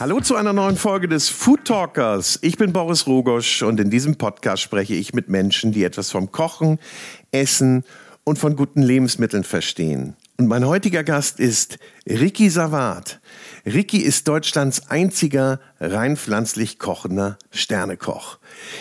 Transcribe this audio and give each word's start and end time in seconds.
Hallo 0.00 0.18
zu 0.20 0.34
einer 0.34 0.54
neuen 0.54 0.76
Folge 0.76 1.08
des 1.08 1.28
Food 1.28 1.66
Talkers. 1.66 2.38
Ich 2.40 2.56
bin 2.56 2.72
Boris 2.72 3.06
Rogosch 3.06 3.62
und 3.62 3.78
in 3.80 3.90
diesem 3.90 4.16
Podcast 4.16 4.62
spreche 4.62 4.94
ich 4.94 5.12
mit 5.12 5.28
Menschen, 5.28 5.72
die 5.72 5.84
etwas 5.84 6.10
vom 6.10 6.32
Kochen, 6.32 6.78
Essen 7.32 7.84
und 8.24 8.38
von 8.38 8.56
guten 8.56 8.80
Lebensmitteln 8.80 9.44
verstehen. 9.44 10.16
Und 10.40 10.46
mein 10.46 10.66
heutiger 10.66 11.04
Gast 11.04 11.38
ist 11.38 11.78
Ricky 12.08 12.48
Savat. 12.48 13.20
Ricky 13.66 13.98
ist 13.98 14.26
Deutschlands 14.26 14.88
einziger 14.88 15.60
rein 15.78 16.16
pflanzlich 16.16 16.78
kochender 16.78 17.36
Sternekoch. 17.50 18.38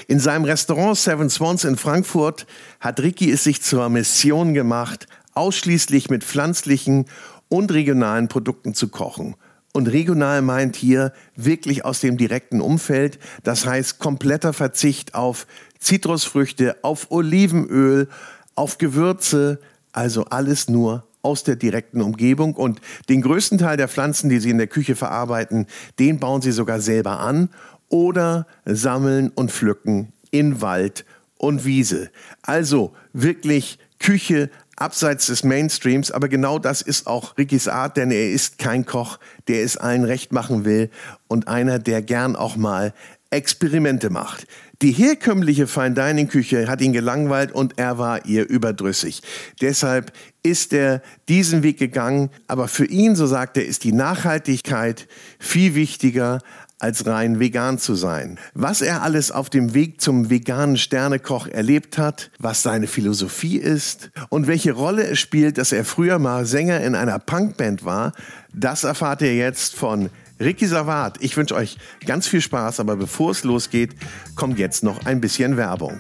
In 0.08 0.22
seinem 0.22 0.46
Restaurant 0.46 0.98
Seven 0.98 1.30
Swans 1.30 1.66
in 1.66 1.76
Frankfurt 1.76 2.48
hat 2.80 3.02
Ricky 3.02 3.30
es 3.30 3.44
sich 3.44 3.62
zur 3.62 3.90
Mission 3.90 4.54
gemacht, 4.54 5.08
ausschließlich 5.34 6.10
mit 6.10 6.24
pflanzlichen 6.24 7.08
und 7.50 7.74
regionalen 7.74 8.30
Produkten 8.30 8.74
zu 8.74 8.88
kochen. 8.88 9.36
Und 9.74 9.88
regional 9.88 10.42
meint 10.42 10.78
hier 10.78 11.12
wirklich 11.36 11.84
aus 11.84 12.00
dem 12.00 12.16
direkten 12.16 12.62
Umfeld. 12.62 13.20
Das 13.44 13.66
heißt 13.66 14.00
kompletter 14.00 14.54
Verzicht 14.54 15.14
auf 15.14 15.46
Zitrusfrüchte, 15.78 16.78
auf 16.84 17.12
Olivenöl, 17.12 18.08
auf 18.56 18.78
Gewürze, 18.78 19.60
also 19.92 20.24
alles 20.24 20.70
nur 20.70 21.04
aus 21.22 21.44
der 21.44 21.56
direkten 21.56 22.02
Umgebung. 22.02 22.54
Und 22.54 22.80
den 23.10 23.22
größten 23.22 23.58
Teil 23.58 23.78
der 23.78 23.88
Pflanzen, 23.88 24.30
die 24.30 24.40
sie 24.40 24.50
in 24.50 24.58
der 24.58 24.68
Küche 24.68 24.96
verarbeiten, 24.96 25.68
den 26.00 26.20
bauen 26.20 26.42
sie 26.42 26.52
sogar 26.52 26.82
selber 26.82 27.20
an 27.20 27.50
oder 27.90 28.48
sammeln 28.66 29.30
und 29.30 29.52
pflücken 29.52 30.14
in 30.32 30.62
Wald 30.62 31.06
und 31.38 31.66
Wiese. 31.66 32.10
Also 32.42 32.94
wirklich 33.14 33.80
Küche 34.00 34.50
abseits 34.76 35.28
des 35.28 35.44
Mainstreams, 35.44 36.12
aber 36.12 36.30
genau 36.30 36.58
das 36.58 36.82
ist 36.82 37.08
auch 37.08 37.38
Rickys 37.38 37.68
Art, 37.68 37.98
denn 37.98 38.12
er 38.12 38.32
ist 38.32 38.58
kein 38.58 38.86
Koch, 38.86 39.20
der 39.48 39.64
es 39.64 39.76
allen 39.76 40.06
recht 40.06 40.32
machen 40.32 40.64
will 40.64 40.90
und 41.28 41.48
einer, 41.48 41.80
der 41.80 42.02
gern 42.02 42.36
auch 42.36 42.56
mal 42.56 42.94
Experimente 43.30 44.10
macht. 44.10 44.48
Die 44.82 44.94
herkömmliche 44.94 45.68
Fine 45.68 45.92
Dining 45.92 46.30
Küche 46.30 46.70
hat 46.70 46.80
ihn 46.80 46.94
gelangweilt 46.94 47.52
und 47.52 47.78
er 47.78 47.98
war 47.98 48.26
ihr 48.26 48.48
überdrüssig. 48.48 49.22
Deshalb 49.60 50.14
ist 50.42 50.72
er 50.72 51.02
diesen 51.28 51.64
Weg 51.64 51.80
gegangen, 51.80 52.30
aber 52.48 52.70
für 52.70 52.86
ihn, 52.86 53.14
so 53.18 53.28
sagt 53.28 53.58
er, 53.58 53.66
ist 53.66 53.84
die 53.84 53.92
Nachhaltigkeit 53.92 55.10
viel 55.38 55.76
wichtiger 55.76 56.40
als 56.80 57.06
rein 57.06 57.42
vegan 57.42 57.78
zu 57.78 57.94
sein. 57.94 58.40
Was 58.54 58.82
er 58.82 59.04
alles 59.04 59.32
auf 59.32 59.50
dem 59.50 59.74
Weg 59.74 60.00
zum 60.00 60.30
veganen 60.30 60.78
Sternekoch 60.78 61.48
erlebt 61.48 61.98
hat, 61.98 62.32
was 62.40 62.64
seine 62.64 62.88
Philosophie 62.88 63.58
ist 63.58 64.12
und 64.30 64.48
welche 64.48 64.72
Rolle 64.72 65.04
es 65.04 65.20
spielt, 65.20 65.58
dass 65.58 65.74
er 65.74 65.84
früher 65.84 66.20
mal 66.20 66.46
Sänger 66.46 66.80
in 66.80 66.96
einer 66.96 67.20
Punkband 67.20 67.84
war, 67.84 68.14
das 68.54 68.86
erfahrt 68.86 69.22
ihr 69.24 69.36
jetzt 69.36 69.76
von 69.76 70.10
Ricky 70.40 70.68
Savat. 70.68 71.18
Ich 71.22 71.36
wünsche 71.36 71.56
euch 71.56 71.78
ganz 72.06 72.28
viel 72.28 72.42
Spaß, 72.42 72.80
aber 72.80 72.96
bevor 72.96 73.32
es 73.32 73.44
losgeht, 73.44 73.96
kommt 74.36 74.58
jetzt 74.58 74.84
noch 74.84 75.06
ein 75.06 75.22
bisschen 75.22 75.58
Werbung. 75.58 76.00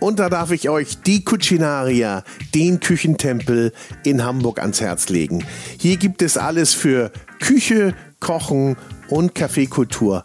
Und 0.00 0.18
da 0.18 0.28
darf 0.28 0.50
ich 0.50 0.68
euch 0.68 1.02
die 1.02 1.24
Cucinaria, 1.24 2.24
den 2.54 2.80
Küchentempel 2.80 3.72
in 4.04 4.24
Hamburg 4.24 4.58
ans 4.58 4.80
Herz 4.80 5.08
legen. 5.08 5.44
Hier 5.78 5.96
gibt 5.96 6.22
es 6.22 6.36
alles 6.36 6.74
für 6.74 7.12
Küche, 7.40 7.94
Kochen 8.20 8.76
und 9.08 9.34
Kaffeekultur. 9.34 10.24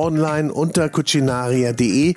online 0.00 0.52
unter 0.52 0.88
cucinaria.de. 0.88 2.14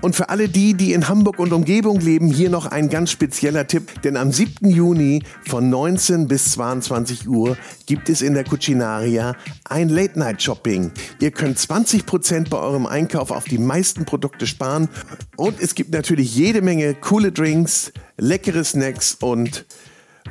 Und 0.00 0.14
für 0.14 0.28
alle 0.28 0.48
die, 0.48 0.74
die 0.74 0.92
in 0.92 1.08
Hamburg 1.08 1.40
und 1.40 1.52
Umgebung 1.52 1.98
leben, 1.98 2.28
hier 2.28 2.50
noch 2.50 2.66
ein 2.66 2.88
ganz 2.88 3.10
spezieller 3.10 3.66
Tipp. 3.66 4.02
Denn 4.02 4.16
am 4.16 4.30
7. 4.30 4.70
Juni 4.70 5.24
von 5.46 5.68
19 5.68 6.28
bis 6.28 6.52
22 6.52 7.28
Uhr 7.28 7.56
gibt 7.86 8.08
es 8.08 8.22
in 8.22 8.34
der 8.34 8.44
Cucinaria 8.44 9.34
ein 9.64 9.88
Late-Night-Shopping. 9.88 10.92
Ihr 11.20 11.30
könnt 11.32 11.58
20 11.58 12.06
Prozent 12.06 12.50
bei 12.50 12.58
eurem 12.58 12.86
Einkauf 12.86 13.32
auf 13.32 13.44
die 13.44 13.58
meisten 13.58 14.04
Produkte 14.04 14.46
sparen. 14.46 14.88
Und 15.36 15.60
es 15.60 15.74
gibt 15.74 15.92
natürlich 15.92 16.34
jede 16.36 16.62
Menge 16.62 16.94
coole 16.94 17.32
Drinks, 17.32 17.92
leckere 18.16 18.62
Snacks 18.62 19.16
und 19.20 19.66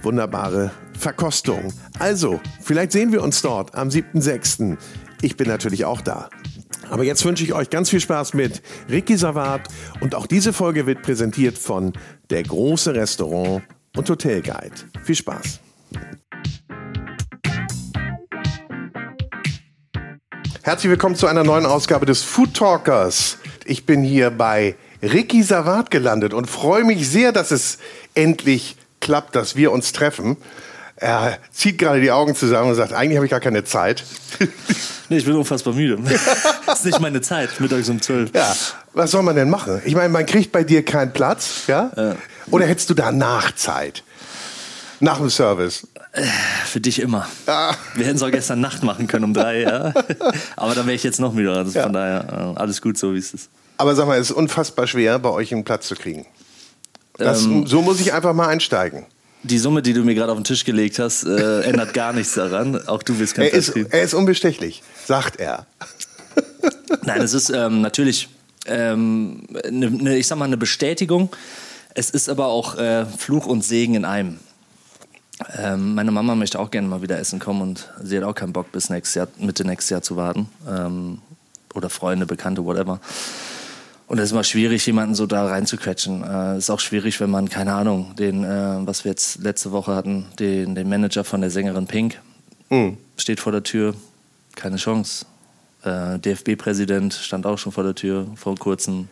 wunderbare 0.01 0.71
Verkostung. 0.97 1.73
Also, 1.99 2.39
vielleicht 2.61 2.93
sehen 2.93 3.11
wir 3.11 3.21
uns 3.21 3.41
dort 3.41 3.75
am 3.75 3.89
7.6. 3.89 4.77
Ich 5.21 5.35
bin 5.35 5.47
natürlich 5.47 5.85
auch 5.85 6.01
da. 6.01 6.29
Aber 6.89 7.03
jetzt 7.03 7.25
wünsche 7.25 7.43
ich 7.43 7.53
euch 7.53 7.69
ganz 7.69 7.89
viel 7.89 7.99
Spaß 7.99 8.33
mit 8.33 8.61
Ricky 8.89 9.17
Savat 9.17 9.61
und 9.99 10.15
auch 10.15 10.27
diese 10.27 10.53
Folge 10.53 10.85
wird 10.85 11.01
präsentiert 11.01 11.57
von 11.57 11.93
der 12.29 12.43
große 12.43 12.95
Restaurant 12.95 13.63
und 13.95 14.09
Hotel 14.09 14.41
Guide. 14.41 14.75
Viel 15.03 15.15
Spaß. 15.15 15.59
Herzlich 20.61 20.89
willkommen 20.89 21.15
zu 21.15 21.27
einer 21.27 21.43
neuen 21.43 21.65
Ausgabe 21.65 22.05
des 22.05 22.23
Food 22.23 22.53
Talkers. 22.53 23.37
Ich 23.65 23.85
bin 23.85 24.03
hier 24.03 24.31
bei 24.31 24.75
Ricky 25.01 25.43
Savat 25.43 25.91
gelandet 25.91 26.33
und 26.33 26.49
freue 26.49 26.83
mich 26.83 27.09
sehr, 27.09 27.31
dass 27.31 27.51
es 27.51 27.77
endlich 28.15 28.75
klappt, 28.99 29.35
dass 29.35 29.55
wir 29.55 29.71
uns 29.71 29.93
treffen. 29.93 30.37
Er 30.99 31.37
zieht 31.51 31.77
gerade 31.77 32.01
die 32.01 32.11
Augen 32.11 32.35
zusammen 32.35 32.69
und 32.69 32.75
sagt, 32.75 32.91
eigentlich 32.91 33.17
habe 33.17 33.25
ich 33.25 33.31
gar 33.31 33.39
keine 33.39 33.63
Zeit. 33.63 34.03
Nee, 35.09 35.19
ich 35.19 35.25
bin 35.25 35.35
unfassbar 35.35 35.73
müde. 35.73 35.97
das 36.65 36.79
ist 36.79 36.85
nicht 36.85 36.99
meine 36.99 37.21
Zeit, 37.21 37.61
mittags 37.61 37.87
um 37.87 38.01
zwölf. 38.01 38.29
Ja, 38.35 38.53
was 38.91 39.11
soll 39.11 39.23
man 39.23 39.37
denn 39.37 39.49
machen? 39.49 39.81
Ich 39.85 39.95
meine, 39.95 40.09
man 40.09 40.25
kriegt 40.25 40.51
bei 40.51 40.65
dir 40.65 40.83
keinen 40.83 41.13
Platz, 41.13 41.61
ja? 41.67 41.91
ja. 41.95 42.15
Oder 42.51 42.65
hättest 42.65 42.89
du 42.89 42.93
da 42.93 43.13
Nachzeit? 43.13 44.03
Nach 44.99 45.19
dem 45.19 45.29
Service? 45.29 45.87
Äh, 46.11 46.23
für 46.65 46.81
dich 46.81 46.99
immer. 46.99 47.25
Ja. 47.47 47.73
Wir 47.95 48.05
hätten 48.05 48.17
es 48.17 48.21
auch 48.21 48.31
gestern 48.31 48.59
Nacht 48.59 48.83
machen 48.83 49.07
können 49.07 49.23
um 49.23 49.33
drei, 49.33 49.61
ja. 49.61 49.93
Aber 50.57 50.75
dann 50.75 50.85
wäre 50.87 50.95
ich 50.95 51.03
jetzt 51.03 51.21
noch 51.21 51.31
müder. 51.31 51.55
Also 51.55 51.71
ja. 51.71 51.83
Von 51.83 51.93
daher, 51.93 52.53
äh, 52.57 52.59
alles 52.59 52.81
gut 52.81 52.97
so, 52.97 53.13
wie 53.13 53.19
es 53.19 53.33
ist. 53.33 53.49
Aber 53.77 53.95
sag 53.95 54.07
mal, 54.07 54.19
es 54.19 54.31
ist 54.31 54.35
unfassbar 54.35 54.87
schwer, 54.87 55.19
bei 55.19 55.29
euch 55.29 55.53
einen 55.53 55.63
Platz 55.63 55.87
zu 55.87 55.95
kriegen. 55.95 56.25
Das, 57.17 57.45
ähm, 57.45 57.65
so 57.65 57.81
muss 57.81 58.01
ich 58.01 58.11
einfach 58.11 58.33
mal 58.33 58.49
einsteigen 58.49 59.05
die 59.47 59.57
Summe, 59.57 59.81
die 59.81 59.93
du 59.93 60.03
mir 60.03 60.15
gerade 60.15 60.31
auf 60.31 60.37
den 60.37 60.43
Tisch 60.43 60.65
gelegt 60.65 60.99
hast, 60.99 61.23
äh, 61.23 61.61
ändert 61.61 61.93
gar 61.93 62.13
nichts 62.13 62.33
daran. 62.33 62.87
Auch 62.87 63.03
du 63.03 63.17
willst 63.19 63.35
kein 63.35 63.45
er 63.45 63.53
ist, 63.53 63.69
er 63.69 64.03
ist 64.03 64.13
unbestechlich, 64.13 64.83
sagt 65.05 65.39
er. 65.39 65.65
Nein, 67.03 67.21
es 67.21 67.33
ist 67.33 67.49
ähm, 67.49 67.81
natürlich, 67.81 68.29
ähm, 68.65 69.47
ne, 69.69 69.89
ne, 69.89 70.17
ich 70.17 70.27
sag 70.27 70.37
mal, 70.37 70.45
eine 70.45 70.57
Bestätigung. 70.57 71.29
Es 71.93 72.09
ist 72.09 72.29
aber 72.29 72.47
auch 72.47 72.77
äh, 72.77 73.05
Fluch 73.05 73.47
und 73.47 73.63
Segen 73.63 73.95
in 73.95 74.05
einem. 74.05 74.39
Ähm, 75.57 75.95
meine 75.95 76.11
Mama 76.11 76.35
möchte 76.35 76.59
auch 76.59 76.71
gerne 76.71 76.87
mal 76.87 77.01
wieder 77.01 77.19
essen 77.19 77.39
kommen 77.39 77.61
und 77.61 77.89
sie 78.01 78.17
hat 78.17 78.23
auch 78.23 78.35
keinen 78.35 78.53
Bock, 78.53 78.71
bis 78.71 78.89
nächstes 78.89 79.15
Jahr, 79.15 79.27
Mitte 79.37 79.65
nächstes 79.65 79.89
Jahr 79.89 80.01
zu 80.01 80.15
warten. 80.15 80.49
Ähm, 80.67 81.19
oder 81.73 81.89
Freunde, 81.89 82.25
Bekannte, 82.25 82.65
whatever. 82.65 82.99
Und 84.07 84.19
es 84.19 84.25
ist 84.25 84.31
immer 84.31 84.45
schwierig, 84.45 84.85
jemanden 84.85 85.15
so 85.15 85.25
da 85.25 85.45
reinzuquetschen. 85.47 86.23
Es 86.23 86.29
äh, 86.29 86.57
ist 86.59 86.69
auch 86.69 86.79
schwierig, 86.79 87.19
wenn 87.19 87.29
man, 87.29 87.49
keine 87.49 87.73
Ahnung, 87.73 88.15
den, 88.15 88.45
äh, 88.45 88.77
was 88.79 89.03
wir 89.03 89.11
jetzt 89.11 89.43
letzte 89.43 89.73
Woche 89.73 89.93
hatten, 89.93 90.25
den, 90.39 90.75
den 90.75 90.87
Manager 90.87 91.25
von 91.25 91.41
der 91.41 91.49
Sängerin 91.49 91.87
Pink, 91.87 92.21
mhm. 92.69 92.97
steht 93.17 93.41
vor 93.41 93.51
der 93.51 93.63
Tür, 93.63 93.95
keine 94.55 94.77
Chance. 94.77 95.25
Äh, 95.83 96.19
DFB-Präsident 96.19 97.13
stand 97.13 97.45
auch 97.45 97.57
schon 97.57 97.73
vor 97.73 97.83
der 97.83 97.95
Tür 97.95 98.27
vor 98.35 98.55
kurzem. 98.55 99.09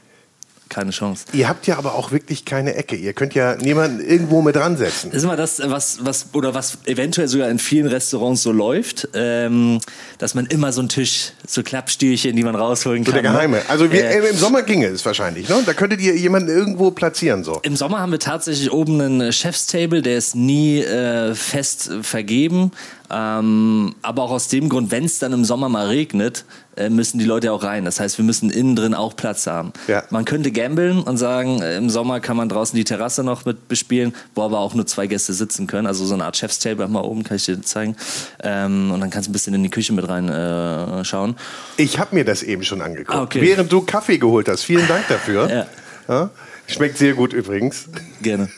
Keine 0.69 0.91
Chance. 0.91 1.25
Ihr 1.33 1.47
habt 1.47 1.67
ja 1.67 1.77
aber 1.77 1.95
auch 1.95 2.12
wirklich 2.12 2.45
keine 2.45 2.75
Ecke. 2.75 2.95
Ihr 2.95 3.13
könnt 3.13 3.33
ja 3.35 3.56
niemanden 3.56 4.00
irgendwo 4.03 4.41
mit 4.41 4.56
dran 4.56 4.77
setzen. 4.77 5.09
Das 5.12 5.17
ist 5.17 5.23
immer 5.23 5.35
das, 5.35 5.62
was, 5.63 6.00
was, 6.03 6.27
oder 6.33 6.53
was 6.53 6.79
eventuell 6.85 7.27
sogar 7.27 7.50
in 7.50 7.59
vielen 7.59 7.88
Restaurants 7.88 8.41
so 8.44 8.51
läuft, 8.51 9.07
ähm, 9.13 9.79
dass 10.17 10.33
man 10.33 10.45
immer 10.47 10.73
so 10.73 10.81
einen 10.81 10.89
Tisch, 10.89 11.31
so 11.47 11.63
Klappstühlchen, 11.63 12.35
die 12.35 12.44
man 12.44 12.56
rausholen 12.56 13.03
kann. 13.03 13.13
So 13.13 13.21
der 13.21 13.31
ne? 13.31 13.38
Geheime. 13.38 13.62
Also 13.67 13.91
wir, 13.91 14.03
Äh, 14.03 14.19
äh, 14.19 14.29
im 14.29 14.38
Sommer 14.38 14.63
ginge 14.63 14.88
es 14.88 15.06
wahrscheinlich, 15.06 15.47
ne? 15.50 15.62
Da 15.65 15.73
könntet 15.73 16.01
ihr 16.01 16.15
jemanden 16.15 16.50
irgendwo 16.50 16.91
platzieren 16.91 17.44
so. 17.44 17.59
Im 17.63 17.75
Sommer 17.75 18.00
haben 18.00 18.12
wir 18.12 18.19
tatsächlich 18.19 18.71
oben 18.71 19.00
einen 19.01 19.31
Chefstable, 19.31 20.01
der 20.01 20.17
ist 20.17 20.35
nie 20.35 20.79
äh, 20.81 21.35
fest 21.35 21.91
vergeben. 22.01 22.71
Ähm, 23.10 23.96
aber 24.02 24.24
auch 24.24 24.31
aus 24.31 24.48
dem 24.48 24.69
Grund, 24.69 24.92
wenn 24.92 25.06
es 25.06 25.19
dann 25.19 25.34
im 25.34 25.46
Sommer 25.46 25.69
mal 25.69 25.88
regnet, 25.88 26.46
äh, 26.75 26.90
müssen 26.90 27.19
die 27.19 27.25
Leute 27.25 27.52
auch 27.52 27.63
rein. 27.63 27.86
Das 27.86 28.00
heißt, 28.00 28.18
wir 28.18 28.25
müssen 28.25 28.50
innen 28.50 28.75
drin 28.75 28.94
auch 28.94 29.16
Platz 29.16 29.48
haben. 29.48 29.72
Ja. 29.88 30.04
Man 30.10 30.25
könnte 30.25 30.52
gamblen 30.52 31.02
und 31.02 31.18
sagen, 31.18 31.62
äh, 31.62 31.78
im 31.78 31.90
Sommer 31.90 32.19
kann 32.19 32.36
man 32.36 32.50
draußen 32.50 32.75
die 32.75 32.84
Terrasse 32.84 33.24
noch 33.24 33.46
mit 33.46 33.68
bespielen, 33.68 34.13
wo 34.34 34.42
aber 34.44 34.60
auch 34.60 34.74
nur 34.74 34.86
zwei 34.86 35.07
Gäste 35.07 35.34
sitzen 35.34 35.68
können. 35.68 35.88
Also 35.88 36.06
so 36.06 36.13
eine 36.13 36.25
Art 36.25 36.38
Chefstable 36.38 36.88
mal 36.88 37.02
oben, 37.02 37.24
kann 37.24 37.38
ich 37.38 37.46
dir 37.46 37.62
zeigen. 37.62 37.96
Ähm, 38.44 38.92
und 38.92 39.00
dann 39.00 39.10
kannst 39.10 39.28
du 39.28 39.31
ein 39.31 39.34
bisschen 39.34 39.54
in 39.54 39.63
die 39.63 39.69
Küche 39.69 39.94
mit 39.94 40.08
rein 40.08 40.30
äh, 40.30 41.06
schauen. 41.06 41.36
Ich 41.78 42.00
habe 42.00 42.16
mir 42.16 42.25
das 42.25 42.44
eben 42.44 42.63
schon 42.63 42.81
angeguckt. 42.81 43.18
Ah, 43.18 43.24
okay. 43.24 43.42
Während 43.42 43.72
du 43.72 43.81
Kaffee 43.81 44.18
geholt 44.18 44.50
hast. 44.50 44.63
Vielen 44.63 44.88
Dank 44.88 45.08
dafür. 45.08 45.50
Ja. 45.56 45.68
Ja? 46.08 46.30
Schmeckt 46.68 46.98
sehr 46.98 47.13
gut 47.13 47.34
übrigens. 47.34 47.88
Gerne. 48.22 48.50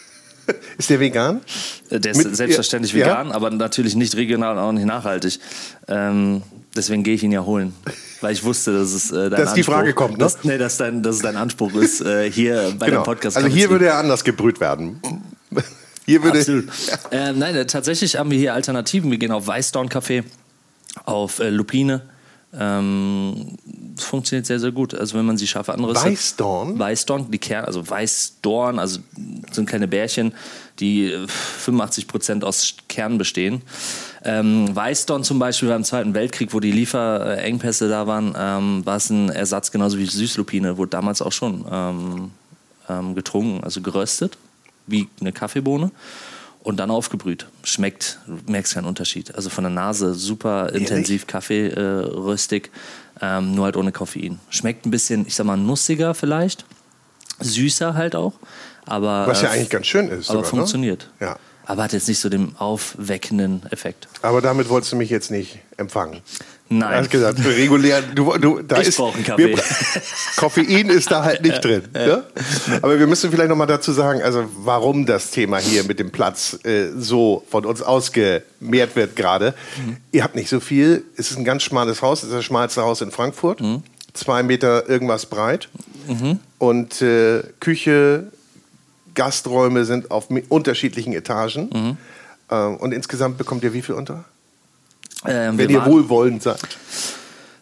Ist 0.77 0.89
der 0.89 0.99
vegan? 0.99 1.41
Äh, 1.89 1.99
Der 1.99 2.11
ist 2.11 2.23
Mit- 2.23 2.35
selbstverständlich 2.35 2.93
ja, 2.93 3.05
vegan, 3.05 3.31
aber 3.31 3.49
natürlich 3.49 3.95
nicht 3.95 4.15
regional 4.15 4.53
und 4.57 4.63
auch 4.63 4.71
nicht 4.71 4.85
nachhaltig. 4.85 5.39
Ähm, 5.87 6.41
deswegen 6.75 7.03
gehe 7.03 7.15
ich 7.15 7.23
ihn 7.23 7.31
ja 7.31 7.43
holen. 7.43 7.73
Weil 8.21 8.33
ich 8.33 8.43
wusste, 8.43 8.73
dass 8.73 8.93
es 8.93 9.11
äh, 9.11 9.29
dein 9.29 9.31
Dass 9.31 9.53
die 9.53 9.59
Anspruch, 9.61 9.73
Frage 9.73 9.93
kommt, 9.93 10.13
ne? 10.13 10.17
Dass, 10.19 10.43
nee, 10.43 10.57
dass, 10.57 10.77
dein, 10.77 11.03
dass 11.03 11.17
es 11.17 11.21
dein 11.21 11.35
Anspruch 11.35 11.73
ist, 11.75 12.01
äh, 12.01 12.31
hier 12.31 12.73
bei 12.79 12.87
Genau. 12.87 13.01
dem 13.01 13.05
Podcast. 13.05 13.37
Also 13.37 13.49
hier 13.49 13.69
würde 13.69 13.85
er 13.87 13.97
anders 13.97 14.23
gebrüht 14.23 14.59
werden. 14.59 15.01
Hier 16.09 16.23
würde 16.23 16.39
Absolut. 16.39 16.69
Äh, 17.11 17.33
nein, 17.33 17.53
äh, 17.53 17.65
tatsächlich 17.65 18.15
haben 18.15 18.31
wir 18.31 18.37
hier 18.37 18.53
Alternativen. 18.53 19.11
Wir 19.11 19.17
gehen 19.17 19.33
auf 19.33 19.45
Weißdorn 19.45 19.89
Café, 19.89 20.23
auf 21.03 21.39
äh, 21.39 21.49
Lupine. 21.49 22.01
Ähm, 22.53 23.57
das 23.95 24.05
funktioniert 24.05 24.45
sehr, 24.45 24.59
sehr 24.59 24.71
gut. 24.71 24.93
Also 24.93 25.17
wenn 25.17 25.25
man 25.25 25.37
sie 25.37 25.47
scharf 25.47 25.69
anrüstet. 25.69 26.11
Weißdorn? 26.11 26.79
Weißdorn, 26.79 27.31
die 27.31 27.39
Kern, 27.39 27.65
also 27.65 27.87
Weißdorn, 27.87 28.79
also 28.79 28.99
sind 29.51 29.67
kleine 29.67 29.87
Bärchen, 29.87 30.33
die 30.79 31.11
äh, 31.11 31.27
85% 31.65 32.43
aus 32.43 32.75
Kern 32.87 33.17
bestehen. 33.17 33.61
Ähm, 34.23 34.73
Weißdorn 34.75 35.23
zum 35.23 35.39
Beispiel 35.39 35.69
beim 35.69 35.83
Zweiten 35.83 36.13
Weltkrieg, 36.13 36.53
wo 36.53 36.59
die 36.59 36.71
Lieferengpässe 36.71 37.89
da 37.89 38.07
waren, 38.07 38.33
ähm, 38.37 38.85
war 38.85 38.97
es 38.97 39.09
ein 39.09 39.29
Ersatz, 39.29 39.71
genauso 39.71 39.97
wie 39.97 40.05
Süßlupine, 40.05 40.77
wurde 40.77 40.91
damals 40.91 41.21
auch 41.21 41.31
schon 41.31 41.65
ähm, 41.69 42.31
ähm, 42.89 43.15
getrunken, 43.15 43.63
also 43.63 43.81
geröstet, 43.81 44.37
wie 44.85 45.07
eine 45.19 45.31
Kaffeebohne. 45.31 45.91
Und 46.67 46.81
dann 46.81 46.91
aufgebrüht. 46.91 47.47
Schmeckt, 47.63 48.19
du 48.27 48.51
merkst 48.51 48.73
keinen 48.73 48.87
Unterschied. 48.87 49.33
Also 49.33 49.49
von 49.49 49.63
der 49.63 49.71
Nase 49.71 50.13
super 50.13 50.73
intensiv 50.73 51.25
Kaffee, 51.25 51.69
äh, 51.69 51.79
röstig, 51.79 52.71
ähm, 53.21 53.55
nur 53.55 53.63
halt 53.63 53.77
ohne 53.77 53.93
Koffein. 53.93 54.39
Schmeckt 54.49 54.85
ein 54.85 54.91
bisschen, 54.91 55.25
ich 55.25 55.35
sag 55.35 55.45
mal, 55.45 55.55
nussiger 55.55 56.13
vielleicht. 56.13 56.65
Süßer 57.39 57.93
halt 57.93 58.17
auch. 58.17 58.33
Aber, 58.85 59.27
Was 59.27 59.43
ja 59.43 59.47
äh, 59.47 59.51
eigentlich 59.53 59.69
ganz 59.69 59.85
schön 59.87 60.09
ist. 60.09 60.29
aber 60.29 60.39
sogar, 60.39 60.49
funktioniert. 60.49 61.09
Ne? 61.21 61.27
Ja. 61.27 61.39
Aber 61.65 61.83
hat 61.83 61.93
jetzt 61.93 62.09
nicht 62.09 62.19
so 62.19 62.27
den 62.27 62.57
aufweckenden 62.57 63.65
Effekt. 63.71 64.09
Aber 64.21 64.41
damit 64.41 64.67
wolltest 64.67 64.91
du 64.91 64.97
mich 64.97 65.09
jetzt 65.09 65.31
nicht 65.31 65.59
empfangen. 65.77 66.19
Nein. 66.69 66.91
Du 66.91 66.97
hast 66.97 67.09
gesagt, 67.11 67.45
regulär, 67.45 68.01
du, 68.01 68.37
du, 68.37 68.61
da 68.61 68.81
Ich 68.81 68.89
ist, 68.89 68.97
brauche 68.97 69.15
einen 69.15 69.23
Kaffee. 69.25 69.55
wir- 69.55 69.63
Koffein 70.35 70.89
ist 70.89 71.09
da 71.11 71.23
halt 71.23 71.41
nicht 71.43 71.63
drin. 71.63 71.83
Ne? 71.93 72.23
Aber 72.81 72.99
wir 72.99 73.07
müssen 73.07 73.31
vielleicht 73.31 73.49
noch 73.49 73.55
mal 73.55 73.65
dazu 73.65 73.91
sagen, 73.93 74.21
also 74.21 74.45
warum 74.57 75.05
das 75.05 75.31
Thema 75.31 75.57
hier 75.59 75.83
mit 75.85 75.99
dem 75.99 76.11
Platz 76.11 76.59
äh, 76.65 76.89
so 76.97 77.45
von 77.49 77.65
uns 77.65 77.81
ausgemehrt 77.81 78.95
wird 78.95 79.15
gerade. 79.15 79.53
Mhm. 79.85 79.97
Ihr 80.11 80.23
habt 80.23 80.35
nicht 80.35 80.49
so 80.49 80.59
viel. 80.59 81.03
Es 81.15 81.31
ist 81.31 81.37
ein 81.37 81.45
ganz 81.45 81.63
schmales 81.63 82.01
Haus. 82.01 82.19
Es 82.23 82.29
ist 82.29 82.35
das 82.35 82.45
schmalste 82.45 82.81
Haus 82.81 83.01
in 83.01 83.11
Frankfurt. 83.11 83.61
Mhm. 83.61 83.83
Zwei 84.13 84.43
Meter 84.43 84.89
irgendwas 84.89 85.25
breit. 85.27 85.69
Und 86.57 87.01
äh, 87.01 87.43
Küche, 87.59 88.31
Gasträume 89.15 89.85
sind 89.85 90.11
auf 90.11 90.27
unterschiedlichen 90.49 91.13
Etagen. 91.13 91.69
Mhm. 91.73 91.97
Ähm, 92.49 92.77
und 92.77 92.93
insgesamt 92.93 93.37
bekommt 93.37 93.63
ihr 93.63 93.73
wie 93.73 93.81
viel 93.81 93.95
unter? 93.95 94.25
Ähm, 95.25 95.57
Wenn 95.57 95.69
ihr 95.69 95.79
waren- 95.79 95.91
wohlwollend 95.91 96.43
seid. 96.43 96.59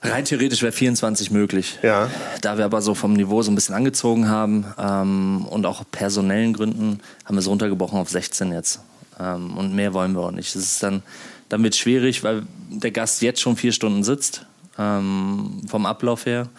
Rein 0.01 0.23
theoretisch 0.25 0.61
wäre 0.61 0.71
24 0.71 1.31
möglich. 1.31 1.79
Ja. 1.81 2.09
Da 2.41 2.57
wir 2.59 2.65
aber 2.65 2.81
so 2.83 2.93
vom 2.93 3.13
Niveau 3.13 3.41
so 3.41 3.49
ein 3.51 3.55
bisschen 3.55 3.73
angezogen 3.73 4.27
haben 4.29 4.65
ähm, 4.77 5.45
und 5.49 5.65
auch 5.65 5.83
personellen 5.91 6.53
Gründen 6.53 6.99
haben 7.25 7.35
wir 7.35 7.39
es 7.39 7.47
runtergebrochen 7.47 7.97
auf 7.97 8.09
16 8.09 8.51
jetzt. 8.51 8.81
Ähm, 9.19 9.57
und 9.57 9.73
mehr 9.73 9.93
wollen 9.93 10.11
wir 10.13 10.21
auch 10.21 10.31
nicht. 10.31 10.53
Das 10.55 10.61
ist 10.61 10.83
dann, 10.83 11.01
dann 11.49 11.63
wird 11.63 11.75
schwierig, 11.75 12.23
weil 12.23 12.43
der 12.69 12.91
Gast 12.91 13.21
jetzt 13.23 13.41
schon 13.41 13.55
vier 13.57 13.71
Stunden 13.71 14.03
sitzt, 14.03 14.45
ähm, 14.77 15.61
vom 15.67 15.85
Ablauf 15.87 16.27
her. 16.27 16.49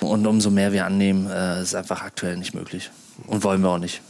Und 0.00 0.26
umso 0.26 0.50
mehr 0.50 0.72
wir 0.72 0.86
annehmen, 0.86 1.28
äh, 1.30 1.60
ist 1.60 1.74
einfach 1.74 2.02
aktuell 2.02 2.36
nicht 2.38 2.54
möglich. 2.54 2.90
Und 3.26 3.44
wollen 3.44 3.60
wir 3.60 3.68
auch 3.70 3.78
nicht. 3.78 4.00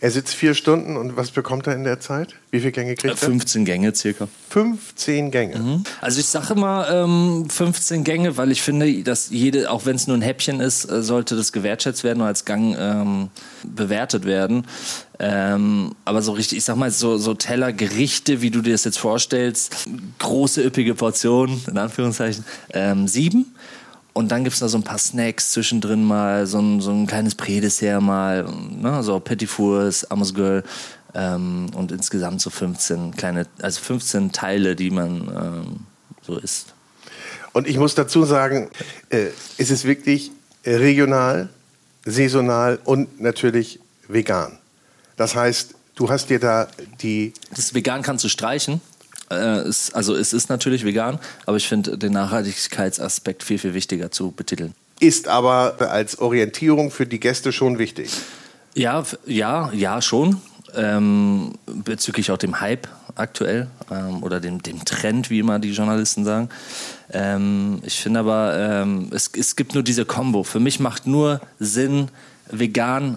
Er 0.00 0.10
sitzt 0.12 0.34
vier 0.34 0.54
Stunden 0.54 0.96
und 0.96 1.16
was 1.16 1.32
bekommt 1.32 1.66
er 1.66 1.74
in 1.74 1.82
der 1.82 1.98
Zeit? 1.98 2.34
Wie 2.52 2.60
viele 2.60 2.70
Gänge 2.70 2.94
kriegt 2.94 3.14
er? 3.14 3.16
15 3.16 3.64
Gänge 3.64 3.92
circa. 3.94 4.28
15 4.50 5.32
Gänge. 5.32 5.82
Also 6.00 6.20
ich 6.20 6.26
sage 6.26 6.54
immer 6.54 6.88
ähm, 6.88 7.50
15 7.50 8.04
Gänge, 8.04 8.36
weil 8.36 8.52
ich 8.52 8.62
finde, 8.62 9.02
dass 9.02 9.30
jede, 9.30 9.70
auch 9.70 9.86
wenn 9.86 9.96
es 9.96 10.06
nur 10.06 10.16
ein 10.16 10.22
Häppchen 10.22 10.60
ist, 10.60 10.88
äh, 10.88 11.02
sollte 11.02 11.34
das 11.34 11.52
gewertschätzt 11.52 12.04
werden 12.04 12.20
und 12.20 12.28
als 12.28 12.44
Gang 12.44 12.76
ähm, 12.78 13.28
bewertet 13.64 14.24
werden. 14.24 14.66
Ähm, 15.18 15.96
aber 16.04 16.22
so 16.22 16.32
richtig, 16.32 16.58
ich 16.58 16.64
sag 16.64 16.76
mal, 16.76 16.92
so, 16.92 17.18
so 17.18 17.34
Teller, 17.34 17.72
Gerichte, 17.72 18.40
wie 18.40 18.50
du 18.50 18.62
dir 18.62 18.72
das 18.72 18.84
jetzt 18.84 18.98
vorstellst, 18.98 19.88
große, 20.20 20.62
üppige 20.62 20.94
Portionen, 20.94 21.60
in 21.66 21.76
Anführungszeichen, 21.76 22.44
ähm, 22.72 23.08
sieben. 23.08 23.46
Und 24.12 24.32
dann 24.32 24.42
gibt 24.42 24.54
es 24.54 24.60
da 24.60 24.68
so 24.68 24.78
ein 24.78 24.82
paar 24.82 24.98
Snacks 24.98 25.52
zwischendrin 25.52 26.02
mal, 26.04 26.46
so 26.46 26.58
ein, 26.58 26.80
so 26.80 26.90
ein 26.90 27.06
kleines 27.06 27.34
Prädessert 27.34 28.02
mal, 28.02 28.44
ne, 28.44 29.02
so 29.02 29.20
Petit 29.20 29.48
Fours, 29.48 30.10
Amos 30.10 30.34
Girl 30.34 30.64
ähm, 31.14 31.66
und 31.74 31.92
insgesamt 31.92 32.40
so 32.40 32.50
15 32.50 33.14
kleine, 33.14 33.46
also 33.62 33.80
15 33.80 34.32
Teile, 34.32 34.76
die 34.76 34.90
man 34.90 35.28
ähm, 35.28 35.80
so 36.22 36.36
isst. 36.38 36.74
Und 37.52 37.68
ich 37.68 37.78
muss 37.78 37.94
dazu 37.94 38.24
sagen, 38.24 38.70
äh, 39.10 39.28
es 39.56 39.70
ist 39.70 39.84
wirklich 39.84 40.30
regional, 40.64 41.48
saisonal 42.04 42.78
und 42.84 43.20
natürlich 43.20 43.80
vegan. 44.06 44.58
Das 45.16 45.34
heißt, 45.34 45.74
du 45.94 46.10
hast 46.10 46.30
dir 46.30 46.38
da 46.38 46.68
die 47.00 47.32
Das 47.54 47.74
Vegan 47.74 48.02
kannst 48.02 48.24
du 48.24 48.28
streichen. 48.28 48.80
Äh, 49.30 49.70
also 49.92 50.14
es 50.14 50.32
ist 50.32 50.48
natürlich 50.48 50.84
vegan, 50.84 51.18
aber 51.46 51.56
ich 51.56 51.68
finde 51.68 51.98
den 51.98 52.12
Nachhaltigkeitsaspekt 52.12 53.42
viel, 53.42 53.58
viel 53.58 53.74
wichtiger 53.74 54.10
zu 54.10 54.30
betiteln. 54.30 54.74
ist 55.00 55.28
aber 55.28 55.76
als 55.90 56.18
Orientierung 56.18 56.90
für 56.90 57.06
die 57.06 57.20
Gäste 57.20 57.52
schon 57.52 57.78
wichtig. 57.78 58.10
Ja, 58.74 59.04
ja, 59.26 59.70
ja, 59.72 60.02
schon. 60.02 60.40
Ähm, 60.74 61.54
bezüglich 61.66 62.30
auch 62.30 62.36
dem 62.36 62.60
Hype 62.60 62.88
aktuell 63.14 63.68
ähm, 63.90 64.22
oder 64.22 64.38
dem, 64.38 64.62
dem 64.62 64.84
Trend, 64.84 65.30
wie 65.30 65.38
immer 65.38 65.58
die 65.58 65.70
Journalisten 65.72 66.24
sagen. 66.24 66.50
Ähm, 67.10 67.80
ich 67.84 68.00
finde 68.00 68.20
aber, 68.20 68.54
ähm, 68.56 69.10
es, 69.12 69.30
es 69.36 69.56
gibt 69.56 69.74
nur 69.74 69.82
diese 69.82 70.04
Kombo. 70.04 70.42
Für 70.44 70.60
mich 70.60 70.78
macht 70.78 71.06
nur 71.06 71.40
Sinn 71.58 72.08
vegan 72.50 73.16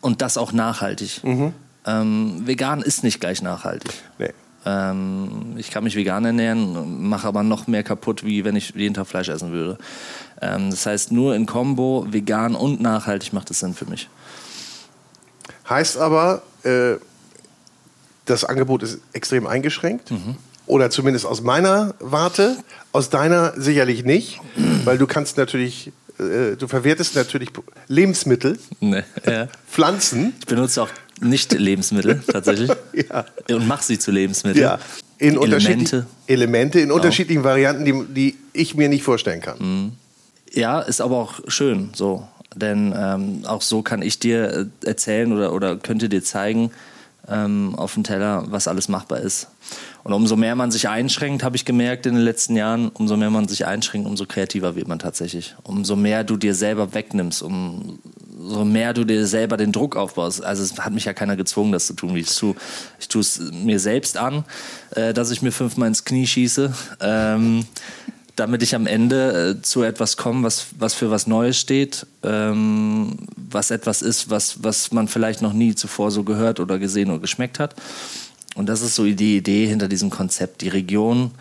und 0.00 0.22
das 0.22 0.36
auch 0.36 0.52
nachhaltig. 0.52 1.20
Ähm, 1.86 2.42
vegan 2.44 2.82
ist 2.82 3.04
nicht 3.04 3.20
gleich 3.20 3.42
nachhaltig. 3.42 3.92
Nee. 4.18 4.32
Ähm, 4.66 5.54
ich 5.56 5.70
kann 5.70 5.84
mich 5.84 5.96
vegan 5.96 6.24
ernähren, 6.24 7.06
mache 7.08 7.26
aber 7.28 7.42
noch 7.42 7.66
mehr 7.66 7.82
kaputt, 7.82 8.24
wie 8.24 8.44
wenn 8.44 8.56
ich 8.56 8.74
jeden 8.74 8.94
Tag 8.94 9.06
Fleisch 9.06 9.28
essen 9.28 9.52
würde. 9.52 9.78
Ähm, 10.40 10.70
das 10.70 10.86
heißt, 10.86 11.12
nur 11.12 11.34
in 11.34 11.46
Kombo, 11.46 12.06
vegan 12.10 12.54
und 12.54 12.80
nachhaltig 12.80 13.32
macht 13.32 13.50
es 13.50 13.60
Sinn 13.60 13.74
für 13.74 13.86
mich. 13.86 14.08
Heißt 15.68 15.96
aber, 15.98 16.42
äh, 16.62 16.94
das 18.24 18.44
Angebot 18.44 18.82
ist 18.82 19.00
extrem 19.12 19.46
eingeschränkt. 19.46 20.10
Oder 20.66 20.88
zumindest 20.90 21.26
aus 21.26 21.42
meiner 21.42 21.94
Warte, 22.00 22.56
aus 22.92 23.10
deiner 23.10 23.52
sicherlich 23.60 24.04
nicht, 24.04 24.40
weil 24.84 24.96
du 24.96 25.06
kannst 25.06 25.36
natürlich, 25.36 25.92
äh, 26.18 26.56
du 26.56 26.68
verwertest 26.68 27.16
natürlich 27.16 27.50
Lebensmittel, 27.88 28.58
Ne, 28.80 29.04
ja. 29.26 29.48
Pflanzen, 29.70 30.32
Ich 30.40 30.46
benutze 30.46 30.82
auch 30.82 30.88
nicht 31.20 31.52
Lebensmittel 31.52 32.22
tatsächlich 32.32 32.70
Ja. 33.08 33.24
und 33.50 33.66
mache 33.66 33.84
sie 33.84 33.98
zu 33.98 34.10
Lebensmitteln. 34.10 34.62
ja, 34.62 34.78
in 35.18 35.40
Elemente. 35.40 36.06
Elemente 36.26 36.80
in 36.80 36.90
unterschiedlichen 36.90 37.44
Varianten, 37.44 37.84
die, 37.84 38.04
die 38.14 38.36
ich 38.52 38.74
mir 38.74 38.88
nicht 38.88 39.02
vorstellen 39.04 39.40
kann. 39.40 39.92
Ja, 40.52 40.80
ist 40.80 41.00
aber 41.00 41.16
auch 41.16 41.40
schön 41.48 41.90
so. 41.94 42.26
Denn 42.56 42.94
ähm, 42.96 43.42
auch 43.46 43.62
so 43.62 43.82
kann 43.82 44.00
ich 44.02 44.18
dir 44.20 44.68
äh, 44.84 44.86
erzählen 44.88 45.32
oder, 45.32 45.52
oder 45.52 45.76
könnte 45.76 46.08
dir 46.08 46.22
zeigen, 46.22 46.70
ähm, 47.28 47.74
auf 47.76 47.94
dem 47.94 48.04
Teller, 48.04 48.44
was 48.48 48.68
alles 48.68 48.88
machbar 48.88 49.20
ist. 49.20 49.48
Und 50.04 50.12
umso 50.12 50.36
mehr 50.36 50.54
man 50.54 50.70
sich 50.70 50.88
einschränkt, 50.88 51.42
habe 51.42 51.56
ich 51.56 51.64
gemerkt 51.64 52.04
in 52.04 52.14
den 52.14 52.22
letzten 52.22 52.56
Jahren, 52.56 52.90
umso 52.90 53.16
mehr 53.16 53.30
man 53.30 53.48
sich 53.48 53.64
einschränkt, 53.64 54.06
umso 54.06 54.26
kreativer 54.26 54.76
wird 54.76 54.86
man 54.86 54.98
tatsächlich. 54.98 55.54
Umso 55.62 55.96
mehr 55.96 56.24
du 56.24 56.36
dir 56.36 56.54
selber 56.54 56.92
wegnimmst, 56.92 57.42
umso 57.42 58.66
mehr 58.66 58.92
du 58.92 59.04
dir 59.04 59.26
selber 59.26 59.56
den 59.56 59.72
Druck 59.72 59.96
aufbaust. 59.96 60.44
Also 60.44 60.62
es 60.62 60.78
hat 60.78 60.92
mich 60.92 61.06
ja 61.06 61.14
keiner 61.14 61.36
gezwungen, 61.36 61.72
das 61.72 61.86
zu 61.86 61.94
tun, 61.94 62.14
wie 62.14 62.20
ich 62.20 62.28
es 62.28 62.36
tue. 62.36 62.54
Ich 63.00 63.08
tue 63.08 63.22
es 63.22 63.40
mir 63.52 63.80
selbst 63.80 64.18
an, 64.18 64.44
äh, 64.94 65.14
dass 65.14 65.30
ich 65.30 65.40
mir 65.40 65.52
fünfmal 65.52 65.88
ins 65.88 66.04
Knie 66.04 66.26
schieße. 66.26 66.74
Ähm, 67.00 67.64
damit 68.36 68.62
ich 68.62 68.74
am 68.74 68.86
Ende 68.86 69.56
äh, 69.58 69.62
zu 69.62 69.84
etwas 69.84 70.18
komme, 70.18 70.42
was, 70.42 70.66
was 70.78 70.92
für 70.92 71.10
was 71.10 71.26
Neues 71.26 71.56
steht, 71.56 72.06
ähm, 72.22 73.16
was 73.36 73.70
etwas 73.70 74.02
ist, 74.02 74.28
was, 74.28 74.62
was 74.62 74.92
man 74.92 75.08
vielleicht 75.08 75.40
noch 75.40 75.52
nie 75.52 75.74
zuvor 75.74 76.10
so 76.10 76.24
gehört 76.24 76.60
oder 76.60 76.78
gesehen 76.78 77.10
oder 77.10 77.20
geschmeckt 77.20 77.58
hat. 77.58 77.74
Und 78.54 78.68
das 78.68 78.82
ist 78.82 78.94
so 78.94 79.04
die 79.04 79.36
Idee 79.36 79.66
hinter 79.66 79.88
diesem 79.88 80.10
Konzept. 80.10 80.62
Die 80.62 80.68
Region, 80.68 81.32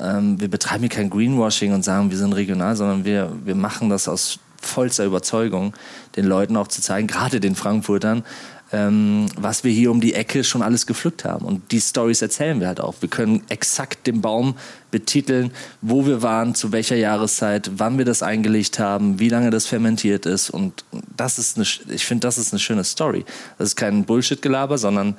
ähm, 0.00 0.40
wir 0.40 0.48
betreiben 0.48 0.80
hier 0.80 0.90
kein 0.90 1.10
Greenwashing 1.10 1.72
und 1.72 1.84
sagen, 1.84 2.10
wir 2.10 2.18
sind 2.18 2.32
regional, 2.32 2.76
sondern 2.76 3.04
wir, 3.04 3.32
wir 3.44 3.54
machen 3.54 3.90
das 3.90 4.08
aus 4.08 4.38
vollster 4.60 5.04
Überzeugung, 5.04 5.74
den 6.16 6.24
Leuten 6.24 6.56
auch 6.56 6.68
zu 6.68 6.80
zeigen, 6.80 7.06
gerade 7.06 7.38
den 7.38 7.54
Frankfurtern, 7.54 8.24
ähm, 8.72 9.26
was 9.36 9.62
wir 9.62 9.70
hier 9.70 9.90
um 9.90 10.00
die 10.00 10.14
Ecke 10.14 10.42
schon 10.42 10.62
alles 10.62 10.86
gepflückt 10.86 11.24
haben. 11.24 11.44
Und 11.44 11.70
die 11.70 11.80
Stories 11.80 12.22
erzählen 12.22 12.58
wir 12.60 12.66
halt 12.66 12.80
auch. 12.80 12.94
Wir 13.00 13.10
können 13.10 13.42
exakt 13.48 14.06
den 14.06 14.20
Baum 14.20 14.56
betiteln, 14.90 15.52
wo 15.82 16.06
wir 16.06 16.22
waren, 16.22 16.54
zu 16.54 16.72
welcher 16.72 16.96
Jahreszeit, 16.96 17.70
wann 17.76 17.98
wir 17.98 18.04
das 18.04 18.22
eingelegt 18.22 18.78
haben, 18.78 19.20
wie 19.20 19.28
lange 19.28 19.50
das 19.50 19.66
fermentiert 19.66 20.26
ist. 20.26 20.50
Und 20.50 20.84
das 21.16 21.38
ist 21.38 21.56
eine, 21.56 21.66
ich 21.94 22.06
finde, 22.06 22.26
das 22.26 22.38
ist 22.38 22.52
eine 22.52 22.58
schöne 22.58 22.84
Story. 22.84 23.24
Das 23.58 23.68
ist 23.68 23.76
kein 23.76 24.04
Bullshit-Gelaber, 24.04 24.78
sondern 24.78 25.16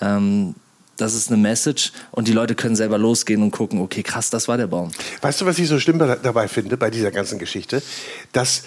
ähm, 0.00 0.54
das 0.96 1.14
ist 1.14 1.28
eine 1.28 1.36
Message 1.36 1.92
und 2.10 2.28
die 2.28 2.32
Leute 2.32 2.54
können 2.54 2.76
selber 2.76 2.98
losgehen 2.98 3.42
und 3.42 3.50
gucken, 3.50 3.80
okay, 3.80 4.02
krass, 4.02 4.30
das 4.30 4.48
war 4.48 4.56
der 4.56 4.66
Baum. 4.66 4.90
Weißt 5.22 5.40
du, 5.40 5.46
was 5.46 5.58
ich 5.58 5.68
so 5.68 5.78
schlimm 5.80 5.98
dabei 5.98 6.48
finde, 6.48 6.76
bei 6.76 6.90
dieser 6.90 7.10
ganzen 7.10 7.38
Geschichte? 7.38 7.82
Dass 8.32 8.62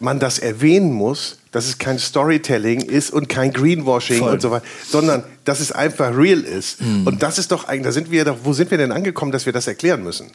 man 0.00 0.20
das 0.20 0.38
erwähnen 0.38 0.92
muss, 0.92 1.38
dass 1.50 1.66
es 1.66 1.78
kein 1.78 1.98
Storytelling 1.98 2.82
ist 2.82 3.10
und 3.10 3.28
kein 3.28 3.52
Greenwashing 3.52 4.18
Voll. 4.18 4.34
und 4.34 4.42
so 4.42 4.50
weiter, 4.50 4.64
sondern 4.88 5.24
dass 5.44 5.60
es 5.60 5.72
einfach 5.72 6.16
real 6.16 6.40
ist. 6.40 6.80
Mhm. 6.80 7.06
Und 7.06 7.22
das 7.22 7.38
ist 7.38 7.50
doch 7.50 7.66
eigentlich, 7.66 7.84
da 7.84 7.92
sind 7.92 8.10
wir 8.10 8.24
doch, 8.24 8.38
wo 8.44 8.52
sind 8.52 8.70
wir 8.70 8.78
denn 8.78 8.92
angekommen, 8.92 9.32
dass 9.32 9.46
wir 9.46 9.52
das 9.52 9.66
erklären 9.66 10.02
müssen? 10.02 10.30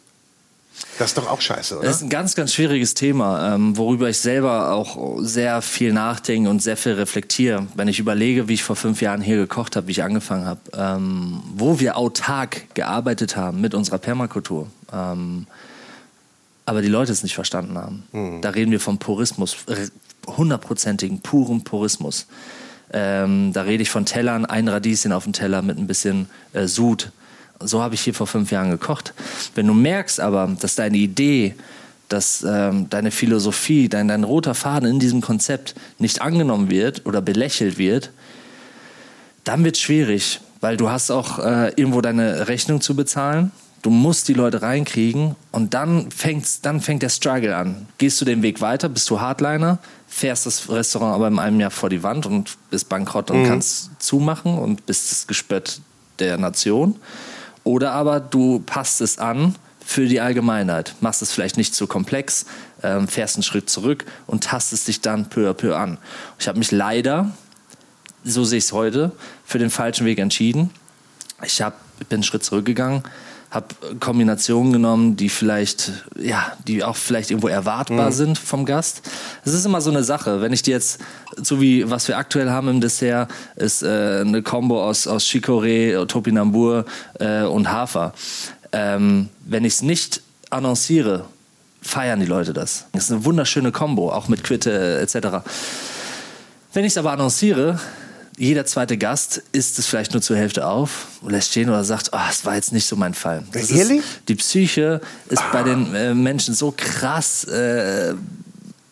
Das 0.99 1.09
ist 1.09 1.17
doch 1.17 1.29
auch 1.29 1.41
scheiße, 1.41 1.77
oder? 1.77 1.87
Das 1.87 1.97
ist 1.97 2.03
ein 2.03 2.09
ganz, 2.09 2.35
ganz 2.35 2.53
schwieriges 2.53 2.93
Thema, 2.93 3.55
ähm, 3.55 3.77
worüber 3.77 4.09
ich 4.09 4.19
selber 4.19 4.71
auch 4.71 5.17
sehr 5.19 5.61
viel 5.61 5.91
nachdenke 5.91 6.49
und 6.49 6.61
sehr 6.61 6.77
viel 6.77 6.93
reflektiere. 6.93 7.67
Wenn 7.75 7.87
ich 7.87 7.99
überlege, 7.99 8.47
wie 8.47 8.53
ich 8.53 8.63
vor 8.63 8.75
fünf 8.75 9.01
Jahren 9.01 9.21
hier 9.21 9.37
gekocht 9.37 9.75
habe, 9.75 9.87
wie 9.87 9.91
ich 9.91 10.03
angefangen 10.03 10.45
habe, 10.45 10.59
ähm, 10.73 11.41
wo 11.55 11.79
wir 11.79 11.97
autark 11.97 12.73
gearbeitet 12.75 13.35
haben 13.35 13.59
mit 13.61 13.73
unserer 13.73 13.97
Permakultur. 13.97 14.67
Ähm, 14.91 15.47
aber 16.65 16.81
die 16.81 16.87
Leute 16.87 17.11
es 17.11 17.23
nicht 17.23 17.35
verstanden 17.35 17.77
haben. 17.77 18.03
Mhm. 18.11 18.41
Da 18.41 18.49
reden 18.49 18.71
wir 18.71 18.79
vom 18.79 18.97
Purismus, 18.97 19.57
hundertprozentigen, 20.27 21.21
puren 21.21 21.63
Purismus. 21.63 22.27
Ähm, 22.91 23.51
da 23.53 23.63
rede 23.63 23.81
ich 23.81 23.89
von 23.89 24.05
Tellern, 24.05 24.45
ein 24.45 24.67
Radieschen 24.67 25.11
auf 25.11 25.23
dem 25.23 25.33
Teller 25.33 25.61
mit 25.61 25.77
ein 25.77 25.87
bisschen 25.87 26.29
äh, 26.53 26.67
Sud 26.67 27.11
so 27.65 27.81
habe 27.81 27.95
ich 27.95 28.01
hier 28.01 28.13
vor 28.13 28.27
fünf 28.27 28.51
Jahren 28.51 28.71
gekocht. 28.71 29.13
Wenn 29.55 29.67
du 29.67 29.73
merkst 29.73 30.19
aber, 30.19 30.55
dass 30.59 30.75
deine 30.75 30.97
Idee, 30.97 31.55
dass 32.09 32.45
ähm, 32.47 32.89
deine 32.89 33.11
Philosophie, 33.11 33.89
dein, 33.89 34.07
dein 34.07 34.23
roter 34.23 34.53
Faden 34.53 34.89
in 34.89 34.99
diesem 34.99 35.21
Konzept 35.21 35.75
nicht 35.99 36.21
angenommen 36.21 36.69
wird 36.69 37.05
oder 37.05 37.21
belächelt 37.21 37.77
wird, 37.77 38.11
dann 39.43 39.63
wird 39.63 39.75
es 39.75 39.81
schwierig, 39.81 40.39
weil 40.61 40.77
du 40.77 40.89
hast 40.89 41.11
auch 41.11 41.39
äh, 41.39 41.69
irgendwo 41.75 42.01
deine 42.01 42.47
Rechnung 42.47 42.81
zu 42.81 42.95
bezahlen. 42.95 43.51
Du 43.81 43.89
musst 43.89 44.29
die 44.29 44.33
Leute 44.33 44.61
reinkriegen 44.61 45.35
und 45.51 45.73
dann, 45.73 46.09
fängt's, 46.09 46.61
dann 46.61 46.79
fängt 46.79 47.01
der 47.01 47.09
Struggle 47.09 47.53
an. 47.53 47.87
Gehst 47.97 48.21
du 48.21 48.25
den 48.25 48.41
Weg 48.41 48.61
weiter, 48.61 48.87
bist 48.87 49.09
du 49.09 49.19
Hardliner, 49.19 49.79
fährst 50.07 50.45
das 50.45 50.69
Restaurant 50.69 51.15
aber 51.15 51.27
in 51.27 51.37
einem 51.37 51.59
Jahr 51.59 51.71
vor 51.71 51.89
die 51.89 52.01
Wand 52.01 52.25
und 52.25 52.55
bist 52.69 52.87
bankrott 52.87 53.29
und 53.29 53.41
mhm. 53.41 53.47
kannst 53.47 53.89
zumachen 53.99 54.57
und 54.57 54.85
bist 54.85 55.11
das 55.11 55.27
Gespött 55.27 55.81
der 56.19 56.37
Nation. 56.37 56.95
Oder 57.63 57.91
aber 57.91 58.19
du 58.19 58.59
passt 58.65 59.01
es 59.01 59.17
an 59.17 59.55
für 59.85 60.07
die 60.07 60.21
Allgemeinheit, 60.21 60.95
machst 61.01 61.21
es 61.21 61.31
vielleicht 61.31 61.57
nicht 61.57 61.75
zu 61.75 61.87
komplex, 61.87 62.45
ähm, 62.81 63.07
fährst 63.07 63.35
einen 63.35 63.43
Schritt 63.43 63.69
zurück 63.69 64.05
und 64.27 64.43
tastest 64.43 64.87
dich 64.87 65.01
dann 65.01 65.29
peu 65.29 65.49
à 65.49 65.53
peu 65.53 65.75
an. 65.75 65.97
Ich 66.39 66.47
habe 66.47 66.57
mich 66.59 66.71
leider, 66.71 67.31
so 68.23 68.43
sehe 68.43 68.57
ich 68.59 68.65
es 68.65 68.73
heute, 68.73 69.11
für 69.45 69.59
den 69.59 69.69
falschen 69.69 70.05
Weg 70.05 70.19
entschieden. 70.19 70.69
Ich 71.43 71.61
hab, 71.61 71.77
bin 72.09 72.17
einen 72.17 72.23
Schritt 72.23 72.43
zurückgegangen, 72.43 73.03
habe 73.53 73.67
Kombinationen 73.99 74.73
genommen, 74.73 75.15
die 75.15 75.29
vielleicht, 75.29 75.91
ja, 76.17 76.53
die 76.67 76.83
auch 76.83 76.95
vielleicht 76.95 77.29
irgendwo 77.29 77.49
erwartbar 77.49 78.07
mhm. 78.07 78.13
sind 78.13 78.39
vom 78.39 78.65
Gast. 78.65 79.03
Es 79.45 79.53
ist 79.53 79.63
immer 79.63 79.79
so 79.79 79.91
eine 79.91 80.03
Sache. 80.03 80.41
Wenn 80.41 80.53
ich 80.53 80.63
dir 80.63 80.71
jetzt, 80.71 80.99
so 81.37 81.61
wie 81.61 81.89
was 81.89 82.07
wir 82.07 82.17
aktuell 82.17 82.49
haben 82.49 82.67
im 82.67 82.81
Dessert, 82.81 83.29
ist 83.55 83.83
äh, 83.83 84.21
eine 84.21 84.41
Combo 84.41 84.83
aus, 84.83 85.05
aus 85.05 85.25
Chicorée, 85.25 86.03
Topinambur 86.07 86.85
äh, 87.19 87.43
und 87.43 87.71
Hafer. 87.71 88.13
Ähm, 88.71 89.29
wenn 89.45 89.65
ich 89.65 89.73
es 89.73 89.81
nicht 89.83 90.21
annonciere, 90.49 91.25
feiern 91.79 92.19
die 92.19 92.25
Leute 92.25 92.53
das. 92.53 92.87
Das 92.93 93.03
ist 93.03 93.11
eine 93.11 93.23
wunderschöne 93.23 93.71
Combo, 93.71 94.11
auch 94.11 94.29
mit 94.29 94.43
Quitte 94.43 94.99
etc. 94.99 95.45
Wenn 96.73 96.85
ich 96.85 96.93
es 96.93 96.97
aber 96.97 97.11
annonciere, 97.11 97.79
jeder 98.37 98.65
zweite 98.65 98.97
Gast 98.97 99.43
isst 99.51 99.77
es 99.79 99.85
vielleicht 99.87 100.13
nur 100.13 100.21
zur 100.21 100.37
Hälfte 100.37 100.67
auf 100.67 101.07
und 101.21 101.31
lässt 101.31 101.51
stehen 101.51 101.69
oder 101.69 101.83
sagt, 101.83 102.09
oh, 102.13 102.19
das 102.27 102.45
war 102.45 102.55
jetzt 102.55 102.73
nicht 102.73 102.85
so 102.85 102.95
mein 102.95 103.13
Fall. 103.13 103.43
Das 103.51 103.69
Ehrlich? 103.69 103.99
Ist, 103.99 104.07
die 104.27 104.35
Psyche 104.35 105.01
ist 105.29 105.41
ah. 105.41 105.49
bei 105.51 105.63
den 105.63 105.93
äh, 105.93 106.13
Menschen 106.13 106.53
so 106.53 106.73
krass 106.75 107.43
äh, 107.45 108.15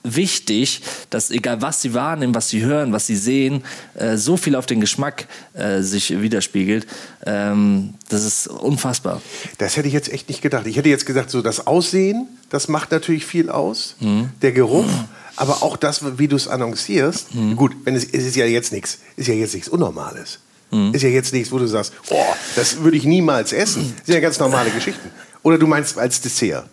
wichtig, 0.03 0.81
dass 1.09 1.31
egal 1.31 1.61
was 1.61 1.81
sie 1.81 1.93
wahrnehmen, 1.93 2.33
was 2.33 2.49
sie 2.49 2.63
hören, 2.63 2.91
was 2.91 3.07
sie 3.07 3.15
sehen, 3.15 3.63
äh, 3.95 4.17
so 4.17 4.37
viel 4.37 4.55
auf 4.55 4.65
den 4.65 4.81
Geschmack 4.81 5.27
äh, 5.53 5.81
sich 5.81 6.21
widerspiegelt. 6.21 6.87
Ähm, 7.25 7.95
das 8.09 8.23
ist 8.23 8.47
unfassbar. 8.47 9.21
Das 9.57 9.77
hätte 9.77 9.87
ich 9.87 9.93
jetzt 9.93 10.11
echt 10.11 10.29
nicht 10.29 10.41
gedacht. 10.41 10.67
Ich 10.67 10.77
hätte 10.77 10.89
jetzt 10.89 11.05
gesagt, 11.05 11.29
so 11.29 11.41
das 11.41 11.67
Aussehen, 11.67 12.27
das 12.49 12.67
macht 12.67 12.91
natürlich 12.91 13.25
viel 13.25 13.49
aus. 13.49 13.95
Mhm. 13.99 14.29
Der 14.41 14.51
Geruch. 14.51 14.85
Mhm 14.85 15.20
aber 15.35 15.63
auch 15.63 15.77
das, 15.77 16.17
wie 16.17 16.27
du 16.27 16.35
es 16.35 16.47
annoncierst, 16.47 17.33
mhm. 17.35 17.55
gut, 17.55 17.75
wenn 17.83 17.95
es, 17.95 18.05
es 18.05 18.25
ist 18.25 18.35
ja 18.35 18.45
jetzt 18.45 18.71
nichts, 18.71 18.99
ist 19.15 19.27
ja 19.27 19.33
jetzt 19.33 19.53
nichts 19.53 19.69
Unnormales. 19.69 20.39
Mhm. 20.71 20.93
Ist 20.93 21.01
ja 21.01 21.09
jetzt 21.09 21.33
nichts, 21.33 21.51
wo 21.51 21.59
du 21.59 21.67
sagst, 21.67 21.93
oh, 22.09 22.23
das 22.55 22.81
würde 22.81 22.97
ich 22.97 23.03
niemals 23.03 23.51
essen. 23.51 23.93
Das 23.97 24.05
sind 24.05 24.15
ja 24.15 24.21
ganz 24.21 24.39
normale 24.39 24.69
Geschichten. 24.69 25.09
Oder 25.43 25.57
du 25.57 25.65
meinst 25.65 25.97
als 25.97 26.21
Dessert? 26.21 26.65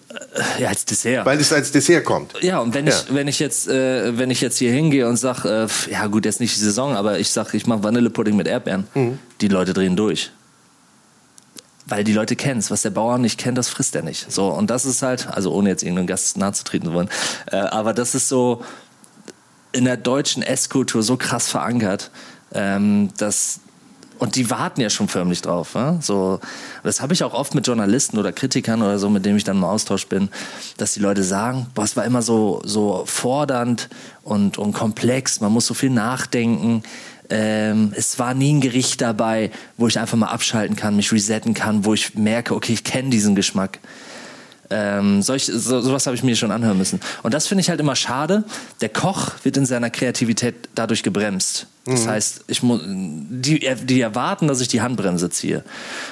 Ja, 0.58 0.68
als 0.68 0.84
Dessert. 0.84 1.24
Weil 1.24 1.40
es 1.40 1.52
als 1.52 1.72
Dessert 1.72 2.04
kommt. 2.04 2.34
Ja, 2.42 2.58
und 2.60 2.74
wenn 2.74 2.86
ja. 2.86 2.92
ich 2.92 3.14
wenn 3.14 3.26
ich 3.26 3.38
jetzt 3.38 3.66
äh, 3.66 4.16
wenn 4.18 4.30
ich 4.30 4.42
jetzt 4.42 4.58
hier 4.58 4.70
hingehe 4.70 5.08
und 5.08 5.16
sage, 5.16 5.66
äh, 5.66 5.90
ja 5.90 6.06
gut, 6.06 6.26
jetzt 6.26 6.38
nicht 6.38 6.54
die 6.54 6.60
Saison, 6.60 6.94
aber 6.94 7.18
ich 7.18 7.30
sage, 7.30 7.56
ich 7.56 7.66
mache 7.66 7.82
Vanillepudding 7.82 8.36
mit 8.36 8.46
Erdbeeren, 8.46 8.86
mhm. 8.94 9.18
die 9.40 9.48
Leute 9.48 9.72
drehen 9.72 9.96
durch 9.96 10.30
weil 11.88 12.04
die 12.04 12.12
Leute 12.12 12.36
kennen 12.36 12.60
es. 12.60 12.70
Was 12.70 12.82
der 12.82 12.90
Bauer 12.90 13.18
nicht 13.18 13.38
kennt, 13.38 13.58
das 13.58 13.68
frisst 13.68 13.96
er 13.96 14.02
nicht. 14.02 14.30
So, 14.30 14.48
und 14.48 14.70
das 14.70 14.84
ist 14.84 15.02
halt, 15.02 15.28
also 15.28 15.52
ohne 15.52 15.70
jetzt 15.70 15.82
irgendeinem 15.82 16.06
Gast 16.06 16.36
nahe 16.36 16.52
zu 16.52 16.64
treten 16.64 16.86
zu 16.86 16.92
wollen, 16.92 17.08
äh, 17.50 17.56
aber 17.56 17.92
das 17.92 18.14
ist 18.14 18.28
so 18.28 18.62
in 19.72 19.84
der 19.84 19.96
deutschen 19.96 20.42
Esskultur 20.42 21.02
so 21.02 21.16
krass 21.16 21.48
verankert, 21.48 22.10
ähm, 22.52 23.10
dass 23.18 23.60
und 24.18 24.34
die 24.34 24.50
warten 24.50 24.80
ja 24.80 24.90
schon 24.90 25.06
förmlich 25.06 25.42
drauf. 25.42 25.74
Ne? 25.74 25.98
So, 26.02 26.40
das 26.82 27.00
habe 27.00 27.12
ich 27.12 27.22
auch 27.22 27.34
oft 27.34 27.54
mit 27.54 27.66
Journalisten 27.66 28.18
oder 28.18 28.32
Kritikern 28.32 28.82
oder 28.82 28.98
so, 28.98 29.08
mit 29.10 29.24
denen 29.24 29.36
ich 29.36 29.44
dann 29.44 29.58
im 29.58 29.64
Austausch 29.64 30.08
bin, 30.08 30.28
dass 30.76 30.94
die 30.94 31.00
Leute 31.00 31.22
sagen, 31.22 31.68
boah, 31.74 31.84
es 31.84 31.96
war 31.96 32.04
immer 32.04 32.22
so, 32.22 32.60
so 32.64 33.04
fordernd 33.06 33.88
und, 34.24 34.58
und 34.58 34.72
komplex, 34.72 35.40
man 35.40 35.52
muss 35.52 35.66
so 35.66 35.74
viel 35.74 35.90
nachdenken. 35.90 36.82
Ähm, 37.30 37.92
es 37.94 38.18
war 38.18 38.34
nie 38.34 38.54
ein 38.54 38.60
Gericht 38.60 39.00
dabei, 39.00 39.50
wo 39.76 39.86
ich 39.86 39.98
einfach 39.98 40.16
mal 40.16 40.28
abschalten 40.28 40.76
kann, 40.76 40.96
mich 40.96 41.12
resetten 41.12 41.54
kann, 41.54 41.84
wo 41.84 41.94
ich 41.94 42.14
merke, 42.14 42.54
okay, 42.54 42.72
ich 42.72 42.84
kenne 42.84 43.10
diesen 43.10 43.34
Geschmack. 43.34 43.78
Ähm, 44.70 45.22
solch, 45.22 45.46
so, 45.46 45.80
sowas 45.80 46.06
habe 46.06 46.16
ich 46.16 46.22
mir 46.22 46.36
schon 46.36 46.50
anhören 46.50 46.76
müssen. 46.76 47.00
Und 47.22 47.34
das 47.34 47.46
finde 47.46 47.60
ich 47.62 47.70
halt 47.70 47.80
immer 47.80 47.96
schade. 47.96 48.44
Der 48.80 48.88
Koch 48.88 49.32
wird 49.42 49.56
in 49.56 49.66
seiner 49.66 49.90
Kreativität 49.90 50.54
dadurch 50.74 51.02
gebremst. 51.02 51.66
Das 51.88 52.04
mhm. 52.04 52.10
heißt, 52.10 52.44
ich 52.48 52.62
muss, 52.62 52.82
die, 52.84 53.66
die 53.84 54.00
erwarten, 54.00 54.46
dass 54.46 54.60
ich 54.60 54.68
die 54.68 54.82
Handbremse 54.82 55.30
ziehe. 55.30 55.64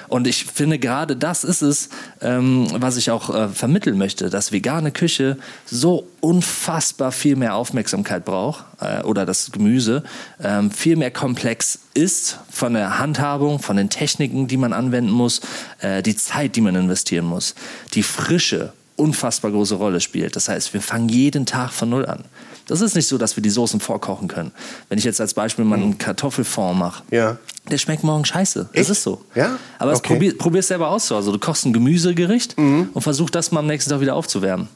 Und 0.09 0.27
ich 0.27 0.47
finde, 0.47 0.79
gerade 0.79 1.17
das 1.17 1.45
ist 1.45 1.61
es, 1.61 1.91
ähm, 2.23 2.67
was 2.73 2.97
ich 2.97 3.11
auch 3.11 3.35
äh, 3.35 3.49
vermitteln 3.49 3.99
möchte, 3.99 4.31
dass 4.31 4.53
vegane 4.53 4.91
Küche 4.91 5.37
so 5.67 6.09
unfassbar 6.21 7.13
viel 7.13 7.37
mehr 7.37 7.55
Aufmerksamkeit 7.55 8.25
braucht 8.25 8.65
äh, 8.81 9.03
oder 9.03 9.27
das 9.27 9.53
Gemüse 9.53 10.03
ähm, 10.43 10.71
viel 10.71 10.97
mehr 10.97 11.11
komplex 11.11 11.79
ist 11.93 12.39
von 12.51 12.73
der 12.73 12.99
Handhabung, 12.99 13.59
von 13.59 13.77
den 13.77 13.91
Techniken, 13.91 14.49
die 14.49 14.57
man 14.57 14.73
anwenden 14.73 15.11
muss, 15.11 15.43
äh, 15.81 16.03
die 16.03 16.17
Zeit, 16.17 16.57
die 16.57 16.63
man 16.63 16.75
investieren 16.75 17.27
muss, 17.27 17.55
die 17.93 18.03
Frische 18.03 18.73
unfassbar 18.97 19.51
große 19.51 19.75
Rolle 19.77 20.01
spielt. 20.01 20.37
Das 20.37 20.49
heißt, 20.49 20.73
wir 20.75 20.81
fangen 20.81 21.09
jeden 21.09 21.47
Tag 21.47 21.71
von 21.73 21.89
Null 21.91 22.07
an. 22.07 22.25
Das 22.67 22.81
ist 22.81 22.97
nicht 22.97 23.07
so, 23.07 23.17
dass 23.19 23.37
wir 23.37 23.43
die 23.43 23.51
Soßen 23.51 23.79
vorkochen 23.79 24.27
können. 24.27 24.51
Wenn 24.89 24.99
ich 24.99 25.05
jetzt 25.05 25.21
als 25.21 25.35
Beispiel 25.35 25.65
mal 25.65 25.79
einen 25.79 25.99
Kartoffelfond 25.99 26.79
mache, 26.79 27.03
Ja. 27.13 27.37
der 27.71 27.79
schmeckt 27.79 28.03
morgen 28.03 28.25
scheiße. 28.25 28.71
Das 28.73 28.81
Echt? 28.81 28.91
ist 28.91 29.03
so. 29.05 29.25
Ja? 29.37 29.59
Aber 29.79 29.93
es 29.93 29.99
Okay. 29.99 30.15
Mhm. 30.15 30.17
probier, 30.17 30.39
probier's 30.39 30.67
selber 30.69 30.89
aus. 30.89 31.13
Also 31.13 31.31
du 31.31 31.39
kochst 31.39 31.65
ein 31.67 31.73
Gemüsegericht 31.73 32.57
und 32.59 33.01
versuch 33.01 33.31
das 33.31 33.53
mal 33.53 33.61
am 33.61 33.67
nächsten 33.67 33.91
Tag 33.91 34.01
wieder 34.01 34.15
aufzuwärmen. 34.17 34.69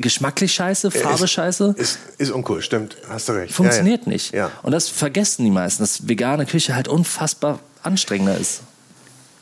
Geschmacklich 0.00 0.52
scheiße, 0.52 0.92
Farbe 0.92 1.24
ist- 1.24 1.30
scheiße. 1.32 1.74
Ist, 1.76 1.98
ist 2.18 2.30
uncool, 2.30 2.62
stimmt. 2.62 2.96
Hast 3.08 3.28
du 3.28 3.32
recht. 3.32 3.52
Funktioniert 3.52 4.02
ja, 4.02 4.06
ja. 4.06 4.12
nicht. 4.12 4.32
Ja. 4.34 4.50
Und 4.62 4.70
das 4.70 4.88
vergessen 4.88 5.44
die 5.44 5.50
meisten, 5.50 5.82
dass 5.82 6.06
vegane 6.06 6.46
Küche 6.46 6.76
halt 6.76 6.86
unfassbar 6.86 7.58
anstrengender 7.82 8.38
ist. 8.38 8.60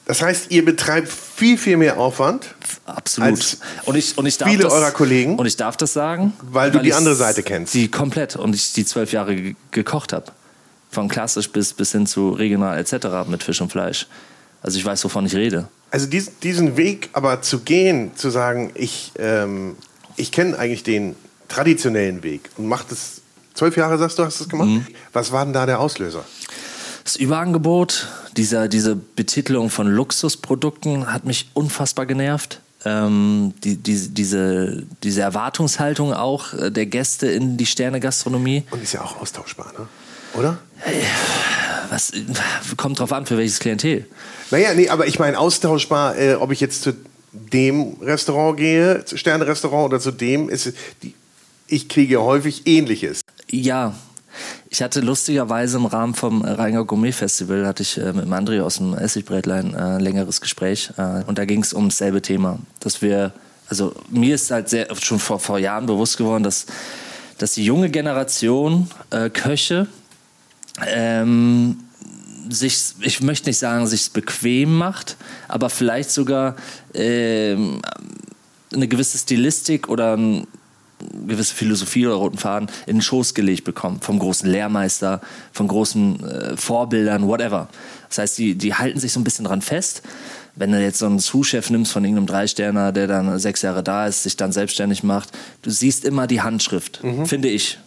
Das 0.06 0.22
heißt, 0.22 0.50
ihr 0.50 0.64
betreibt 0.64 1.08
viel, 1.08 1.58
viel 1.58 1.76
mehr 1.76 1.98
Aufwand, 1.98 2.54
Absolut. 2.86 3.58
Und 3.84 3.96
ich, 3.96 4.16
und 4.16 4.26
ich 4.26 4.38
darf 4.38 4.48
viele 4.48 4.62
das, 4.62 4.72
eurer 4.72 4.92
Kollegen? 4.92 5.36
Und 5.36 5.46
ich 5.46 5.56
darf 5.56 5.76
das 5.76 5.92
sagen. 5.92 6.32
Weil 6.40 6.70
du 6.70 6.78
die 6.78 6.88
ich 6.88 6.94
andere 6.94 7.16
Seite 7.16 7.42
kennst. 7.42 7.75
Die 7.75 7.90
komplett. 7.90 8.36
Und 8.36 8.54
ich 8.54 8.72
die 8.72 8.84
zwölf 8.84 9.12
Jahre 9.12 9.34
ge 9.34 9.54
gekocht 9.72 10.12
habe. 10.12 10.26
Von 10.90 11.08
klassisch 11.08 11.50
bis, 11.50 11.72
bis 11.72 11.92
hin 11.92 12.06
zu 12.06 12.30
regional 12.30 12.78
etc. 12.78 13.28
mit 13.28 13.42
Fisch 13.42 13.60
und 13.60 13.70
Fleisch. 13.70 14.06
Also 14.62 14.78
ich 14.78 14.84
weiß, 14.84 15.04
wovon 15.04 15.26
ich 15.26 15.34
rede. 15.34 15.68
Also 15.90 16.06
dies, 16.06 16.38
diesen 16.42 16.76
Weg 16.76 17.10
aber 17.12 17.42
zu 17.42 17.60
gehen, 17.60 18.12
zu 18.16 18.30
sagen, 18.30 18.70
ich, 18.75 19.12
ähm, 19.18 19.76
ich 20.16 20.30
kenne 20.30 20.58
eigentlich 20.58 20.84
den 20.84 21.16
traditionellen 21.48 22.22
Weg 22.22 22.50
und 22.56 22.66
mach 22.66 22.84
das 22.84 23.20
zwölf 23.54 23.76
Jahre, 23.76 23.98
sagst 23.98 24.18
du, 24.18 24.25
hast 24.25 24.40
du 24.40 24.44
das 24.44 24.48
gemacht? 24.48 24.68
Mhm. 24.68 24.86
Was 25.12 25.32
war 25.32 25.44
denn 25.44 25.52
da 25.52 25.66
der 25.66 25.80
Auslöser? 25.80 26.25
Das 27.06 27.14
Überangebot, 27.14 28.08
dieser, 28.36 28.66
diese 28.66 28.96
Betitelung 28.96 29.70
von 29.70 29.86
Luxusprodukten 29.86 31.12
hat 31.12 31.25
mich 31.25 31.48
unfassbar 31.54 32.04
genervt. 32.04 32.60
Ähm, 32.84 33.54
die, 33.62 33.76
die, 33.76 34.08
diese, 34.08 34.82
diese 35.04 35.20
Erwartungshaltung 35.20 36.12
auch 36.12 36.52
äh, 36.52 36.72
der 36.72 36.86
Gäste 36.86 37.28
in 37.28 37.56
die 37.56 37.66
Sterne-Gastronomie. 37.66 38.64
Und 38.72 38.82
ist 38.82 38.92
ja 38.92 39.02
auch 39.02 39.20
austauschbar, 39.20 39.72
ne? 39.78 39.86
oder? 40.34 40.58
Was, 41.90 42.10
äh, 42.10 42.25
kommt 42.76 42.98
drauf 42.98 43.12
an, 43.12 43.25
für 43.25 43.38
welches 43.38 43.60
Klientel. 43.60 44.06
Naja, 44.50 44.75
nee, 44.75 44.88
aber 44.88 45.06
ich 45.06 45.20
meine 45.20 45.38
austauschbar, 45.38 46.18
äh, 46.18 46.34
ob 46.34 46.50
ich 46.50 46.58
jetzt 46.58 46.82
zu 46.82 46.96
dem 47.30 47.98
Restaurant 48.02 48.56
gehe, 48.56 49.04
zu 49.04 49.16
Sterne-Restaurant 49.16 49.84
oder 49.84 50.00
zu 50.00 50.10
dem, 50.10 50.48
ist 50.48 50.72
die, 51.04 51.14
ich 51.68 51.88
kriege 51.88 52.20
häufig 52.20 52.66
Ähnliches. 52.66 53.20
Ja, 53.48 53.94
ich 54.68 54.82
hatte 54.82 55.00
lustigerweise 55.00 55.76
im 55.76 55.87
Rahmen 55.87 56.14
vom 56.14 56.42
Rheingau 56.42 56.85
Gourmet 56.85 57.12
Festival 57.12 57.66
hatte 57.66 57.82
ich 57.82 57.99
äh, 57.99 58.12
mit 58.12 58.25
dem 58.25 58.32
André 58.32 58.61
aus 58.62 58.76
dem 58.76 58.94
Essigbrätlein 58.94 59.75
äh, 59.75 59.76
ein 59.76 60.00
längeres 60.00 60.40
Gespräch 60.40 60.90
äh, 60.96 61.23
und 61.26 61.38
da 61.38 61.44
ging 61.44 61.62
es 61.62 61.73
um 61.73 61.88
dasselbe 61.88 62.23
Thema, 62.23 62.58
dass 62.80 63.02
wir, 63.02 63.32
also 63.68 63.94
mir 64.11 64.35
ist 64.35 64.50
halt 64.50 64.68
sehr, 64.68 64.94
schon 64.96 65.18
vor, 65.18 65.38
vor 65.38 65.58
Jahren 65.58 65.87
bewusst 65.87 66.16
geworden, 66.16 66.42
dass, 66.42 66.66
dass 67.38 67.54
die 67.54 67.64
junge 67.64 67.90
Generation 67.90 68.88
äh, 69.11 69.30
Köche 69.30 69.87
ähm, 70.87 71.78
sich, 72.49 72.94
ich 73.00 73.23
möchte 73.23 73.49
nicht 73.49 73.58
sagen, 73.58 73.87
sich 73.87 74.12
bequem 74.12 74.76
macht, 74.76 75.16
aber 75.49 75.70
vielleicht 75.70 76.11
sogar 76.11 76.56
ähm, 76.94 77.80
eine 78.73 78.88
gewisse 78.88 79.18
Stilistik 79.18 79.88
oder 79.88 80.16
ein 80.16 80.46
gewisse 81.26 81.54
Philosophie 81.54 82.06
oder 82.06 82.16
roten 82.16 82.38
Faden 82.38 82.68
in 82.86 82.96
den 82.96 83.02
Schoß 83.02 83.34
gelegt 83.34 83.64
bekommen. 83.64 83.98
Vom 84.00 84.18
großen 84.18 84.48
Lehrmeister, 84.48 85.20
von 85.52 85.68
großen 85.68 86.24
äh, 86.24 86.56
Vorbildern, 86.56 87.26
whatever. 87.26 87.68
Das 88.08 88.18
heißt, 88.18 88.38
die, 88.38 88.54
die 88.54 88.74
halten 88.74 88.98
sich 88.98 89.12
so 89.12 89.20
ein 89.20 89.24
bisschen 89.24 89.44
dran 89.44 89.62
fest. 89.62 90.02
Wenn 90.54 90.72
du 90.72 90.80
jetzt 90.80 90.98
so 90.98 91.06
einen 91.06 91.18
Sous-Chef 91.18 91.68
nimmst 91.68 91.92
von 91.92 92.02
irgendeinem 92.02 92.26
Dreisterner, 92.26 92.92
der 92.92 93.06
dann 93.06 93.38
sechs 93.38 93.60
Jahre 93.60 93.82
da 93.82 94.06
ist, 94.06 94.22
sich 94.22 94.36
dann 94.36 94.52
selbstständig 94.52 95.02
macht, 95.02 95.28
du 95.62 95.70
siehst 95.70 96.04
immer 96.06 96.26
die 96.26 96.40
Handschrift, 96.40 97.02
finde 97.26 97.48
ich. 97.48 97.78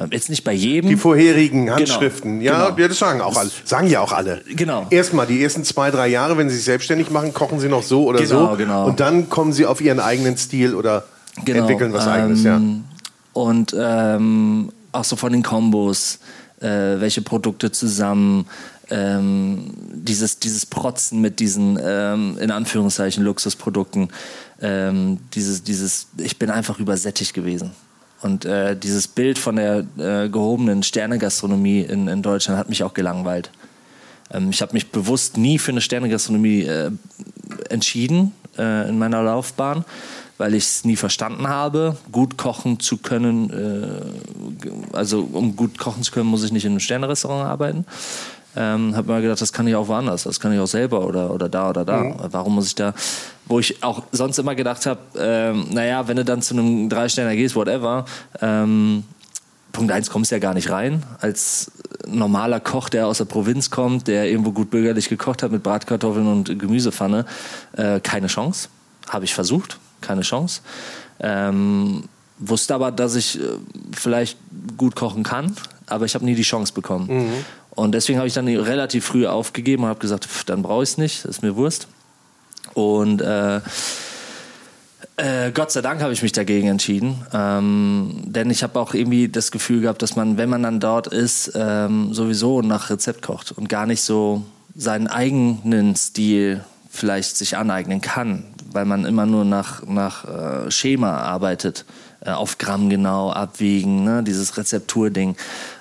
Ähm, 0.00 0.08
Jetzt 0.10 0.28
nicht 0.28 0.42
bei 0.42 0.52
jedem. 0.52 0.90
Die 0.90 0.96
vorherigen 0.96 1.70
Handschriften, 1.70 2.40
ja, 2.40 2.66
genau. 2.68 2.78
ja, 2.80 2.88
das 2.88 2.98
sagen 2.98 3.20
auch 3.20 3.36
alle. 3.36 3.50
Sagen 3.64 3.88
ja 3.88 4.00
auch 4.00 4.12
alle. 4.12 4.42
Genau. 4.48 4.86
Erstmal 4.90 5.26
die 5.28 5.40
ersten 5.42 5.62
zwei, 5.64 5.90
drei 5.92 6.08
Jahre, 6.08 6.36
wenn 6.36 6.48
sie 6.50 6.56
sich 6.56 6.64
selbstständig 6.64 7.10
machen, 7.10 7.32
kochen 7.32 7.60
sie 7.60 7.68
noch 7.68 7.84
so 7.84 8.04
oder 8.04 8.20
Genau, 8.20 8.50
so. 8.50 8.56
genau. 8.56 8.86
Und 8.86 8.98
dann 8.98 9.28
kommen 9.30 9.52
sie 9.52 9.64
auf 9.64 9.80
ihren 9.80 10.00
eigenen 10.00 10.36
Stil 10.36 10.74
oder 10.74 11.04
entwickeln 11.44 11.92
was 11.92 12.06
eigenes, 12.06 12.44
ja. 12.44 12.56
ähm, 12.56 12.84
Und 13.32 13.74
ähm, 13.78 14.72
auch 14.92 15.04
so 15.04 15.16
von 15.16 15.32
den 15.32 15.42
Kombos, 15.42 16.18
äh, 16.60 16.66
welche 16.66 17.22
Produkte 17.22 17.70
zusammen, 17.70 18.46
ähm, 18.90 19.72
dieses, 19.92 20.38
dieses 20.38 20.64
Protzen 20.66 21.20
mit 21.20 21.40
diesen, 21.40 21.78
ähm, 21.82 22.38
in 22.40 22.50
Anführungszeichen, 22.50 23.24
Luxusprodukten, 23.24 24.08
ähm, 24.62 25.18
dieses, 25.34 25.62
dieses, 25.62 26.08
ich 26.18 26.38
bin 26.38 26.50
einfach 26.50 26.78
übersättigt 26.78 27.34
gewesen. 27.34 27.72
Und 28.22 28.44
äh, 28.44 28.76
dieses 28.76 29.08
Bild 29.08 29.38
von 29.38 29.56
der 29.56 29.84
äh, 29.98 30.28
gehobenen 30.28 30.82
Sternegastronomie 30.82 31.80
in, 31.80 32.08
in 32.08 32.22
Deutschland 32.22 32.58
hat 32.58 32.68
mich 32.68 32.82
auch 32.82 32.94
gelangweilt. 32.94 33.50
Ähm, 34.30 34.50
ich 34.50 34.62
habe 34.62 34.72
mich 34.72 34.90
bewusst 34.90 35.36
nie 35.36 35.58
für 35.58 35.72
eine 35.72 35.80
Sternegastronomie 35.80 36.62
äh, 36.62 36.90
entschieden 37.68 38.32
äh, 38.58 38.88
in 38.88 38.98
meiner 38.98 39.22
Laufbahn, 39.22 39.84
weil 40.38 40.54
ich 40.54 40.64
es 40.64 40.84
nie 40.84 40.96
verstanden 40.96 41.48
habe, 41.48 41.96
gut 42.12 42.36
kochen 42.36 42.80
zu 42.80 42.98
können. 42.98 43.50
Äh, 43.50 44.96
also 44.96 45.28
um 45.32 45.56
gut 45.56 45.78
kochen 45.78 46.02
zu 46.02 46.12
können, 46.12 46.28
muss 46.28 46.44
ich 46.44 46.52
nicht 46.52 46.64
in 46.64 46.72
einem 46.72 46.80
Sternerestaurant 46.80 47.48
arbeiten. 47.48 47.84
Ähm, 48.58 48.96
habe 48.96 49.12
mir 49.12 49.20
gedacht, 49.20 49.42
das 49.42 49.52
kann 49.52 49.66
ich 49.66 49.74
auch 49.74 49.88
woanders, 49.88 50.22
das 50.22 50.40
kann 50.40 50.50
ich 50.50 50.58
auch 50.58 50.66
selber 50.66 51.06
oder, 51.06 51.30
oder 51.32 51.48
da 51.50 51.68
oder 51.68 51.84
da. 51.84 52.14
Warum 52.30 52.54
muss 52.54 52.68
ich 52.68 52.74
da, 52.74 52.94
wo 53.44 53.60
ich 53.60 53.82
auch 53.82 54.04
sonst 54.12 54.38
immer 54.38 54.54
gedacht 54.54 54.86
habe, 54.86 55.00
ähm, 55.18 55.66
naja, 55.72 56.08
wenn 56.08 56.16
du 56.16 56.24
dann 56.24 56.40
zu 56.40 56.54
einem 56.54 56.88
Drei-Sterner 56.88 57.36
gehst, 57.36 57.54
whatever, 57.54 58.06
ähm, 58.40 59.04
Punkt 59.72 59.92
eins 59.92 60.08
kommst 60.08 60.32
ja 60.32 60.38
gar 60.38 60.54
nicht 60.54 60.70
rein. 60.70 61.02
Als 61.20 61.70
normaler 62.06 62.60
Koch, 62.60 62.88
der 62.88 63.06
aus 63.06 63.18
der 63.18 63.26
Provinz 63.26 63.70
kommt, 63.70 64.08
der 64.08 64.30
irgendwo 64.30 64.52
gut 64.52 64.70
bürgerlich 64.70 65.10
gekocht 65.10 65.42
hat 65.42 65.52
mit 65.52 65.62
Bratkartoffeln 65.62 66.26
und 66.26 66.58
Gemüsepfanne, 66.58 67.26
äh, 67.76 68.00
keine 68.00 68.28
Chance. 68.28 68.70
Habe 69.06 69.26
ich 69.26 69.34
versucht, 69.34 69.78
keine 70.06 70.22
Chance. 70.22 70.60
Ähm, 71.20 72.04
wusste 72.38 72.74
aber, 72.74 72.92
dass 72.92 73.14
ich 73.14 73.40
äh, 73.40 73.44
vielleicht 73.92 74.38
gut 74.76 74.94
kochen 74.94 75.22
kann, 75.22 75.56
aber 75.86 76.04
ich 76.04 76.14
habe 76.14 76.24
nie 76.24 76.34
die 76.34 76.42
Chance 76.42 76.72
bekommen. 76.72 77.08
Und 77.70 77.92
deswegen 77.92 78.18
habe 78.18 78.28
ich 78.28 78.34
dann 78.34 78.48
relativ 78.48 79.04
früh 79.04 79.26
aufgegeben 79.26 79.84
und 79.84 79.90
habe 79.90 80.00
gesagt, 80.00 80.24
pff, 80.24 80.44
dann 80.44 80.62
brauche 80.62 80.82
ich 80.82 80.90
es 80.90 80.98
nicht, 80.98 81.24
ist 81.24 81.42
mir 81.42 81.56
Wurst. 81.56 81.88
Und 82.74 83.20
äh, 83.20 83.60
äh, 85.16 85.50
Gott 85.52 85.72
sei 85.72 85.80
Dank 85.80 86.02
habe 86.02 86.12
ich 86.12 86.22
mich 86.22 86.32
dagegen 86.32 86.68
entschieden, 86.68 87.26
ähm, 87.32 88.22
denn 88.24 88.50
ich 88.50 88.62
habe 88.62 88.78
auch 88.78 88.92
irgendwie 88.92 89.28
das 89.28 89.50
Gefühl 89.50 89.80
gehabt, 89.80 90.02
dass 90.02 90.14
man, 90.14 90.36
wenn 90.36 90.50
man 90.50 90.62
dann 90.62 90.80
dort 90.80 91.06
ist, 91.06 91.52
ähm, 91.54 92.12
sowieso 92.12 92.60
nach 92.60 92.90
Rezept 92.90 93.22
kocht 93.22 93.52
und 93.52 93.68
gar 93.68 93.86
nicht 93.86 94.02
so 94.02 94.42
seinen 94.74 95.06
eigenen 95.06 95.96
Stil 95.96 96.64
vielleicht 96.90 97.36
sich 97.36 97.56
aneignen 97.56 98.02
kann, 98.02 98.44
weil 98.76 98.84
man 98.84 99.06
immer 99.06 99.24
nur 99.24 99.46
nach, 99.46 99.86
nach 99.86 100.66
äh, 100.66 100.70
Schema 100.70 101.16
arbeitet, 101.16 101.86
äh, 102.20 102.30
auf 102.30 102.58
Gramm 102.58 102.90
genau 102.90 103.30
abwiegen, 103.30 104.04
ne? 104.04 104.22
dieses 104.22 104.58
Rezepturding. 104.58 105.34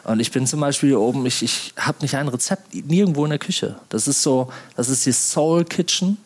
Und 0.06 0.22
ich 0.22 0.32
bin 0.32 0.48
zum 0.48 0.62
Beispiel 0.62 0.90
hier 0.90 1.02
oben, 1.02 1.26
ich, 1.26 1.44
ich 1.44 1.74
habe 1.78 1.98
nicht 2.02 2.16
ein 2.16 2.30
Rezept 2.30 2.74
nirgendwo 2.74 3.26
in 3.26 3.32
der 3.32 3.40
Küche. 3.40 3.76
Das 3.90 4.08
ist 4.08 4.24
so, 4.24 4.50
das 4.78 4.88
ist 4.88 5.06
die 5.06 5.12
Soul 5.12 5.66
Kitchen. 5.66 6.18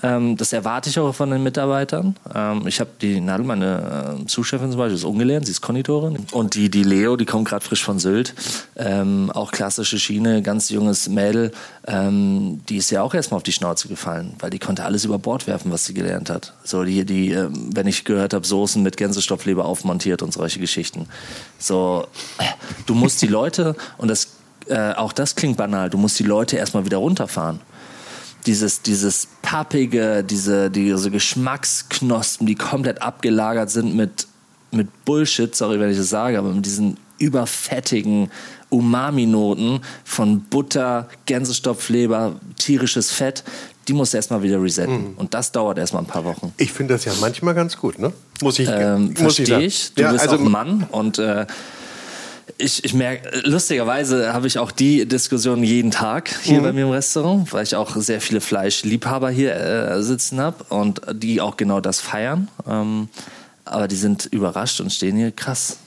Ähm, 0.00 0.36
das 0.36 0.52
erwarte 0.52 0.90
ich 0.90 0.98
auch 0.98 1.12
von 1.12 1.30
den 1.30 1.42
Mitarbeitern. 1.42 2.14
Ähm, 2.32 2.66
ich 2.66 2.78
habe 2.78 2.90
die 3.00 3.20
Nadel, 3.20 3.44
meine 3.44 4.20
äh, 4.22 4.26
Zuschefin 4.26 4.70
zum 4.70 4.78
Beispiel, 4.78 4.94
ist 4.94 5.04
ungelernt, 5.04 5.46
sie 5.46 5.52
ist 5.52 5.60
Konditorin. 5.60 6.26
Und 6.30 6.54
die, 6.54 6.70
die 6.70 6.84
Leo, 6.84 7.16
die 7.16 7.24
kommt 7.24 7.48
gerade 7.48 7.64
frisch 7.64 7.82
von 7.82 7.98
Sylt. 7.98 8.34
Ähm, 8.76 9.30
auch 9.34 9.50
klassische 9.50 9.98
Schiene, 9.98 10.42
ganz 10.42 10.70
junges 10.70 11.08
Mädel. 11.08 11.50
Ähm, 11.86 12.60
die 12.68 12.76
ist 12.76 12.90
ja 12.90 13.02
auch 13.02 13.12
erstmal 13.12 13.38
auf 13.38 13.42
die 13.42 13.52
Schnauze 13.52 13.88
gefallen, 13.88 14.34
weil 14.38 14.50
die 14.50 14.60
konnte 14.60 14.84
alles 14.84 15.04
über 15.04 15.18
Bord 15.18 15.48
werfen, 15.48 15.72
was 15.72 15.84
sie 15.84 15.94
gelernt 15.94 16.30
hat. 16.30 16.54
So, 16.62 16.84
die, 16.84 17.04
die 17.04 17.32
ähm, 17.32 17.70
wenn 17.74 17.88
ich 17.88 18.04
gehört 18.04 18.34
habe, 18.34 18.46
Soßen 18.46 18.80
mit 18.80 18.96
Gänsestoffleber 18.96 19.64
aufmontiert 19.64 20.22
und 20.22 20.32
solche 20.32 20.60
Geschichten. 20.60 21.08
So, 21.58 22.06
äh, 22.38 22.44
du 22.86 22.94
musst 22.94 23.20
die 23.20 23.26
Leute, 23.26 23.74
und 23.96 24.08
das, 24.08 24.28
äh, 24.68 24.92
auch 24.92 25.12
das 25.12 25.34
klingt 25.34 25.56
banal, 25.56 25.90
du 25.90 25.98
musst 25.98 26.20
die 26.20 26.24
Leute 26.24 26.56
erstmal 26.56 26.84
wieder 26.84 26.98
runterfahren 26.98 27.60
dieses, 28.48 28.80
dieses 28.80 29.28
pappige, 29.42 30.24
diese, 30.24 30.70
diese 30.70 31.10
Geschmacksknospen, 31.10 32.46
die 32.46 32.54
komplett 32.54 33.02
abgelagert 33.02 33.70
sind 33.70 33.94
mit, 33.94 34.26
mit 34.70 34.88
Bullshit, 35.04 35.54
sorry, 35.54 35.78
wenn 35.78 35.90
ich 35.90 35.98
das 35.98 36.08
sage, 36.08 36.38
aber 36.38 36.52
mit 36.54 36.64
diesen 36.64 36.96
überfettigen 37.18 38.30
Umami-Noten 38.70 39.80
von 40.04 40.40
Butter, 40.44 41.08
Gänsestopfleber, 41.26 42.36
tierisches 42.56 43.10
Fett, 43.10 43.44
die 43.86 43.92
musst 43.92 44.14
du 44.14 44.16
erstmal 44.16 44.42
wieder 44.42 44.62
resetten. 44.62 45.14
Und 45.16 45.34
das 45.34 45.52
dauert 45.52 45.78
erstmal 45.78 46.02
ein 46.02 46.06
paar 46.06 46.24
Wochen. 46.24 46.52
Ich 46.56 46.72
finde 46.72 46.94
das 46.94 47.04
ja 47.04 47.12
manchmal 47.20 47.54
ganz 47.54 47.76
gut, 47.76 47.98
ne? 47.98 48.12
Muss 48.42 48.58
ich, 48.58 48.68
Ähm, 48.70 49.04
muss 49.04 49.10
ich 49.10 49.18
Verstehe 49.18 49.46
sagen. 49.46 49.64
ich. 49.64 49.92
Du 49.94 50.02
ja, 50.02 50.12
bist 50.12 50.24
also, 50.24 50.36
auch 50.36 50.40
ein 50.40 50.50
Mann 50.50 50.86
und 50.90 51.18
äh, 51.18 51.46
ich, 52.56 52.84
ich 52.84 52.94
merke, 52.94 53.40
lustigerweise 53.44 54.32
habe 54.32 54.46
ich 54.46 54.58
auch 54.58 54.70
die 54.70 55.06
Diskussion 55.06 55.62
jeden 55.62 55.90
Tag 55.90 56.34
hier 56.42 56.60
mhm. 56.60 56.62
bei 56.62 56.72
mir 56.72 56.84
im 56.84 56.90
Restaurant, 56.90 57.52
weil 57.52 57.62
ich 57.64 57.76
auch 57.76 57.96
sehr 57.96 58.20
viele 58.20 58.40
Fleischliebhaber 58.40 59.30
hier 59.30 59.54
äh, 59.54 60.02
sitzen 60.02 60.40
habe 60.40 60.64
und 60.68 61.00
die 61.12 61.40
auch 61.40 61.56
genau 61.56 61.80
das 61.80 62.00
feiern. 62.00 62.48
Ähm, 62.66 63.08
aber 63.64 63.88
die 63.88 63.96
sind 63.96 64.26
überrascht 64.26 64.80
und 64.80 64.92
stehen 64.92 65.16
hier 65.16 65.30
krass. 65.30 65.78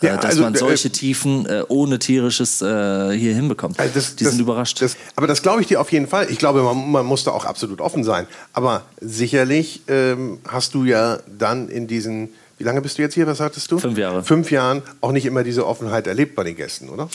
Äh, 0.00 0.06
ja, 0.06 0.16
dass 0.16 0.26
also, 0.26 0.42
man 0.42 0.54
äh, 0.54 0.58
solche 0.58 0.88
äh, 0.88 0.92
Tiefen 0.92 1.46
äh, 1.46 1.62
ohne 1.68 1.98
tierisches 1.98 2.62
äh, 2.62 3.12
hier 3.16 3.34
hinbekommt. 3.34 3.78
Also 3.78 3.94
das, 3.94 4.16
die 4.16 4.24
das, 4.24 4.34
sind 4.34 4.42
überrascht. 4.42 4.80
Das, 4.80 4.96
aber 5.16 5.26
das 5.26 5.42
glaube 5.42 5.60
ich 5.60 5.66
dir 5.66 5.80
auf 5.80 5.90
jeden 5.92 6.06
Fall. 6.06 6.30
Ich 6.30 6.38
glaube, 6.38 6.62
man, 6.62 6.90
man, 6.90 7.06
muss 7.06 7.24
da 7.24 7.32
auch 7.32 7.44
absolut 7.44 7.80
offen 7.80 8.04
sein. 8.04 8.26
Aber 8.52 8.82
sicherlich 9.00 9.82
ähm, 9.88 10.38
hast 10.46 10.74
du 10.74 10.84
ja 10.84 11.18
dann 11.26 11.68
in 11.68 11.86
diesen, 11.86 12.30
wie 12.58 12.64
lange 12.64 12.82
bist 12.82 12.98
du 12.98 13.02
jetzt 13.02 13.14
hier, 13.14 13.26
was 13.26 13.38
sagtest 13.38 13.70
du? 13.70 13.78
Fünf 13.78 13.96
Jahre. 13.96 14.22
Fünf 14.24 14.50
Jahren 14.50 14.82
auch 15.00 15.12
nicht 15.12 15.26
immer 15.26 15.44
diese 15.44 15.66
Offenheit 15.66 16.06
erlebt 16.06 16.34
bei 16.34 16.44
den 16.44 16.56
Gästen, 16.56 16.88
oder? 16.88 17.08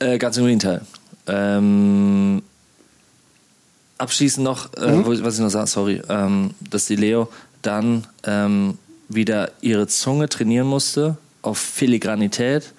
Äh, 0.00 0.18
ganz 0.18 0.36
im 0.36 0.44
Gegenteil. 0.44 0.82
Ähm, 1.26 2.42
abschließend 3.98 4.44
noch, 4.44 4.70
mhm. 4.76 5.04
was 5.06 5.34
ich 5.36 5.40
noch 5.40 5.50
sage, 5.50 5.68
sorry, 5.68 6.02
ähm, 6.08 6.50
dass 6.70 6.86
die 6.86 6.96
Leo 6.96 7.28
dann 7.62 8.06
ähm, 8.24 8.76
wieder 9.08 9.52
ihre 9.60 9.86
Zunge 9.86 10.28
trainieren 10.28 10.66
musste 10.66 11.16
auf 11.42 11.58
Filigranität. 11.58 12.72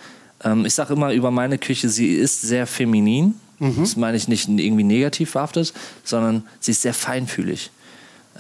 Ähm, 0.43 0.65
ich 0.65 0.73
sage 0.73 0.93
immer 0.93 1.13
über 1.13 1.32
meine 1.32 1.58
Küche, 1.58 1.89
sie 1.89 2.13
ist 2.13 2.41
sehr 2.41 2.67
feminin. 2.67 3.36
Mhm. 3.60 3.76
Das 3.80 3.95
meine 3.95 4.17
ich 4.17 4.28
nicht 4.28 4.47
irgendwie 4.50 4.84
negativ 4.84 5.34
behaftet, 5.34 5.73
sondern 6.04 6.43
sie 6.60 6.71
ist 6.71 6.82
sehr 6.82 6.93
feinfühlig. 6.93 7.71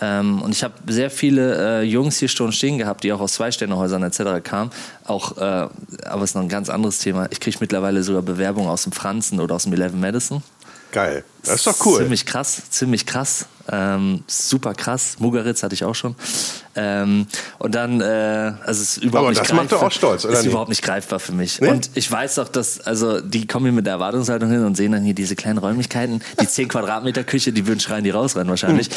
Ähm, 0.01 0.41
und 0.41 0.51
ich 0.51 0.63
habe 0.63 0.73
sehr 0.87 1.09
viele 1.09 1.81
äh, 1.81 1.83
Jungs 1.83 2.17
hier 2.17 2.27
schon 2.27 2.51
stehen 2.51 2.77
gehabt, 2.77 3.03
die 3.03 3.13
auch 3.13 3.19
aus 3.19 3.33
Zwei-Sterne-Häusern 3.33 4.03
etc. 4.03 4.43
kamen. 4.43 4.71
Auch, 5.05 5.37
äh, 5.37 5.41
aber 5.41 6.23
es 6.23 6.31
ist 6.31 6.35
noch 6.35 6.43
ein 6.43 6.49
ganz 6.49 6.69
anderes 6.69 6.99
Thema. 6.99 7.27
Ich 7.31 7.39
kriege 7.39 7.57
mittlerweile 7.59 8.03
sogar 8.03 8.21
Bewerbungen 8.21 8.69
aus 8.69 8.83
dem 8.83 8.91
Franzen 8.91 9.39
oder 9.39 9.55
aus 9.55 9.63
dem 9.63 9.73
Eleven 9.73 9.99
Madison. 9.99 10.43
Geil. 10.91 11.23
Das 11.43 11.55
ist 11.55 11.67
doch 11.67 11.85
cool. 11.85 11.99
Ziemlich 11.99 12.25
krass, 12.25 12.61
ziemlich 12.69 13.05
krass. 13.05 13.45
Ähm, 13.69 14.23
super 14.27 14.73
krass. 14.73 15.15
Mugaritz 15.19 15.63
hatte 15.63 15.75
ich 15.75 15.83
auch 15.83 15.95
schon. 15.95 16.15
Ähm, 16.75 17.27
und 17.57 17.75
dann, 17.75 17.99
äh, 17.99 18.05
also 18.65 18.81
es 18.81 18.97
ist 18.97 18.97
überhaupt 18.97 19.15
Aber 19.17 19.29
nicht 19.29 19.41
das 19.41 19.53
macht 19.53 19.71
doch 19.71 19.81
auch 19.81 19.91
stolz, 19.91 20.23
oder? 20.23 20.33
Ist 20.33 20.39
nicht? 20.43 20.51
überhaupt 20.51 20.69
nicht 20.69 20.83
greifbar 20.83 21.19
für 21.19 21.33
mich. 21.33 21.59
Nee? 21.59 21.69
Und 21.69 21.89
ich 21.95 22.09
weiß 22.09 22.39
auch, 22.39 22.47
dass, 22.47 22.79
also 22.81 23.19
die 23.19 23.47
kommen 23.47 23.65
hier 23.65 23.73
mit 23.73 23.85
der 23.85 23.93
Erwartungshaltung 23.93 24.49
hin 24.49 24.63
und 24.63 24.75
sehen 24.75 24.93
dann 24.93 25.03
hier 25.03 25.13
diese 25.13 25.35
kleinen 25.35 25.57
Räumlichkeiten, 25.57 26.21
die 26.39 26.47
10 26.47 26.69
Quadratmeter 26.69 27.23
Küche, 27.23 27.51
die 27.51 27.67
würden 27.67 27.79
schreien, 27.79 28.03
die 28.03 28.11
rausrennen 28.11 28.49
wahrscheinlich. 28.49 28.87
Hm. 28.87 28.93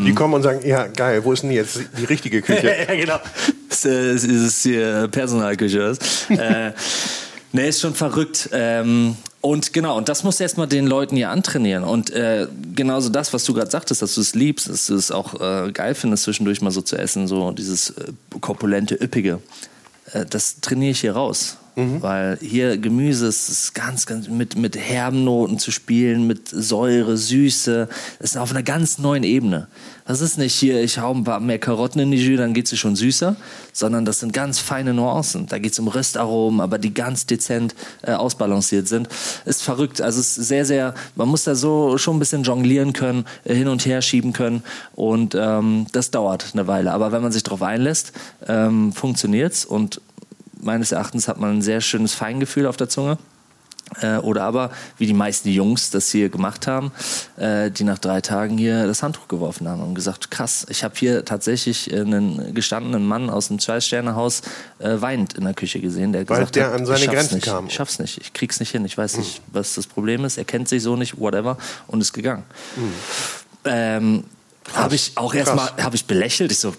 Ähm, 0.00 0.04
die 0.04 0.14
kommen 0.14 0.34
und 0.34 0.42
sagen, 0.42 0.66
ja 0.66 0.86
geil, 0.86 1.24
wo 1.24 1.32
ist 1.32 1.42
denn 1.42 1.52
jetzt 1.52 1.80
die 1.98 2.04
richtige 2.04 2.42
Küche? 2.42 2.74
ja, 2.88 2.94
genau. 2.94 3.20
Das 3.68 3.84
ist, 3.84 4.24
ist 4.24 4.62
hier 4.62 5.08
Personalküche. 5.08 5.96
äh, 6.30 6.72
Nee, 7.52 7.68
ist 7.68 7.80
schon 7.80 7.94
verrückt. 7.94 8.48
Ähm, 8.52 9.16
und 9.42 9.72
genau, 9.72 9.98
und 9.98 10.08
das 10.08 10.24
musst 10.24 10.40
du 10.40 10.44
erstmal 10.44 10.66
den 10.66 10.86
Leuten 10.86 11.16
hier 11.16 11.30
antrainieren. 11.30 11.84
Und 11.84 12.10
äh, 12.10 12.46
genauso 12.74 13.10
das, 13.10 13.32
was 13.32 13.44
du 13.44 13.52
gerade 13.52 13.70
sagtest, 13.70 14.00
dass 14.00 14.14
du 14.14 14.20
es 14.20 14.34
liebst, 14.34 14.68
dass 14.68 14.86
du 14.86 14.94
es 14.94 15.10
auch 15.10 15.40
äh, 15.40 15.70
geil 15.72 15.94
findest, 15.94 16.24
zwischendurch 16.24 16.62
mal 16.62 16.70
so 16.70 16.80
zu 16.80 16.96
essen, 16.96 17.28
so 17.28 17.50
dieses 17.50 17.90
äh, 17.90 18.12
korpulente, 18.40 18.94
üppige, 18.94 19.40
äh, 20.12 20.24
das 20.24 20.60
trainiere 20.60 20.92
ich 20.92 21.00
hier 21.00 21.12
raus. 21.12 21.58
Mhm. 21.74 22.02
Weil 22.02 22.38
hier 22.40 22.76
Gemüse 22.76 23.28
ist 23.28 23.74
ganz, 23.74 24.04
ganz 24.04 24.28
mit, 24.28 24.56
mit 24.56 24.76
herben 24.76 25.24
Noten 25.24 25.58
zu 25.58 25.70
spielen, 25.70 26.26
mit 26.26 26.48
Säure, 26.48 27.16
Süße. 27.16 27.88
Das 28.18 28.30
ist 28.30 28.36
auf 28.36 28.50
einer 28.50 28.62
ganz 28.62 28.98
neuen 28.98 29.22
Ebene. 29.22 29.68
Das 30.04 30.20
ist 30.20 30.36
nicht 30.36 30.54
hier, 30.54 30.82
ich 30.82 30.98
hau 30.98 31.14
ein 31.14 31.24
paar 31.24 31.40
mehr 31.40 31.58
Karotten 31.58 32.00
in 32.00 32.10
die 32.10 32.18
Jus, 32.18 32.36
dann 32.36 32.54
geht 32.54 32.66
sie 32.66 32.76
schon 32.76 32.96
süßer, 32.96 33.36
sondern 33.72 34.04
das 34.04 34.20
sind 34.20 34.32
ganz 34.32 34.58
feine 34.58 34.92
Nuancen. 34.92 35.46
Da 35.46 35.58
geht 35.58 35.72
es 35.72 35.78
um 35.78 35.88
Röstaromen, 35.88 36.60
aber 36.60 36.78
die 36.78 36.92
ganz 36.92 37.24
dezent 37.24 37.74
äh, 38.02 38.12
ausbalanciert 38.12 38.88
sind. 38.88 39.08
Ist 39.44 39.62
verrückt. 39.62 40.00
Also 40.00 40.20
es 40.20 40.36
ist 40.36 40.48
sehr, 40.48 40.64
sehr, 40.64 40.94
man 41.14 41.28
muss 41.28 41.44
da 41.44 41.54
so 41.54 41.98
schon 41.98 42.16
ein 42.16 42.18
bisschen 42.18 42.42
jonglieren 42.42 42.92
können, 42.92 43.24
äh, 43.44 43.54
hin 43.54 43.68
und 43.68 43.86
her 43.86 44.02
schieben 44.02 44.32
können. 44.32 44.62
Und 44.94 45.36
ähm, 45.38 45.86
das 45.92 46.10
dauert 46.10 46.50
eine 46.52 46.66
Weile. 46.66 46.92
Aber 46.92 47.12
wenn 47.12 47.22
man 47.22 47.32
sich 47.32 47.44
darauf 47.44 47.62
einlässt, 47.62 48.12
ähm, 48.48 48.92
funktioniert's. 48.92 49.64
Und 49.64 50.00
meines 50.62 50.92
Erachtens 50.92 51.28
hat 51.28 51.38
man 51.38 51.58
ein 51.58 51.62
sehr 51.62 51.80
schönes 51.80 52.14
Feingefühl 52.14 52.66
auf 52.66 52.76
der 52.76 52.88
Zunge. 52.88 53.18
Äh, 54.00 54.16
oder 54.18 54.44
aber, 54.44 54.70
wie 54.96 55.06
die 55.06 55.12
meisten 55.12 55.50
Jungs 55.50 55.90
das 55.90 56.10
hier 56.10 56.30
gemacht 56.30 56.66
haben, 56.66 56.92
äh, 57.36 57.70
die 57.70 57.84
nach 57.84 57.98
drei 57.98 58.20
Tagen 58.20 58.56
hier 58.56 58.86
das 58.86 59.02
Handtuch 59.02 59.28
geworfen 59.28 59.68
haben 59.68 59.82
und 59.82 59.94
gesagt, 59.94 60.30
krass, 60.30 60.66
ich 60.70 60.82
habe 60.82 60.94
hier 60.96 61.24
tatsächlich 61.24 61.92
einen 61.92 62.54
gestandenen 62.54 63.06
Mann 63.06 63.28
aus 63.28 63.50
einem 63.50 63.58
Zwei-Sterne-Haus 63.58 64.42
äh, 64.78 65.00
weinend 65.00 65.34
in 65.34 65.44
der 65.44 65.52
Küche 65.52 65.80
gesehen, 65.80 66.12
der 66.12 66.26
Weil 66.28 66.38
gesagt 66.38 66.56
der 66.56 66.68
hat, 66.68 66.74
an 66.74 66.86
seine 66.86 67.06
Grenzen 67.06 67.34
nicht, 67.34 67.44
kam. 67.44 67.66
Ich 67.66 67.74
schaff's 67.74 67.98
nicht, 67.98 68.18
ich 68.18 68.32
krieg's 68.32 68.60
nicht 68.60 68.70
hin, 68.70 68.84
ich 68.84 68.96
weiß 68.96 69.18
nicht, 69.18 69.40
mhm. 69.40 69.54
was 69.54 69.74
das 69.74 69.86
Problem 69.86 70.24
ist, 70.24 70.38
er 70.38 70.44
kennt 70.44 70.68
sich 70.68 70.82
so 70.82 70.96
nicht, 70.96 71.18
whatever, 71.18 71.58
und 71.86 72.00
ist 72.00 72.14
gegangen. 72.14 72.44
Mhm. 72.76 72.92
Ähm, 73.64 74.24
habe 74.74 74.94
ich 74.94 75.12
auch 75.16 75.34
erstmal, 75.34 75.70
habe 75.82 75.96
ich 75.96 76.06
belächelt, 76.06 76.50
ich 76.50 76.60
so, 76.60 76.74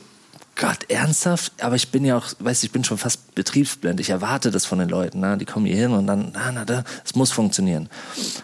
Gott, 0.56 0.90
ernsthaft? 0.90 1.52
Aber 1.62 1.76
ich 1.76 1.90
bin 1.90 2.06
ja 2.06 2.16
auch, 2.16 2.28
weißt 2.38 2.62
du, 2.62 2.68
ich 2.68 2.72
bin 2.72 2.84
schon 2.84 3.00
fast 3.00 3.34
betriebsblind. 3.34 4.00
Ich 4.00 4.12
erwarte 4.12 4.52
das 4.52 4.66
von 4.66 4.78
den 4.78 4.88
Leuten. 4.88 5.20
Ne? 5.20 5.36
Die 5.38 5.46
kommen 5.46 5.66
hier 5.66 5.76
hin 5.76 5.92
und 5.92 6.06
dann, 6.06 6.32
na, 6.34 6.52
na, 6.52 6.64
da, 6.64 6.84
es 7.04 7.16
muss 7.16 7.32
funktionieren. 7.32 7.90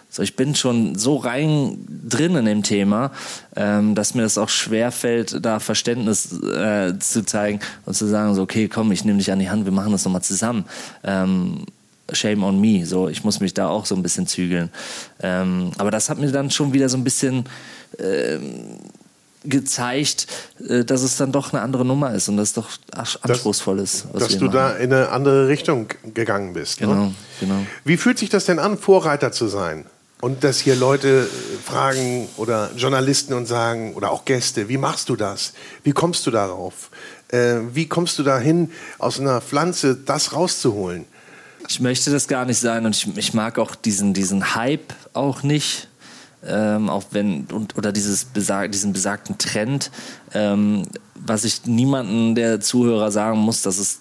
So, 0.08 0.22
ich 0.22 0.34
bin 0.34 0.56
schon 0.56 0.96
so 0.96 1.16
rein 1.16 1.78
drin 2.08 2.34
in 2.34 2.46
dem 2.46 2.62
Thema, 2.64 3.12
ähm, 3.54 3.94
dass 3.94 4.14
mir 4.14 4.22
das 4.22 4.38
auch 4.38 4.48
schwer 4.48 4.90
fällt, 4.90 5.44
da 5.44 5.60
Verständnis 5.60 6.32
äh, 6.42 6.98
zu 6.98 7.24
zeigen 7.24 7.60
und 7.86 7.94
zu 7.94 8.06
sagen, 8.06 8.34
so, 8.34 8.42
okay, 8.42 8.66
komm, 8.66 8.90
ich 8.90 9.04
nehme 9.04 9.18
dich 9.18 9.30
an 9.30 9.38
die 9.38 9.50
Hand, 9.50 9.64
wir 9.64 9.72
machen 9.72 9.92
das 9.92 10.04
nochmal 10.04 10.22
zusammen. 10.22 10.64
Ähm, 11.04 11.64
Shame 12.12 12.42
on 12.42 12.60
me. 12.60 12.84
So, 12.86 13.08
ich 13.08 13.22
muss 13.22 13.38
mich 13.38 13.54
da 13.54 13.68
auch 13.68 13.86
so 13.86 13.94
ein 13.94 14.02
bisschen 14.02 14.26
zügeln. 14.26 14.70
Ähm, 15.22 15.70
aber 15.78 15.92
das 15.92 16.10
hat 16.10 16.18
mir 16.18 16.32
dann 16.32 16.50
schon 16.50 16.72
wieder 16.72 16.88
so 16.88 16.96
ein 16.96 17.04
bisschen 17.04 17.44
ähm, 17.98 18.78
gezeigt, 19.44 20.26
äh, 20.68 20.84
dass 20.84 21.02
es 21.02 21.16
dann 21.16 21.32
doch 21.32 21.52
eine 21.52 21.62
andere 21.62 21.84
Nummer 21.84 22.12
ist 22.14 22.28
und 22.28 22.36
dass 22.36 22.48
es 22.48 22.54
doch 22.54 22.68
anspruchsvoll 23.22 23.78
ist. 23.78 24.06
dass 24.12 24.36
du 24.36 24.46
machen. 24.46 24.54
da 24.54 24.70
in 24.76 24.92
eine 24.92 25.08
andere 25.10 25.48
Richtung 25.48 25.88
gegangen 26.14 26.52
bist. 26.52 26.80
Ne? 26.80 26.88
Genau, 26.88 27.04
ne? 27.06 27.14
genau. 27.40 27.66
Wie 27.84 27.96
fühlt 27.96 28.18
sich 28.18 28.28
das 28.28 28.44
denn 28.44 28.58
an, 28.58 28.76
Vorreiter 28.78 29.32
zu 29.32 29.48
sein? 29.48 29.86
Und 30.20 30.44
dass 30.44 30.60
hier 30.60 30.76
Leute 30.76 31.26
fragen 31.64 32.28
oder 32.36 32.70
Journalisten 32.76 33.32
und 33.32 33.46
sagen, 33.46 33.94
oder 33.94 34.10
auch 34.10 34.26
Gäste, 34.26 34.68
wie 34.68 34.76
machst 34.76 35.08
du 35.08 35.16
das? 35.16 35.54
Wie 35.82 35.92
kommst 35.92 36.26
du 36.26 36.30
darauf? 36.30 36.90
Äh, 37.28 37.60
wie 37.72 37.86
kommst 37.88 38.18
du 38.18 38.22
dahin, 38.22 38.70
aus 38.98 39.18
einer 39.18 39.40
Pflanze 39.40 39.96
das 39.96 40.34
rauszuholen? 40.34 41.06
Ich 41.68 41.80
möchte 41.80 42.10
das 42.10 42.28
gar 42.28 42.44
nicht 42.44 42.58
sein 42.58 42.84
und 42.84 42.94
ich, 42.94 43.16
ich 43.16 43.32
mag 43.32 43.58
auch 43.58 43.74
diesen, 43.74 44.12
diesen 44.12 44.54
Hype 44.54 44.92
auch 45.14 45.42
nicht 45.42 45.88
ähm, 46.46 46.88
auch 46.88 47.04
wenn 47.10 47.46
und 47.46 47.76
oder 47.76 47.92
dieses 47.92 48.24
besag, 48.24 48.72
diesen 48.72 48.92
besagten 48.92 49.38
Trend, 49.38 49.90
ähm, 50.32 50.84
was 51.14 51.44
ich 51.44 51.66
niemanden 51.66 52.34
der 52.34 52.60
Zuhörer 52.60 53.10
sagen 53.10 53.38
muss, 53.38 53.62
dass 53.62 53.78
es 53.78 54.00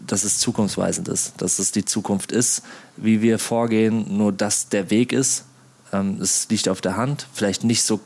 dass 0.00 0.24
es 0.24 0.38
zukunftsweisend 0.38 1.08
ist, 1.08 1.34
dass 1.38 1.58
es 1.58 1.72
die 1.72 1.84
Zukunft 1.84 2.30
ist, 2.30 2.62
wie 2.96 3.22
wir 3.22 3.38
vorgehen, 3.38 4.16
nur 4.16 4.32
dass 4.32 4.68
der 4.68 4.90
Weg 4.90 5.12
ist. 5.12 5.44
Ähm, 5.92 6.18
es 6.20 6.48
liegt 6.48 6.68
auf 6.68 6.80
der 6.80 6.96
Hand, 6.96 7.26
vielleicht 7.32 7.64
nicht 7.64 7.82
so 7.82 8.00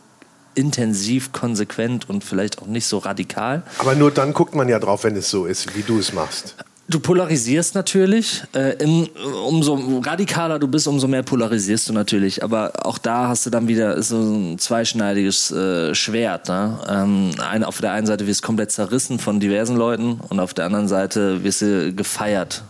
intensiv, 0.55 1.33
konsequent 1.33 2.09
und 2.09 2.25
vielleicht 2.25 2.61
auch 2.61 2.67
nicht 2.67 2.87
so 2.87 2.99
radikal. 2.99 3.63
Aber 3.79 3.95
nur 3.95 4.11
dann 4.11 4.33
guckt 4.33 4.55
man 4.55 4.69
ja 4.69 4.79
drauf, 4.79 5.05
wenn 5.05 5.17
es 5.17 5.31
so 5.31 5.47
ist, 5.47 5.77
wie 5.77 5.83
du 5.83 5.99
es 5.99 6.13
machst. 6.13 6.57
Du 6.91 6.99
polarisierst 6.99 7.77
natürlich. 7.77 8.43
Äh, 8.53 8.83
im, 8.83 9.09
umso 9.47 10.01
radikaler 10.05 10.59
du 10.59 10.67
bist, 10.67 10.89
umso 10.89 11.07
mehr 11.07 11.23
polarisierst 11.23 11.89
du 11.89 11.93
natürlich. 11.93 12.43
Aber 12.43 12.73
auch 12.85 12.99
da 12.99 13.29
hast 13.29 13.47
du 13.47 13.51
dann 13.51 13.69
wieder 13.69 14.03
so 14.03 14.17
ein 14.17 14.59
zweischneidiges 14.59 15.53
äh, 15.53 15.95
Schwert. 15.95 16.49
Ne? 16.49 16.81
Ähm, 16.89 17.31
ein, 17.49 17.63
auf 17.63 17.81
der 17.81 17.93
einen 17.93 18.09
Seite 18.09 18.27
wirst 18.27 18.43
du 18.43 18.47
komplett 18.47 18.73
zerrissen 18.73 19.21
von 19.21 19.39
diversen 19.39 19.77
Leuten 19.77 20.19
und 20.31 20.41
auf 20.41 20.53
der 20.53 20.65
anderen 20.65 20.89
Seite 20.89 21.45
wirst 21.45 21.63
du 21.63 21.95
gefeiert, 21.95 22.65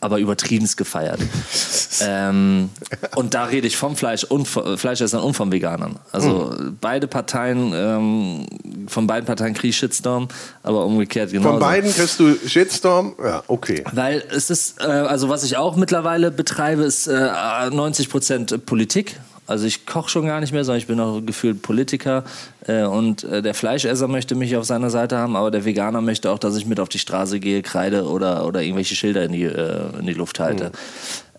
aber 0.00 0.18
übertrieben 0.18 0.68
gefeiert. 0.76 1.20
ähm, 2.00 2.70
und 3.14 3.34
da 3.34 3.44
rede 3.44 3.66
ich 3.66 3.76
vom 3.76 3.96
Fleisch 3.96 4.24
und 4.24 4.46
Fleischessern 4.46 5.22
und 5.22 5.34
vom 5.34 5.50
Veganern. 5.50 5.98
Also 6.12 6.52
mhm. 6.58 6.76
beide 6.80 7.06
Parteien, 7.06 7.72
ähm, 7.74 8.46
von 8.88 9.06
beiden 9.06 9.26
Parteien 9.26 9.54
kriege 9.54 9.68
ich 9.68 9.76
Shitstorm, 9.76 10.28
aber 10.62 10.84
umgekehrt 10.84 11.30
genau. 11.32 11.50
Von 11.50 11.60
beiden 11.60 11.92
kriegst 11.92 12.20
du 12.20 12.36
Shitstorm? 12.46 13.14
Ja. 13.22 13.42
Okay. 13.48 13.84
Weil 13.92 14.22
es 14.30 14.50
ist, 14.50 14.80
äh, 14.80 14.84
also 14.84 15.28
was 15.28 15.44
ich 15.44 15.56
auch 15.56 15.76
mittlerweile 15.76 16.30
betreibe, 16.30 16.82
ist 16.82 17.06
äh, 17.06 17.70
90 17.70 18.10
Prozent 18.10 18.66
Politik. 18.66 19.18
Also 19.48 19.66
ich 19.66 19.86
koche 19.86 20.10
schon 20.10 20.26
gar 20.26 20.40
nicht 20.40 20.52
mehr, 20.52 20.62
sondern 20.62 20.78
ich 20.78 20.86
bin 20.86 21.00
auch 21.00 21.20
gefühlt 21.24 21.62
Politiker. 21.62 22.22
Äh, 22.66 22.84
und 22.84 23.24
äh, 23.24 23.40
der 23.40 23.54
Fleischesser 23.54 24.06
möchte 24.06 24.34
mich 24.34 24.54
auf 24.56 24.66
seiner 24.66 24.90
Seite 24.90 25.16
haben, 25.16 25.36
aber 25.36 25.50
der 25.50 25.64
Veganer 25.64 26.02
möchte 26.02 26.30
auch, 26.30 26.38
dass 26.38 26.54
ich 26.56 26.66
mit 26.66 26.78
auf 26.78 26.90
die 26.90 26.98
Straße 26.98 27.40
gehe, 27.40 27.62
kreide 27.62 28.04
oder, 28.04 28.46
oder 28.46 28.62
irgendwelche 28.62 28.94
Schilder 28.94 29.24
in 29.24 29.32
die, 29.32 29.44
äh, 29.44 29.98
in 29.98 30.06
die 30.06 30.12
Luft 30.12 30.38
halte. 30.38 30.66
Mhm. 30.66 30.70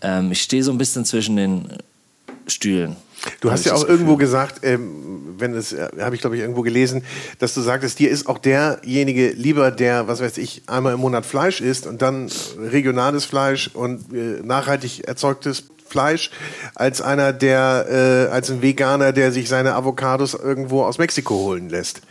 Ähm, 0.01 0.31
ich 0.31 0.41
stehe 0.41 0.63
so 0.63 0.71
ein 0.71 0.79
bisschen 0.79 1.05
zwischen 1.05 1.35
den 1.35 1.65
Stühlen. 2.47 2.95
Du 3.41 3.51
hast 3.51 3.65
ja 3.65 3.73
auch 3.73 3.87
irgendwo 3.87 4.15
gesagt, 4.15 4.61
ähm, 4.63 5.35
wenn 5.37 5.53
es, 5.53 5.73
äh, 5.73 5.89
habe 5.99 6.15
ich 6.15 6.21
glaube 6.21 6.35
ich 6.35 6.41
irgendwo 6.41 6.61
gelesen, 6.61 7.03
dass 7.37 7.53
du 7.53 7.61
sagtest, 7.61 7.99
dir 7.99 8.09
ist 8.09 8.27
auch 8.27 8.37
derjenige 8.37 9.29
lieber, 9.29 9.71
der, 9.71 10.07
was 10.07 10.19
weiß 10.21 10.37
ich, 10.37 10.63
einmal 10.67 10.93
im 10.93 11.01
Monat 11.01 11.25
Fleisch 11.25 11.61
isst 11.61 11.85
und 11.85 12.01
dann 12.01 12.29
regionales 12.57 13.25
Fleisch 13.25 13.69
und 13.73 14.13
äh, 14.13 14.41
nachhaltig 14.41 15.07
erzeugtes 15.07 15.65
Fleisch, 15.89 16.31
als 16.75 17.01
einer, 17.01 17.33
der, 17.33 18.27
äh, 18.29 18.33
als 18.33 18.49
ein 18.49 18.61
Veganer, 18.61 19.11
der 19.11 19.31
sich 19.31 19.49
seine 19.49 19.73
Avocados 19.73 20.33
irgendwo 20.33 20.83
aus 20.83 20.97
Mexiko 20.97 21.35
holen 21.35 21.69
lässt. 21.69 22.01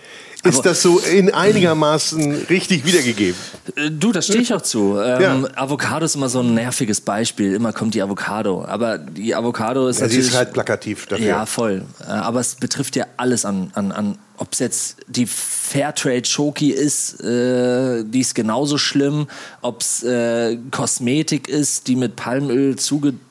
Ist 0.44 0.64
das 0.64 0.82
so 0.82 0.98
in 1.00 1.34
einigermaßen 1.34 2.46
richtig 2.48 2.84
wiedergegeben? 2.84 3.38
Äh, 3.74 3.90
du, 3.90 4.12
da 4.12 4.22
stehe 4.22 4.40
ich 4.40 4.54
auch 4.54 4.62
zu. 4.62 4.96
Ähm, 4.98 5.20
ja. 5.20 5.48
Avocado 5.56 6.04
ist 6.04 6.14
immer 6.14 6.28
so 6.28 6.40
ein 6.40 6.54
nerviges 6.54 7.00
Beispiel. 7.00 7.54
Immer 7.54 7.72
kommt 7.72 7.94
die 7.94 8.02
Avocado. 8.02 8.64
Aber 8.64 8.98
die 8.98 9.34
Avocado 9.34 9.88
ist 9.88 9.98
ja, 9.98 10.06
natürlich... 10.06 10.26
Sie 10.26 10.30
ist 10.30 10.36
halt 10.36 10.52
plakativ 10.52 11.06
dafür. 11.06 11.26
Ja, 11.26 11.46
voll. 11.46 11.82
Äh, 12.00 12.10
aber 12.10 12.40
es 12.40 12.54
betrifft 12.54 12.94
ja 12.94 13.06
alles 13.16 13.44
an, 13.44 13.72
an, 13.74 13.90
an 13.90 14.18
ob 14.36 14.52
es 14.52 14.60
jetzt 14.60 14.96
die 15.08 15.26
Fairtrade 15.26 16.24
Schoki 16.24 16.70
ist, 16.70 17.20
äh, 17.20 18.04
die 18.04 18.20
ist 18.20 18.36
genauso 18.36 18.78
schlimm. 18.78 19.26
Ob 19.60 19.80
es 19.80 20.04
äh, 20.04 20.56
Kosmetik 20.70 21.48
ist, 21.48 21.88
die 21.88 21.96
mit 21.96 22.14
Palmöl 22.14 22.76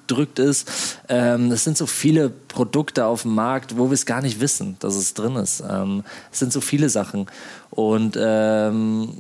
zugedrückt 0.08 0.39
ist. 0.39 0.70
Ähm, 1.10 1.52
es 1.52 1.63
sind 1.63 1.78
so 1.78 1.86
viele 1.86 2.30
Produkte 2.30 3.06
auf 3.06 3.24
dem 3.24 3.36
Markt, 3.36 3.78
wo 3.78 3.86
wir 3.86 3.93
es 3.93 4.06
gar 4.06 4.22
nicht 4.22 4.39
wissen, 4.39 4.78
dass 4.80 4.96
es 4.96 5.13
drin 5.13 5.36
ist. 5.36 5.63
Ähm, 5.70 6.04
es 6.32 6.39
sind 6.39 6.54
so 6.54 6.62
viele 6.62 6.89
Sachen. 6.89 7.28
Und 7.70 8.17
ähm, 8.20 9.17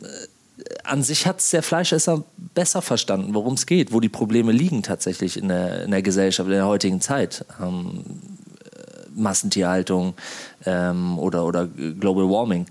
an 0.83 1.03
sich 1.03 1.27
hat 1.27 1.39
es 1.39 1.51
der 1.51 1.63
Fleischesser 1.63 2.23
besser 2.53 2.81
verstanden, 2.81 3.33
worum 3.33 3.53
es 3.53 3.65
geht, 3.65 3.93
wo 3.93 3.99
die 3.99 4.09
Probleme 4.09 4.51
liegen 4.51 4.83
tatsächlich 4.83 5.37
in 5.37 5.49
der, 5.49 5.83
in 5.83 5.91
der 5.91 6.01
Gesellschaft, 6.01 6.47
in 6.47 6.55
der 6.55 6.65
heutigen 6.65 7.01
Zeit. 7.01 7.45
Ähm, 7.61 8.03
Massentierhaltung 9.17 10.13
ähm, 10.65 11.17
oder, 11.17 11.45
oder 11.45 11.67
Global 11.67 12.29
Warming. 12.29 12.67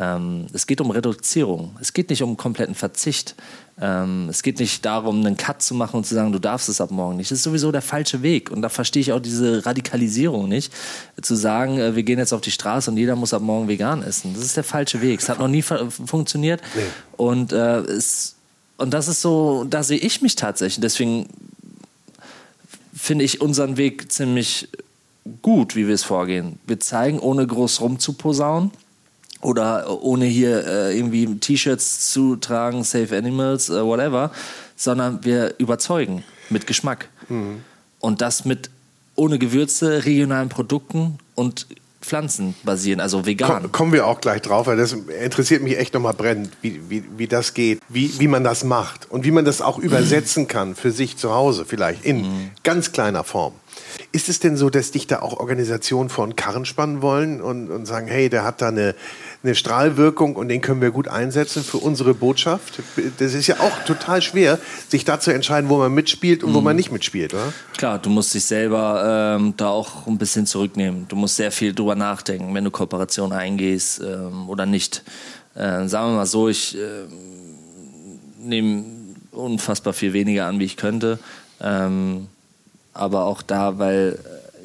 Ähm, 0.00 0.46
es 0.52 0.66
geht 0.66 0.80
um 0.80 0.90
Reduzierung. 0.90 1.76
Es 1.80 1.92
geht 1.92 2.10
nicht 2.10 2.22
um 2.22 2.36
kompletten 2.36 2.74
Verzicht. 2.74 3.34
Ähm, 3.80 4.28
es 4.28 4.42
geht 4.42 4.60
nicht 4.60 4.84
darum, 4.84 5.24
einen 5.24 5.36
Cut 5.36 5.62
zu 5.62 5.74
machen 5.74 5.98
und 5.98 6.04
zu 6.04 6.14
sagen, 6.14 6.32
du 6.32 6.38
darfst 6.38 6.68
es 6.68 6.80
ab 6.80 6.90
morgen 6.90 7.16
nicht. 7.16 7.30
Das 7.30 7.38
ist 7.38 7.44
sowieso 7.44 7.72
der 7.72 7.82
falsche 7.82 8.22
Weg. 8.22 8.50
Und 8.50 8.62
da 8.62 8.68
verstehe 8.68 9.00
ich 9.00 9.12
auch 9.12 9.20
diese 9.20 9.64
Radikalisierung 9.66 10.48
nicht. 10.48 10.72
Zu 11.20 11.34
sagen, 11.34 11.78
äh, 11.78 11.96
wir 11.96 12.02
gehen 12.04 12.18
jetzt 12.18 12.32
auf 12.32 12.40
die 12.40 12.50
Straße 12.50 12.90
und 12.90 12.96
jeder 12.96 13.16
muss 13.16 13.34
ab 13.34 13.42
morgen 13.42 13.68
vegan 13.68 14.02
essen. 14.02 14.34
Das 14.34 14.44
ist 14.44 14.56
der 14.56 14.64
falsche 14.64 15.00
Weg. 15.00 15.20
Es 15.20 15.28
hat 15.28 15.40
noch 15.40 15.48
nie 15.48 15.62
funktioniert. 15.62 16.60
Nee. 16.74 16.82
Und, 17.16 17.52
äh, 17.52 17.78
es, 17.80 18.36
und 18.76 18.94
das 18.94 19.08
ist 19.08 19.20
so, 19.20 19.64
da 19.64 19.82
sehe 19.82 19.98
ich 19.98 20.22
mich 20.22 20.36
tatsächlich. 20.36 20.80
Deswegen 20.80 21.26
finde 22.94 23.24
ich 23.24 23.40
unseren 23.40 23.76
Weg 23.76 24.12
ziemlich 24.12 24.68
gut, 25.42 25.76
wie 25.76 25.86
wir 25.86 25.94
es 25.94 26.04
vorgehen. 26.04 26.58
Wir 26.66 26.78
zeigen, 26.78 27.18
ohne 27.18 27.46
groß 27.46 27.80
rumzuposaunen 27.80 28.70
oder 29.40 30.02
ohne 30.02 30.24
hier 30.24 30.66
äh, 30.66 30.96
irgendwie 30.96 31.38
T-Shirts 31.38 32.10
zu 32.10 32.36
tragen, 32.36 32.84
Save 32.84 33.16
Animals, 33.16 33.70
äh, 33.70 33.84
whatever, 33.84 34.30
sondern 34.76 35.24
wir 35.24 35.54
überzeugen 35.58 36.24
mit 36.50 36.66
Geschmack. 36.66 37.08
Mhm. 37.28 37.62
Und 38.00 38.20
das 38.20 38.44
mit 38.44 38.70
ohne 39.14 39.38
Gewürze, 39.38 40.04
regionalen 40.04 40.48
Produkten 40.48 41.18
und 41.34 41.66
Pflanzen 42.00 42.54
basieren, 42.62 43.00
also 43.00 43.26
vegan. 43.26 43.62
Komm, 43.62 43.72
kommen 43.72 43.92
wir 43.92 44.06
auch 44.06 44.20
gleich 44.20 44.40
drauf, 44.40 44.66
weil 44.66 44.76
das 44.76 44.92
interessiert 44.92 45.62
mich 45.62 45.76
echt 45.78 45.94
nochmal 45.94 46.14
brennend, 46.14 46.50
wie, 46.62 46.80
wie, 46.88 47.04
wie 47.16 47.26
das 47.26 47.54
geht, 47.54 47.80
wie, 47.88 48.18
wie 48.20 48.28
man 48.28 48.44
das 48.44 48.62
macht 48.64 49.10
und 49.10 49.24
wie 49.24 49.30
man 49.32 49.44
das 49.44 49.60
auch 49.60 49.78
übersetzen 49.78 50.46
kann 50.48 50.76
für 50.76 50.92
sich 50.92 51.16
zu 51.16 51.34
Hause, 51.34 51.64
vielleicht 51.66 52.04
in 52.04 52.22
mhm. 52.22 52.50
ganz 52.62 52.92
kleiner 52.92 53.24
Form. 53.24 53.52
Ist 54.12 54.28
es 54.28 54.38
denn 54.38 54.56
so, 54.56 54.70
dass 54.70 54.92
dich 54.92 55.06
da 55.06 55.20
auch 55.20 55.38
Organisationen 55.38 56.08
von 56.08 56.36
Karren 56.36 56.64
spannen 56.64 57.02
wollen 57.02 57.40
und, 57.40 57.70
und 57.70 57.86
sagen, 57.86 58.06
hey, 58.06 58.28
der 58.28 58.44
hat 58.44 58.62
da 58.62 58.68
eine, 58.68 58.94
eine 59.42 59.54
Strahlwirkung 59.54 60.34
und 60.34 60.48
den 60.48 60.60
können 60.60 60.80
wir 60.80 60.90
gut 60.90 61.06
einsetzen 61.06 61.62
für 61.62 61.78
unsere 61.78 62.12
Botschaft? 62.12 62.80
Das 63.18 63.34
ist 63.34 63.46
ja 63.46 63.60
auch 63.60 63.84
total 63.84 64.20
schwer, 64.20 64.58
sich 64.88 65.04
da 65.04 65.20
zu 65.20 65.32
entscheiden, 65.32 65.70
wo 65.70 65.78
man 65.78 65.94
mitspielt 65.94 66.42
und 66.42 66.50
mhm. 66.50 66.54
wo 66.54 66.60
man 66.60 66.74
nicht 66.74 66.90
mitspielt, 66.90 67.34
oder? 67.34 67.52
Klar, 67.76 67.98
du 67.98 68.10
musst 68.10 68.34
dich 68.34 68.44
selber 68.44 69.36
ähm, 69.38 69.54
da 69.56 69.68
auch 69.68 70.06
ein 70.06 70.18
bisschen 70.18 70.46
zurücknehmen. 70.46 71.06
Du 71.08 71.14
musst 71.14 71.36
sehr 71.36 71.52
viel 71.52 71.72
drüber 71.72 71.94
nachdenken, 71.94 72.52
wenn 72.54 72.64
du 72.64 72.70
Kooperation 72.70 73.32
eingehst 73.32 74.00
ähm, 74.00 74.48
oder 74.48 74.66
nicht. 74.66 75.04
Äh, 75.54 75.86
sagen 75.86 76.10
wir 76.10 76.16
mal 76.16 76.26
so, 76.26 76.48
ich 76.48 76.76
äh, 76.76 77.06
nehme 78.40 78.84
unfassbar 79.30 79.92
viel 79.92 80.12
weniger 80.12 80.46
an, 80.46 80.58
wie 80.58 80.64
ich 80.64 80.76
könnte. 80.76 81.18
Ähm, 81.60 82.26
aber 82.92 83.26
auch 83.26 83.42
da, 83.42 83.78
weil 83.78 84.18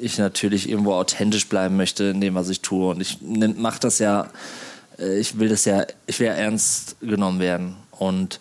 ich 0.03 0.17
natürlich 0.17 0.69
irgendwo 0.69 0.93
authentisch 0.93 1.47
bleiben 1.47 1.77
möchte 1.77 2.05
in 2.05 2.21
dem, 2.21 2.35
was 2.35 2.49
ich 2.49 2.61
tue. 2.61 2.89
Und 2.89 3.01
ich 3.01 3.19
mache 3.21 3.79
das 3.79 3.99
ja, 3.99 4.27
äh, 4.99 5.17
ich 5.19 5.39
will 5.39 5.49
das 5.49 5.65
ja, 5.65 5.85
ich 6.05 6.19
will 6.19 6.27
ja 6.27 6.33
ernst 6.33 6.97
genommen 7.01 7.39
werden. 7.39 7.75
Und 7.91 8.39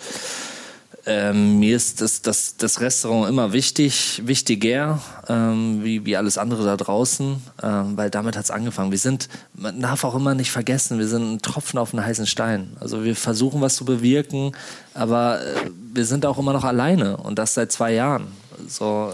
ähm, 1.05 1.59
mir 1.59 1.75
ist 1.75 2.01
das, 2.01 2.23
das, 2.23 2.57
das 2.57 2.81
Restaurant 2.81 3.29
immer 3.29 3.53
wichtig, 3.53 4.23
wichtiger, 4.25 5.01
ähm, 5.29 5.83
wie, 5.83 6.07
wie 6.07 6.17
alles 6.17 6.39
andere 6.39 6.65
da 6.65 6.77
draußen, 6.77 7.43
ähm, 7.63 7.97
weil 7.97 8.09
damit 8.09 8.37
hat 8.37 8.45
es 8.45 8.51
angefangen. 8.53 8.93
Wir 8.93 8.99
sind, 8.99 9.29
man 9.55 9.81
darf 9.81 10.05
auch 10.05 10.15
immer 10.15 10.35
nicht 10.35 10.53
vergessen, 10.53 10.99
wir 10.99 11.09
sind 11.09 11.33
ein 11.33 11.43
Tropfen 11.43 11.79
auf 11.79 11.93
einen 11.93 12.07
heißen 12.07 12.27
Stein. 12.27 12.77
Also 12.79 13.03
wir 13.03 13.17
versuchen 13.17 13.61
was 13.61 13.75
zu 13.75 13.85
bewirken, 13.85 14.53
aber 14.95 15.41
äh, 15.41 15.71
wir 15.93 16.05
sind 16.05 16.25
auch 16.25 16.39
immer 16.39 16.53
noch 16.53 16.65
alleine 16.65 17.17
und 17.17 17.39
das 17.39 17.55
seit 17.55 17.73
zwei 17.73 17.93
Jahren. 17.93 18.29
So, 18.69 19.13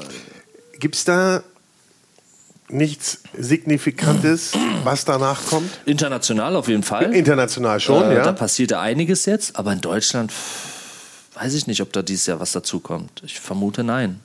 Gibt 0.78 0.94
es 0.94 1.04
da 1.04 1.42
nichts 2.70 3.22
Signifikantes, 3.36 4.52
was 4.84 5.04
danach 5.04 5.44
kommt? 5.46 5.70
International 5.84 6.56
auf 6.56 6.68
jeden 6.68 6.82
Fall. 6.82 7.14
International 7.14 7.80
schon, 7.80 8.10
äh, 8.10 8.16
ja. 8.16 8.24
Da 8.24 8.32
passierte 8.32 8.78
einiges 8.78 9.26
jetzt, 9.26 9.56
aber 9.56 9.72
in 9.72 9.80
Deutschland 9.80 10.32
weiß 11.34 11.54
ich 11.54 11.66
nicht, 11.66 11.80
ob 11.80 11.92
da 11.92 12.02
dieses 12.02 12.26
Jahr 12.26 12.40
was 12.40 12.52
dazukommt. 12.52 13.22
Ich 13.24 13.38
vermute 13.40 13.84
nein. 13.84 14.20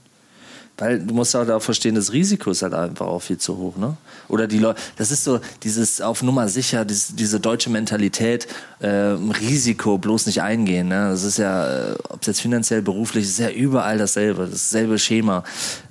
Weil 0.77 0.99
du 0.99 1.13
musst 1.13 1.35
halt 1.35 1.51
auch 1.51 1.61
verstehen, 1.61 1.93
das 1.93 2.13
Risiko 2.13 2.49
ist 2.49 2.63
halt 2.63 2.73
einfach 2.73 3.05
auch 3.05 3.19
viel 3.21 3.37
zu 3.37 3.57
hoch, 3.57 3.77
ne? 3.77 3.95
Oder 4.27 4.47
die 4.47 4.57
Leute, 4.57 4.81
das 4.95 5.11
ist 5.11 5.23
so 5.23 5.39
dieses 5.61 6.01
auf 6.01 6.23
Nummer 6.23 6.47
sicher, 6.49 6.83
diese, 6.83 7.13
diese 7.13 7.39
deutsche 7.39 7.69
Mentalität, 7.69 8.47
äh, 8.79 8.87
Risiko 8.87 9.99
bloß 9.99 10.25
nicht 10.25 10.41
eingehen, 10.41 10.87
ne? 10.87 11.09
Das 11.11 11.23
ist 11.23 11.37
ja, 11.37 11.91
äh, 11.91 11.95
ob 12.09 12.21
es 12.21 12.27
jetzt 12.27 12.41
finanziell, 12.41 12.81
beruflich, 12.81 13.23
ist 13.25 13.37
ja 13.37 13.51
überall 13.51 13.99
dasselbe, 13.99 14.47
dasselbe 14.49 14.97
Schema. 14.97 15.43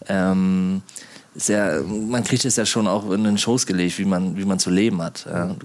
Ähm, 0.08 0.82
sehr, 1.34 1.82
man 1.82 2.24
kriegt 2.24 2.44
es 2.44 2.56
ja 2.56 2.66
schon 2.66 2.86
auch 2.86 3.10
in 3.10 3.24
den 3.24 3.38
Schoß 3.38 3.66
gelegt, 3.66 3.98
wie 3.98 4.04
man, 4.04 4.36
wie 4.36 4.44
man 4.44 4.58
zu 4.58 4.68
leben 4.70 5.00
hat. 5.00 5.26
Ja. 5.26 5.56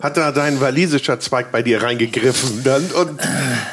Hat 0.00 0.16
da 0.16 0.30
dein 0.30 0.60
walisischer 0.60 1.18
Zweig 1.18 1.50
bei 1.50 1.62
dir 1.62 1.82
reingegriffen 1.82 2.62
dann 2.62 2.84
und 2.92 3.20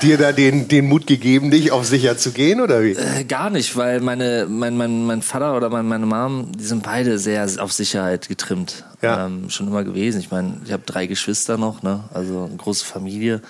dir 0.01 0.17
da 0.17 0.31
den, 0.31 0.67
den 0.67 0.87
Mut 0.87 1.05
gegeben, 1.05 1.49
nicht 1.49 1.71
auf 1.71 1.85
sicher 1.85 2.17
zu 2.17 2.31
gehen 2.31 2.59
oder 2.59 2.83
wie? 2.83 2.93
Äh, 2.93 3.23
gar 3.25 3.51
nicht, 3.51 3.77
weil 3.77 4.01
meine, 4.01 4.47
mein, 4.49 4.75
mein, 4.77 5.05
mein 5.05 5.21
Vater 5.21 5.55
oder 5.55 5.69
mein, 5.69 5.87
meine 5.87 6.07
Mom, 6.07 6.51
die 6.57 6.63
sind 6.63 6.83
beide 6.83 7.19
sehr 7.19 7.47
auf 7.59 7.71
Sicherheit 7.71 8.27
getrimmt. 8.27 8.83
Ja. 9.01 9.27
Ähm, 9.27 9.49
schon 9.49 9.67
immer 9.67 9.83
gewesen. 9.83 10.19
Ich 10.19 10.31
meine, 10.31 10.59
ich 10.65 10.71
habe 10.71 10.83
drei 10.85 11.05
Geschwister 11.05 11.57
noch, 11.57 11.83
ne? 11.83 12.03
also 12.13 12.45
eine 12.45 12.55
große 12.55 12.85
Familie. 12.85 13.41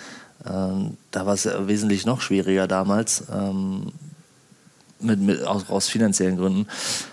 Ähm, 0.45 0.97
da 1.11 1.25
war 1.25 1.35
es 1.35 1.47
wesentlich 1.67 2.05
noch 2.05 2.19
schwieriger 2.19 2.67
damals. 2.67 3.23
Ähm, 3.33 3.93
mit, 5.03 5.19
mit, 5.19 5.43
aus, 5.43 5.69
aus 5.69 5.87
finanziellen 5.87 6.37
Gründen. 6.37 6.67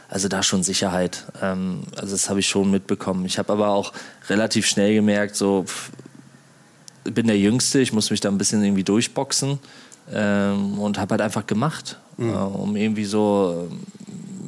Also 0.09 0.29
da 0.29 0.42
schon 0.42 0.62
Sicherheit. 0.62 1.24
Ähm, 1.42 1.83
also 1.96 2.12
das 2.12 2.29
habe 2.29 2.40
ich 2.40 2.48
schon 2.48 2.70
mitbekommen. 2.70 3.24
Ich 3.24 3.38
habe 3.38 3.53
aber 3.53 3.68
auch 3.68 3.92
relativ 4.29 4.66
schnell 4.66 4.94
gemerkt, 4.94 5.37
so 5.37 5.64
ich 7.05 7.14
bin 7.14 7.26
der 7.26 7.38
Jüngste, 7.38 7.81
ich 7.81 7.92
muss 7.92 8.11
mich 8.11 8.20
da 8.20 8.29
ein 8.29 8.38
bisschen 8.38 8.62
irgendwie 8.62 8.85
durchboxen 8.85 9.59
ähm, 10.12 10.79
und 10.79 10.98
habe 10.98 11.12
halt 11.12 11.22
einfach 11.22 11.46
gemacht, 11.46 11.98
mhm. 12.16 12.31
äh, 12.31 12.37
um 12.37 12.76
irgendwie 12.76 13.05
so 13.05 13.68
ähm, 13.70 13.81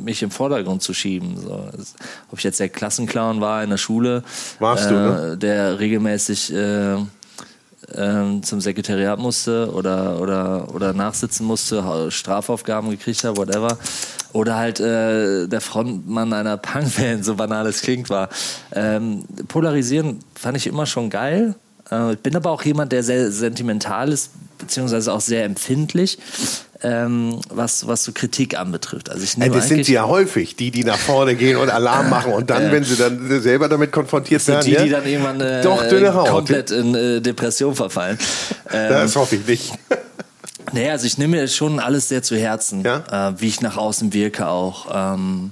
mich 0.04 0.22
im 0.22 0.30
Vordergrund 0.30 0.82
zu 0.82 0.94
schieben. 0.94 1.40
So. 1.40 1.68
Ob 2.30 2.38
ich 2.38 2.44
jetzt 2.44 2.60
der 2.60 2.68
Klassenclown 2.68 3.40
war 3.40 3.62
in 3.62 3.70
der 3.70 3.76
Schule, 3.76 4.22
Warst 4.58 4.86
äh, 4.86 4.88
du, 4.88 4.94
ne? 4.94 5.38
der 5.38 5.78
regelmäßig 5.78 6.52
äh, 6.52 6.96
ähm, 7.96 8.42
zum 8.42 8.60
Sekretariat 8.60 9.18
musste 9.18 9.72
oder, 9.72 10.20
oder, 10.20 10.74
oder 10.74 10.92
nachsitzen 10.92 11.46
musste, 11.46 12.10
Strafaufgaben 12.10 12.90
gekriegt 12.90 13.24
habe, 13.24 13.36
whatever. 13.36 13.78
Oder 14.32 14.56
halt 14.56 14.80
äh, 14.80 15.46
der 15.46 15.60
Frontmann 15.60 16.32
einer 16.32 16.56
Punkband, 16.56 17.24
so 17.24 17.34
banal 17.34 17.66
es 17.66 17.82
klingt, 17.82 18.08
war. 18.10 18.28
Ähm, 18.72 19.24
polarisieren 19.48 20.20
fand 20.34 20.56
ich 20.56 20.66
immer 20.66 20.86
schon 20.86 21.10
geil. 21.10 21.54
Äh, 21.90 22.14
ich 22.14 22.18
bin 22.18 22.34
aber 22.34 22.50
auch 22.50 22.62
jemand, 22.62 22.92
der 22.92 23.02
sehr 23.02 23.30
sentimental 23.30 24.10
ist, 24.10 24.30
beziehungsweise 24.58 25.12
auch 25.12 25.20
sehr 25.20 25.44
empfindlich 25.44 26.18
ähm, 26.82 27.40
was, 27.48 27.86
was 27.86 28.04
so 28.04 28.12
Kritik 28.12 28.58
anbetrifft. 28.58 29.10
Also 29.10 29.22
ich 29.22 29.36
nehme 29.36 29.54
das 29.54 29.68
sind 29.68 29.84
sie 29.84 29.94
ja 29.94 30.06
häufig, 30.06 30.56
die, 30.56 30.70
die 30.70 30.84
nach 30.84 30.98
vorne 30.98 31.34
gehen 31.34 31.56
und 31.56 31.70
Alarm 31.70 32.10
machen 32.10 32.32
und 32.32 32.50
dann, 32.50 32.62
äh, 32.68 32.72
wenn 32.72 32.84
sie 32.84 32.96
dann 32.96 33.40
selber 33.40 33.68
damit 33.68 33.92
konfrontiert 33.92 34.46
werden, 34.48 34.64
die, 34.64 34.72
ja? 34.72 34.82
die 34.82 34.90
dann 34.90 35.06
irgendwann 35.06 35.40
äh, 35.40 35.62
Doch, 35.62 35.86
dünne 35.88 36.14
Haut. 36.14 36.28
komplett 36.28 36.70
in 36.70 36.94
äh, 36.94 37.20
Depression 37.20 37.74
verfallen. 37.74 38.18
Ähm, 38.74 38.88
das 38.88 39.16
hoffe 39.16 39.36
ich 39.36 39.46
nicht. 39.46 39.72
Naja, 40.72 40.92
also 40.92 41.06
ich 41.06 41.18
nehme 41.18 41.36
mir 41.36 41.48
schon 41.48 41.78
alles 41.78 42.08
sehr 42.08 42.22
zu 42.22 42.36
Herzen, 42.36 42.82
ja? 42.82 43.28
äh, 43.28 43.34
wie 43.38 43.48
ich 43.48 43.60
nach 43.60 43.76
außen 43.76 44.14
wirke 44.14 44.48
auch. 44.48 44.86
Ähm, 45.14 45.50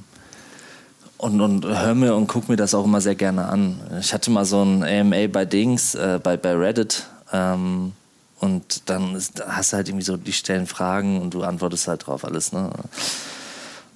und, 1.18 1.40
und 1.42 1.66
höre 1.66 1.94
mir 1.94 2.14
und 2.14 2.28
gucke 2.28 2.50
mir 2.50 2.56
das 2.56 2.72
auch 2.72 2.86
immer 2.86 3.02
sehr 3.02 3.16
gerne 3.16 3.46
an. 3.46 3.78
Ich 4.00 4.14
hatte 4.14 4.30
mal 4.30 4.46
so 4.46 4.62
ein 4.62 4.82
AMA 4.82 5.26
bei 5.26 5.44
Dings, 5.44 5.94
äh, 5.94 6.18
bei, 6.22 6.38
bei 6.38 6.54
Reddit. 6.54 7.04
Ähm, 7.30 7.92
und 8.40 8.88
dann 8.88 9.14
ist, 9.14 9.42
hast 9.46 9.72
du 9.72 9.76
halt 9.76 9.88
irgendwie 9.88 10.04
so, 10.04 10.16
die 10.16 10.32
stellen 10.32 10.66
Fragen 10.66 11.20
und 11.20 11.34
du 11.34 11.42
antwortest 11.42 11.88
halt 11.88 12.06
drauf 12.06 12.24
alles. 12.24 12.52
Ne? 12.52 12.70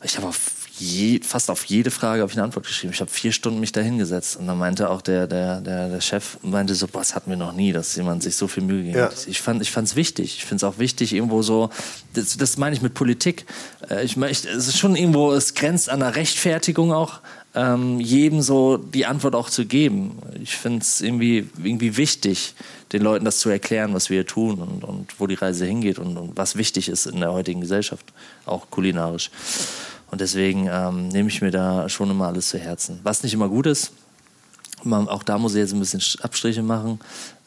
Ich 0.03 0.19
habe 0.19 0.29
auf 0.29 0.39
je, 0.79 1.21
fast 1.23 1.51
auf 1.51 1.65
jede 1.65 1.91
Frage 1.91 2.21
habe 2.21 2.31
ich 2.31 2.37
eine 2.37 2.45
Antwort 2.45 2.67
geschrieben. 2.67 2.93
Ich 2.93 3.01
habe 3.01 3.11
vier 3.11 3.33
Stunden 3.33 3.59
mich 3.59 3.73
da 3.73 3.81
hingesetzt 3.81 4.37
und 4.37 4.47
dann 4.47 4.59
meinte 4.59 4.91
auch 4.91 5.01
der, 5.01 5.27
der, 5.27 5.63
der, 5.63 5.89
der 5.89 6.01
Chef, 6.03 6.37
meinte 6.43 6.75
so, 6.75 6.87
was 6.93 7.15
hatten 7.15 7.31
wir 7.31 7.39
noch 7.39 7.53
nie, 7.53 7.73
dass 7.73 7.97
jemand 7.97 8.23
sich 8.23 8.37
so 8.37 8.49
viel 8.49 8.63
Mühe 8.63 8.81
gegeben 8.81 8.99
ja. 8.99 9.05
hat. 9.07 9.27
Ich 9.27 9.41
fand 9.41 9.63
ich 9.63 9.71
fand's 9.71 9.97
wichtig. 9.97 10.37
Ich 10.37 10.45
finde 10.45 10.57
es 10.57 10.65
auch 10.65 10.79
wichtig, 10.79 11.15
irgendwo 11.15 11.43
so, 11.43 11.71
das, 12.13 12.37
das 12.37 12.59
meine 12.59 12.77
ich 12.77 12.83
mit 12.83 12.93
Politik. 12.93 13.47
Äh, 13.89 14.05
ich 14.05 14.17
möchte, 14.19 14.51
es 14.51 14.69
ist 14.69 14.79
schon 14.79 14.95
irgendwo, 14.95 15.33
es 15.33 15.55
grenzt 15.55 15.89
an 15.89 16.01
der 16.01 16.17
Rechtfertigung 16.17 16.93
auch, 16.93 17.21
ähm, 17.55 18.01
jedem 18.01 18.43
so 18.43 18.77
die 18.77 19.07
Antwort 19.07 19.35
auch 19.35 19.49
zu 19.49 19.65
geben. 19.65 20.19
Ich 20.43 20.57
finde 20.57 20.81
es 20.81 21.01
irgendwie, 21.01 21.49
irgendwie 21.63 21.97
wichtig, 21.97 22.55
den 22.93 23.03
Leuten 23.03 23.25
das 23.25 23.39
zu 23.39 23.49
erklären, 23.49 23.95
was 23.95 24.11
wir 24.11 24.19
hier 24.19 24.27
tun 24.27 24.59
und, 24.61 24.85
und 24.85 25.21
wo 25.21 25.27
die 25.27 25.35
Reise 25.35 25.65
hingeht 25.65 25.99
und, 25.99 26.17
und 26.17 26.37
was 26.37 26.57
wichtig 26.57 26.89
ist 26.89 27.07
in 27.07 27.21
der 27.21 27.33
heutigen 27.33 27.61
Gesellschaft, 27.61 28.13
auch 28.45 28.71
kulinarisch. 28.71 29.31
Und 30.11 30.21
deswegen 30.21 30.69
ähm, 30.71 31.09
nehme 31.09 31.29
ich 31.29 31.43
mir 31.43 31.51
da 31.51 31.89
schon 31.89 32.11
immer 32.11 32.27
alles 32.27 32.49
zu 32.49 32.59
Herzen. 32.59 33.01
Was 33.03 33.23
nicht 33.23 33.35
immer 33.35 33.49
gut 33.49 33.67
ist, 33.67 33.93
man, 34.85 35.09
auch 35.09 35.23
da 35.23 35.39
muss 35.39 35.55
ich 35.55 35.61
jetzt 35.61 35.73
ein 35.73 35.81
bisschen 35.81 36.03
Abstriche 36.23 36.63
machen. 36.63 37.01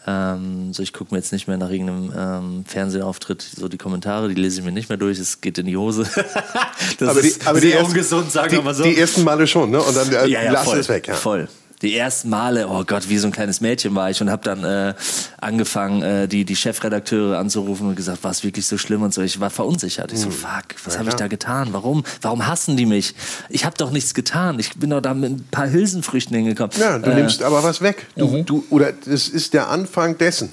Ähm, 0.09 0.71
so, 0.71 0.81
ich 0.81 0.93
gucke 0.93 1.13
mir 1.13 1.19
jetzt 1.19 1.33
nicht 1.33 1.47
mehr 1.47 1.57
nach 1.57 1.69
irgendeinem 1.69 2.13
ähm, 2.17 2.65
Fernsehauftritt 2.65 3.41
so 3.41 3.67
die 3.67 3.77
Kommentare, 3.77 4.29
die 4.29 4.35
lese 4.35 4.59
ich 4.59 4.65
mir 4.65 4.71
nicht 4.71 4.87
mehr 4.87 4.97
durch, 4.97 5.19
es 5.19 5.41
geht 5.41 5.57
in 5.57 5.65
die 5.65 5.75
Hose. 5.75 6.03
das 6.99 7.09
aber 7.09 7.19
ist 7.19 7.43
die, 7.43 7.45
aber 7.45 7.59
sehr 7.59 7.79
die 7.81 7.85
ungesund, 7.85 8.31
sagen 8.31 8.53
wir 8.53 8.61
mal 8.61 8.73
so. 8.73 8.83
Die 8.83 8.97
ersten 8.97 9.25
Male 9.25 9.45
schon, 9.45 9.69
ne? 9.69 9.81
Und 9.81 9.95
dann 9.95 10.07
äh, 10.09 10.27
ja, 10.27 10.43
ja, 10.43 10.51
lass 10.51 10.63
voll, 10.63 10.79
es 10.79 10.87
weg. 10.87 11.07
Ja. 11.07 11.15
Voll 11.15 11.49
die 11.81 11.95
ersten 11.95 12.29
Male, 12.29 12.67
oh 12.67 12.83
Gott, 12.85 13.07
wie 13.07 13.17
so 13.19 13.27
ein 13.27 13.31
kleines 13.31 13.61
Mädchen 13.61 13.93
war 13.93 14.09
ich 14.09 14.19
und 14.21 14.31
habe 14.31 14.43
dann 14.43 14.63
äh, 14.63 14.95
angefangen, 15.39 16.01
äh, 16.01 16.27
die, 16.27 16.43
die 16.43 16.55
Chefredakteure 16.55 17.37
anzurufen 17.37 17.87
und 17.87 17.95
gesagt, 17.95 18.23
war 18.23 18.31
es 18.31 18.43
wirklich 18.43 18.65
so 18.65 18.77
schlimm 18.77 19.03
und 19.03 19.13
so. 19.13 19.21
Ich 19.21 19.39
war 19.39 19.51
verunsichert. 19.51 20.11
Ich 20.11 20.19
so, 20.19 20.31
fuck, 20.31 20.63
was 20.85 20.95
ja, 20.95 20.99
habe 20.99 21.09
ich 21.09 21.15
da 21.15 21.27
getan? 21.27 21.69
Warum? 21.71 22.03
Warum 22.21 22.47
hassen 22.47 22.77
die 22.77 22.87
mich? 22.87 23.13
Ich 23.49 23.63
habe 23.63 23.77
doch 23.77 23.91
nichts 23.91 24.15
getan. 24.15 24.57
Ich 24.59 24.75
bin 24.75 24.89
doch 24.89 25.01
da 25.01 25.13
mit 25.13 25.31
ein 25.31 25.47
paar 25.51 25.69
Hülsenfrüchten 25.69 26.35
hingekommen. 26.35 26.71
Ja, 26.79 26.97
du 26.97 27.11
äh, 27.11 27.15
nimmst 27.15 27.43
aber 27.43 27.63
was 27.63 27.81
weg. 27.81 28.07
Du, 28.15 28.27
mhm. 28.27 28.45
du, 28.45 28.65
oder 28.71 28.91
das 28.91 29.27
ist 29.27 29.53
der 29.53 29.69
Anfang 29.69 30.17
dessen. 30.17 30.51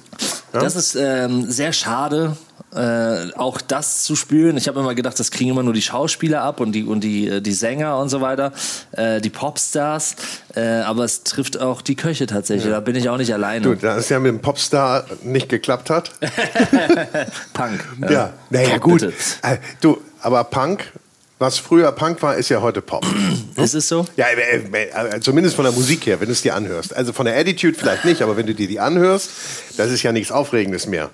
Ja? 0.53 0.61
Das 0.61 0.77
ist 0.77 0.95
ähm, 0.95 1.51
sehr 1.51 1.73
schade 1.73 2.37
äh, 2.75 3.33
auch 3.37 3.61
das 3.61 4.03
zu 4.03 4.17
spüren. 4.17 4.57
Ich 4.57 4.69
habe 4.69 4.81
immer 4.81 4.95
gedacht, 4.95 5.19
das 5.19 5.31
kriegen 5.31 5.51
immer 5.51 5.63
nur 5.63 5.73
die 5.73 5.83
Schauspieler 5.83 6.43
ab 6.43 6.61
und 6.61 6.73
die 6.73 6.85
und 6.85 7.01
die 7.01 7.29
äh, 7.29 7.41
die 7.41 7.53
Sänger 7.53 7.99
und 7.99 8.09
so 8.09 8.21
weiter, 8.21 8.53
äh, 8.93 9.21
die 9.21 9.31
Popstars. 9.31 10.17
Äh, 10.55 10.81
aber 10.81 11.05
es 11.05 11.23
trifft 11.23 11.61
auch 11.61 11.83
die 11.83 11.95
Köche 11.95 12.27
tatsächlich. 12.27 12.67
Ja. 12.67 12.73
Da 12.73 12.81
bin 12.81 12.97
ich 12.97 13.09
auch 13.09 13.17
nicht 13.17 13.33
alleine. 13.33 13.65
Du, 13.65 13.75
da 13.75 13.97
es 13.97 14.09
ja 14.09 14.19
mit 14.19 14.31
dem 14.31 14.41
Popstar 14.41 15.05
nicht 15.23 15.49
geklappt 15.49 15.91
hat. 15.91 16.11
Punk. 17.53 17.85
Ja, 18.11 18.33
naja, 18.51 18.79
gut. 18.79 19.01
Bitte. 19.01 19.13
Äh, 19.43 19.59
du, 19.81 20.01
aber 20.21 20.45
Punk 20.45 20.93
was 21.39 21.59
früher 21.59 21.91
Punk 21.93 22.23
war, 22.23 22.37
ist 22.37 22.49
ja 22.49 22.61
heute 22.61 22.81
Pop. 22.81 23.05
ist 23.57 23.75
es 23.75 23.89
so? 23.89 24.07
Ja, 24.17 24.27
äh, 24.29 25.21
zumindest 25.21 25.57
von 25.57 25.65
der 25.65 25.73
Musik 25.73 26.07
her, 26.07 26.21
wenn 26.21 26.27
du 26.27 26.33
es 26.33 26.43
dir 26.43 26.55
anhörst. 26.55 26.95
Also 26.95 27.13
von 27.13 27.27
der 27.27 27.37
Attitude 27.37 27.75
vielleicht 27.77 28.05
nicht, 28.05 28.23
aber 28.23 28.37
wenn 28.37 28.47
du 28.47 28.55
dir 28.55 28.69
die 28.69 28.81
anhörst, 28.81 29.31
das 29.77 29.91
ist 29.91 30.03
ja 30.03 30.13
nichts 30.13 30.31
Aufregendes 30.31 30.87
mehr. 30.87 31.11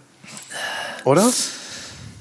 Oder? 1.05 1.31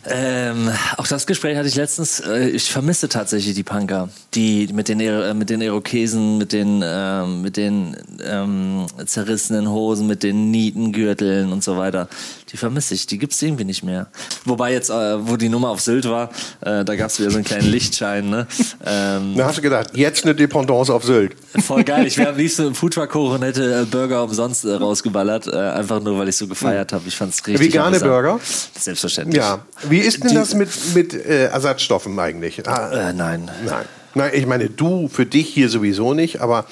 Ähm, 0.06 0.72
auch 0.98 1.08
das 1.08 1.28
Gespräch 1.28 1.58
hatte 1.58 1.68
ich 1.68 1.76
letztens. 1.76 2.22
Äh, 2.22 2.50
ich 2.50 2.72
vermisse 2.72 3.10
tatsächlich 3.10 3.54
die 3.54 3.64
Punker, 3.64 4.10
die 4.36 4.70
mit 4.74 4.90
den 4.90 5.00
äh, 5.00 5.34
mit 5.34 5.50
den 5.50 5.62
Irokesen, 5.62 6.38
mit 6.38 6.54
den 6.54 6.82
äh, 6.84 7.26
mit 7.26 7.58
den 7.58 7.98
ähm, 8.24 8.86
zerrissenen 9.06 9.70
Hosen, 9.70 10.06
mit 10.06 10.22
den 10.22 10.52
Nietengürteln 10.52 11.52
und 11.52 11.64
so 11.64 11.78
weiter. 11.78 12.08
Die 12.52 12.58
vermisse 12.58 12.94
ich. 12.94 13.08
Die 13.08 13.18
gibt's 13.18 13.42
irgendwie 13.42 13.64
nicht 13.64 13.84
mehr. 13.84 14.08
Wobei 14.46 14.74
jetzt, 14.74 14.90
äh, 14.90 15.28
wo 15.28 15.36
die 15.36 15.50
Nummer 15.50 15.70
auf 15.70 15.82
Sylt 15.82 16.08
war, 16.08 16.30
äh, 16.62 16.84
da 16.86 16.96
gab's 16.96 17.20
wieder 17.20 17.32
so 17.32 17.38
einen 17.38 17.46
kleinen 17.46 17.68
Lichtschein. 17.72 18.30
Ne? 18.30 18.48
Ähm, 18.86 19.36
da 19.36 19.48
hast 19.48 19.58
du 19.58 19.62
gedacht, 19.62 19.90
jetzt 19.94 20.24
eine 20.26 20.36
Dependance 20.36 20.94
auf 20.94 21.04
Sylt. 21.04 21.36
Voll 21.60 21.84
geil. 21.84 22.06
Ich 22.06 22.18
wäre 22.18 22.30
am 22.30 22.38
liebsten 22.38 22.68
im 22.68 22.76
Foodtruck 22.76 23.14
hoch 23.16 23.34
und 23.34 23.44
hätte 23.44 23.82
äh, 23.82 23.86
Burger 23.86 24.24
umsonst 24.24 24.66
rausgeballert, 24.66 25.52
einfach 25.52 26.02
nur, 26.02 26.18
weil 26.20 26.30
ich 26.30 26.38
so 26.38 26.48
gefeiert 26.48 26.94
habe. 26.94 27.04
Ich 27.08 27.16
fand's 27.16 27.46
richtig. 27.46 27.68
Vegane 27.68 28.00
Burger? 28.00 28.40
Selbstverständlich. 28.78 29.42
Ja. 29.42 29.66
Wie 29.88 30.00
ist 30.00 30.24
denn 30.24 30.30
die, 30.30 30.36
das 30.36 30.54
mit, 30.54 30.70
mit 30.94 31.14
äh, 31.14 31.46
Ersatzstoffen 31.46 32.18
eigentlich? 32.20 32.68
Ah, 32.68 33.10
äh, 33.10 33.14
nein. 33.14 33.50
Nein. 33.66 33.86
Nein, 34.16 34.32
ich 34.34 34.46
meine, 34.46 34.70
du 34.70 35.08
für 35.08 35.26
dich 35.26 35.50
hier 35.50 35.70
sowieso 35.70 36.14
nicht, 36.14 36.42
aber. 36.42 36.66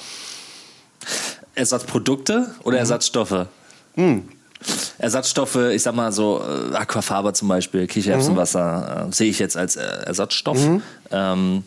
Ersatzprodukte 1.54 2.54
oder 2.62 2.76
mhm. 2.76 2.80
Ersatzstoffe? 2.80 3.46
Mhm. 3.96 4.28
Ersatzstoffe, 4.98 5.56
ich 5.56 5.82
sag 5.82 5.94
mal 5.94 6.12
so 6.12 6.42
äh, 6.42 6.74
Aquafaber 6.74 7.34
zum 7.34 7.48
Beispiel, 7.48 7.86
Kichererbsenwasser, 7.86 9.04
mhm. 9.04 9.10
äh, 9.10 9.14
sehe 9.14 9.30
ich 9.30 9.38
jetzt 9.38 9.56
als 9.56 9.76
äh, 9.76 9.82
Ersatzstoff. 9.82 10.58
Mhm. 10.58 10.82
Ähm, 11.10 11.64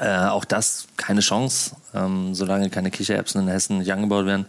äh, 0.00 0.26
auch 0.26 0.44
das 0.44 0.86
keine 0.96 1.20
Chance, 1.20 1.76
ähm, 1.94 2.34
solange 2.34 2.70
keine 2.70 2.90
Kichererbsen 2.90 3.42
in 3.42 3.48
Hessen 3.48 3.78
nicht 3.78 3.92
angebaut 3.92 4.26
werden, 4.26 4.46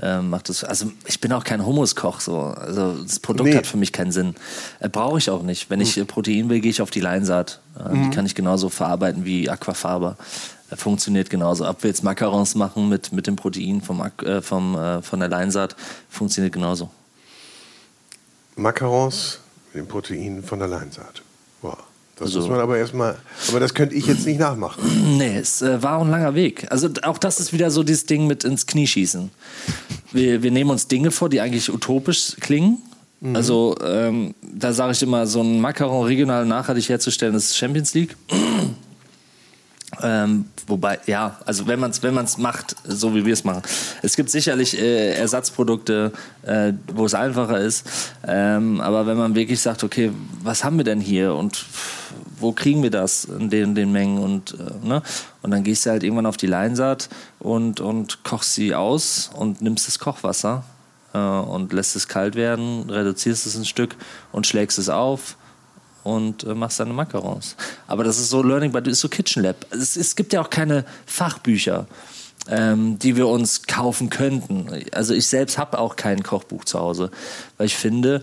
äh, 0.00 0.20
macht 0.20 0.48
das. 0.48 0.64
Also 0.64 0.90
ich 1.06 1.20
bin 1.20 1.32
auch 1.32 1.44
kein 1.44 1.64
Humuskoch, 1.64 2.20
so. 2.20 2.40
Also 2.40 2.94
das 3.02 3.20
Produkt 3.20 3.50
nee. 3.50 3.56
hat 3.56 3.66
für 3.66 3.76
mich 3.76 3.92
keinen 3.92 4.12
Sinn. 4.12 4.34
Äh, 4.80 4.88
Brauche 4.88 5.18
ich 5.18 5.30
auch 5.30 5.42
nicht. 5.42 5.70
Wenn 5.70 5.80
ich 5.80 5.96
mhm. 5.96 6.06
Protein 6.06 6.48
will, 6.48 6.60
gehe 6.60 6.70
ich 6.70 6.82
auf 6.82 6.90
die 6.90 7.00
Leinsaat. 7.00 7.60
Äh, 7.78 7.94
mhm. 7.94 8.10
Die 8.10 8.16
kann 8.16 8.26
ich 8.26 8.34
genauso 8.34 8.68
verarbeiten 8.68 9.24
wie 9.24 9.50
Aquafaber. 9.50 10.16
Äh, 10.70 10.76
funktioniert 10.76 11.30
genauso. 11.30 11.68
Ob 11.68 11.82
wir 11.82 11.88
jetzt 11.88 12.02
Macarons 12.02 12.54
machen 12.54 12.88
mit, 12.88 13.12
mit 13.12 13.26
dem 13.26 13.36
Protein 13.36 13.80
vom, 13.80 14.00
äh, 14.00 14.40
vom, 14.42 15.02
von 15.02 15.20
der 15.20 15.28
Leinsaat, 15.28 15.76
funktioniert 16.08 16.54
genauso. 16.54 16.90
Macarons 18.56 19.40
mit 19.72 19.84
dem 19.84 19.88
Protein 19.88 20.42
von 20.42 20.58
der 20.58 20.68
Leinsaat. 20.68 21.22
Das 22.20 22.28
also, 22.28 22.40
muss 22.40 22.50
man 22.50 22.60
aber 22.60 22.76
erstmal, 22.76 23.16
aber 23.48 23.60
das 23.60 23.72
könnte 23.72 23.94
ich 23.94 24.06
jetzt 24.06 24.26
nicht 24.26 24.38
nachmachen. 24.38 24.82
Nee, 25.16 25.38
es 25.38 25.62
äh, 25.62 25.82
war 25.82 26.00
ein 26.00 26.10
langer 26.10 26.34
Weg. 26.34 26.66
Also 26.70 26.90
auch 27.02 27.16
das 27.16 27.40
ist 27.40 27.52
wieder 27.52 27.70
so 27.70 27.82
dieses 27.82 28.04
Ding 28.04 28.26
mit 28.26 28.44
ins 28.44 28.66
Knie 28.66 28.86
schießen. 28.86 29.30
Wir, 30.12 30.42
wir 30.42 30.50
nehmen 30.50 30.70
uns 30.70 30.86
Dinge 30.86 31.10
vor, 31.10 31.30
die 31.30 31.40
eigentlich 31.40 31.72
utopisch 31.72 32.36
klingen. 32.40 32.78
Mhm. 33.20 33.36
Also 33.36 33.74
ähm, 33.82 34.34
da 34.42 34.74
sage 34.74 34.92
ich 34.92 35.02
immer, 35.02 35.26
so 35.26 35.40
ein 35.40 35.60
Macaron 35.60 36.04
regional 36.06 36.44
nachhaltig 36.44 36.90
herzustellen, 36.90 37.32
das 37.32 37.44
ist 37.46 37.56
Champions 37.56 37.94
League. 37.94 38.14
Ähm, 40.02 40.46
wobei, 40.66 41.00
ja, 41.06 41.38
also 41.44 41.66
wenn 41.66 41.80
man 41.80 41.90
es 41.90 42.02
wenn 42.02 42.14
man's 42.14 42.38
macht, 42.38 42.76
so 42.84 43.14
wie 43.14 43.26
wir 43.26 43.32
es 43.32 43.44
machen. 43.44 43.62
Es 44.02 44.16
gibt 44.16 44.30
sicherlich 44.30 44.78
äh, 44.78 45.14
Ersatzprodukte, 45.14 46.12
äh, 46.42 46.72
wo 46.94 47.04
es 47.04 47.14
einfacher 47.14 47.58
ist. 47.58 47.86
Ähm, 48.26 48.80
aber 48.80 49.06
wenn 49.06 49.18
man 49.18 49.34
wirklich 49.34 49.60
sagt, 49.60 49.82
okay, 49.82 50.12
was 50.42 50.64
haben 50.64 50.76
wir 50.76 50.84
denn 50.84 51.00
hier 51.00 51.34
und 51.34 51.66
wo 52.40 52.52
kriegen 52.52 52.82
wir 52.82 52.90
das 52.90 53.24
in 53.24 53.50
den, 53.50 53.74
den 53.74 53.92
Mengen 53.92 54.18
und, 54.18 54.56
äh, 54.58 54.86
ne? 54.86 55.02
und 55.42 55.50
dann 55.50 55.62
gehst 55.62 55.86
du 55.86 55.90
halt 55.90 56.02
irgendwann 56.02 56.26
auf 56.26 56.36
die 56.36 56.46
Leinsaat 56.46 57.08
und, 57.38 57.80
und 57.80 58.24
kochst 58.24 58.54
sie 58.54 58.74
aus 58.74 59.30
und 59.34 59.62
nimmst 59.62 59.86
das 59.86 59.98
Kochwasser 59.98 60.64
äh, 61.12 61.18
und 61.18 61.72
lässt 61.72 61.96
es 61.96 62.08
kalt 62.08 62.34
werden, 62.34 62.88
reduzierst 62.90 63.46
es 63.46 63.56
ein 63.56 63.64
Stück 63.64 63.96
und 64.32 64.46
schlägst 64.46 64.78
es 64.78 64.88
auf 64.88 65.36
und 66.02 66.44
äh, 66.44 66.54
machst 66.54 66.80
deine 66.80 66.92
Macarons. 66.92 67.56
Aber 67.86 68.04
das 68.04 68.18
ist 68.18 68.30
so 68.30 68.42
Learning 68.42 68.72
by 68.72 68.88
ist 68.90 69.00
so 69.00 69.08
Kitchen 69.08 69.42
Lab. 69.42 69.66
Es, 69.70 69.96
es 69.96 70.16
gibt 70.16 70.32
ja 70.32 70.40
auch 70.40 70.50
keine 70.50 70.84
Fachbücher, 71.06 71.86
ähm, 72.48 72.98
die 72.98 73.16
wir 73.16 73.28
uns 73.28 73.62
kaufen 73.62 74.10
könnten. 74.10 74.66
Also 74.92 75.14
ich 75.14 75.26
selbst 75.26 75.58
habe 75.58 75.78
auch 75.78 75.96
kein 75.96 76.22
Kochbuch 76.22 76.64
zu 76.64 76.78
Hause, 76.78 77.10
weil 77.58 77.66
ich 77.66 77.76
finde, 77.76 78.22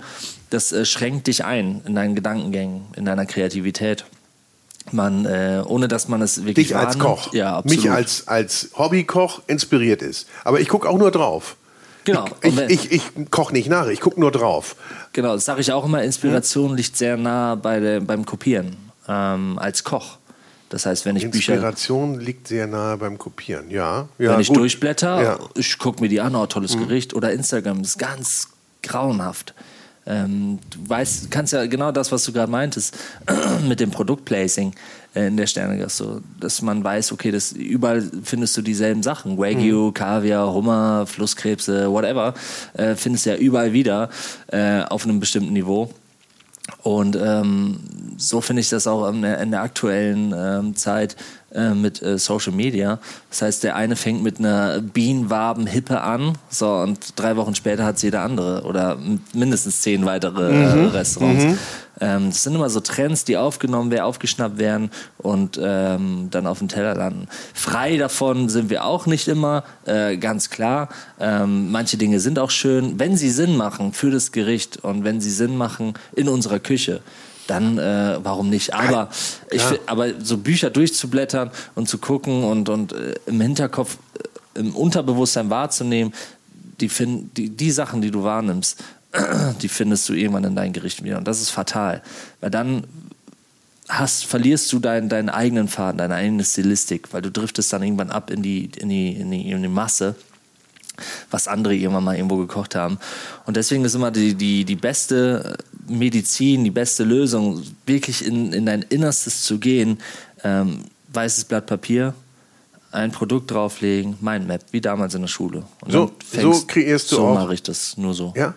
das 0.50 0.72
äh, 0.72 0.86
schränkt 0.86 1.28
dich 1.28 1.46
ein 1.46 1.82
in 1.86 1.96
deinen 1.96 2.16
Gedankengängen, 2.16 2.86
in 2.96 3.06
deiner 3.06 3.26
Kreativität. 3.26 4.06
Man, 4.92 5.26
äh, 5.26 5.62
ohne 5.66 5.90
dass 5.90 6.08
man 6.08 6.22
es 6.22 6.46
wirklich 6.46 6.68
Dich 6.68 6.76
als 6.78 6.98
Koch, 6.98 7.34
ja, 7.34 7.58
absolut. 7.58 7.84
mich 7.84 7.92
als, 7.92 8.28
als 8.30 8.70
Hobbykoch 8.78 9.42
inspiriert 9.48 10.02
ist. 10.02 10.28
Aber 10.46 10.62
ich 10.62 10.70
gucke 10.70 10.88
auch 10.88 10.98
nur 10.98 11.12
drauf. 11.12 11.58
Genau. 12.06 12.26
Ich, 12.42 12.58
ich, 12.58 12.92
ich, 12.92 12.92
ich 13.18 13.32
koche 13.32 13.52
nicht 13.52 13.68
nach, 13.68 13.88
ich 13.88 14.00
gucke 14.00 14.18
nur 14.18 14.32
drauf. 14.32 14.78
Genau, 15.12 15.34
das 15.34 15.44
sage 15.44 15.60
ich 15.60 15.74
auch 15.74 15.84
immer. 15.84 16.04
Inspiration 16.04 16.70
hm? 16.70 16.78
liegt 16.78 16.96
sehr 16.96 17.18
nah 17.18 17.56
bei 17.56 17.82
der, 17.82 18.00
beim 18.00 18.26
Kopieren 18.26 18.78
ähm, 19.10 19.60
als 19.60 19.84
Koch. 19.84 20.18
Das 20.70 20.86
heißt, 20.86 21.06
wenn 21.06 21.18
ich 21.18 21.24
Inspiration 21.24 22.14
Bücher, 22.14 22.26
liegt 22.26 22.48
sehr 22.48 22.68
nahe 22.68 22.98
beim 22.98 23.18
Kopieren, 23.18 23.70
ja. 23.70 24.08
ja 24.18 24.32
wenn 24.32 24.40
ich 24.40 24.50
gut. 24.50 24.58
durchblätter, 24.58 25.22
ja. 25.22 25.40
ich 25.56 25.78
gucke 25.78 26.02
mir 26.02 26.10
die 26.10 26.22
an, 26.22 26.36
oh, 26.36 26.46
tolles 26.46 26.76
mhm. 26.76 26.88
Gericht. 26.88 27.14
Oder 27.14 27.32
Instagram, 27.32 27.82
das 27.82 27.92
ist 27.92 28.00
ganz 28.00 28.50
grauenhaft. 28.84 29.54
Ähm, 30.08 30.60
du 30.70 30.90
weißt, 30.90 31.30
kannst 31.30 31.54
ja 31.54 31.66
genau 31.66 31.92
das, 31.92 32.12
was 32.12 32.24
du 32.24 32.32
gerade 32.32 32.52
meintest, 32.52 32.98
mit 33.68 33.80
dem 33.80 33.92
Produktplacing 33.92 34.74
äh, 35.14 35.28
in 35.28 35.38
der 35.38 35.48
Sternegastro, 35.48 36.22
dass 36.40 36.62
man 36.62 36.84
weiß, 36.84 37.12
okay, 37.12 37.32
das, 37.32 37.52
überall 37.52 38.02
findest 38.24 38.56
du 38.56 38.62
dieselben 38.62 39.04
Sachen. 39.04 39.38
Wagyu, 39.38 39.88
mhm. 39.88 39.94
Kaviar, 39.94 40.54
Hummer, 40.54 41.06
Flusskrebse, 41.06 41.92
whatever, 41.92 42.34
äh, 42.74 42.96
findest 42.96 43.26
du 43.26 43.32
ja 43.32 43.36
überall 43.36 43.74
wieder 43.74 44.10
äh, 44.48 44.82
auf 44.84 45.04
einem 45.04 45.20
bestimmten 45.20 45.54
Niveau. 45.54 45.90
Und 46.84 47.16
ähm, 47.16 47.80
so 48.18 48.42
finde 48.42 48.62
ich 48.62 48.70
das 48.70 48.88
auch 48.88 49.08
in 49.10 49.22
der, 49.22 49.40
in 49.40 49.52
der 49.52 49.62
aktuellen 49.62 50.34
ähm, 50.36 50.76
Zeit 50.76 51.16
äh, 51.54 51.70
mit 51.70 52.02
äh, 52.02 52.18
Social 52.18 52.52
Media. 52.52 53.00
Das 53.30 53.42
heißt, 53.42 53.64
der 53.64 53.76
eine 53.76 53.96
fängt 53.96 54.24
mit 54.24 54.40
einer 54.40 54.82
Bienenwaben-Hippe 54.82 56.02
an, 56.02 56.38
so 56.50 56.68
und 56.70 57.14
drei 57.16 57.38
Wochen 57.38 57.56
später 57.56 57.86
hat 57.86 57.96
es 57.98 58.02
jeder 58.02 58.22
andere 58.22 58.64
oder 58.64 58.98
mindestens 59.34 59.82
zehn 59.82 60.06
weitere 60.06 60.52
äh, 60.52 60.76
mhm. 60.76 60.88
Restaurants. 60.88 61.46
Mhm. 61.46 61.58
Ähm, 62.00 62.30
das 62.30 62.44
sind 62.44 62.56
immer 62.56 62.70
so 62.70 62.80
Trends, 62.80 63.24
die 63.24 63.38
aufgenommen 63.38 63.92
werden, 63.92 64.04
aufgeschnappt 64.04 64.58
werden 64.58 64.92
und 65.18 65.60
ähm, 65.62 66.28
dann 66.32 66.48
auf 66.48 66.60
dem 66.60 66.68
Teller 66.68 66.96
landen. 66.96 67.28
Frei 67.54 67.98
davon 67.98 68.50
sind 68.50 68.70
wir 68.70 68.86
auch 68.86 69.06
nicht 69.06 69.28
immer, 69.28 69.64
äh, 69.86 70.18
ganz 70.18 70.50
klar. 70.50 70.90
Ähm, 71.20 71.72
manche 71.72 71.98
Dinge 71.98 72.20
sind 72.20 72.40
auch 72.40 72.52
schön, 72.52 73.00
wenn 73.00 73.16
sie 73.16 73.30
Sinn 73.30 73.58
machen 73.58 73.94
für 73.94 74.12
das 74.12 74.32
Gericht 74.32 74.84
und 74.84 75.04
wenn 75.04 75.22
sie 75.22 75.32
Sinn 75.32 75.58
machen 75.58 75.94
in 76.16 76.30
unserer 76.30 76.60
Küche 76.60 77.02
dann 77.48 77.78
äh, 77.78 78.20
warum 78.22 78.50
nicht? 78.50 78.74
Aber, 78.74 79.10
ich, 79.50 79.64
aber 79.86 80.22
so 80.22 80.38
Bücher 80.38 80.70
durchzublättern 80.70 81.52
und 81.76 81.90
zu 81.90 81.98
gucken 81.98 82.44
und, 82.44 82.70
und 82.70 82.94
äh, 82.94 83.16
im 83.26 83.42
Hinterkopf, 83.42 83.98
äh, 84.56 84.60
im 84.60 84.76
Unterbewusstsein 84.76 85.50
wahrzunehmen, 85.50 86.14
die, 86.80 86.90
find, 86.90 87.36
die, 87.38 87.50
die 87.50 87.72
Sachen, 87.72 88.02
die 88.02 88.12
du 88.12 88.24
wahrnimmst, 88.24 88.84
die 89.62 89.70
findest 89.70 90.08
du 90.10 90.14
irgendwann 90.14 90.44
in 90.44 90.56
deinen 90.56 90.74
Gerichten 90.74 91.06
wieder. 91.06 91.18
Und 91.18 91.28
das 91.28 91.42
ist 91.42 91.50
fatal. 91.50 92.02
Weil 92.42 92.52
dann 92.52 92.84
hast, 93.90 94.26
verlierst 94.26 94.72
du 94.74 94.80
dein, 94.80 95.10
deinen 95.10 95.30
eigenen 95.30 95.68
Faden, 95.68 95.98
deine 95.98 96.16
eigene 96.16 96.44
Stilistik, 96.44 97.14
weil 97.14 97.22
du 97.22 97.32
driftest 97.32 97.72
dann 97.72 97.84
irgendwann 97.84 98.12
ab 98.12 98.30
in 98.30 98.44
die, 98.44 98.70
in 98.78 98.90
die, 98.90 99.14
in 99.14 99.32
die, 99.32 99.50
in 99.50 99.62
die 99.62 99.68
Masse 99.68 100.16
was 101.30 101.48
andere 101.48 101.76
irgendwann 101.76 102.04
mal 102.04 102.16
irgendwo 102.16 102.38
gekocht 102.38 102.76
haben. 102.76 102.98
Und 103.46 103.58
deswegen 103.58 103.86
ist 103.86 103.96
immer 103.96 104.12
die, 104.12 104.36
die, 104.36 104.66
die 104.66 104.76
beste 104.76 105.58
Medizin, 105.88 106.64
die 106.64 106.72
beste 106.72 107.04
Lösung, 107.04 107.64
wirklich 107.86 108.26
in, 108.26 108.54
in 108.54 108.66
dein 108.66 108.82
Innerstes 108.84 109.44
zu 109.44 109.60
gehen. 109.60 110.00
Ähm, 110.44 110.86
weißes 111.14 111.46
Blatt 111.46 111.66
Papier, 111.66 112.14
ein 112.92 113.12
Produkt 113.12 113.52
drauflegen, 113.52 114.18
Mindmap, 114.22 114.62
wie 114.72 114.82
damals 114.82 115.14
in 115.16 115.22
der 115.22 115.28
Schule. 115.28 115.64
Und 115.82 115.92
so, 115.92 116.12
fängst, 116.26 116.62
so 116.62 116.68
kreierst 116.68 117.12
du 117.12 117.16
so 117.18 117.26
auch. 117.26 117.34
So 117.34 117.42
mache 117.42 117.54
ich 117.54 117.64
das, 117.64 117.98
nur 117.98 118.14
so. 118.14 118.34
Ja? 118.36 118.54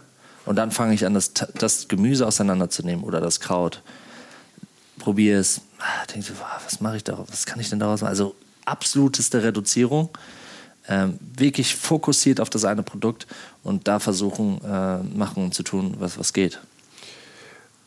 Und 0.47 0.57
dann 0.57 0.71
fange 0.71 0.95
ich 0.95 1.05
an, 1.07 1.15
das, 1.15 1.33
das 1.33 1.89
Gemüse 1.89 2.27
auseinanderzunehmen 2.27 3.05
oder 3.05 3.21
das 3.21 3.41
Kraut. 3.41 3.83
Probiere 4.99 5.39
es. 5.39 5.61
Ah, 5.79 6.07
denke 6.07 6.27
so, 6.27 6.35
was 6.65 6.81
mache 6.81 6.97
ich 6.97 7.05
daraus? 7.05 7.29
Was 7.31 7.47
kann 7.47 7.61
ich 7.61 7.71
denn 7.71 7.79
daraus 7.79 8.01
machen? 8.01 8.11
Also 8.11 8.35
absoluteste 8.65 9.43
Reduzierung. 9.43 10.11
Ähm, 10.89 11.19
wirklich 11.37 11.77
fokussiert 11.77 12.41
auf 12.41 12.51
das 12.51 12.65
eine 12.65 12.83
Produkt 12.83 13.27
und 13.63 13.87
da 13.87 14.01
versuchen, 14.01 14.61
äh, 14.65 15.03
machen 15.03 15.45
und 15.45 15.55
zu 15.55 15.63
tun, 15.63 15.95
was, 15.99 16.19
was 16.19 16.33
geht. 16.33 16.59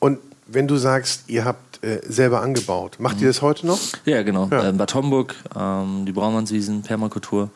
Und 0.04 0.20
wenn 0.48 0.68
du 0.68 0.76
sagst, 0.76 1.30
ihr 1.30 1.46
habt 1.46 1.82
äh, 1.82 2.02
selber 2.06 2.42
angebaut, 2.42 2.98
macht 3.00 3.16
mhm. 3.16 3.22
ihr 3.22 3.28
das 3.30 3.42
heute 3.42 3.66
noch? 3.66 3.80
Ja, 4.04 4.22
genau. 4.22 4.50
Ja. 4.52 4.68
Ähm, 4.68 4.76
Bad 4.76 4.94
Homburg, 4.96 5.34
ähm, 5.58 6.04
die 6.06 6.12
Braumannswiesen, 6.12 6.82
Permakultur. 6.82 7.50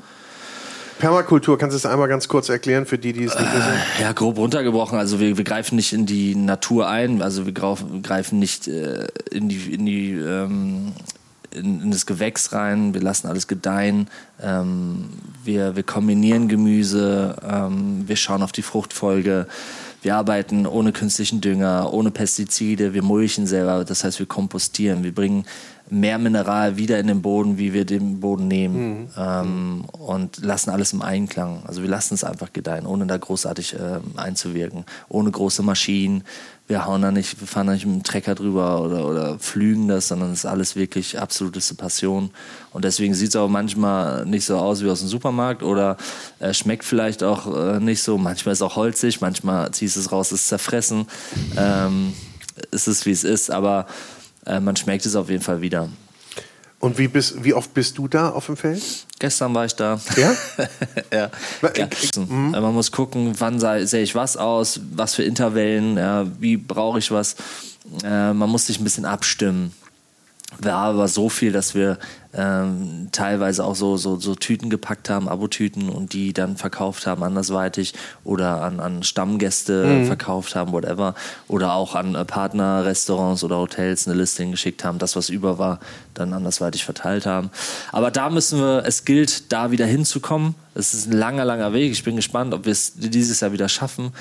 Permakultur, 0.97 1.57
kannst 1.57 1.73
du 1.73 1.77
es 1.77 1.85
einmal 1.85 2.07
ganz 2.07 2.29
kurz 2.29 2.47
erklären 2.47 2.85
für 2.85 2.97
die, 2.97 3.11
die 3.11 3.25
es 3.25 3.37
nicht 3.37 3.53
wissen? 3.53 3.73
Äh, 3.99 4.01
ja, 4.01 4.13
grob 4.13 4.37
runtergebrochen. 4.37 4.97
Also 4.97 5.19
wir, 5.19 5.35
wir 5.35 5.43
greifen 5.43 5.75
nicht 5.75 5.91
in 5.91 6.05
die 6.05 6.35
Natur 6.35 6.87
ein, 6.87 7.21
also 7.21 7.45
wir 7.45 7.51
greifen 7.51 8.39
nicht 8.39 8.69
äh, 8.69 9.07
in 9.29 9.49
die, 9.49 9.73
in, 9.73 9.85
die 9.85 10.11
ähm, 10.13 10.93
in, 11.51 11.81
in, 11.81 11.91
das 11.91 12.05
Gewächs 12.05 12.53
rein, 12.53 12.93
wir 12.93 13.01
lassen 13.01 13.27
alles 13.27 13.49
gedeihen, 13.49 14.07
ähm, 14.41 15.09
wir, 15.43 15.75
wir 15.75 15.83
kombinieren 15.83 16.47
Gemüse, 16.47 17.35
ähm, 17.45 18.07
wir 18.07 18.15
schauen 18.15 18.41
auf 18.41 18.53
die 18.53 18.61
Fruchtfolge. 18.61 19.47
Wir 20.07 20.15
arbeiten 20.15 20.65
ohne 20.65 20.93
künstlichen 20.93 21.41
Dünger, 21.41 21.91
ohne 21.91 22.11
Pestizide, 22.11 22.93
wir 22.93 23.03
mulchen 23.03 23.45
selber, 23.45 23.83
das 23.83 24.05
heißt 24.05 24.19
wir 24.19 24.25
kompostieren, 24.25 25.03
wir 25.03 25.13
bringen 25.13 25.45
mehr 25.89 26.17
Mineral 26.17 26.77
wieder 26.77 26.97
in 26.97 27.07
den 27.07 27.21
Boden, 27.21 27.57
wie 27.57 27.73
wir 27.73 27.83
den 27.83 28.21
Boden 28.21 28.47
nehmen 28.47 29.01
mhm. 29.01 29.07
ähm, 29.17 29.85
und 29.91 30.37
lassen 30.37 30.69
alles 30.69 30.93
im 30.93 31.01
Einklang. 31.01 31.61
Also 31.67 31.81
wir 31.81 31.89
lassen 31.89 32.13
es 32.13 32.23
einfach 32.23 32.53
gedeihen, 32.53 32.85
ohne 32.85 33.05
da 33.05 33.17
großartig 33.17 33.73
äh, 33.73 33.99
einzuwirken, 34.15 34.85
ohne 35.09 35.29
große 35.29 35.61
Maschinen. 35.61 36.23
Wir 36.67 36.85
hauen 36.85 37.01
da 37.01 37.11
nicht, 37.11 37.39
wir 37.39 37.47
fahren 37.47 37.67
da 37.67 37.73
nicht 37.73 37.85
mit 37.85 37.95
dem 37.95 38.03
Trecker 38.03 38.35
drüber 38.35 38.81
oder, 38.81 39.07
oder 39.07 39.39
flügen 39.39 39.87
das, 39.87 40.09
sondern 40.09 40.33
es 40.33 40.39
ist 40.39 40.45
alles 40.45 40.75
wirklich 40.75 41.17
absoluteste 41.17 41.75
Passion. 41.75 42.29
Und 42.73 42.83
deswegen 42.83 43.13
sieht 43.13 43.29
es 43.29 43.35
auch 43.37 43.47
manchmal 43.47 44.25
nicht 44.25 44.43
so 44.45 44.57
aus 44.57 44.83
wie 44.83 44.89
aus 44.89 44.99
dem 44.99 45.07
Supermarkt 45.07 45.63
oder 45.63 45.95
äh, 46.39 46.53
schmeckt 46.53 46.83
vielleicht 46.83 47.23
auch 47.23 47.55
äh, 47.55 47.79
nicht 47.79 48.03
so. 48.03 48.17
Manchmal 48.17 48.51
ist 48.51 48.59
es 48.59 48.63
auch 48.63 48.75
holzig, 48.75 49.21
manchmal 49.21 49.71
ziehst 49.71 49.95
du 49.95 50.01
es 50.01 50.11
raus, 50.11 50.33
ist 50.33 50.49
zerfressen. 50.49 51.07
Ähm, 51.55 52.13
es 52.71 52.87
ist 52.87 53.05
wie 53.05 53.11
es 53.11 53.23
ist, 53.23 53.49
aber 53.49 53.87
äh, 54.45 54.59
man 54.59 54.75
schmeckt 54.75 55.05
es 55.05 55.15
auf 55.15 55.29
jeden 55.29 55.43
Fall 55.43 55.61
wieder. 55.61 55.89
Und 56.79 56.99
wie, 56.99 57.07
bist, 57.07 57.43
wie 57.43 57.53
oft 57.55 57.73
bist 57.73 57.97
du 57.97 58.07
da 58.07 58.29
auf 58.29 58.45
dem 58.45 58.55
Feld? 58.55 58.83
Gestern 59.17 59.53
war 59.55 59.65
ich 59.65 59.73
da. 59.73 59.99
Ja? 60.15 60.35
ja. 61.11 61.31
ja. 61.75 61.89
Mhm. 62.15 62.51
Man 62.51 62.73
muss 62.73 62.91
gucken, 62.91 63.33
wann 63.39 63.59
sehe 63.59 64.03
ich 64.03 64.13
was 64.13 64.37
aus, 64.37 64.79
was 64.91 65.15
für 65.15 65.23
Intervallen, 65.23 65.97
ja, 65.97 66.27
wie 66.39 66.57
brauche 66.57 66.99
ich 66.99 67.09
was. 67.09 67.35
Äh, 68.03 68.33
man 68.33 68.49
muss 68.49 68.67
sich 68.67 68.79
ein 68.79 68.83
bisschen 68.83 69.05
abstimmen 69.05 69.73
war 70.59 70.75
aber 70.75 71.07
so 71.07 71.29
viel, 71.29 71.51
dass 71.51 71.75
wir 71.75 71.97
ähm, 72.33 73.09
teilweise 73.11 73.63
auch 73.63 73.75
so, 73.75 73.97
so, 73.97 74.17
so 74.17 74.33
Tüten 74.33 74.69
gepackt 74.69 75.09
haben, 75.09 75.27
Abotüten 75.27 75.89
und 75.89 76.13
die 76.13 76.33
dann 76.33 76.55
verkauft 76.55 77.05
haben 77.05 77.21
andersweitig 77.23 77.93
oder 78.23 78.61
an, 78.61 78.79
an 78.79 79.03
Stammgäste 79.03 79.85
mhm. 79.85 80.05
verkauft 80.05 80.55
haben, 80.55 80.71
whatever. 80.71 81.15
Oder 81.47 81.73
auch 81.73 81.95
an 81.95 82.15
äh, 82.15 82.25
Partnerrestaurants 82.25 83.43
oder 83.43 83.57
Hotels 83.57 84.07
eine 84.07 84.17
Liste 84.17 84.43
hingeschickt 84.43 84.83
haben, 84.83 84.99
das, 84.99 85.15
was 85.15 85.29
über 85.29 85.57
war, 85.59 85.79
dann 86.13 86.33
andersweitig 86.33 86.85
verteilt 86.85 87.25
haben. 87.25 87.49
Aber 87.91 88.09
da 88.09 88.29
müssen 88.29 88.59
wir, 88.59 88.83
es 88.85 89.03
gilt, 89.03 89.51
da 89.51 89.71
wieder 89.71 89.85
hinzukommen. 89.85 90.55
Es 90.75 90.93
ist 90.93 91.07
ein 91.07 91.17
langer, 91.17 91.43
langer 91.43 91.73
Weg. 91.73 91.91
Ich 91.91 92.03
bin 92.03 92.15
gespannt, 92.15 92.53
ob 92.53 92.65
wir 92.65 92.71
es 92.71 92.93
dieses 92.95 93.39
Jahr 93.41 93.51
wieder 93.51 93.67
schaffen. 93.67 94.11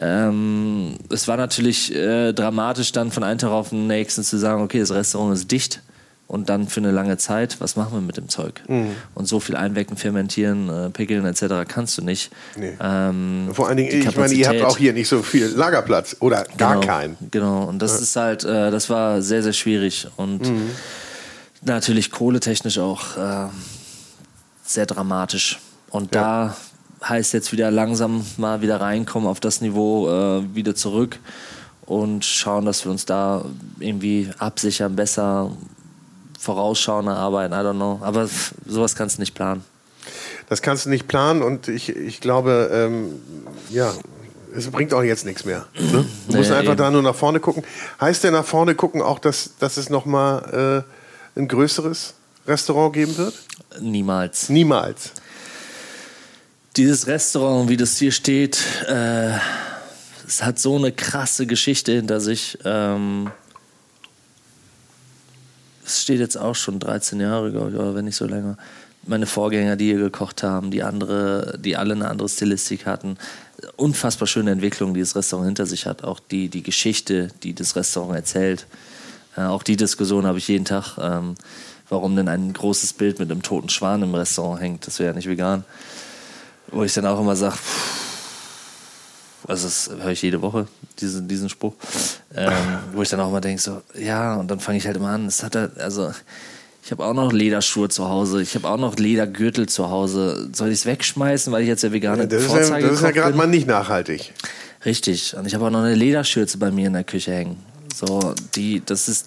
Ähm, 0.00 0.96
es 1.10 1.28
war 1.28 1.36
natürlich 1.36 1.94
äh, 1.94 2.32
dramatisch, 2.32 2.92
dann 2.92 3.10
von 3.10 3.24
einem 3.24 3.38
Tag 3.38 3.50
auf 3.50 3.70
den 3.70 3.86
nächsten 3.86 4.22
zu 4.22 4.38
sagen, 4.38 4.62
okay, 4.62 4.80
das 4.80 4.92
Restaurant 4.92 5.34
ist 5.34 5.50
dicht 5.50 5.82
und 6.28 6.50
dann 6.50 6.68
für 6.68 6.80
eine 6.80 6.90
lange 6.90 7.16
Zeit, 7.16 7.56
was 7.60 7.74
machen 7.74 7.94
wir 7.94 8.00
mit 8.02 8.18
dem 8.18 8.28
Zeug? 8.28 8.62
Mhm. 8.68 8.90
Und 9.14 9.26
so 9.26 9.40
viel 9.40 9.56
einwecken, 9.56 9.96
fermentieren, 9.96 10.68
äh, 10.68 10.90
pickeln 10.90 11.24
etc. 11.24 11.66
kannst 11.66 11.96
du 11.98 12.02
nicht. 12.02 12.30
Nee. 12.54 12.76
Ähm, 12.80 13.48
Vor 13.52 13.66
allen 13.66 13.78
Dingen, 13.78 14.06
ich 14.06 14.16
meine, 14.16 14.34
ihr 14.34 14.48
habt 14.48 14.62
auch 14.62 14.76
hier 14.76 14.92
nicht 14.92 15.08
so 15.08 15.22
viel 15.22 15.46
Lagerplatz 15.46 16.16
oder 16.20 16.44
gar 16.58 16.74
genau, 16.74 16.86
keinen. 16.86 17.16
Genau, 17.30 17.64
und 17.64 17.80
das 17.80 17.94
ja. 17.94 17.98
ist 18.00 18.16
halt, 18.16 18.44
äh, 18.44 18.70
das 18.70 18.90
war 18.90 19.22
sehr, 19.22 19.42
sehr 19.42 19.54
schwierig 19.54 20.06
und 20.16 20.46
mhm. 20.46 20.70
natürlich 21.62 22.10
kohletechnisch 22.10 22.78
auch 22.78 23.16
äh, 23.16 23.48
sehr 24.62 24.84
dramatisch. 24.84 25.58
Und 25.90 26.14
ja. 26.14 26.20
da 26.20 26.56
heißt 27.02 27.32
jetzt 27.32 27.52
wieder 27.52 27.70
langsam 27.70 28.24
mal 28.36 28.60
wieder 28.60 28.80
reinkommen 28.80 29.28
auf 29.28 29.40
das 29.40 29.60
Niveau, 29.60 30.08
äh, 30.08 30.54
wieder 30.54 30.74
zurück 30.74 31.18
und 31.86 32.24
schauen, 32.24 32.64
dass 32.64 32.84
wir 32.84 32.90
uns 32.90 33.06
da 33.06 33.44
irgendwie 33.78 34.30
absichern, 34.38 34.96
besser 34.96 35.50
vorausschauender 36.38 37.16
arbeiten, 37.16 37.52
I 37.52 37.56
don't 37.56 37.74
know. 37.74 37.98
Aber 38.02 38.28
sowas 38.66 38.94
kannst 38.94 39.18
du 39.18 39.22
nicht 39.22 39.34
planen. 39.34 39.64
Das 40.48 40.62
kannst 40.62 40.86
du 40.86 40.90
nicht 40.90 41.08
planen 41.08 41.42
und 41.42 41.68
ich, 41.68 41.90
ich 41.90 42.20
glaube, 42.20 42.70
ähm, 42.72 43.20
ja, 43.70 43.92
es 44.54 44.68
bringt 44.70 44.94
auch 44.94 45.02
jetzt 45.02 45.26
nichts 45.26 45.44
mehr. 45.44 45.66
Ne? 45.78 46.06
Du 46.28 46.36
musst 46.36 46.50
einfach 46.50 46.72
eben. 46.72 46.78
da 46.78 46.90
nur 46.90 47.02
nach 47.02 47.14
vorne 47.14 47.40
gucken. 47.40 47.64
Heißt 48.00 48.24
der 48.24 48.30
nach 48.30 48.44
vorne 48.44 48.74
gucken 48.74 49.02
auch, 49.02 49.18
dass, 49.18 49.50
dass 49.58 49.76
es 49.76 49.90
nochmal 49.90 50.84
äh, 51.36 51.38
ein 51.40 51.48
größeres 51.48 52.14
Restaurant 52.46 52.94
geben 52.94 53.16
wird? 53.18 53.34
Niemals. 53.80 54.48
Niemals 54.48 55.12
dieses 56.78 57.08
Restaurant, 57.08 57.68
wie 57.68 57.76
das 57.76 57.98
hier 57.98 58.12
steht, 58.12 58.60
äh, 58.86 59.32
es 60.26 60.44
hat 60.44 60.60
so 60.60 60.76
eine 60.76 60.92
krasse 60.92 61.46
Geschichte 61.46 61.92
hinter 61.92 62.20
sich. 62.20 62.56
Ähm, 62.64 63.30
es 65.84 66.02
steht 66.02 66.20
jetzt 66.20 66.36
auch 66.36 66.54
schon 66.54 66.78
13 66.78 67.18
Jahre, 67.20 67.50
glaube 67.50 67.70
ich, 67.70 67.76
oder 67.76 67.96
wenn 67.96 68.04
nicht 68.04 68.14
so 68.14 68.26
länger. 68.26 68.56
Meine 69.06 69.26
Vorgänger, 69.26 69.74
die 69.74 69.86
hier 69.86 69.98
gekocht 69.98 70.44
haben, 70.44 70.70
die 70.70 70.84
andere, 70.84 71.58
die 71.58 71.76
alle 71.76 71.94
eine 71.94 72.08
andere 72.08 72.28
Stilistik 72.28 72.86
hatten. 72.86 73.16
Unfassbar 73.76 74.28
schöne 74.28 74.52
Entwicklung, 74.52 74.94
die 74.94 75.00
das 75.00 75.16
Restaurant 75.16 75.46
hinter 75.46 75.66
sich 75.66 75.86
hat. 75.86 76.04
Auch 76.04 76.20
die, 76.20 76.48
die 76.48 76.62
Geschichte, 76.62 77.28
die 77.42 77.54
das 77.54 77.74
Restaurant 77.74 78.14
erzählt. 78.14 78.66
Äh, 79.36 79.42
auch 79.42 79.64
die 79.64 79.76
Diskussion 79.76 80.26
habe 80.26 80.38
ich 80.38 80.46
jeden 80.46 80.64
Tag. 80.64 80.96
Ähm, 80.98 81.34
warum 81.88 82.14
denn 82.14 82.28
ein 82.28 82.52
großes 82.52 82.92
Bild 82.92 83.18
mit 83.18 83.32
einem 83.32 83.42
toten 83.42 83.68
Schwan 83.68 84.02
im 84.02 84.14
Restaurant 84.14 84.60
hängt? 84.60 84.86
Das 84.86 85.00
wäre 85.00 85.10
ja 85.10 85.16
nicht 85.16 85.28
vegan. 85.28 85.64
Wo 86.70 86.82
ich 86.84 86.92
dann 86.94 87.06
auch 87.06 87.20
immer 87.20 87.34
sage, 87.36 87.56
also 89.46 89.66
das 89.66 89.90
höre 90.02 90.10
ich 90.12 90.22
jede 90.22 90.42
Woche, 90.42 90.66
diesen, 91.00 91.26
diesen 91.28 91.48
Spruch, 91.48 91.74
ähm, 92.34 92.52
wo 92.92 93.02
ich 93.02 93.08
dann 93.08 93.20
auch 93.20 93.28
immer 93.28 93.40
denke, 93.40 93.62
so, 93.62 93.82
ja, 93.98 94.34
und 94.34 94.50
dann 94.50 94.60
fange 94.60 94.78
ich 94.78 94.86
halt 94.86 94.96
immer 94.96 95.08
an, 95.08 95.26
es 95.26 95.42
hat 95.42 95.56
halt, 95.56 95.78
also 95.78 96.12
ich 96.84 96.90
habe 96.90 97.04
auch 97.04 97.14
noch 97.14 97.32
Lederschuhe 97.32 97.88
zu 97.88 98.08
Hause, 98.08 98.42
ich 98.42 98.54
habe 98.54 98.68
auch 98.68 98.76
noch 98.78 98.96
Ledergürtel 98.96 99.68
zu 99.68 99.90
Hause. 99.90 100.48
Soll 100.54 100.68
ich 100.68 100.80
es 100.80 100.86
wegschmeißen, 100.86 101.52
weil 101.52 101.62
ich 101.62 101.68
jetzt 101.68 101.82
der 101.82 101.92
vegane 101.92 102.22
ja, 102.22 102.26
das 102.26 102.44
ist 102.44 102.50
ja, 102.70 102.80
das 102.80 102.92
ist 102.92 103.02
ja 103.02 103.10
gerade 103.10 103.36
mal 103.36 103.46
nicht 103.46 103.66
nachhaltig. 103.66 104.32
Richtig. 104.86 105.36
Und 105.36 105.46
ich 105.46 105.54
habe 105.54 105.66
auch 105.66 105.70
noch 105.70 105.80
eine 105.80 105.94
Lederschürze 105.94 106.56
bei 106.56 106.70
mir 106.70 106.86
in 106.86 106.94
der 106.94 107.04
Küche 107.04 107.32
hängen. 107.32 107.58
So, 107.94 108.34
die, 108.54 108.82
das 108.84 109.08
ist 109.08 109.26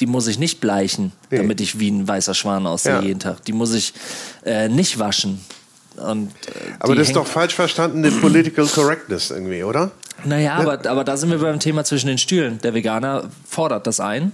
die 0.00 0.06
muss 0.06 0.26
ich 0.26 0.38
nicht 0.38 0.60
bleichen, 0.60 1.12
Nee. 1.30 1.36
damit 1.36 1.60
ich 1.60 1.78
wie 1.78 1.90
ein 1.90 2.08
weißer 2.08 2.32
Schwan 2.34 2.66
aussehe 2.66 2.94
Ja. 2.94 3.02
jeden 3.02 3.20
Tag. 3.20 3.44
Die 3.44 3.52
muss 3.52 3.74
ich 3.74 3.92
äh, 4.44 4.68
nicht 4.68 4.98
waschen. 4.98 5.38
Und, 5.96 6.28
äh, 6.46 6.72
Aber 6.80 6.94
das 6.94 7.08
ist 7.08 7.16
doch 7.16 7.26
falsch 7.26 7.54
verstandene 7.54 8.10
Political 8.10 8.66
Correctness 8.66 9.30
irgendwie, 9.30 9.62
oder? 9.62 9.90
Naja, 10.24 10.54
aber, 10.54 10.88
aber 10.88 11.04
da 11.04 11.16
sind 11.16 11.30
wir 11.30 11.38
beim 11.38 11.60
Thema 11.60 11.84
zwischen 11.84 12.06
den 12.06 12.18
Stühlen. 12.18 12.58
Der 12.62 12.74
Veganer 12.74 13.28
fordert 13.48 13.86
das 13.86 14.00
ein, 14.00 14.32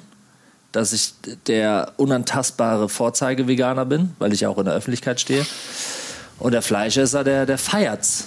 dass 0.73 0.93
ich 0.93 1.15
der 1.47 1.93
unantastbare 1.97 2.89
Vorzeigeveganer 2.89 3.87
bin, 3.87 4.15
weil 4.19 4.33
ich 4.33 4.47
auch 4.47 4.59
in 4.59 4.67
der 4.67 4.75
Öffentlichkeit 4.75 5.21
stehe. 5.21 5.47
Und 6.39 6.53
der 6.53 6.63
Fleischesser, 6.63 7.25
der, 7.25 7.47
der 7.47 7.59
feiert's. 7.59 8.27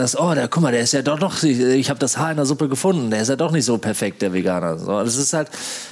Das, 0.00 0.18
oh, 0.18 0.34
der, 0.34 0.48
guck 0.48 0.62
mal, 0.62 0.72
der 0.72 0.80
ist 0.80 0.92
ja 0.92 1.02
doch 1.02 1.20
noch, 1.20 1.42
ich, 1.42 1.60
ich 1.60 1.90
habe 1.90 2.00
das 2.00 2.16
Haar 2.16 2.30
in 2.30 2.36
der 2.38 2.46
Suppe 2.46 2.68
gefunden, 2.68 3.10
der 3.10 3.20
ist 3.22 3.28
ja 3.28 3.36
doch 3.36 3.52
nicht 3.52 3.64
so 3.66 3.76
perfekt, 3.78 4.22
der 4.22 4.32
Veganer. 4.32 4.78
So, 4.78 4.86
das 5.02 5.16
ist 5.16 5.32
halt, 5.34 5.48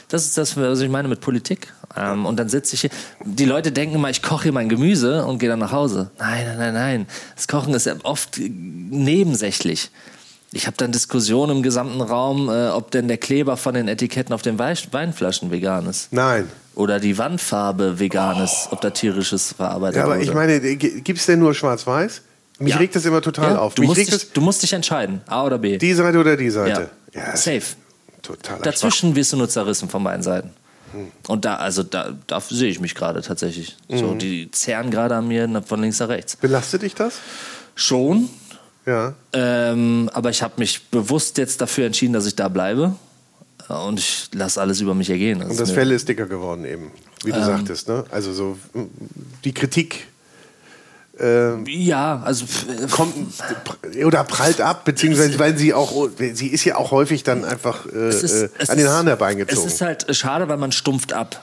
das 0.08 0.24
ist 0.24 0.38
das, 0.38 0.56
was 0.56 0.80
ich 0.80 0.88
meine 0.88 1.08
mit 1.08 1.20
Politik. 1.20 1.72
Ähm, 1.96 2.24
und 2.26 2.38
dann 2.38 2.48
sitze 2.48 2.74
ich 2.74 2.80
hier, 2.82 2.90
die 3.24 3.44
Leute 3.44 3.70
denken 3.70 3.96
immer, 3.96 4.08
ich 4.10 4.22
koche 4.22 4.44
hier 4.44 4.52
mein 4.52 4.68
Gemüse 4.68 5.24
und 5.26 5.38
gehe 5.38 5.48
dann 5.48 5.58
nach 5.58 5.72
Hause. 5.72 6.10
Nein, 6.18 6.46
nein, 6.46 6.58
nein, 6.58 6.74
nein. 6.74 7.06
Das 7.36 7.48
Kochen 7.48 7.74
ist 7.74 7.88
oft 8.04 8.38
nebensächlich. 8.38 9.90
Ich 10.52 10.66
habe 10.66 10.76
dann 10.78 10.92
Diskussionen 10.92 11.58
im 11.58 11.62
gesamten 11.62 12.00
Raum, 12.00 12.48
äh, 12.48 12.68
ob 12.68 12.90
denn 12.90 13.06
der 13.08 13.18
Kleber 13.18 13.56
von 13.58 13.74
den 13.74 13.86
Etiketten 13.88 14.32
auf 14.34 14.40
den 14.42 14.58
Wei- 14.58 14.74
Weinflaschen 14.90 15.50
vegan 15.50 15.86
ist. 15.86 16.10
Nein. 16.12 16.48
Oder 16.74 17.00
die 17.00 17.18
Wandfarbe 17.18 17.98
vegan 17.98 18.42
ist, 18.42 18.68
ob 18.70 18.80
da 18.80 18.90
tierisches 18.90 19.52
verarbeitet 19.52 19.96
Ja, 19.96 20.04
aber 20.04 20.14
wurde. 20.14 20.24
ich 20.24 20.32
meine, 20.32 20.58
gibt 20.60 21.18
es 21.18 21.26
denn 21.26 21.40
nur 21.40 21.52
schwarz-weiß? 21.54 22.22
Mich 22.58 22.72
Ja. 22.72 22.78
regt 22.78 22.96
das 22.96 23.04
immer 23.04 23.20
total 23.22 23.52
Ja, 23.52 23.58
auf. 23.58 23.74
Du 23.74 23.82
musst, 23.84 24.00
dich, 24.00 24.08
das 24.10 24.32
du 24.32 24.40
musst 24.40 24.62
dich 24.62 24.72
entscheiden, 24.72 25.20
A 25.26 25.44
oder 25.44 25.58
B. 25.58 25.78
die 25.78 25.92
Seite 25.94 26.18
oder 26.18 26.36
die 26.36 26.50
Seite. 26.50 26.90
ja. 27.14 27.30
das 27.32 27.44
Safe. 27.44 27.56
ist 27.58 27.76
Totaler 28.22 28.60
Dazwischen 28.62 29.14
wirst 29.14 29.32
du 29.32 29.36
nur 29.36 29.48
zerrissen 29.48 29.88
von 29.88 30.02
beiden 30.02 30.22
Seiten. 30.22 30.50
Hm. 30.92 31.06
Und 31.28 31.44
da, 31.44 31.56
also 31.56 31.82
da, 31.84 32.14
da 32.26 32.40
sehe 32.40 32.68
ich 32.68 32.80
mich 32.80 32.94
gerade 32.94 33.22
tatsächlich. 33.22 33.76
So, 33.88 34.08
Mhm. 34.14 34.18
die 34.18 34.50
zerren 34.50 34.90
gerade 34.90 35.14
an 35.14 35.28
mir 35.28 35.62
von 35.64 35.80
links 35.80 36.00
nach 36.00 36.08
rechts. 36.08 36.34
Belastet 36.36 36.82
dich 36.82 36.94
das? 36.94 37.14
Schon, 37.76 38.28
Ja. 38.86 39.14
ähm, 39.32 40.10
aber 40.12 40.30
ich 40.30 40.42
habe 40.42 40.54
mich 40.56 40.86
bewusst 40.88 41.38
jetzt 41.38 41.60
dafür 41.60 41.86
entschieden, 41.86 42.12
dass 42.12 42.26
ich 42.26 42.34
da 42.34 42.48
bleibe. 42.48 42.96
Und 43.68 43.98
ich 44.00 44.30
lasse 44.32 44.60
alles 44.60 44.80
über 44.80 44.94
mich 44.94 45.10
ergehen. 45.10 45.42
Und 45.42 45.50
ist 45.50 45.60
das 45.60 45.70
Fell 45.70 45.92
ist 45.92 46.08
dicker 46.08 46.26
geworden 46.26 46.64
eben, 46.64 46.90
wie 47.22 47.30
Ähm. 47.30 47.36
du 47.36 47.44
sagtest. 47.44 47.88
Ne? 47.88 48.04
Also 48.10 48.32
so 48.32 48.58
die 49.44 49.52
Kritik 49.54 50.07
ähm, 51.20 51.64
Ja, 51.66 52.22
also 52.24 52.46
pf, 52.46 52.90
kommt 52.90 53.14
oder 54.04 54.24
prallt 54.24 54.60
ab, 54.60 54.84
beziehungsweise 54.84 55.38
weil 55.38 55.56
sie 55.56 55.74
auch, 55.74 56.08
sie 56.34 56.48
ist 56.48 56.64
ja 56.64 56.76
auch 56.76 56.90
häufig 56.90 57.22
dann 57.24 57.44
einfach 57.44 57.86
äh, 57.86 58.08
ist, 58.10 58.24
äh, 58.32 58.48
an 58.68 58.76
den 58.76 58.86
ist- 58.86 58.92
Haaren 58.92 59.06
herbeigezogen. 59.06 59.66
Es 59.66 59.74
ist 59.74 59.80
halt 59.80 60.06
schade, 60.16 60.48
weil 60.48 60.56
man 60.58 60.72
stumpft 60.72 61.12
ab. 61.12 61.40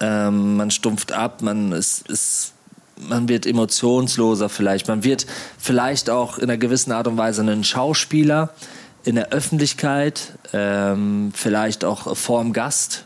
Ähm, 0.00 0.56
man 0.56 0.70
stumpft 0.70 1.12
ab, 1.12 1.40
man 1.42 1.72
ist, 1.72 2.08
ist, 2.08 2.52
man 2.96 3.28
wird 3.28 3.46
emotionsloser 3.46 4.48
vielleicht. 4.48 4.88
Man 4.88 5.04
wird 5.04 5.26
vielleicht 5.58 6.10
auch 6.10 6.38
in 6.38 6.44
einer 6.44 6.56
gewissen 6.58 6.90
Art 6.92 7.06
und 7.06 7.16
Weise 7.16 7.42
ein 7.42 7.64
Schauspieler 7.64 8.50
in 9.04 9.14
der 9.16 9.30
Öffentlichkeit, 9.30 10.32
ähm, 10.52 11.30
vielleicht 11.34 11.84
auch 11.84 12.16
vorm 12.16 12.52
Gast. 12.52 13.04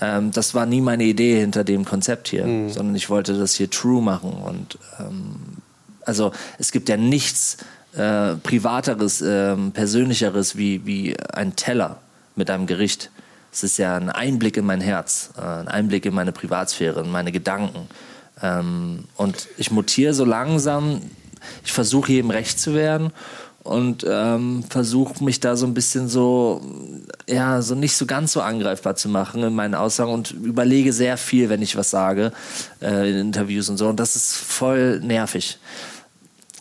Ähm, 0.00 0.30
das 0.32 0.54
war 0.54 0.66
nie 0.66 0.80
meine 0.80 1.04
Idee 1.04 1.40
hinter 1.40 1.64
dem 1.64 1.84
Konzept 1.84 2.28
hier, 2.28 2.44
sondern 2.68 2.94
ich 2.94 3.10
wollte 3.10 3.38
das 3.38 3.54
hier 3.54 3.70
true 3.70 4.02
machen. 4.02 4.32
Und 4.32 4.78
ähm, 5.00 5.36
also 6.04 6.32
es 6.58 6.72
gibt 6.72 6.88
ja 6.88 6.96
nichts 6.96 7.58
äh, 7.94 8.34
privateres, 8.36 9.22
ähm, 9.22 9.72
persönlicheres 9.72 10.56
wie, 10.56 10.84
wie 10.84 11.16
ein 11.32 11.56
Teller 11.56 11.98
mit 12.34 12.50
einem 12.50 12.66
Gericht. 12.66 13.10
Es 13.52 13.64
ist 13.64 13.78
ja 13.78 13.96
ein 13.96 14.10
Einblick 14.10 14.58
in 14.58 14.66
mein 14.66 14.82
Herz, 14.82 15.30
äh, 15.38 15.40
ein 15.40 15.68
Einblick 15.68 16.04
in 16.04 16.14
meine 16.14 16.32
Privatsphäre, 16.32 17.00
in 17.00 17.10
meine 17.10 17.32
Gedanken. 17.32 17.88
Ähm, 18.42 19.04
und 19.16 19.48
ich 19.56 19.70
mutiere 19.70 20.12
so 20.12 20.24
langsam, 20.24 21.00
ich 21.64 21.72
versuche 21.72 22.12
jedem 22.12 22.30
recht 22.30 22.60
zu 22.60 22.74
werden 22.74 23.12
und 23.66 24.04
ähm, 24.08 24.64
versuche 24.68 25.22
mich 25.24 25.40
da 25.40 25.56
so 25.56 25.66
ein 25.66 25.74
bisschen 25.74 26.08
so, 26.08 26.62
ja, 27.28 27.60
so 27.62 27.74
nicht 27.74 27.96
so 27.96 28.06
ganz 28.06 28.32
so 28.32 28.40
angreifbar 28.40 28.96
zu 28.96 29.08
machen 29.08 29.42
in 29.42 29.54
meinen 29.54 29.74
Aussagen 29.74 30.12
und 30.12 30.30
überlege 30.30 30.92
sehr 30.92 31.16
viel, 31.16 31.48
wenn 31.48 31.62
ich 31.62 31.76
was 31.76 31.90
sage 31.90 32.32
äh, 32.80 33.10
in 33.10 33.16
Interviews 33.16 33.68
und 33.68 33.76
so. 33.76 33.88
Und 33.88 33.98
das 34.00 34.16
ist 34.16 34.36
voll 34.36 35.00
nervig. 35.00 35.58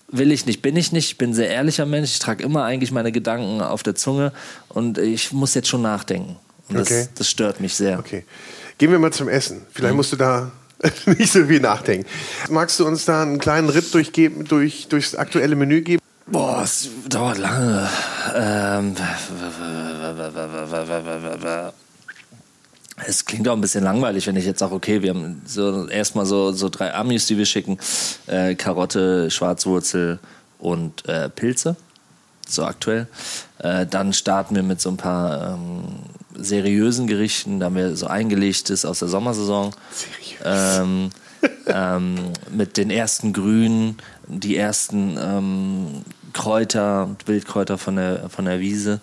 Will 0.07 0.31
ich 0.31 0.45
nicht, 0.45 0.61
bin 0.61 0.75
ich 0.75 0.91
nicht. 0.91 1.07
Ich 1.11 1.17
bin 1.17 1.31
ein 1.31 1.33
sehr 1.33 1.49
ehrlicher 1.49 1.85
Mensch. 1.85 2.11
Ich 2.11 2.19
trage 2.19 2.43
immer 2.43 2.63
eigentlich 2.63 2.91
meine 2.91 3.11
Gedanken 3.11 3.61
auf 3.61 3.83
der 3.83 3.95
Zunge 3.95 4.31
und 4.69 4.97
ich 4.97 5.31
muss 5.33 5.53
jetzt 5.55 5.67
schon 5.67 5.81
nachdenken. 5.81 6.37
Und 6.69 6.77
das, 6.79 6.87
Okay. 6.87 7.07
das 7.15 7.29
stört 7.29 7.59
mich 7.59 7.73
sehr. 7.75 7.99
Okay. 7.99 8.23
Gehen 8.77 8.91
wir 8.91 8.99
mal 8.99 9.11
zum 9.13 9.27
Essen. 9.29 9.61
Vielleicht 9.71 9.93
Mhm. 9.93 9.97
musst 9.97 10.11
du 10.13 10.15
da 10.17 10.51
nicht 11.05 11.31
so 11.31 11.45
viel 11.45 11.59
nachdenken. 11.59 12.05
Magst 12.49 12.79
du 12.79 12.85
uns 12.85 13.05
da 13.05 13.21
einen 13.23 13.39
kleinen 13.39 13.69
Ritt 13.69 13.93
durchgeben, 13.93 14.45
durch, 14.45 14.87
durchs 14.87 15.15
aktuelle 15.15 15.55
Menü 15.55 15.81
geben? 15.81 16.01
Boah, 16.27 16.63
es 16.63 16.89
dauert 17.07 17.37
lange. 17.37 17.87
Ähm, 18.33 18.95
es 23.05 23.25
klingt 23.25 23.47
auch 23.47 23.53
ein 23.53 23.61
bisschen 23.61 23.83
langweilig, 23.83 24.25
wenn 24.25 24.35
ich 24.35 24.45
jetzt 24.45 24.59
sage, 24.59 24.73
okay, 24.73 25.03
wir 25.03 25.11
haben 25.11 25.43
so 25.45 25.87
erstmal 25.87 26.25
so, 26.25 26.51
so 26.51 26.69
drei 26.69 26.93
Amis, 26.95 27.27
die 27.27 27.37
wir 27.37 27.45
schicken. 27.45 27.77
Äh, 28.25 28.55
Karotte, 28.55 29.29
Schwarzwurzel 29.29 30.19
und 30.57 31.07
äh, 31.07 31.29
Pilze. 31.29 31.75
So 32.47 32.65
aktuell. 32.65 33.07
Äh, 33.59 33.85
dann 33.85 34.13
starten 34.13 34.55
wir 34.55 34.63
mit 34.63 34.81
so 34.81 34.89
ein 34.89 34.97
paar 34.97 35.53
ähm, 35.53 35.83
seriösen 36.35 37.05
Gerichten. 37.05 37.59
Da 37.59 37.67
haben 37.67 37.75
wir 37.75 37.95
so 37.95 38.07
eingelegtes 38.07 38.83
aus 38.83 38.99
der 38.99 39.09
Sommersaison. 39.09 39.75
Seriös. 39.91 40.41
Ähm, 40.43 41.09
ähm, 41.67 42.15
mit 42.51 42.77
den 42.77 42.89
ersten 42.89 43.33
Grünen, 43.33 43.97
die 44.27 44.57
ersten 44.57 45.17
ähm, 45.21 46.03
Kräuter, 46.33 47.15
Wildkräuter 47.25 47.77
von 47.77 47.95
der, 47.95 48.29
von 48.29 48.45
der 48.45 48.59
Wiese. 48.59 48.99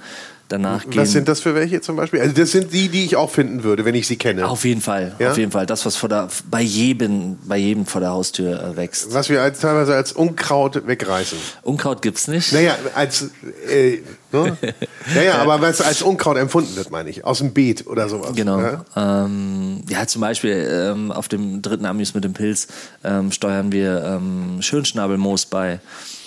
Danach 0.52 0.84
gehen. 0.84 1.00
Was 1.00 1.12
sind 1.12 1.28
das 1.28 1.40
für 1.40 1.54
welche 1.54 1.80
zum 1.80 1.96
Beispiel? 1.96 2.20
Also 2.20 2.34
das 2.34 2.50
sind 2.52 2.74
die, 2.74 2.90
die 2.90 3.06
ich 3.06 3.16
auch 3.16 3.30
finden 3.30 3.64
würde, 3.64 3.86
wenn 3.86 3.94
ich 3.94 4.06
sie 4.06 4.16
kenne. 4.16 4.46
Auf 4.46 4.66
jeden 4.66 4.82
Fall, 4.82 5.14
Ja? 5.18 5.30
auf 5.30 5.38
jeden 5.38 5.50
Fall. 5.50 5.64
Das, 5.64 5.86
was 5.86 5.96
vor 5.96 6.10
der, 6.10 6.28
bei 6.50 6.60
jedem, 6.60 7.38
bei 7.46 7.56
jedem 7.56 7.86
vor 7.86 8.02
der 8.02 8.10
Haustür 8.10 8.62
äh, 8.62 8.76
wächst. 8.76 9.14
Was 9.14 9.30
wir 9.30 9.40
als, 9.40 9.60
teilweise 9.60 9.94
als 9.94 10.12
Unkraut 10.12 10.86
wegreißen. 10.86 11.38
Unkraut 11.62 12.02
gibt's 12.02 12.28
nicht. 12.28 12.52
Naja, 12.52 12.76
als. 12.94 13.30
Äh, 13.70 14.00
ne? 14.30 14.58
Naja, 15.14 15.38
aber 15.38 15.60
was 15.60 15.80
als 15.80 16.02
Unkraut 16.02 16.36
empfunden 16.36 16.76
wird, 16.76 16.90
meine 16.90 17.08
ich. 17.10 17.24
Aus 17.24 17.38
dem 17.38 17.52
Beet 17.52 17.86
oder 17.86 18.08
sowas. 18.08 18.32
Genau. 18.36 18.60
Ja? 18.60 18.84
Ähm, 18.94 19.82
ja, 19.88 20.06
zum 20.06 20.20
Beispiel 20.20 20.92
ähm, 20.92 21.10
auf 21.10 21.28
dem 21.28 21.60
dritten 21.62 21.86
Amüs 21.86 22.14
mit 22.14 22.24
dem 22.24 22.34
Pilz 22.34 22.68
ähm, 23.02 23.32
steuern 23.32 23.72
wir 23.72 24.04
ähm, 24.04 24.60
Schönschnabelmoos 24.60 25.46
bei. 25.46 25.80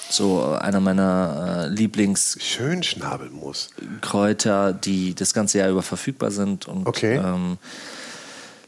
So 0.09 0.43
einer 0.43 0.79
meiner 0.79 1.65
äh, 1.65 1.73
Lieblings 1.73 2.37
Schön 2.39 2.83
Schnabelmus. 2.83 3.69
Kräuter, 4.01 4.71
die 4.73 5.15
das 5.15 5.33
ganze 5.33 5.57
Jahr 5.59 5.69
über 5.69 5.81
verfügbar 5.81 6.31
sind. 6.31 6.67
Und, 6.67 6.85
Okay. 6.87 7.15
ähm, 7.17 7.57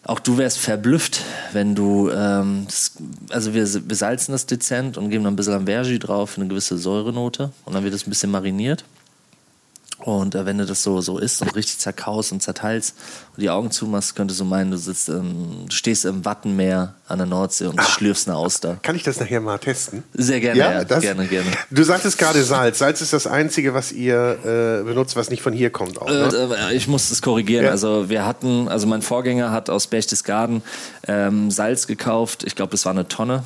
auch 0.03 0.19
du 0.19 0.38
wärst 0.38 0.57
verblüfft, 0.59 1.21
wenn 1.51 1.75
du, 1.75 2.09
ähm, 2.09 2.63
das, 2.65 2.93
also 3.29 3.53
wir, 3.53 3.67
wir 3.89 3.95
salzen 3.95 4.31
das 4.31 4.45
dezent 4.45 4.97
und 4.97 5.09
geben 5.09 5.25
dann 5.25 5.33
ein 5.33 5.35
bisschen 5.35 5.53
Ambergy 5.53 5.99
drauf, 5.99 6.38
eine 6.38 6.47
gewisse 6.47 6.77
Säurenote 6.77 7.51
und 7.65 7.73
dann 7.75 7.83
wird 7.83 7.93
es 7.93 8.07
ein 8.07 8.09
bisschen 8.09 8.31
mariniert. 8.31 8.85
Und 10.08 10.36
äh, 10.36 10.45
wenn 10.45 10.58
du 10.58 10.66
das 10.66 10.84
so, 10.84 11.01
so 11.01 11.18
isst 11.18 11.41
und 11.41 11.53
richtig 11.53 11.80
zerkaust 11.80 12.32
und 12.32 12.41
zerteilst 12.41 12.95
und 13.36 13.41
die 13.41 13.49
Augen 13.49 13.72
zumachst, 13.72 14.16
könntest 14.16 14.39
du 14.39 14.45
meinen, 14.45 14.72
du, 14.72 14.78
sitzt, 14.78 15.10
ähm, 15.10 15.66
du 15.68 15.76
stehst 15.76 16.05
im 16.05 16.24
Wattenmeer 16.24 16.93
an 17.10 17.18
der 17.18 17.28
Nordsee 17.28 17.66
und 17.66 17.82
schlürfst 17.82 18.30
eine 18.30 18.38
Auster. 18.38 18.78
Kann 18.84 18.95
ich 18.95 19.03
das 19.03 19.20
nachher 19.20 19.41
mal 19.41 19.58
testen? 19.58 20.03
Sehr 20.14 20.39
gerne, 20.39 20.58
ja, 20.58 20.86
das, 20.86 21.01
gerne, 21.01 21.28
gerne. 21.28 21.51
Du 21.72 21.84
sagtest 21.84 22.18
gerade 22.18 22.41
Salz. 22.41 22.80
Salz 22.80 23.01
ist 23.01 23.12
das 23.12 23.28
Einzige, 23.28 23.74
was 23.74 23.91
ihr 23.91 24.38
äh, 24.45 24.84
benutzt, 24.86 25.18
was 25.18 25.30
nicht 25.30 25.41
von 25.41 25.51
hier 25.51 25.72
kommt. 25.72 26.01
Auch, 26.01 26.08
ne? 26.08 26.55
Äh, 26.72 26.74
ich 26.74 26.88
muss 26.88 27.10
das 27.10 27.22
korrigieren. 27.22 27.66
Ja. 27.66 27.72
Also 27.72 28.08
wir 28.08 28.26
hatten, 28.26 28.70
also 28.70 28.88
mein 28.88 29.01
Vorgänger 29.01 29.51
hat 29.51 29.70
aus 29.70 29.88
Berchtesgaden 29.88 30.62
ähm, 31.05 31.51
Salz 31.51 31.86
gekauft. 31.86 32.45
Ich 32.45 32.55
glaube, 32.55 32.76
es 32.76 32.86
war 32.86 32.93
eine 32.93 33.10
Tonne. 33.10 33.43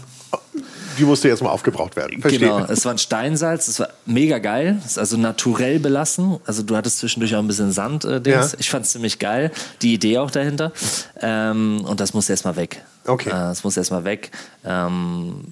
Die 1.02 1.08
musste 1.08 1.28
jetzt 1.30 1.42
mal 1.42 1.50
aufgebraucht 1.50 1.96
werden. 1.96 2.22
Verstehe. 2.22 2.48
Genau, 2.48 2.64
es 2.66 2.86
war 2.86 2.92
ein 2.92 3.00
Steinsalz, 3.00 3.68
es 3.68 3.80
war 3.80 3.90
mega 4.06 4.38
geil, 4.38 4.80
es 4.86 4.92
ist 4.92 4.98
also 5.00 5.18
naturell 5.18 5.80
belassen. 5.80 6.38
Also 6.46 6.62
du 6.62 6.76
hattest 6.76 7.00
zwischendurch 7.00 7.34
auch 7.34 7.40
ein 7.40 7.48
bisschen 7.48 7.72
Sand. 7.72 8.06
Äh. 8.06 8.22
Ja. 8.24 8.48
Ich 8.60 8.70
fand 8.70 8.86
es 8.86 8.92
ziemlich 8.92 9.18
geil, 9.18 9.50
die 9.82 9.96
Idee 9.96 10.20
auch 10.20 10.30
dahinter. 10.30 10.72
Ähm, 11.20 11.84
und 11.86 12.00
das 12.00 12.14
muss 12.14 12.30
erstmal 12.30 12.56
weg. 12.56 12.84
Okay. 13.08 13.30
Äh, 13.30 13.32
das 13.32 13.64
muss 13.64 13.78
erstmal 13.78 14.04
weg. 14.04 14.30
Ähm, 14.64 15.46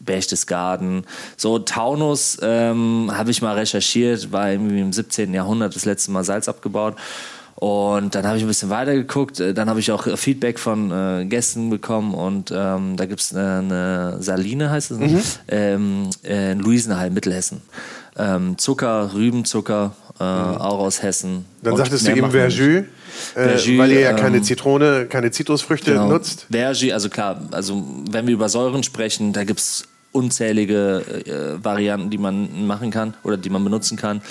Berchtesgaden. 0.00 1.06
So, 1.38 1.58
Taunus 1.60 2.36
ähm, 2.42 3.10
habe 3.10 3.30
ich 3.30 3.40
mal 3.40 3.54
recherchiert, 3.54 4.32
war 4.32 4.50
irgendwie 4.50 4.80
im 4.80 4.92
17. 4.92 5.32
Jahrhundert 5.32 5.74
das 5.74 5.86
letzte 5.86 6.10
Mal 6.10 6.24
Salz 6.24 6.46
abgebaut. 6.46 6.96
Und 7.56 8.14
dann 8.14 8.26
habe 8.26 8.38
ich 8.38 8.42
ein 8.44 8.48
bisschen 8.48 8.70
weitergeguckt. 8.70 9.40
Äh, 9.40 9.52
Dann 9.52 9.68
habe 9.68 9.80
ich 9.80 9.92
auch 9.92 10.06
äh, 10.06 10.16
Feedback 10.16 10.58
von 10.58 10.90
äh, 10.90 11.26
Gästen 11.26 11.68
bekommen. 11.68 12.14
Und 12.14 12.52
ähm, 12.54 12.96
da 12.96 13.06
gibt 13.06 13.20
es 13.20 13.34
eine, 13.34 13.58
eine 13.58 14.22
Saline, 14.22 14.70
heißt 14.70 14.92
es, 14.92 14.98
ne? 14.98 15.22
ähm, 15.48 16.10
äh, 16.24 16.52
in 16.52 16.60
Luisenheim, 16.60 17.12
Mittelhessen. 17.12 17.60
Ähm, 18.16 18.56
Zucker, 18.58 19.12
Rübenzucker 19.14 19.94
äh, 20.18 20.22
mhm. 20.22 20.56
auch 20.56 20.80
aus 20.80 21.02
Hessen. 21.02 21.44
Dann 21.62 21.76
sagtest 21.76 22.06
du 22.06 22.12
eben 22.12 22.30
Verjus, 22.30 22.84
äh, 23.34 23.78
weil 23.78 23.92
ihr 23.92 24.00
ja 24.00 24.12
keine 24.12 24.38
ähm, 24.38 24.44
Zitrone, 24.44 25.06
keine 25.06 25.30
Zitrusfrüchte 25.30 25.92
genau. 25.92 26.08
nutzt. 26.08 26.46
Verjus, 26.50 26.92
also 26.92 27.08
klar, 27.08 27.40
also 27.52 27.82
wenn 28.10 28.26
wir 28.26 28.34
über 28.34 28.48
Säuren 28.48 28.82
sprechen, 28.82 29.32
da 29.32 29.44
gibt 29.44 29.60
es 29.60 29.84
unzählige 30.12 31.04
äh, 31.26 31.64
Varianten, 31.64 32.10
die 32.10 32.18
man 32.18 32.66
machen 32.66 32.90
kann 32.90 33.14
oder 33.22 33.36
die 33.36 33.50
man 33.50 33.62
benutzen 33.64 33.96
kann. 33.96 34.22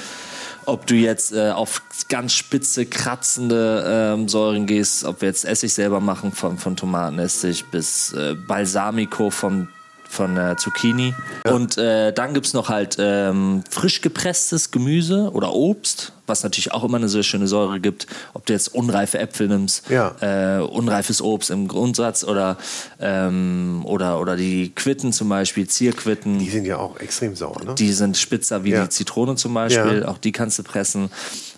Ob 0.69 0.85
du 0.87 0.95
jetzt 0.95 1.33
äh, 1.33 1.51
auf 1.51 1.81
ganz 2.09 2.33
spitze, 2.33 2.85
kratzende 2.85 4.13
ähm, 4.15 4.27
Säuren 4.27 4.65
gehst, 4.65 5.03
ob 5.03 5.21
wir 5.21 5.27
jetzt 5.27 5.45
Essig 5.45 5.73
selber 5.73 5.99
machen 5.99 6.31
von, 6.31 6.57
von 6.57 6.75
Tomatenessig 6.75 7.65
bis 7.71 8.13
äh, 8.13 8.35
Balsamico 8.35 9.29
vom 9.29 9.67
von 10.09 10.37
äh, 10.37 10.55
Zucchini. 10.57 11.13
Ja. 11.45 11.53
Und 11.53 11.77
äh, 11.77 12.11
dann 12.11 12.33
gibt 12.33 12.47
es 12.47 12.53
noch 12.53 12.67
halt 12.67 12.97
ähm, 12.99 13.63
frisch 13.69 14.01
gepresstes 14.01 14.71
Gemüse 14.71 15.29
oder 15.31 15.53
Obst, 15.53 16.13
was 16.29 16.43
natürlich 16.43 16.71
auch 16.71 16.83
immer 16.83 16.97
eine 16.97 17.09
sehr 17.09 17.23
schöne 17.23 17.47
Säure 17.47 17.79
gibt. 17.79 18.07
Ob 18.33 18.45
du 18.45 18.53
jetzt 18.53 18.73
unreife 18.73 19.19
Äpfel 19.19 19.47
nimmst, 19.47 19.89
ja. 19.89 20.15
äh, 20.21 20.61
unreifes 20.61 21.21
Obst 21.21 21.49
im 21.49 21.67
Grundsatz 21.67 22.23
oder, 22.23 22.57
ähm, 22.99 23.81
oder, 23.85 24.19
oder 24.21 24.35
die 24.35 24.71
Quitten 24.73 25.11
zum 25.11 25.29
Beispiel, 25.29 25.67
Zierquitten. 25.67 26.39
Die 26.39 26.49
sind 26.49 26.65
ja 26.65 26.77
auch 26.77 26.99
extrem 26.99 27.35
sauer, 27.35 27.63
ne? 27.65 27.75
Die 27.75 27.91
sind 27.91 28.17
spitzer 28.17 28.63
wie 28.63 28.71
ja. 28.71 28.83
die 28.83 28.89
Zitrone 28.89 29.35
zum 29.35 29.53
Beispiel. 29.53 30.05
Auch 30.05 30.17
die 30.17 30.31
kannst 30.31 30.59
du 30.59 30.63
pressen. 30.63 31.09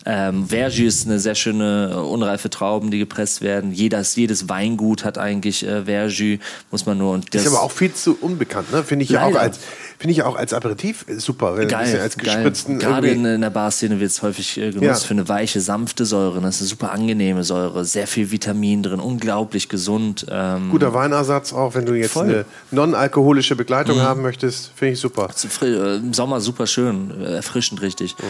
Ähm, 0.05 0.47
Vergy 0.47 0.85
ist 0.85 1.05
eine 1.05 1.19
sehr 1.19 1.35
schöne 1.35 2.03
unreife 2.03 2.49
Trauben, 2.49 2.89
die 2.89 2.97
gepresst 2.97 3.41
werden. 3.41 3.71
Jedes, 3.71 4.15
jedes 4.15 4.49
Weingut 4.49 5.05
hat 5.05 5.17
eigentlich 5.17 5.65
äh, 5.65 5.85
Vergy, 5.85 6.39
muss 6.71 6.85
man 6.85 6.97
nur. 6.97 7.13
Und 7.13 7.33
das 7.35 7.43
ist 7.43 7.47
aber 7.49 7.61
auch 7.61 7.71
viel 7.71 7.93
zu 7.93 8.17
unbekannt, 8.19 8.71
ne? 8.71 8.83
Finde 8.83 9.03
ich 9.03 9.11
ja 9.11 9.25
auch 9.25 9.35
als 9.35 9.59
finde 10.01 10.13
ich 10.13 10.23
auch 10.23 10.35
als 10.35 10.51
Aperitif 10.51 11.05
super, 11.17 11.57
wenn 11.57 11.67
geil, 11.67 11.99
als 12.01 12.17
gespritzten 12.17 12.79
Gerade 12.79 13.09
in, 13.09 13.23
in, 13.23 13.41
der 13.41 13.51
Barszene 13.51 13.99
wird 13.99 14.09
es 14.09 14.23
häufig 14.23 14.57
äh, 14.57 14.71
genutzt 14.71 15.03
ja. 15.03 15.07
für 15.07 15.13
eine 15.13 15.29
weiche, 15.29 15.61
sanfte 15.61 16.05
Säure. 16.05 16.41
Das 16.41 16.55
ist 16.55 16.61
eine 16.61 16.69
super 16.69 16.91
angenehme 16.91 17.43
Säure, 17.43 17.85
sehr 17.85 18.07
viel 18.07 18.31
Vitamin 18.31 18.81
drin, 18.81 18.99
unglaublich 18.99 19.69
gesund. 19.69 20.25
Ähm 20.31 20.71
Guter 20.71 20.95
Weinersatz 20.95 21.53
auch, 21.53 21.75
wenn 21.75 21.85
du 21.85 21.93
jetzt 21.93 22.13
voll. 22.13 22.25
eine 22.25 22.45
non-alkoholische 22.71 23.55
Begleitung 23.55 23.97
mhm. 23.97 24.01
haben 24.01 24.21
möchtest, 24.23 24.71
finde 24.75 24.93
ich 24.93 24.99
super. 24.99 25.29
Äh, 25.61 25.97
Im 25.97 26.15
Sommer 26.15 26.41
super 26.41 26.65
schön, 26.65 27.11
äh, 27.21 27.35
erfrischend 27.35 27.83
richtig. 27.83 28.17
Mhm. 28.17 28.25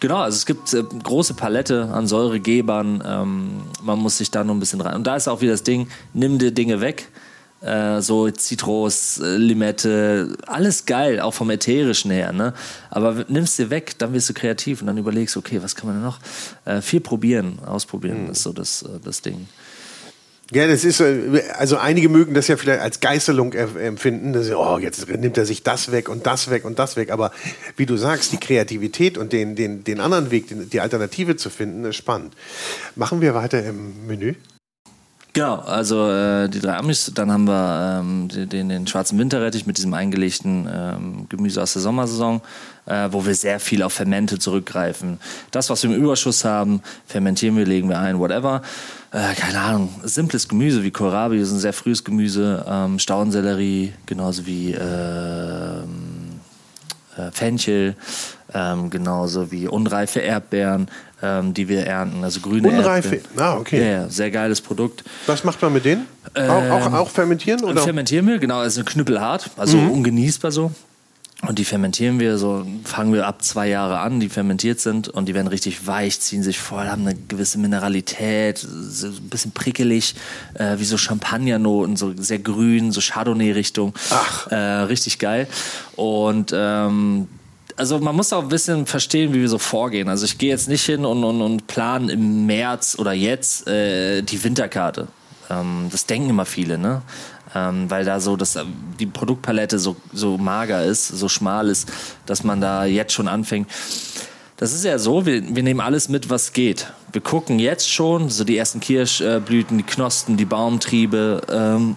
Genau, 0.00 0.16
also 0.16 0.34
es 0.34 0.44
gibt 0.44 0.74
äh, 0.74 0.82
große 0.82 1.34
Palette 1.34 1.88
an 1.92 2.08
Säuregebern. 2.08 3.00
Ähm, 3.06 3.62
man 3.80 4.00
muss 4.00 4.18
sich 4.18 4.32
da 4.32 4.42
nur 4.42 4.56
ein 4.56 4.58
bisschen 4.60 4.80
rein. 4.80 4.96
Und 4.96 5.06
da 5.06 5.14
ist 5.14 5.28
auch 5.28 5.40
wieder 5.40 5.52
das 5.52 5.62
Ding, 5.62 5.86
nimm 6.14 6.40
dir 6.40 6.50
Dinge 6.50 6.80
weg. 6.80 7.08
Äh, 7.62 8.00
so 8.00 8.28
Zitrus, 8.28 9.20
äh, 9.20 9.36
Limette, 9.36 10.36
alles 10.46 10.84
geil, 10.84 11.20
auch 11.20 11.32
vom 11.32 11.48
Ätherischen 11.50 12.10
her. 12.10 12.32
Ne? 12.32 12.54
Aber 12.90 13.24
nimmst 13.28 13.58
dir 13.58 13.70
weg, 13.70 13.94
dann 13.98 14.12
wirst 14.14 14.28
du 14.28 14.34
kreativ 14.34 14.80
und 14.80 14.88
dann 14.88 14.98
überlegst, 14.98 15.36
okay, 15.36 15.62
was 15.62 15.76
kann 15.76 15.86
man 15.86 15.96
denn 15.96 16.04
noch? 16.04 16.18
Äh, 16.64 16.80
viel 16.80 17.00
probieren, 17.00 17.60
ausprobieren, 17.64 18.24
mhm. 18.24 18.30
ist 18.30 18.42
so 18.42 18.52
das, 18.52 18.82
äh, 18.82 18.98
das 19.04 19.22
Ding. 19.22 19.46
Ja, 20.50 20.66
das 20.66 20.84
ist, 20.84 21.00
also 21.00 21.78
einige 21.78 22.10
mögen 22.10 22.34
das 22.34 22.46
ja 22.46 22.58
vielleicht 22.58 22.82
als 22.82 23.00
Geißelung 23.00 23.54
empfinden. 23.54 24.34
Dass, 24.34 24.50
oh, 24.50 24.76
jetzt 24.76 25.08
nimmt 25.08 25.38
er 25.38 25.46
sich 25.46 25.62
das 25.62 25.92
weg 25.92 26.10
und 26.10 26.26
das 26.26 26.50
weg 26.50 26.66
und 26.66 26.78
das 26.78 26.96
weg. 26.96 27.10
Aber 27.10 27.32
wie 27.78 27.86
du 27.86 27.96
sagst, 27.96 28.32
die 28.32 28.36
Kreativität 28.36 29.16
und 29.16 29.32
den, 29.32 29.54
den, 29.56 29.82
den 29.82 29.98
anderen 29.98 30.30
Weg, 30.30 30.70
die 30.70 30.80
Alternative 30.80 31.36
zu 31.36 31.48
finden, 31.48 31.86
ist 31.86 31.96
spannend. 31.96 32.34
Machen 32.96 33.22
wir 33.22 33.34
weiter 33.34 33.64
im 33.64 34.06
Menü? 34.06 34.34
Genau, 35.34 35.56
also 35.60 36.10
äh, 36.10 36.48
die 36.50 36.60
drei 36.60 36.76
Amis, 36.76 37.10
dann 37.14 37.32
haben 37.32 37.44
wir 37.44 38.00
ähm, 38.02 38.28
den, 38.28 38.68
den, 38.68 38.86
schwarzen 38.86 39.18
Winterrettich 39.18 39.64
mit 39.66 39.78
diesem 39.78 39.94
eingelegten 39.94 40.68
ähm, 40.70 41.26
Gemüse 41.30 41.62
aus 41.62 41.72
der 41.72 41.80
Sommersaison, 41.80 42.42
äh, 42.84 43.08
wo 43.10 43.24
wir 43.24 43.34
sehr 43.34 43.58
viel 43.58 43.82
auf 43.82 43.94
Fermente 43.94 44.38
zurückgreifen. 44.38 45.18
Das, 45.50 45.70
was 45.70 45.82
wir 45.84 45.90
im 45.90 45.96
Überschuss 45.96 46.44
haben, 46.44 46.82
fermentieren 47.06 47.56
wir, 47.56 47.64
legen 47.64 47.88
wir 47.88 47.98
ein, 47.98 48.18
whatever. 48.18 48.60
Äh, 49.10 49.34
keine 49.34 49.60
Ahnung, 49.60 49.88
simples 50.04 50.48
Gemüse 50.48 50.82
wie 50.82 50.90
Kohlrabi, 50.90 51.38
das 51.38 51.48
ist 51.48 51.54
ein 51.54 51.60
sehr 51.60 51.72
frühes 51.72 52.04
Gemüse, 52.04 52.66
ähm, 52.68 52.98
Staudensellerie, 52.98 53.94
genauso 54.04 54.44
wie 54.44 54.72
ähm, 54.72 56.11
äh, 57.16 57.30
Fenchel, 57.32 57.96
ähm, 58.54 58.90
genauso 58.90 59.50
wie 59.50 59.68
unreife 59.68 60.20
Erdbeeren, 60.20 60.88
ähm, 61.22 61.54
die 61.54 61.68
wir 61.68 61.86
ernten, 61.86 62.24
also 62.24 62.40
grüne 62.40 62.68
Unreife, 62.68 63.16
Erdbeeren. 63.16 63.40
ah, 63.40 63.56
okay. 63.56 63.80
Ja, 63.80 63.90
ja, 64.02 64.08
sehr 64.08 64.30
geiles 64.30 64.60
Produkt. 64.60 65.04
Was 65.26 65.44
macht 65.44 65.62
man 65.62 65.72
mit 65.72 65.84
denen? 65.84 66.06
Ähm, 66.34 66.50
auch, 66.50 66.70
auch, 66.70 66.92
auch, 66.92 67.10
fermentieren? 67.10 67.62
Oder? 67.64 67.82
Fermentieren 67.82 68.26
wir, 68.26 68.38
genau, 68.38 68.58
also 68.58 68.82
knüppelhart, 68.84 69.50
also 69.56 69.76
mhm. 69.76 69.90
ungenießbar 69.90 70.50
so. 70.50 70.72
Und 71.44 71.58
die 71.58 71.64
fermentieren 71.64 72.20
wir 72.20 72.38
so, 72.38 72.64
fangen 72.84 73.12
wir 73.12 73.26
ab 73.26 73.42
zwei 73.42 73.68
Jahre 73.68 73.98
an, 73.98 74.20
die 74.20 74.28
fermentiert 74.28 74.78
sind 74.78 75.08
und 75.08 75.26
die 75.26 75.34
werden 75.34 75.48
richtig 75.48 75.88
weich, 75.88 76.20
ziehen 76.20 76.44
sich 76.44 76.60
voll, 76.60 76.86
haben 76.86 77.04
eine 77.04 77.16
gewisse 77.16 77.58
Mineralität, 77.58 78.58
so 78.58 79.08
ein 79.08 79.28
bisschen 79.28 79.50
prickelig, 79.50 80.14
äh, 80.54 80.78
wie 80.78 80.84
so 80.84 80.96
Champagnernoten, 80.96 81.96
so 81.96 82.12
sehr 82.16 82.38
grün, 82.38 82.92
so 82.92 83.00
Chardonnay-Richtung. 83.00 83.92
Ach. 84.10 84.46
Äh, 84.52 84.54
richtig 84.54 85.18
geil. 85.18 85.48
Und 85.96 86.52
ähm, 86.54 87.26
also 87.76 87.98
man 87.98 88.14
muss 88.14 88.32
auch 88.32 88.42
ein 88.42 88.48
bisschen 88.48 88.86
verstehen, 88.86 89.34
wie 89.34 89.40
wir 89.40 89.48
so 89.48 89.58
vorgehen. 89.58 90.08
Also 90.08 90.24
ich 90.26 90.38
gehe 90.38 90.50
jetzt 90.50 90.68
nicht 90.68 90.84
hin 90.84 91.04
und, 91.04 91.24
und, 91.24 91.42
und 91.42 91.66
plan 91.66 92.08
im 92.08 92.46
März 92.46 92.96
oder 93.00 93.12
jetzt 93.12 93.66
äh, 93.66 94.22
die 94.22 94.44
Winterkarte. 94.44 95.08
Ähm, 95.50 95.88
das 95.90 96.06
denken 96.06 96.30
immer 96.30 96.44
viele, 96.44 96.78
ne? 96.78 97.02
Ähm, 97.54 97.90
weil 97.90 98.04
da 98.04 98.20
so 98.20 98.36
das, 98.36 98.58
die 98.98 99.06
Produktpalette 99.06 99.78
so, 99.78 99.96
so 100.12 100.38
mager 100.38 100.84
ist, 100.84 101.08
so 101.08 101.28
schmal 101.28 101.68
ist, 101.68 101.90
dass 102.26 102.44
man 102.44 102.60
da 102.60 102.84
jetzt 102.84 103.12
schon 103.12 103.28
anfängt. 103.28 103.68
Das 104.56 104.72
ist 104.72 104.84
ja 104.84 104.98
so, 104.98 105.26
wir, 105.26 105.54
wir 105.54 105.62
nehmen 105.62 105.80
alles 105.80 106.08
mit, 106.08 106.30
was 106.30 106.52
geht. 106.52 106.92
Wir 107.10 107.20
gucken 107.20 107.58
jetzt 107.58 107.90
schon, 107.90 108.30
so 108.30 108.44
die 108.44 108.56
ersten 108.56 108.80
Kirschblüten, 108.80 109.76
die 109.76 109.82
Knospen, 109.84 110.36
die 110.36 110.44
Baumtriebe, 110.44 111.42
ähm, 111.50 111.96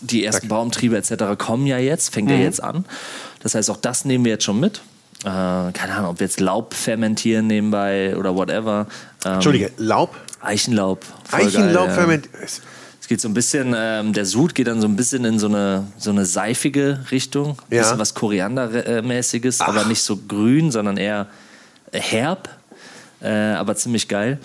die 0.00 0.24
ersten 0.24 0.48
Baumtriebe 0.48 0.96
etc. 0.96 1.36
kommen 1.38 1.66
ja 1.66 1.78
jetzt, 1.78 2.12
fängt 2.12 2.28
mhm. 2.28 2.34
ja 2.34 2.40
jetzt 2.40 2.62
an. 2.62 2.84
Das 3.40 3.54
heißt, 3.54 3.70
auch 3.70 3.76
das 3.76 4.04
nehmen 4.04 4.24
wir 4.24 4.32
jetzt 4.32 4.44
schon 4.44 4.58
mit. 4.58 4.80
Äh, 5.20 5.24
keine 5.24 5.94
Ahnung, 5.96 6.12
ob 6.12 6.20
wir 6.20 6.26
jetzt 6.26 6.40
Laub 6.40 6.72
fermentieren 6.72 7.46
nebenbei 7.46 8.16
oder 8.16 8.34
whatever. 8.34 8.86
Ähm, 9.24 9.34
Entschuldige, 9.34 9.70
Laub? 9.76 10.16
Eichenlaub. 10.40 11.04
Eichenlaub 11.30 11.90
fermentieren. 11.90 12.34
Geht 13.10 13.20
so 13.20 13.26
ein 13.26 13.34
bisschen, 13.34 13.74
ähm, 13.76 14.12
der 14.12 14.24
Sud 14.24 14.54
geht 14.54 14.68
dann 14.68 14.80
so 14.80 14.86
ein 14.86 14.94
bisschen 14.94 15.24
in 15.24 15.40
so 15.40 15.48
eine, 15.48 15.88
so 15.98 16.10
eine 16.10 16.24
seifige 16.24 17.00
Richtung. 17.10 17.58
Ja. 17.68 17.82
Bisschen 17.82 17.98
was 17.98 18.14
Koriandermäßiges, 18.14 19.62
aber 19.62 19.84
nicht 19.84 20.00
so 20.00 20.16
grün, 20.16 20.70
sondern 20.70 20.96
eher 20.96 21.26
herb. 21.90 22.48
Äh, 23.20 23.32
aber 23.32 23.74
ziemlich 23.74 24.06
geil. 24.06 24.38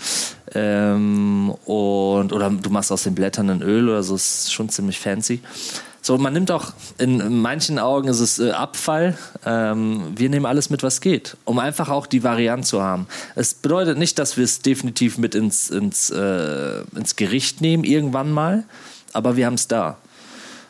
Ähm, 0.55 1.53
und, 1.65 2.33
oder 2.33 2.49
du 2.49 2.71
machst 2.71 2.91
aus 2.91 3.03
den 3.03 3.13
Blättern 3.13 3.51
ein 3.51 3.61
Öl 3.61 3.87
oder 3.87 4.01
so, 4.01 4.15
ist 4.15 4.51
schon 4.51 4.67
ziemlich 4.69 4.99
fancy. 4.99 5.41
So, 6.05 6.19
man 6.19 6.33
nimmt 6.33 6.51
auch, 6.51 6.73
in 6.99 7.41
manchen 7.41 7.79
Augen 7.79 8.09
ist 8.09 8.19
es 8.19 8.37
äh, 8.37 8.51
Abfall. 8.51 9.17
Ähm, 9.43 10.13
wir 10.15 10.29
nehmen 10.29 10.45
alles 10.45 10.69
mit, 10.69 10.83
was 10.83 11.01
geht, 11.01 11.35
um 11.45 11.57
einfach 11.57 11.89
auch 11.89 12.05
die 12.05 12.23
Variante 12.23 12.67
zu 12.67 12.83
haben. 12.83 13.07
Es 13.33 13.55
bedeutet 13.55 13.97
nicht, 13.97 14.19
dass 14.19 14.37
wir 14.37 14.43
es 14.43 14.61
definitiv 14.61 15.17
mit 15.17 15.33
ins, 15.33 15.71
ins, 15.71 16.11
äh, 16.11 16.81
ins 16.95 17.15
Gericht 17.15 17.59
nehmen, 17.59 17.83
irgendwann 17.83 18.29
mal, 18.29 18.65
aber 19.13 19.35
wir 19.35 19.47
haben 19.47 19.55
es 19.55 19.67
da. 19.67 19.97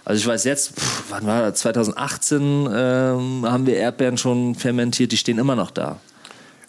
Also 0.05 0.21
ich 0.21 0.25
weiß 0.25 0.45
jetzt, 0.45 0.79
pff, 0.79 1.03
wann 1.09 1.27
war 1.27 1.41
das? 1.41 1.59
2018 1.59 2.41
ähm, 2.41 3.45
haben 3.45 3.65
wir 3.65 3.75
Erdbeeren 3.75 4.17
schon 4.17 4.55
fermentiert, 4.55 5.11
die 5.11 5.17
stehen 5.17 5.37
immer 5.37 5.57
noch 5.57 5.71
da. 5.71 5.97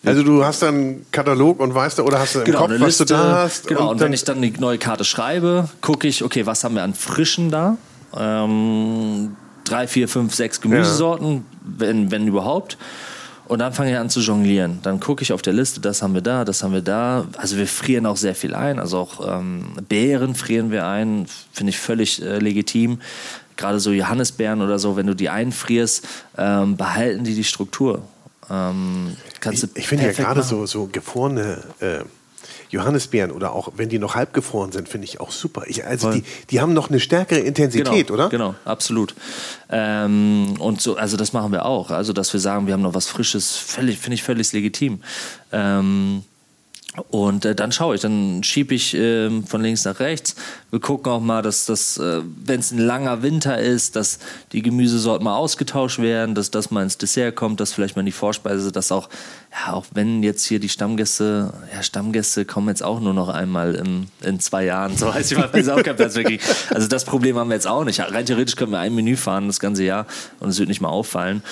Also 0.05 0.25
du 0.25 0.45
hast 0.45 0.63
dann 0.63 0.75
einen 0.75 1.07
Katalog 1.13 1.61
und 1.61 1.73
weißt 1.73 1.99
du, 1.99 2.03
oder 2.03 2.19
hast 2.19 2.35
du 2.35 2.41
im 2.41 2.45
genau, 2.47 2.63
Kopf, 2.63 2.71
was 2.73 2.81
Liste, 2.81 3.05
du 3.05 3.15
da 3.15 3.43
hast? 3.45 3.69
Genau, 3.69 3.83
und, 3.83 3.89
und 3.91 4.01
wenn 4.01 4.13
ich 4.13 4.25
dann 4.25 4.43
die 4.43 4.51
neue 4.59 4.79
Karte 4.79 5.05
schreibe, 5.05 5.69
gucke 5.83 6.09
ich, 6.09 6.25
okay, 6.25 6.47
was 6.47 6.65
haben 6.65 6.75
wir 6.75 6.83
an 6.83 6.95
Frischen 6.95 7.53
da? 7.53 7.79
Ähm, 8.17 9.37
drei, 9.65 9.87
vier, 9.87 10.09
fünf, 10.09 10.35
sechs 10.35 10.61
Gemüsesorten, 10.61 11.35
ja. 11.35 11.43
wenn, 11.79 12.11
wenn 12.11 12.27
überhaupt. 12.27 12.77
Und 13.49 13.61
dann 13.61 13.73
fange 13.73 13.93
ich 13.93 13.97
an 13.97 14.11
zu 14.11 14.21
jonglieren. 14.21 14.81
Dann 14.83 14.99
gucke 14.99 15.23
ich 15.23 15.33
auf 15.33 15.41
der 15.41 15.53
Liste, 15.53 15.81
das 15.81 16.03
haben 16.03 16.15
wir 16.15 16.21
da, 16.21 16.45
das 16.45 16.63
haben 16.63 16.73
wir 16.73 16.83
da. 16.83 17.27
Also 17.37 17.57
wir 17.57 17.69
frieren 17.69 18.05
auch 18.07 18.17
sehr 18.17 18.35
viel 18.35 18.55
ein. 18.55 18.81
Also 18.81 18.99
auch 18.99 19.39
ähm, 19.39 19.67
Beeren 19.89 20.35
frieren 20.35 20.73
wir 20.73 20.87
ein, 20.87 21.27
finde 21.53 21.71
ich 21.71 21.79
völlig 21.79 22.21
äh, 22.23 22.39
legitim. 22.39 23.01
Gerade 23.57 23.79
so 23.79 23.93
Johannisbeeren 23.93 24.63
oder 24.63 24.79
so, 24.79 24.97
wenn 24.97 25.07
du 25.07 25.15
die 25.15 25.29
einfrierst, 25.29 26.07
ähm, 26.37 26.77
behalten 26.77 27.25
die 27.25 27.35
die 27.35 27.45
Struktur. 27.45 28.03
Ähm, 28.51 29.17
ich, 29.51 29.65
ich 29.75 29.87
finde 29.87 30.07
ja 30.07 30.13
gerade 30.13 30.43
so, 30.43 30.67
so 30.67 30.87
gefrorene 30.87 31.63
äh, 31.81 32.01
Johannisbeeren 32.71 33.31
oder 33.31 33.53
auch 33.53 33.73
wenn 33.77 33.89
die 33.89 33.99
noch 33.99 34.15
halbgefroren 34.15 34.73
sind, 34.73 34.89
finde 34.89 35.07
ich 35.07 35.21
auch 35.21 35.31
super. 35.31 35.65
Ich, 35.67 35.85
also 35.85 36.13
die, 36.13 36.25
die 36.51 36.61
haben 36.61 36.73
noch 36.73 36.91
eine 36.91 37.01
stärkere 37.01 37.41
Intensität, 37.41 38.09
genau, 38.09 38.15
oder? 38.15 38.29
Genau, 38.29 38.55
absolut. 38.65 39.15
Ähm, 39.71 40.55
und 40.59 40.81
so, 40.81 40.97
also 40.97 41.17
das 41.17 41.33
machen 41.33 41.53
wir 41.53 41.65
auch. 41.65 41.91
Also 41.91 42.13
dass 42.13 42.33
wir 42.33 42.41
sagen, 42.41 42.67
wir 42.67 42.75
haben 42.75 42.83
noch 42.83 42.95
was 42.95 43.09
Frisches, 43.09 43.57
finde 43.57 44.15
ich 44.15 44.23
völlig 44.23 44.53
legitim. 44.53 45.01
Ähm, 45.53 46.23
und 47.11 47.45
äh, 47.45 47.55
dann 47.55 47.73
schaue 47.73 47.95
ich, 47.95 48.01
dann 48.01 48.43
schiebe 48.43 48.75
ich 48.75 48.95
äh, 48.95 49.43
von 49.43 49.61
links 49.61 49.85
nach 49.85 50.01
rechts. 50.01 50.35
Wir 50.71 50.81
gucken 50.81 51.13
auch 51.13 51.21
mal, 51.21 51.43
dass 51.43 51.67
das, 51.67 51.99
äh, 51.99 52.23
wenn 52.45 52.61
es 52.61 52.73
ein 52.73 52.79
langer 52.79 53.23
Winter 53.23 53.59
ist, 53.59 53.97
dass 53.97 54.19
die 54.53 54.63
Gemüsesorten 54.63 55.25
mal 55.25 55.37
ausgetauscht 55.37 55.99
werden, 55.99 56.35
dass 56.35 56.51
das 56.51 56.71
mal 56.71 56.83
ins 56.83 56.97
Dessert 56.97 57.37
kommt, 57.37 57.61
dass 57.61 57.73
vielleicht 57.73 57.97
mal 57.97 58.01
in 58.01 58.07
die 58.07 58.13
Vorspeise, 58.13 58.73
dass 58.73 58.93
auch 58.93 59.09
ja, 59.57 59.73
auch 59.73 59.87
wenn 59.95 60.23
jetzt 60.23 60.45
hier 60.45 60.59
die 60.59 60.69
Stammgäste, 60.69 61.53
ja, 61.75 61.83
Stammgäste 61.83 62.45
kommen 62.45 62.69
jetzt 62.69 62.83
auch 62.83 63.01
nur 63.01 63.15
noch 63.15 63.29
einmal 63.29 63.75
in, 63.75 64.09
in 64.23 64.39
zwei 64.41 64.65
Jahren. 64.65 64.97
So 64.97 65.15
heißt 65.15 65.33
ich 65.33 65.39
mal, 65.39 65.47
auch 65.47 65.83
kein 65.83 65.97
Platz 65.97 66.15
wirklich. 66.15 66.41
Also 66.71 66.89
das 66.89 67.05
Problem 67.05 67.37
haben 67.37 67.49
wir 67.49 67.55
jetzt 67.55 67.67
auch 67.67 67.85
nicht. 67.85 68.01
Rein 68.01 68.27
theoretisch 68.27 68.57
können 68.57 68.73
wir 68.73 68.81
ein 68.81 68.95
Menü 68.95 69.17
fahren 69.17 69.47
das 69.47 69.61
ganze 69.61 69.85
Jahr 69.85 70.07
und 70.41 70.51
es 70.51 70.59
wird 70.59 70.69
nicht 70.69 70.81
mal 70.81 70.89
auffallen. 70.89 71.43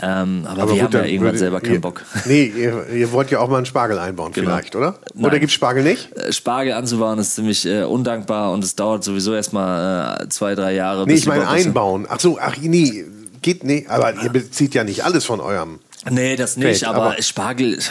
Ähm, 0.00 0.44
aber, 0.46 0.62
aber, 0.62 0.74
wir 0.74 0.82
gut, 0.82 0.94
haben 0.94 1.04
ja 1.04 1.10
irgendwann 1.10 1.36
selber 1.36 1.60
keinen 1.60 1.74
ihr, 1.74 1.80
Bock. 1.80 2.04
Nee, 2.26 2.52
ihr, 2.56 2.86
ihr, 2.90 3.12
wollt 3.12 3.30
ja 3.30 3.40
auch 3.40 3.48
mal 3.48 3.56
einen 3.56 3.66
Spargel 3.66 3.98
einbauen 3.98 4.32
genau. 4.32 4.50
vielleicht, 4.50 4.76
oder? 4.76 4.98
Nein. 5.14 5.24
Oder 5.24 5.40
gibt 5.40 5.50
es 5.50 5.54
Spargel 5.54 5.82
nicht? 5.82 6.12
Äh, 6.16 6.32
Spargel 6.32 6.74
anzubauen 6.74 7.18
ist 7.18 7.34
ziemlich 7.34 7.66
äh, 7.66 7.82
undankbar 7.82 8.52
und 8.52 8.62
es 8.62 8.76
dauert 8.76 9.02
sowieso 9.02 9.34
erstmal 9.34 10.22
äh, 10.22 10.28
zwei, 10.28 10.54
drei 10.54 10.74
Jahre. 10.74 11.06
Nee, 11.06 11.14
ich 11.14 11.26
meine 11.26 11.48
einbauen. 11.48 12.06
Ach 12.08 12.20
so, 12.20 12.38
ach 12.40 12.56
nee, 12.60 13.04
geht 13.42 13.64
nicht. 13.64 13.90
Aber 13.90 14.14
ihr 14.22 14.30
bezieht 14.30 14.74
ja 14.74 14.84
nicht 14.84 15.04
alles 15.04 15.24
von 15.24 15.40
eurem 15.40 15.80
Nee, 16.10 16.36
das 16.36 16.56
nicht, 16.56 16.80
Feld, 16.80 16.84
aber, 16.84 17.12
aber, 17.12 17.22
Spargel 17.22 17.74
ist. 17.74 17.90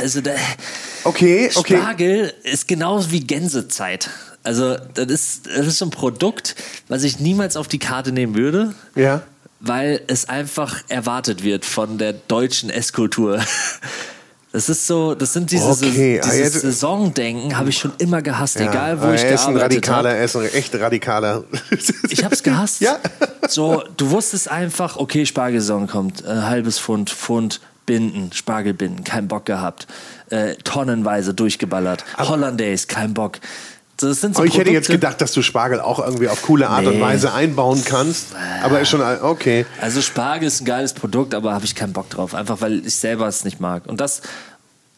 Also 0.00 0.20
der, 0.20 0.36
okay, 1.04 1.50
okay. 1.54 1.76
Spargel 1.76 2.34
ist 2.42 2.68
genauso 2.68 3.10
wie 3.10 3.20
Gänsezeit. 3.20 4.10
Also, 4.42 4.76
das 4.94 5.06
ist, 5.06 5.46
das 5.46 5.66
ist 5.66 5.78
so 5.78 5.86
ein 5.86 5.90
Produkt, 5.90 6.54
was 6.88 7.02
ich 7.02 7.20
niemals 7.20 7.56
auf 7.56 7.68
die 7.68 7.78
Karte 7.78 8.12
nehmen 8.12 8.34
würde. 8.34 8.74
Ja. 8.94 9.22
Weil 9.60 10.00
es 10.06 10.28
einfach 10.28 10.82
erwartet 10.88 11.42
wird 11.42 11.64
von 11.64 11.98
der 11.98 12.12
deutschen 12.12 12.70
Esskultur. 12.70 13.42
Das 14.50 14.70
ist 14.70 14.86
so, 14.86 15.14
das 15.14 15.34
sind 15.34 15.50
diese, 15.50 15.68
okay. 15.68 16.20
Ah, 16.22 16.30
dieses 16.30 16.62
Saisondenken 16.62 17.56
habe 17.56 17.68
ich 17.68 17.78
schon 17.78 17.92
immer 17.98 18.22
gehasst, 18.22 18.58
ja. 18.58 18.70
egal 18.70 19.00
wo 19.00 19.06
ah, 19.06 19.14
ich 19.14 19.22
er 19.22 19.32
gearbeitet 19.32 19.62
radikaler, 19.62 20.14
Er 20.14 20.24
ist 20.24 20.36
ein 20.36 20.52
echt 20.54 20.74
radikaler. 20.74 21.44
ich 22.08 22.24
habe 22.24 22.34
es 22.34 22.42
gehasst. 22.42 22.80
Ja. 22.80 22.98
So, 23.46 23.82
du 23.98 24.10
wusstest 24.10 24.50
einfach, 24.50 24.96
okay, 24.96 25.26
Spargelsaison 25.26 25.86
kommt, 25.86 26.24
ein 26.26 26.46
halbes 26.46 26.78
Pfund, 26.78 27.10
Pfund 27.10 27.60
Binden, 27.84 28.32
Spargelbinden, 28.32 29.02
kein 29.02 29.28
Bock 29.28 29.46
gehabt, 29.46 29.86
äh, 30.28 30.56
tonnenweise 30.56 31.32
durchgeballert, 31.32 32.04
Hollandaise, 32.18 32.86
kein 32.86 33.14
Bock. 33.14 33.38
Das 33.98 34.20
sind 34.20 34.36
so 34.36 34.44
ich 34.44 34.56
hätte 34.56 34.70
jetzt 34.70 34.88
gedacht, 34.88 35.20
dass 35.20 35.32
du 35.32 35.42
Spargel 35.42 35.80
auch 35.80 35.98
irgendwie 35.98 36.28
auf 36.28 36.42
coole 36.42 36.68
Art 36.68 36.84
nee. 36.84 36.90
und 36.90 37.00
Weise 37.00 37.32
einbauen 37.32 37.82
kannst. 37.84 38.28
Aber 38.62 38.80
ist 38.80 38.88
schon 38.88 39.02
okay. 39.02 39.66
Also 39.80 40.00
Spargel 40.00 40.46
ist 40.46 40.60
ein 40.60 40.64
geiles 40.64 40.92
Produkt, 40.92 41.34
aber 41.34 41.52
habe 41.52 41.64
ich 41.64 41.74
keinen 41.74 41.92
Bock 41.92 42.08
drauf. 42.08 42.34
Einfach 42.34 42.60
weil 42.60 42.86
ich 42.86 42.94
selber 42.94 43.26
es 43.26 43.44
nicht 43.44 43.60
mag. 43.60 43.86
Und 43.86 44.00
das, 44.00 44.22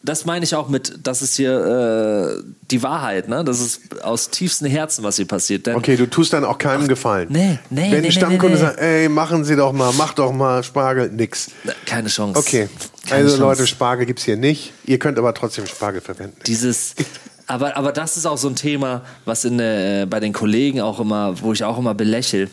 das 0.03 0.25
meine 0.25 0.45
ich 0.45 0.53
auch 0.53 0.69
mit, 0.69 0.99
das 1.03 1.23
ist 1.23 1.35
hier 1.35 2.39
äh, 2.39 2.43
die 2.69 2.83
Wahrheit, 2.83 3.27
ne? 3.27 3.43
Das 3.43 3.59
ist 3.59 4.03
aus 4.03 4.29
tiefstem 4.29 4.69
Herzen, 4.69 5.03
was 5.03 5.15
hier 5.15 5.27
passiert. 5.27 5.65
Denn 5.65 5.75
okay, 5.75 5.95
du 5.95 6.07
tust 6.07 6.33
dann 6.33 6.45
auch 6.45 6.59
keinem 6.59 6.83
Ach, 6.83 6.87
Gefallen. 6.87 7.27
Nee, 7.31 7.57
nee, 7.71 7.91
Wenn 7.91 8.01
nee, 8.01 8.07
ein 8.07 8.11
Stammkunde 8.11 8.57
nee, 8.57 8.63
nee. 8.63 8.69
sagt, 8.69 8.79
ey, 8.79 9.09
machen 9.09 9.43
Sie 9.43 9.55
doch 9.55 9.73
mal, 9.73 9.91
mach 9.97 10.13
doch 10.13 10.31
mal 10.31 10.63
Spargel, 10.63 11.09
nix. 11.09 11.49
Keine 11.87 12.09
Chance. 12.09 12.39
Okay, 12.39 12.69
Keine 13.07 13.23
also 13.23 13.37
Chance. 13.37 13.41
Leute, 13.41 13.67
Spargel 13.67 14.05
gibt 14.05 14.19
es 14.19 14.25
hier 14.25 14.37
nicht. 14.37 14.73
Ihr 14.85 14.99
könnt 14.99 15.17
aber 15.17 15.33
trotzdem 15.33 15.65
Spargel 15.65 16.01
verwenden. 16.01 16.37
Dieses 16.45 16.93
aber, 17.51 17.77
aber 17.77 17.91
das 17.91 18.17
ist 18.17 18.25
auch 18.25 18.37
so 18.37 18.47
ein 18.47 18.55
Thema, 18.55 19.01
was 19.25 19.45
in, 19.45 19.59
äh, 19.59 20.07
bei 20.09 20.19
den 20.19 20.33
Kollegen 20.33 20.81
auch 20.81 20.99
immer, 20.99 21.39
wo 21.41 21.53
ich 21.53 21.63
auch 21.63 21.77
immer 21.77 21.93
belächle, 21.93 22.49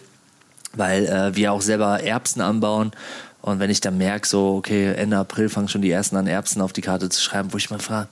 weil 0.75 1.07
äh, 1.07 1.35
wir 1.37 1.53
auch 1.53 1.63
selber 1.63 2.03
Erbsen 2.03 2.43
anbauen. 2.43 2.93
Und 3.41 3.61
wenn 3.61 3.71
ich 3.71 3.81
dann 3.81 3.97
merke, 3.97 4.27
so, 4.27 4.57
okay, 4.57 4.93
Ende 4.95 5.17
April 5.17 5.49
fangen 5.49 5.69
schon 5.69 5.83
die 5.83 5.91
ersten 5.91 6.17
an, 6.17 6.27
Erbsen 6.27 6.61
auf 6.61 6.73
die 6.73 6.81
Karte 6.81 7.09
zu 7.09 7.21
schreiben, 7.21 7.53
wo 7.53 7.57
ich 7.57 7.71
mal 7.71 7.79
frage, 7.79 8.09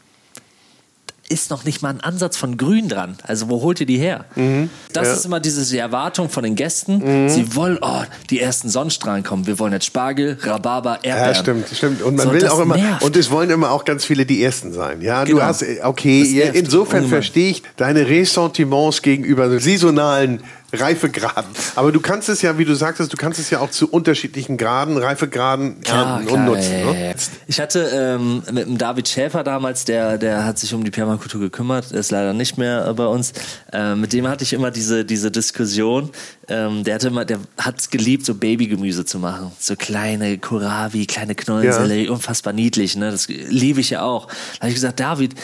ist 1.29 1.51
noch 1.51 1.65
nicht 1.65 1.83
mal 1.83 1.91
ein 1.91 2.01
Ansatz 2.01 2.37
von 2.37 2.57
Grün 2.57 2.89
dran. 2.89 3.17
Also 3.23 3.49
wo 3.49 3.61
holt 3.63 3.81
ihr 3.81 3.87
die 3.87 3.99
her? 3.99 4.25
Mhm. 4.35 4.71
Das 4.93 5.09
ja. 5.09 5.15
ist 5.15 5.27
immer 5.27 5.41
diese 5.41 5.65
die 5.65 5.79
Erwartung 5.79 6.29
von 6.29 6.43
den 6.43 6.55
Gästen. 6.55 7.25
Mhm. 7.25 7.29
Sie 7.29 7.55
wollen, 7.55 7.79
oh, 7.81 8.03
die 8.31 8.41
ersten 8.41 8.69
Sonnenstrahlen 8.69 9.25
kommen. 9.25 9.47
Wir 9.47 9.59
wollen 9.59 9.73
jetzt 9.73 9.87
Spargel, 9.87 10.39
Rhabarber, 10.41 11.01
Erdbeeren. 11.03 11.29
Ja, 11.29 11.35
stimmt, 11.35 11.69
stimmt. 11.73 12.03
Und 12.03 12.17
man 12.17 12.27
so, 12.27 12.33
will 12.33 12.47
auch 12.49 12.61
immer, 12.61 12.77
nervt. 12.77 13.03
und 13.03 13.17
es 13.17 13.31
wollen 13.31 13.51
immer 13.51 13.71
auch 13.71 13.85
ganz 13.85 14.05
viele 14.05 14.27
die 14.27 14.43
Ersten 14.43 14.73
sein. 14.73 15.01
Ja, 15.01 15.25
genau. 15.25 15.39
du 15.39 15.45
hast, 15.45 15.65
okay, 15.83 16.51
insofern 16.55 17.07
verstehe 17.09 17.51
ich 17.51 17.63
deine 17.77 18.09
Ressentiments 18.09 19.03
gegenüber 19.03 19.59
saisonalen 19.61 20.43
Reifegraden. 20.73 21.51
Aber 21.75 21.93
du 21.93 22.01
kannst 22.01 22.29
es 22.29 22.43
ja, 22.43 22.59
wie 22.59 22.65
du 22.65 22.75
sagtest, 22.75 23.13
du 23.13 23.17
kannst 23.17 23.39
es 23.39 23.51
ja 23.51 23.61
auch 23.61 23.71
zu 23.71 23.89
unterschiedlichen 23.89 24.57
Graden, 24.57 24.97
Reifegraden 24.97 25.77
ernten 25.85 26.29
und 26.29 26.45
nutzen. 26.45 26.85
Ne? 26.85 27.15
Ich 27.47 27.61
hatte 27.61 27.91
ähm, 27.95 28.43
mit 28.51 28.67
dem 28.67 28.79
David 28.79 29.09
Schäfer 29.09 29.45
damals, 29.45 29.85
der, 29.85 30.19
der 30.19 30.45
hat 30.45 30.59
sich 30.59 30.75
um 30.75 30.85
die 30.85 30.91
Permakultur 30.91 31.41
gekümmert, 31.41 31.93
der 31.93 32.01
ist 32.01 32.11
leider 32.11 32.33
nicht 32.33 32.59
mehr 32.59 32.93
bei 32.95 33.07
uns. 33.07 33.33
Äh, 33.73 33.95
mit 33.95 34.13
dem 34.13 34.29
hatte 34.29 34.45
ich 34.45 34.53
immer 34.53 34.71
diese, 34.71 35.05
diese 35.05 35.31
Diskussion. 35.31 36.11
Ähm, 36.49 36.85
der 36.85 36.97
hatte 36.97 37.09
immer, 37.09 37.25
der 37.25 37.39
hat 37.59 37.79
es 37.79 37.91
geliebt, 37.91 38.27
so 38.27 38.35
Babygemüse 38.35 39.05
zu 39.05 39.19
machen. 39.19 39.53
So 39.59 39.77
kleine 39.77 40.39
Kohlrabi, 40.39 41.07
kleine 41.07 41.35
Knollensellerie, 41.35 42.07
ja. 42.07 42.13
unfassbar 42.13 42.53
niedlich. 42.53 42.97
Ne? 42.97 43.11
Das 43.11 43.29
liebe 43.29 43.81
ich 43.81 43.91
ja 43.91 44.03
auch. 44.03 44.27
Da 44.27 44.61
habe 44.61 44.69
ich 44.69 44.75
gesagt, 44.75 45.01
David, 45.01 45.35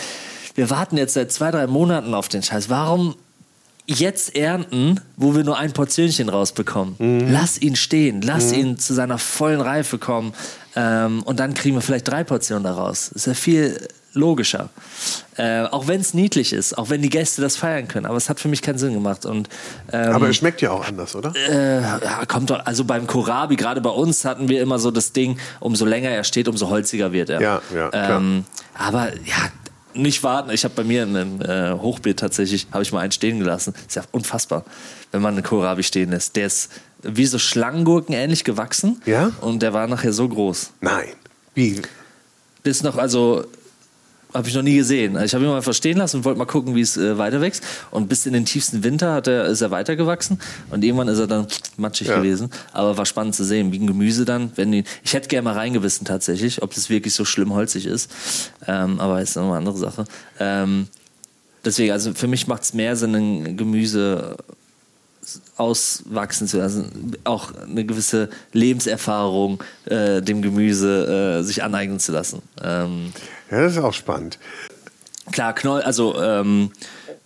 wir 0.54 0.70
warten 0.70 0.96
jetzt 0.96 1.14
seit 1.14 1.32
zwei, 1.32 1.50
drei 1.50 1.66
Monaten 1.66 2.14
auf 2.14 2.28
den 2.28 2.42
Scheiß. 2.42 2.68
Warum 2.68 3.16
jetzt 3.92 4.36
ernten, 4.36 5.00
wo 5.16 5.34
wir 5.34 5.44
nur 5.44 5.58
ein 5.58 5.72
Portionchen 5.72 6.28
rausbekommen. 6.28 6.96
Mhm. 6.98 7.32
Lass 7.32 7.60
ihn 7.60 7.76
stehen, 7.76 8.22
lass 8.22 8.52
mhm. 8.52 8.58
ihn 8.58 8.78
zu 8.78 8.94
seiner 8.94 9.18
vollen 9.18 9.60
Reife 9.60 9.98
kommen 9.98 10.32
ähm, 10.76 11.22
und 11.22 11.40
dann 11.40 11.54
kriegen 11.54 11.76
wir 11.76 11.82
vielleicht 11.82 12.08
drei 12.08 12.24
Portionen 12.24 12.64
daraus. 12.64 13.10
Das 13.12 13.22
ist 13.22 13.26
ja 13.26 13.34
viel 13.34 13.88
logischer. 14.14 14.68
Äh, 15.36 15.62
auch 15.62 15.86
wenn 15.88 16.00
es 16.00 16.12
niedlich 16.12 16.52
ist, 16.52 16.76
auch 16.76 16.90
wenn 16.90 17.00
die 17.00 17.08
Gäste 17.08 17.40
das 17.40 17.56
feiern 17.56 17.88
können. 17.88 18.06
Aber 18.06 18.16
es 18.16 18.28
hat 18.28 18.40
für 18.40 18.48
mich 18.48 18.60
keinen 18.60 18.78
Sinn 18.78 18.92
gemacht. 18.92 19.24
Und, 19.24 19.48
ähm, 19.90 20.12
aber 20.12 20.28
es 20.28 20.36
schmeckt 20.36 20.60
ja 20.60 20.70
auch 20.70 20.86
anders, 20.86 21.16
oder? 21.16 21.32
Äh, 21.34 21.80
ja, 21.80 22.00
kommt 22.28 22.50
doch. 22.50 22.64
Also 22.66 22.84
beim 22.84 23.06
Kohlrabi, 23.06 23.56
gerade 23.56 23.80
bei 23.80 23.90
uns 23.90 24.24
hatten 24.24 24.48
wir 24.48 24.60
immer 24.60 24.78
so 24.78 24.90
das 24.90 25.12
Ding, 25.12 25.38
umso 25.60 25.86
länger 25.86 26.10
er 26.10 26.24
steht, 26.24 26.48
umso 26.48 26.68
holziger 26.68 27.12
wird 27.12 27.30
er. 27.30 27.40
Ja, 27.40 27.62
ja. 27.74 27.90
Ähm, 27.92 28.44
aber 28.74 29.08
ja, 29.24 29.50
nicht 29.94 30.22
warten. 30.22 30.50
Ich 30.50 30.64
habe 30.64 30.74
bei 30.74 30.84
mir 30.84 31.04
ein 31.04 31.40
äh, 31.40 31.72
Hochbeet 31.80 32.18
tatsächlich, 32.18 32.66
habe 32.72 32.82
ich 32.82 32.92
mal 32.92 33.00
einen 33.00 33.12
stehen 33.12 33.38
gelassen. 33.38 33.74
Ist 33.86 33.96
ja 33.96 34.02
unfassbar, 34.12 34.64
wenn 35.10 35.22
man 35.22 35.34
einen 35.34 35.42
Kohlrabi 35.42 35.82
stehen 35.82 36.10
lässt. 36.10 36.36
Der 36.36 36.46
ist 36.46 36.70
wie 37.02 37.26
so 37.26 37.38
Schlangengurken 37.38 38.14
ähnlich 38.14 38.44
gewachsen. 38.44 39.02
Ja? 39.06 39.32
Und 39.40 39.62
der 39.62 39.72
war 39.72 39.86
nachher 39.86 40.12
so 40.12 40.28
groß. 40.28 40.70
Nein. 40.80 41.08
Wie? 41.54 41.82
Bis 42.62 42.82
noch, 42.82 42.96
also 42.96 43.44
habe 44.34 44.48
ich 44.48 44.54
noch 44.54 44.62
nie 44.62 44.76
gesehen. 44.76 45.16
Also 45.16 45.26
ich 45.26 45.34
habe 45.34 45.44
ihn 45.44 45.50
mal 45.50 45.62
verstehen 45.62 45.98
lassen 45.98 46.18
und 46.18 46.24
wollte 46.24 46.38
mal 46.38 46.46
gucken, 46.46 46.74
wie 46.74 46.80
es 46.80 46.96
äh, 46.96 47.18
weiter 47.18 47.40
wächst. 47.40 47.62
Und 47.90 48.08
bis 48.08 48.26
in 48.26 48.32
den 48.32 48.44
tiefsten 48.44 48.82
Winter 48.82 49.14
hat 49.14 49.26
er, 49.26 49.46
ist 49.46 49.60
er 49.60 49.70
weitergewachsen. 49.70 50.40
Und 50.70 50.84
irgendwann 50.84 51.08
ist 51.08 51.18
er 51.18 51.26
dann 51.26 51.46
matschig 51.76 52.08
ja. 52.08 52.16
gewesen. 52.16 52.50
Aber 52.72 52.96
war 52.96 53.06
spannend 53.06 53.34
zu 53.34 53.44
sehen, 53.44 53.72
wie 53.72 53.78
ein 53.78 53.86
Gemüse 53.86 54.24
dann. 54.24 54.52
Wenn 54.56 54.72
die, 54.72 54.84
ich 55.02 55.14
hätte 55.14 55.28
gerne 55.28 55.44
mal 55.44 55.54
reingewissen 55.54 56.06
tatsächlich, 56.06 56.62
ob 56.62 56.74
das 56.74 56.90
wirklich 56.90 57.14
so 57.14 57.24
schlimm 57.24 57.52
holzig 57.52 57.86
ist. 57.86 58.10
Ähm, 58.66 59.00
aber 59.00 59.20
ist 59.20 59.36
noch 59.36 59.48
eine 59.48 59.56
andere 59.56 59.76
Sache. 59.76 60.04
Ähm, 60.38 60.88
deswegen, 61.64 61.92
also 61.92 62.14
für 62.14 62.26
mich 62.26 62.46
macht 62.46 62.62
es 62.62 62.74
mehr 62.74 62.96
Sinn, 62.96 63.14
ein 63.14 63.56
Gemüse 63.56 64.36
auswachsen 65.56 66.46
zu 66.46 66.58
lassen, 66.58 67.16
auch 67.24 67.52
eine 67.54 67.84
gewisse 67.84 68.28
Lebenserfahrung 68.52 69.62
äh, 69.86 70.20
dem 70.22 70.42
Gemüse 70.42 71.40
äh, 71.40 71.42
sich 71.42 71.62
aneignen 71.62 72.00
zu 72.00 72.12
lassen. 72.12 72.42
Ähm, 72.62 73.12
ja, 73.50 73.62
das 73.62 73.72
ist 73.72 73.78
auch 73.78 73.94
spannend. 73.94 74.38
Klar, 75.30 75.54
Knoll, 75.54 75.82
also 75.82 76.20
ähm, 76.20 76.70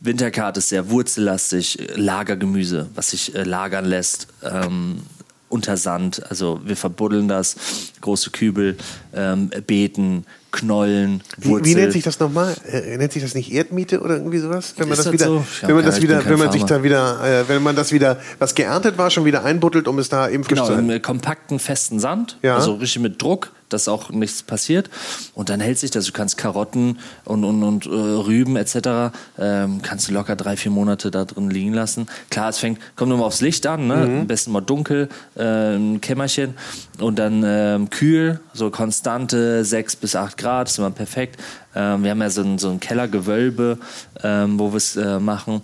Winterkart 0.01 0.57
ist 0.59 0.69
sehr 0.69 0.91
wurzellastig, 0.91 1.79
Lagergemüse, 1.95 2.89
was 2.95 3.11
sich 3.11 3.35
äh, 3.35 3.43
lagern 3.43 3.85
lässt. 3.85 4.29
Ähm, 4.43 5.03
unter 5.49 5.77
Sand, 5.77 6.29
also 6.29 6.61
wir 6.65 6.77
verbuddeln 6.77 7.29
das, 7.29 7.57
große 8.01 8.31
Kübel, 8.31 8.77
ähm, 9.15 9.51
Beeten, 9.67 10.27
Knollen, 10.57 11.23
Wurzel. 11.37 11.65
Wie, 11.65 11.71
wie, 11.71 11.75
nennt 11.75 11.93
sich 11.93 12.03
das 12.03 12.19
nochmal? 12.19 12.55
Äh, 12.71 12.97
nennt 12.97 13.13
sich 13.13 13.23
das 13.23 13.35
nicht 13.35 13.53
Erdmiete 13.53 14.01
oder 14.01 14.17
irgendwie 14.17 14.39
sowas? 14.39 14.75
Wenn 14.77 14.89
man 14.89 14.99
ist 14.99 15.05
das, 15.05 15.13
wieder, 15.13 15.27
so? 15.27 15.45
wenn 15.63 15.77
man 15.77 15.85
das 15.85 16.03
wieder, 16.03 16.25
wenn 16.27 16.39
man 16.39 16.51
sich 16.51 16.65
da 16.65 16.83
wieder, 16.83 17.21
äh, 17.25 17.49
wenn 17.49 17.63
man 17.63 17.77
das 17.77 17.93
wieder, 17.93 18.19
was 18.39 18.55
geerntet 18.55 18.99
war, 18.99 19.11
schon 19.11 19.25
wieder 19.25 19.45
einbuddelt, 19.45 19.87
um 19.87 19.99
es 19.99 20.09
da 20.09 20.29
eben 20.29 20.45
frisch 20.45 20.59
genau, 20.59 20.67
zu. 20.67 20.77
Genau, 20.77 20.95
im 20.95 21.03
kompakten, 21.03 21.59
festen 21.59 21.99
Sand, 21.99 22.39
ja. 22.43 22.57
also 22.57 22.75
richtig 22.75 23.03
mit 23.03 23.21
Druck, 23.21 23.53
dass 23.69 23.89
auch 23.89 24.11
nichts 24.11 24.43
passiert. 24.43 24.91
Und 25.35 25.49
dann 25.49 25.61
hält 25.61 25.79
sich 25.79 25.91
das. 25.91 26.07
Du 26.07 26.13
kannst 26.13 26.37
Karotten 26.37 26.99
und, 27.25 27.45
und, 27.45 27.63
und 27.63 27.87
äh, 27.87 27.91
Rüben 27.91 28.57
etc. 28.57 29.17
Ähm, 29.39 29.83
kannst 29.83 30.09
du 30.09 30.13
locker 30.13 30.37
drei, 30.37 30.57
vier 30.57 30.71
Monate 30.71 31.11
da 31.11 31.25
drin 31.25 31.51
liegen 31.51 31.73
lassen. 31.73 32.07
Klar, 32.31 32.51
es 32.51 32.59
fängt, 32.59 32.79
kommt 32.97 33.13
immer 33.13 33.25
aufs 33.25 33.41
Licht 33.41 33.67
an, 33.67 33.87
ne? 33.87 33.97
Mhm. 33.97 34.21
am 34.21 34.27
besten 34.27 34.53
mal 34.53 34.61
dunkel, 34.61 35.09
äh, 35.37 35.77
ein 35.77 36.01
Kämmerchen 36.01 36.55
und 36.99 37.19
dann 37.19 37.43
ähm, 37.45 37.91
kühl, 37.91 38.41
so 38.53 38.71
konstante 38.71 39.65
sechs 39.65 39.97
bis 39.97 40.17
acht 40.17 40.37
Grad, 40.37 40.69
ist 40.69 40.79
immer 40.79 40.91
perfekt. 40.91 41.41
Ähm, 41.75 42.05
wir 42.05 42.11
haben 42.11 42.21
ja 42.21 42.31
so 42.31 42.43
ein, 42.43 42.59
so 42.59 42.71
ein 42.71 42.81
Kellergewölbe, 42.81 43.79
ähm, 44.23 44.59
wo 44.59 44.73
wir 44.73 44.77
es 44.77 44.97
äh, 44.97 45.19
machen 45.21 45.61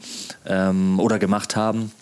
ähm, 0.47 1.01
oder 1.01 1.19
gemacht 1.19 1.57
haben. 1.57 1.93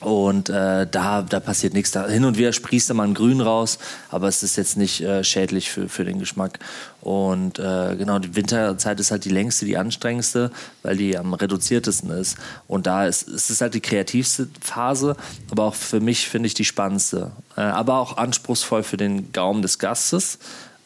Und 0.00 0.48
äh, 0.48 0.86
da, 0.86 1.22
da 1.22 1.40
passiert 1.40 1.74
nichts. 1.74 1.90
Da, 1.90 2.06
hin 2.06 2.24
und 2.24 2.38
wieder 2.38 2.52
sprießt 2.52 2.88
da 2.88 2.94
mal 2.94 3.08
ein 3.08 3.14
Grün 3.14 3.40
raus, 3.40 3.78
aber 4.10 4.28
es 4.28 4.44
ist 4.44 4.56
jetzt 4.56 4.76
nicht 4.76 5.00
äh, 5.00 5.24
schädlich 5.24 5.70
für, 5.70 5.88
für 5.88 6.04
den 6.04 6.20
Geschmack. 6.20 6.60
Und 7.00 7.58
äh, 7.58 7.96
genau, 7.96 8.20
die 8.20 8.36
Winterzeit 8.36 9.00
ist 9.00 9.10
halt 9.10 9.24
die 9.24 9.30
längste, 9.30 9.64
die 9.64 9.76
anstrengendste, 9.76 10.52
weil 10.84 10.96
die 10.96 11.18
am 11.18 11.34
reduziertesten 11.34 12.10
ist. 12.10 12.36
Und 12.68 12.86
da 12.86 13.06
ist, 13.06 13.22
ist 13.22 13.50
es 13.50 13.60
halt 13.60 13.74
die 13.74 13.80
kreativste 13.80 14.48
Phase, 14.60 15.16
aber 15.50 15.64
auch 15.64 15.74
für 15.74 16.00
mich 16.00 16.28
finde 16.28 16.46
ich 16.46 16.54
die 16.54 16.64
spannendste. 16.64 17.32
Äh, 17.56 17.62
aber 17.62 17.98
auch 17.98 18.16
anspruchsvoll 18.18 18.84
für 18.84 18.96
den 18.96 19.32
Gaumen 19.32 19.62
des 19.62 19.80
Gastes. 19.80 20.38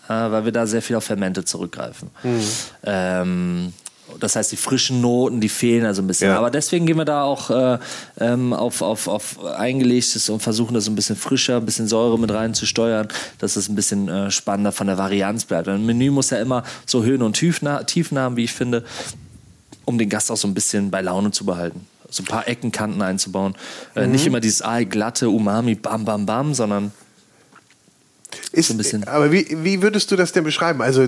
äh, 0.09 0.31
weil 0.31 0.45
wir 0.45 0.53
da 0.53 0.67
sehr 0.67 0.83
viel 0.83 0.97
auf 0.97 1.05
Fermente 1.05 1.45
zurückgreifen. 1.45 2.11
Mhm. 2.23 2.43
Ähm, 2.85 3.73
das 4.19 4.37
heißt, 4.37 4.53
die 4.53 4.57
frischen 4.57 5.01
Noten, 5.01 5.41
die 5.41 5.49
fehlen 5.49 5.87
also 5.87 6.03
ein 6.03 6.07
bisschen. 6.07 6.29
Ja. 6.29 6.39
Aber 6.39 6.51
deswegen 6.51 6.87
gehen 6.87 6.97
wir 6.97 7.05
da 7.05 7.23
auch 7.23 7.51
äh, 7.51 7.79
ähm, 8.19 8.53
auf, 8.53 8.83
auf, 8.83 9.09
auf 9.09 9.45
eingelegtes 9.45 10.29
und 10.29 10.41
versuchen 10.41 10.75
das 10.75 10.89
ein 10.89 10.95
bisschen 10.95 11.17
frischer, 11.17 11.57
ein 11.57 11.65
bisschen 11.65 11.89
Säure 11.89 12.19
mit 12.19 12.31
rein 12.33 12.55
zu 12.55 12.67
steuern, 12.67 13.09
dass 13.39 13.57
es 13.57 13.69
ein 13.69 13.75
bisschen 13.75 14.09
äh, 14.09 14.31
spannender 14.31 14.73
von 14.73 14.87
der 14.87 14.99
Varianz 14.99 15.45
bleibt. 15.45 15.69
Ein 15.69 15.87
Menü 15.87 16.11
muss 16.11 16.31
ja 16.31 16.39
immer 16.39 16.65
so 16.87 17.05
Höhen 17.05 17.23
und 17.23 17.35
Tiefen, 17.35 17.69
haben, 18.19 18.37
wie 18.37 18.45
ich 18.45 18.53
finde, 18.53 18.85
um 19.85 19.99
den 19.99 20.09
Gast 20.09 20.31
auch 20.31 20.37
so 20.37 20.49
ein 20.49 20.55
bisschen 20.55 20.91
bei 20.91 21.01
Laune 21.01 21.31
zu 21.31 21.45
behalten. 21.45 21.87
So 22.11 22.23
ein 22.23 22.27
paar 22.27 22.47
Eckenkanten 22.47 23.01
einzubauen. 23.01 23.55
Äh, 23.95 24.07
mhm. 24.07 24.13
Nicht 24.13 24.27
immer 24.27 24.41
dieses 24.41 24.63
ah, 24.63 24.83
glatte 24.83 25.31
Umami, 25.31 25.75
bam, 25.75 26.05
bam, 26.05 26.27
bam, 26.27 26.55
sondern 26.55 26.93
ist, 28.53 28.69
so 28.69 28.99
aber 29.07 29.33
wie, 29.33 29.47
wie 29.63 29.83
würdest 29.83 30.11
du 30.11 30.17
das 30.17 30.33
denn 30.33 30.45
beschreiben? 30.45 30.83
Also 30.83 31.07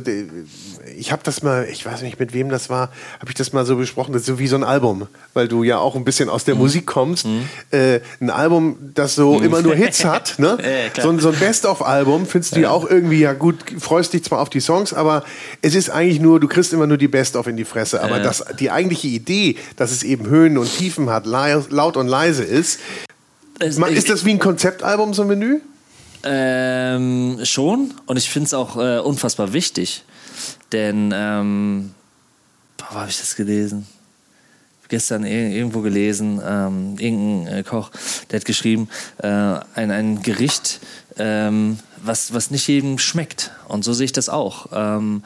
ich 0.96 1.12
habe 1.12 1.22
das 1.24 1.42
mal, 1.42 1.66
ich 1.70 1.84
weiß 1.84 2.02
nicht 2.02 2.18
mit 2.18 2.32
wem 2.32 2.48
das 2.48 2.70
war, 2.70 2.90
habe 3.18 3.30
ich 3.30 3.34
das 3.34 3.52
mal 3.52 3.66
so 3.66 3.76
besprochen, 3.76 4.12
das 4.12 4.22
ist 4.22 4.26
so 4.26 4.38
wie 4.38 4.46
so 4.46 4.56
ein 4.56 4.64
Album, 4.64 5.06
weil 5.32 5.48
du 5.48 5.62
ja 5.62 5.78
auch 5.78 5.96
ein 5.96 6.04
bisschen 6.04 6.28
aus 6.28 6.44
der 6.44 6.54
mhm. 6.54 6.62
Musik 6.62 6.86
kommst. 6.86 7.26
Mhm. 7.26 7.48
Äh, 7.70 8.00
ein 8.20 8.30
Album, 8.30 8.76
das 8.94 9.14
so 9.14 9.38
mhm. 9.38 9.44
immer 9.44 9.62
nur 9.62 9.74
Hits 9.74 10.04
hat, 10.04 10.38
ne? 10.38 10.58
ja, 10.62 11.02
so, 11.02 11.18
so, 11.18 11.30
ein 11.30 11.38
Best-of-Album 11.38 12.26
findest 12.26 12.56
du 12.56 12.60
ja. 12.60 12.70
auch 12.70 12.88
irgendwie 12.88 13.20
ja 13.20 13.32
gut, 13.32 13.56
freust 13.78 14.12
dich 14.12 14.24
zwar 14.24 14.40
auf 14.40 14.50
die 14.50 14.60
Songs, 14.60 14.92
aber 14.92 15.24
es 15.62 15.74
ist 15.74 15.90
eigentlich 15.90 16.20
nur, 16.20 16.40
du 16.40 16.48
kriegst 16.48 16.72
immer 16.72 16.86
nur 16.86 16.98
die 16.98 17.08
Best-of 17.08 17.46
in 17.46 17.56
die 17.56 17.64
Fresse. 17.64 18.02
Aber 18.02 18.18
ja. 18.18 18.22
das, 18.22 18.44
die 18.58 18.70
eigentliche 18.70 19.08
Idee, 19.08 19.56
dass 19.76 19.92
es 19.92 20.02
eben 20.02 20.26
Höhen 20.26 20.58
und 20.58 20.70
Tiefen 20.74 21.10
hat, 21.10 21.26
laut 21.26 21.96
und 21.96 22.08
leise 22.08 22.44
ist, 22.44 22.80
ist 23.60 24.10
das 24.10 24.24
wie 24.24 24.30
ein 24.30 24.38
Konzeptalbum, 24.38 25.14
so 25.14 25.22
ein 25.22 25.28
Menü? 25.28 25.60
Ähm, 26.24 27.38
schon. 27.42 27.92
Und 28.06 28.16
ich 28.16 28.30
finde 28.30 28.46
es 28.46 28.54
auch 28.54 28.76
äh, 28.76 28.98
unfassbar 28.98 29.52
wichtig. 29.52 30.04
Denn, 30.72 31.12
ähm, 31.14 31.92
wo 32.78 32.96
habe 32.96 33.10
ich 33.10 33.18
das 33.18 33.36
gelesen? 33.36 33.86
Gestern 34.88 35.24
irgendwo 35.24 35.80
gelesen, 35.80 36.42
ähm, 36.46 36.96
irgendein 36.98 37.58
äh, 37.58 37.62
Koch, 37.62 37.90
der 38.30 38.40
hat 38.40 38.46
geschrieben, 38.46 38.88
äh, 39.18 39.28
ein, 39.28 39.90
ein 39.90 40.22
Gericht, 40.22 40.80
ähm, 41.16 41.78
was, 42.02 42.34
was 42.34 42.50
nicht 42.50 42.66
jedem 42.68 42.98
schmeckt. 42.98 43.50
Und 43.68 43.84
so 43.84 43.92
sehe 43.92 44.06
ich 44.06 44.12
das 44.12 44.28
auch. 44.28 44.66
Ähm, 44.72 45.22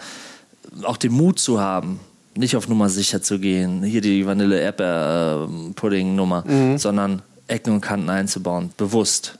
auch 0.84 0.96
den 0.96 1.12
Mut 1.12 1.38
zu 1.38 1.60
haben, 1.60 2.00
nicht 2.36 2.56
auf 2.56 2.68
Nummer 2.68 2.88
sicher 2.88 3.22
zu 3.22 3.38
gehen, 3.40 3.82
hier 3.82 4.00
die 4.00 4.24
Vanille-Erdbeer-Pudding-Nummer, 4.26 6.44
mhm. 6.46 6.78
sondern 6.78 7.22
Ecken 7.48 7.74
und 7.74 7.80
Kanten 7.80 8.10
einzubauen, 8.10 8.70
bewusst 8.76 9.38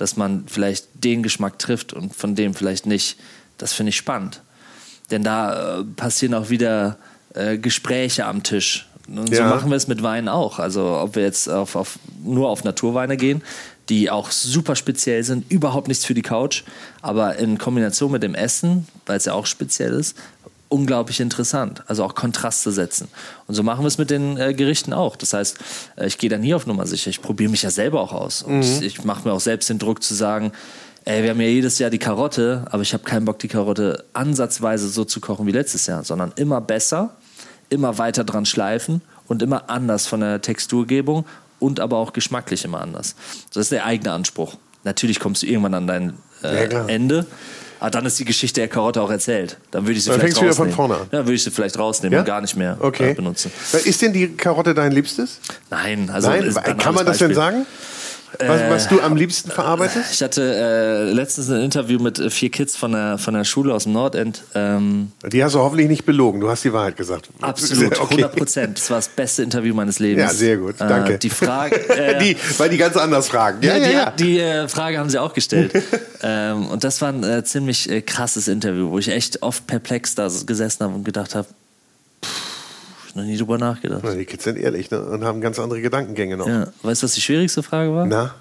dass 0.00 0.16
man 0.16 0.44
vielleicht 0.46 0.86
den 0.94 1.22
Geschmack 1.22 1.58
trifft 1.58 1.92
und 1.92 2.14
von 2.14 2.34
dem 2.34 2.54
vielleicht 2.54 2.86
nicht. 2.86 3.18
Das 3.58 3.72
finde 3.72 3.90
ich 3.90 3.96
spannend. 3.96 4.40
Denn 5.10 5.22
da 5.22 5.80
äh, 5.80 5.84
passieren 5.84 6.34
auch 6.34 6.48
wieder 6.48 6.96
äh, 7.34 7.58
Gespräche 7.58 8.24
am 8.24 8.42
Tisch. 8.42 8.88
Und 9.08 9.28
ja. 9.30 9.36
so 9.36 9.42
machen 9.54 9.70
wir 9.70 9.76
es 9.76 9.88
mit 9.88 10.02
Wein 10.02 10.28
auch. 10.28 10.58
Also 10.58 10.98
ob 10.98 11.16
wir 11.16 11.24
jetzt 11.24 11.48
auf, 11.48 11.76
auf, 11.76 11.98
nur 12.24 12.48
auf 12.48 12.64
Naturweine 12.64 13.16
gehen, 13.16 13.42
die 13.88 14.08
auch 14.08 14.30
super 14.30 14.76
speziell 14.76 15.24
sind, 15.24 15.50
überhaupt 15.50 15.88
nichts 15.88 16.04
für 16.04 16.14
die 16.14 16.22
Couch, 16.22 16.62
aber 17.02 17.36
in 17.36 17.58
Kombination 17.58 18.12
mit 18.12 18.22
dem 18.22 18.36
Essen, 18.36 18.86
weil 19.06 19.16
es 19.16 19.24
ja 19.24 19.32
auch 19.32 19.46
speziell 19.46 19.92
ist, 19.92 20.16
unglaublich 20.70 21.20
interessant. 21.20 21.82
Also 21.86 22.04
auch 22.04 22.14
Kontraste 22.14 22.72
setzen. 22.72 23.08
Und 23.46 23.54
so 23.54 23.62
machen 23.62 23.82
wir 23.82 23.88
es 23.88 23.98
mit 23.98 24.08
den 24.08 24.38
äh, 24.38 24.54
Gerichten 24.54 24.94
auch. 24.94 25.16
Das 25.16 25.34
heißt, 25.34 25.58
äh, 25.96 26.06
ich 26.06 26.16
gehe 26.16 26.30
dann 26.30 26.42
hier 26.42 26.56
auf 26.56 26.66
Nummer 26.66 26.86
sicher. 26.86 27.10
Ich 27.10 27.20
probiere 27.20 27.50
mich 27.50 27.62
ja 27.62 27.70
selber 27.70 28.00
auch 28.00 28.12
aus. 28.12 28.42
Und 28.42 28.60
mhm. 28.60 28.82
ich 28.82 29.04
mache 29.04 29.28
mir 29.28 29.34
auch 29.34 29.40
selbst 29.40 29.68
den 29.68 29.78
Druck 29.78 30.02
zu 30.02 30.14
sagen, 30.14 30.52
ey, 31.04 31.22
wir 31.22 31.30
haben 31.30 31.40
ja 31.40 31.48
jedes 31.48 31.78
Jahr 31.78 31.90
die 31.90 31.98
Karotte, 31.98 32.64
aber 32.70 32.82
ich 32.82 32.92
habe 32.94 33.02
keinen 33.02 33.24
Bock, 33.24 33.38
die 33.40 33.48
Karotte 33.48 34.04
ansatzweise 34.12 34.88
so 34.88 35.04
zu 35.04 35.20
kochen 35.20 35.46
wie 35.46 35.52
letztes 35.52 35.86
Jahr, 35.86 36.04
sondern 36.04 36.32
immer 36.36 36.60
besser, 36.60 37.16
immer 37.68 37.98
weiter 37.98 38.24
dran 38.24 38.46
schleifen 38.46 39.02
und 39.26 39.42
immer 39.42 39.70
anders 39.70 40.06
von 40.06 40.20
der 40.20 40.40
Texturgebung 40.40 41.24
und 41.58 41.80
aber 41.80 41.96
auch 41.98 42.12
geschmacklich 42.12 42.64
immer 42.64 42.80
anders. 42.80 43.16
Das 43.52 43.62
ist 43.62 43.72
der 43.72 43.86
eigene 43.86 44.12
Anspruch. 44.12 44.56
Natürlich 44.84 45.20
kommst 45.20 45.42
du 45.42 45.46
irgendwann 45.46 45.74
an 45.74 45.86
dein 45.86 46.14
äh, 46.42 46.72
ja, 46.72 46.86
Ende. 46.86 47.26
Ah, 47.80 47.88
dann 47.88 48.04
ist 48.04 48.18
die 48.18 48.26
Geschichte 48.26 48.60
der 48.60 48.68
Karotte 48.68 49.00
auch 49.00 49.10
erzählt. 49.10 49.56
Dann 49.70 49.84
würde 49.84 49.94
ich 49.94 50.04
sie 50.04 50.10
dann 50.10 50.20
vielleicht 50.20 50.36
rausnehmen. 50.36 50.54
Wieder 50.54 50.66
von 50.66 50.72
vorne 50.72 50.94
an. 50.96 51.08
Ja, 51.10 51.18
würde 51.20 51.32
ich 51.32 51.42
sie 51.42 51.50
vielleicht 51.50 51.78
rausnehmen 51.78 52.12
ja? 52.12 52.20
und 52.20 52.26
gar 52.26 52.42
nicht 52.42 52.54
mehr 52.54 52.76
okay. 52.78 53.12
äh, 53.12 53.14
benutzen. 53.14 53.50
Ist 53.72 54.02
denn 54.02 54.12
die 54.12 54.28
Karotte 54.36 54.74
dein 54.74 54.92
Liebstes? 54.92 55.38
Nein, 55.70 56.10
also 56.10 56.28
Nein? 56.28 56.54
kann 56.76 56.94
man 56.94 57.06
das 57.06 57.18
denn 57.18 57.34
sagen? 57.34 57.64
Was, 58.38 58.70
was, 58.70 58.88
du 58.88 59.00
am 59.00 59.16
liebsten 59.16 59.50
verarbeitest? 59.50 60.12
Ich 60.12 60.22
hatte 60.22 60.42
äh, 60.42 61.12
letztens 61.12 61.50
ein 61.50 61.62
Interview 61.62 61.98
mit 61.98 62.18
äh, 62.18 62.30
vier 62.30 62.50
Kids 62.50 62.76
von 62.76 62.92
der, 62.92 63.18
von 63.18 63.34
der 63.34 63.44
Schule 63.44 63.74
aus 63.74 63.84
dem 63.84 63.92
Nordend. 63.92 64.44
Ähm, 64.54 65.12
die 65.24 65.42
hast 65.42 65.54
du 65.54 65.58
hoffentlich 65.58 65.88
nicht 65.88 66.06
belogen, 66.06 66.40
du 66.40 66.48
hast 66.48 66.64
die 66.64 66.72
Wahrheit 66.72 66.96
gesagt. 66.96 67.28
Absolut, 67.40 67.92
okay. 68.00 68.14
100 68.14 68.36
Prozent. 68.36 68.78
Das 68.78 68.90
war 68.90 68.98
das 68.98 69.08
beste 69.08 69.42
Interview 69.42 69.74
meines 69.74 69.98
Lebens. 69.98 70.22
Ja, 70.22 70.28
sehr 70.32 70.56
gut, 70.56 70.76
danke. 70.78 71.14
Äh, 71.14 71.18
die 71.18 71.30
Frage... 71.30 71.80
Äh, 71.90 72.18
die, 72.18 72.36
weil 72.56 72.70
die 72.70 72.76
ganz 72.76 72.96
anders 72.96 73.28
fragen. 73.28 73.58
Ja, 73.62 73.76
ja, 73.76 73.88
die, 73.88 73.92
ja. 73.92 74.10
die 74.10 74.38
äh, 74.38 74.68
Frage 74.68 74.98
haben 74.98 75.10
sie 75.10 75.18
auch 75.18 75.34
gestellt. 75.34 75.72
ähm, 76.22 76.66
und 76.68 76.84
das 76.84 77.02
war 77.02 77.08
ein 77.08 77.24
äh, 77.24 77.44
ziemlich 77.44 77.90
krasses 78.06 78.48
Interview, 78.48 78.90
wo 78.90 78.98
ich 78.98 79.08
echt 79.08 79.42
oft 79.42 79.66
perplex 79.66 80.14
da 80.14 80.28
gesessen 80.46 80.84
habe 80.84 80.94
und 80.94 81.04
gedacht 81.04 81.34
habe, 81.34 81.48
noch 83.20 83.26
nie 83.26 83.36
drüber 83.36 83.58
nachgedacht. 83.58 84.02
Na, 84.04 84.14
die 84.14 84.24
Kids 84.24 84.44
sind 84.44 84.58
ehrlich 84.58 84.90
ne? 84.90 85.00
und 85.00 85.24
haben 85.24 85.40
ganz 85.40 85.58
andere 85.58 85.80
Gedankengänge 85.80 86.36
noch. 86.36 86.46
Ja. 86.46 86.68
Weißt 86.82 87.02
du, 87.02 87.04
was 87.04 87.14
die 87.14 87.20
schwierigste 87.20 87.62
Frage 87.62 87.94
war? 87.94 88.06
Na? 88.06 88.34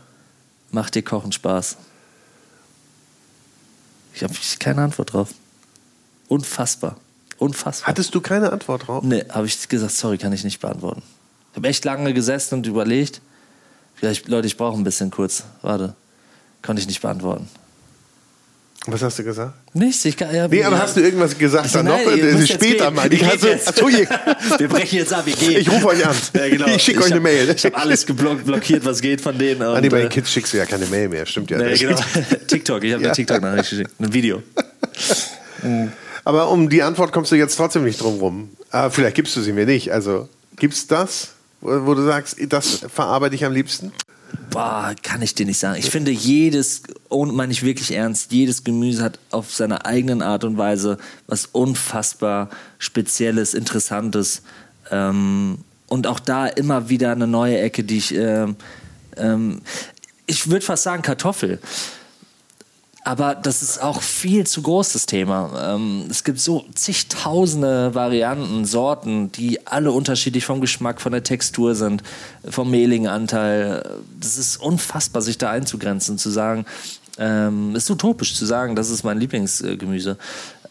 Macht 0.71 0.95
dir 0.95 1.03
Kochen 1.03 1.32
Spaß? 1.32 1.77
Ich 4.13 4.23
habe 4.23 4.34
keine 4.59 4.82
Antwort 4.82 5.13
drauf. 5.13 5.30
Unfassbar. 6.27 6.97
Unfassbar. 7.38 7.88
Hattest 7.88 8.13
du 8.13 8.21
keine 8.21 8.51
Antwort 8.51 8.88
drauf? 8.88 9.03
Nee, 9.03 9.23
habe 9.30 9.47
ich 9.47 9.67
gesagt, 9.69 9.93
sorry, 9.93 10.17
kann 10.17 10.34
ich 10.34 10.43
nicht 10.43 10.59
beantworten. 10.59 11.01
Ich 11.51 11.57
habe 11.57 11.67
echt 11.67 11.86
lange 11.86 12.13
gesessen 12.13 12.55
und 12.55 12.67
überlegt. 12.67 13.21
Vielleicht, 13.95 14.27
Leute, 14.27 14.47
ich 14.47 14.57
brauche 14.57 14.77
ein 14.77 14.84
bisschen 14.84 15.09
kurz. 15.09 15.43
Warte. 15.61 15.95
Konnte 16.61 16.82
ich 16.82 16.88
nicht 16.88 17.01
beantworten. 17.01 17.49
Was 18.91 19.01
hast 19.01 19.19
du 19.19 19.23
gesagt? 19.23 19.53
Nichts. 19.73 20.05
Ich 20.05 20.17
kann, 20.17 20.33
ja, 20.33 20.47
nee, 20.47 20.63
aber 20.63 20.75
ja. 20.75 20.81
hast 20.81 20.95
du 20.97 21.01
irgendwas 21.01 21.37
gesagt 21.37 21.63
also, 21.63 21.77
dann 21.79 21.85
noch? 21.87 21.99
Es 21.99 22.41
ist 22.41 22.53
später 22.53 22.91
mal. 22.91 23.11
Ich 23.11 23.25
also, 23.25 23.49
achso, 23.49 23.87
wir 24.57 24.67
brechen 24.67 24.99
jetzt 24.99 25.13
ab, 25.13 25.25
wir 25.25 25.33
gehen. 25.33 25.61
Ich 25.61 25.71
rufe 25.71 25.87
euch 25.87 26.05
an. 26.05 26.15
Ja, 26.33 26.47
genau. 26.49 26.67
Ich 26.67 26.83
schicke 26.83 27.03
euch 27.03 27.11
eine 27.11 27.19
Mail. 27.19 27.49
Ich 27.49 27.65
habe 27.65 27.75
alles 27.75 28.05
blockiert, 28.05 28.85
was 28.85 29.01
geht 29.01 29.21
von 29.21 29.37
denen. 29.37 29.61
Und, 29.61 29.67
ah, 29.75 29.81
nee, 29.81 29.89
bei 29.89 29.99
den 29.99 30.07
äh, 30.07 30.09
Kids 30.09 30.31
schickst 30.31 30.53
du 30.53 30.57
ja 30.57 30.65
keine 30.65 30.85
Mail 30.85 31.09
mehr. 31.09 31.25
Stimmt 31.25 31.49
ja. 31.51 31.57
Nee, 31.57 31.75
genau. 31.75 31.99
TikTok. 32.47 32.83
Ich 32.83 32.93
habe 32.93 33.03
ja. 33.03 33.09
eine 33.09 33.15
TikTok-Nachricht 33.15 33.69
geschickt. 33.69 33.91
Ein 33.99 34.13
Video. 34.13 34.43
aber 36.23 36.49
um 36.49 36.69
die 36.69 36.83
Antwort 36.83 37.11
kommst 37.11 37.31
du 37.31 37.35
jetzt 37.35 37.55
trotzdem 37.55 37.83
nicht 37.83 38.01
drum 38.01 38.19
rum. 38.19 38.49
Aber 38.71 38.85
ah, 38.85 38.89
vielleicht 38.89 39.15
gibst 39.15 39.35
du 39.35 39.41
sie 39.41 39.53
mir 39.53 39.65
nicht. 39.65 39.91
Also, 39.91 40.29
gibt's 40.55 40.87
das, 40.87 41.29
wo 41.61 41.93
du 41.93 42.03
sagst, 42.03 42.37
das 42.47 42.85
verarbeite 42.93 43.35
ich 43.35 43.45
am 43.45 43.53
liebsten? 43.53 43.91
Boah, 44.49 44.95
kann 45.03 45.21
ich 45.21 45.36
dir 45.36 45.45
nicht 45.45 45.59
sagen. 45.59 45.77
Ich 45.80 45.89
finde 45.89 46.11
jedes, 46.11 46.84
und 47.07 47.36
meine 47.36 47.51
ich 47.51 47.63
wirklich 47.63 47.91
ernst, 47.91 48.32
jedes 48.32 48.63
Gemüse 48.63 49.03
hat 49.03 49.19
auf 49.32 49.53
seine 49.53 49.86
eigenen 49.86 50.21
Art 50.21 50.43
und 50.43 50.57
Weise 50.57 50.97
was 51.27 51.45
unfassbar 51.47 52.49
Spezielles, 52.77 53.53
Interessantes. 53.53 54.41
Ähm, 54.91 55.59
und 55.88 56.07
auch 56.07 56.19
da 56.19 56.47
immer 56.47 56.89
wieder 56.89 57.11
eine 57.11 57.27
neue 57.27 57.59
Ecke, 57.59 57.84
die 57.84 57.97
ich, 57.97 58.15
ähm, 58.15 58.55
ähm, 59.17 59.61
ich 60.25 60.49
würde 60.49 60.65
fast 60.65 60.84
sagen 60.84 61.01
Kartoffel. 61.01 61.59
Aber 63.04 63.34
das 63.34 63.62
ist 63.62 63.82
auch 63.82 64.02
viel 64.02 64.45
zu 64.45 64.62
groß, 64.62 64.93
das 64.93 65.06
Thema. 65.06 65.76
Ähm, 65.76 66.06
es 66.10 66.24
gibt 66.24 66.39
so 66.39 66.66
zigtausende 66.76 67.95
Varianten, 67.95 68.66
Sorten, 68.66 69.32
die 69.32 69.66
alle 69.66 69.91
unterschiedlich 69.91 70.45
vom 70.45 70.60
Geschmack, 70.60 71.00
von 71.00 71.14
der 71.14 71.24
Textur 71.24 71.76
sind, 71.76 72.04
vom 72.47 72.70
Mehlinganteil. 72.70 74.00
Das 74.20 74.38
ist 74.38 74.58
unfassbar, 74.58 75.22
sich 75.22 75.38
da 75.38 75.50
einzugrenzen, 75.50 76.18
zu 76.18 76.30
sagen, 76.30 76.66
ähm, 77.18 77.76
ist 77.76 77.89
utopisch 77.89 78.36
zu 78.36 78.45
sagen, 78.45 78.76
das 78.76 78.89
ist 78.89 79.04
mein 79.04 79.20
Lieblingsgemüse. 79.20 80.18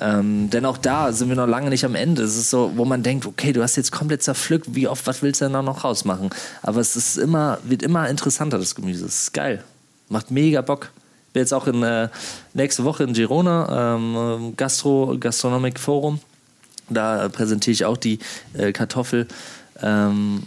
Ähm, 0.01 0.49
denn 0.51 0.65
auch 0.65 0.79
da 0.79 1.13
sind 1.13 1.29
wir 1.29 1.37
noch 1.37 1.47
lange 1.47 1.71
nicht 1.71 1.85
am 1.85 1.95
Ende. 1.95 2.23
Es 2.23 2.37
ist 2.37 2.51
so, 2.51 2.73
wo 2.77 2.85
man 2.85 3.03
denkt, 3.03 3.27
okay, 3.27 3.53
du 3.53 3.63
hast 3.63 3.77
jetzt 3.77 3.91
komplett 3.91 4.23
zerpflückt, 4.23 4.75
wie 4.75 4.87
oft, 4.87 5.07
was 5.07 5.23
willst 5.23 5.41
du 5.41 5.47
denn 5.47 5.55
da 5.55 5.63
noch 5.63 5.83
rausmachen? 5.83 6.31
Aber 6.63 6.81
es 6.81 6.95
ist 6.95 7.17
immer, 7.17 7.59
wird 7.65 7.83
immer 7.83 8.09
interessanter, 8.09 8.59
das 8.59 8.75
Gemüse. 8.75 9.07
Es 9.07 9.23
ist 9.23 9.35
geil. 9.35 9.65
Macht 10.09 10.31
mega 10.31 10.61
Bock 10.61 10.91
bin 11.33 11.41
jetzt 11.41 11.53
auch 11.53 11.67
in, 11.67 11.83
äh, 11.83 12.09
nächste 12.55 12.85
Woche 12.85 13.05
in 13.05 13.13
Girona, 13.13 13.97
ähm, 13.97 14.55
Gastro, 14.57 15.17
Gastronomic 15.19 15.79
Forum. 15.79 16.21
Da 16.89 17.29
präsentiere 17.29 17.73
ich 17.73 17.85
auch 17.85 17.97
die 17.97 18.19
äh, 18.55 18.73
Kartoffel. 18.73 19.27
Ähm, 19.83 20.43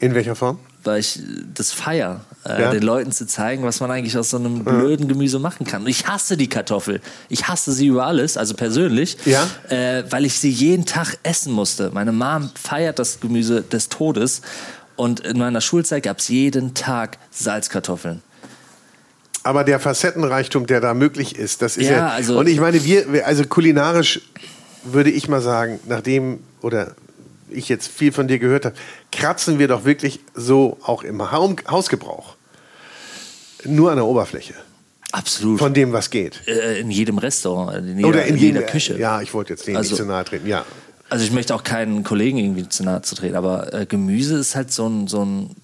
in 0.00 0.14
welcher 0.14 0.36
Form? 0.36 0.58
Weil 0.84 1.00
ich 1.00 1.20
das 1.54 1.72
feier, 1.72 2.20
äh, 2.44 2.62
ja. 2.62 2.70
den 2.70 2.82
Leuten 2.82 3.10
zu 3.10 3.26
zeigen, 3.26 3.64
was 3.64 3.80
man 3.80 3.90
eigentlich 3.90 4.16
aus 4.16 4.30
so 4.30 4.36
einem 4.36 4.64
blöden 4.64 5.08
Gemüse 5.08 5.38
machen 5.38 5.66
kann. 5.66 5.82
Und 5.82 5.88
ich 5.88 6.06
hasse 6.06 6.36
die 6.36 6.48
Kartoffel. 6.48 7.00
Ich 7.28 7.48
hasse 7.48 7.72
sie 7.72 7.88
über 7.88 8.06
alles, 8.06 8.36
also 8.36 8.54
persönlich, 8.54 9.16
ja. 9.24 9.48
äh, 9.70 10.04
weil 10.10 10.24
ich 10.24 10.38
sie 10.38 10.50
jeden 10.50 10.84
Tag 10.84 11.18
essen 11.24 11.52
musste. 11.52 11.90
Meine 11.92 12.12
Mom 12.12 12.50
feiert 12.54 12.98
das 12.98 13.18
Gemüse 13.20 13.62
des 13.62 13.88
Todes. 13.88 14.42
Und 14.94 15.20
in 15.20 15.38
meiner 15.38 15.60
Schulzeit 15.60 16.04
gab 16.04 16.18
es 16.18 16.28
jeden 16.28 16.74
Tag 16.74 17.18
Salzkartoffeln. 17.30 18.22
Aber 19.48 19.64
der 19.64 19.80
Facettenreichtum, 19.80 20.66
der 20.66 20.82
da 20.82 20.92
möglich 20.92 21.34
ist, 21.34 21.62
das 21.62 21.78
ist 21.78 21.86
ja. 21.88 21.96
Ja, 21.96 22.08
also- 22.08 22.38
und 22.38 22.48
ich 22.48 22.60
meine, 22.60 22.84
wir, 22.84 23.26
also 23.26 23.44
kulinarisch 23.44 24.20
würde 24.84 25.10
ich 25.10 25.26
mal 25.26 25.40
sagen, 25.40 25.80
nachdem 25.88 26.40
oder 26.60 26.94
ich 27.48 27.70
jetzt 27.70 27.88
viel 27.88 28.12
von 28.12 28.28
dir 28.28 28.38
gehört 28.38 28.66
habe, 28.66 28.74
kratzen 29.10 29.58
wir 29.58 29.66
doch 29.66 29.86
wirklich 29.86 30.20
so 30.34 30.76
auch 30.82 31.02
im 31.02 31.32
Hausgebrauch. 31.32 32.36
Nur 33.64 33.90
an 33.90 33.96
der 33.96 34.04
Oberfläche 34.04 34.52
Absolut. 35.12 35.58
von 35.58 35.72
dem, 35.72 35.94
was 35.94 36.10
geht. 36.10 36.42
äh, 36.46 36.80
in 36.80 36.90
jedem 36.90 37.16
Restaurant, 37.16 37.74
in 37.78 37.96
jeder, 37.96 38.08
Oder 38.08 38.24
in, 38.26 38.36
jeder 38.36 38.60
jedem- 38.60 38.70
Küche. 38.70 38.98
Ja, 38.98 39.22
ich 39.22 39.32
wollte 39.32 39.54
jetzt 39.54 39.66
denen 39.66 39.78
Also- 39.78 39.92
nicht 39.94 40.02
zu 40.02 40.04
nahe 40.06 40.24
treten. 40.26 40.46
Ja. 40.46 40.66
Also 41.08 41.24
ich 41.24 41.32
möchte 41.32 41.54
auch 41.54 41.64
keinen 41.64 42.04
Kollegen 42.04 42.36
irgendwie 42.36 42.68
zu 42.68 42.84
nahe 42.84 43.00
zu 43.00 43.14
treten, 43.14 43.34
aber 43.34 43.72
äh, 43.72 43.86
Gemüse 43.86 44.36
ist 44.36 44.54
halt 44.54 44.70
so 44.70 44.86
ein, 44.86 45.06
so 45.06 45.24
ein 45.24 45.56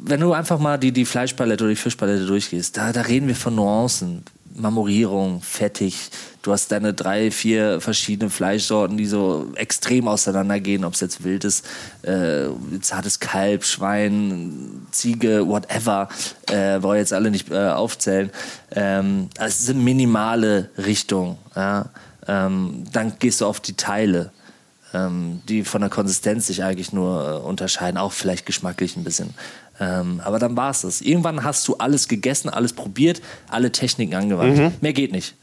wenn 0.00 0.20
du 0.20 0.32
einfach 0.32 0.58
mal 0.58 0.76
die, 0.76 0.92
die 0.92 1.04
Fleischpalette 1.04 1.64
oder 1.64 1.70
die 1.70 1.76
Fischpalette 1.76 2.26
durchgehst, 2.26 2.76
da, 2.76 2.92
da 2.92 3.02
reden 3.02 3.28
wir 3.28 3.36
von 3.36 3.54
Nuancen. 3.54 4.24
Marmorierung, 4.54 5.40
fettig. 5.40 6.10
Du 6.42 6.52
hast 6.52 6.72
deine 6.72 6.92
drei, 6.92 7.30
vier 7.30 7.80
verschiedene 7.80 8.28
Fleischsorten, 8.28 8.96
die 8.96 9.06
so 9.06 9.52
extrem 9.54 10.08
auseinandergehen, 10.08 10.84
ob 10.84 10.94
es 10.94 11.00
jetzt 11.00 11.22
wild 11.22 11.44
ist, 11.44 11.64
äh, 12.02 12.48
zartes 12.80 13.20
Kalb, 13.20 13.64
Schwein, 13.64 14.86
Ziege, 14.90 15.46
whatever. 15.46 16.08
Äh, 16.50 16.82
wollen 16.82 16.98
jetzt 16.98 17.12
alle 17.12 17.30
nicht 17.30 17.50
äh, 17.50 17.68
aufzählen. 17.68 18.30
Ähm, 18.72 19.28
es 19.38 19.58
sind 19.58 19.84
minimale 19.84 20.70
Richtungen. 20.76 21.36
Ja? 21.54 21.90
Ähm, 22.26 22.84
dann 22.92 23.12
gehst 23.20 23.40
du 23.40 23.46
auf 23.46 23.60
die 23.60 23.74
Teile 23.74 24.32
ähm, 24.94 25.42
die 25.48 25.64
von 25.64 25.80
der 25.80 25.90
Konsistenz 25.90 26.46
sich 26.46 26.62
eigentlich 26.62 26.92
nur 26.92 27.28
äh, 27.28 27.46
unterscheiden, 27.46 27.98
auch 27.98 28.12
vielleicht 28.12 28.46
geschmacklich 28.46 28.96
ein 28.96 29.04
bisschen. 29.04 29.34
Ähm, 29.80 30.20
aber 30.24 30.38
dann 30.38 30.56
war 30.56 30.70
es 30.70 30.82
das. 30.82 31.00
Irgendwann 31.00 31.44
hast 31.44 31.66
du 31.68 31.76
alles 31.76 32.08
gegessen, 32.08 32.48
alles 32.48 32.72
probiert, 32.72 33.20
alle 33.48 33.70
Techniken 33.72 34.14
angewandt. 34.14 34.82
Mehr 34.82 34.92
geht 34.92 35.12
nicht. 35.12 35.34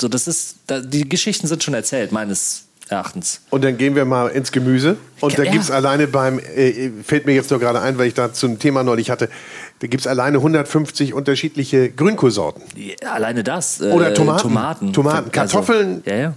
So, 0.00 0.08
das 0.08 0.26
ist, 0.26 0.56
da, 0.66 0.80
die 0.80 1.08
Geschichten 1.08 1.46
sind 1.46 1.62
schon 1.62 1.74
erzählt, 1.74 2.12
meines 2.12 2.64
Erachtens. 2.88 3.40
Und 3.50 3.64
dann 3.64 3.78
gehen 3.78 3.94
wir 3.94 4.04
mal 4.04 4.28
ins 4.28 4.52
Gemüse. 4.52 4.96
Und 5.20 5.38
da 5.38 5.44
ja. 5.44 5.52
gibt 5.52 5.64
es 5.64 5.70
alleine 5.70 6.06
beim, 6.06 6.38
äh, 6.38 6.90
fällt 7.02 7.26
mir 7.26 7.32
jetzt 7.32 7.50
nur 7.50 7.60
gerade 7.60 7.80
ein, 7.80 7.96
weil 7.96 8.08
ich 8.08 8.14
da 8.14 8.32
zum 8.32 8.58
Thema 8.58 8.82
neulich 8.82 9.10
hatte, 9.10 9.30
da 9.78 9.86
gibt 9.86 10.02
es 10.02 10.06
alleine 10.06 10.38
150 10.38 11.14
unterschiedliche 11.14 11.90
Grünkohlsorten. 11.90 12.62
Ja, 12.76 13.12
Alleine 13.12 13.42
das. 13.42 13.80
äh, 13.80 13.90
Oder 13.90 14.14
Tomaten. 14.14 14.42
Tomaten. 14.42 14.92
Tomaten. 14.92 15.16
Also, 15.18 15.30
Kartoffeln. 15.30 16.02
ja, 16.04 16.14
ja. 16.16 16.34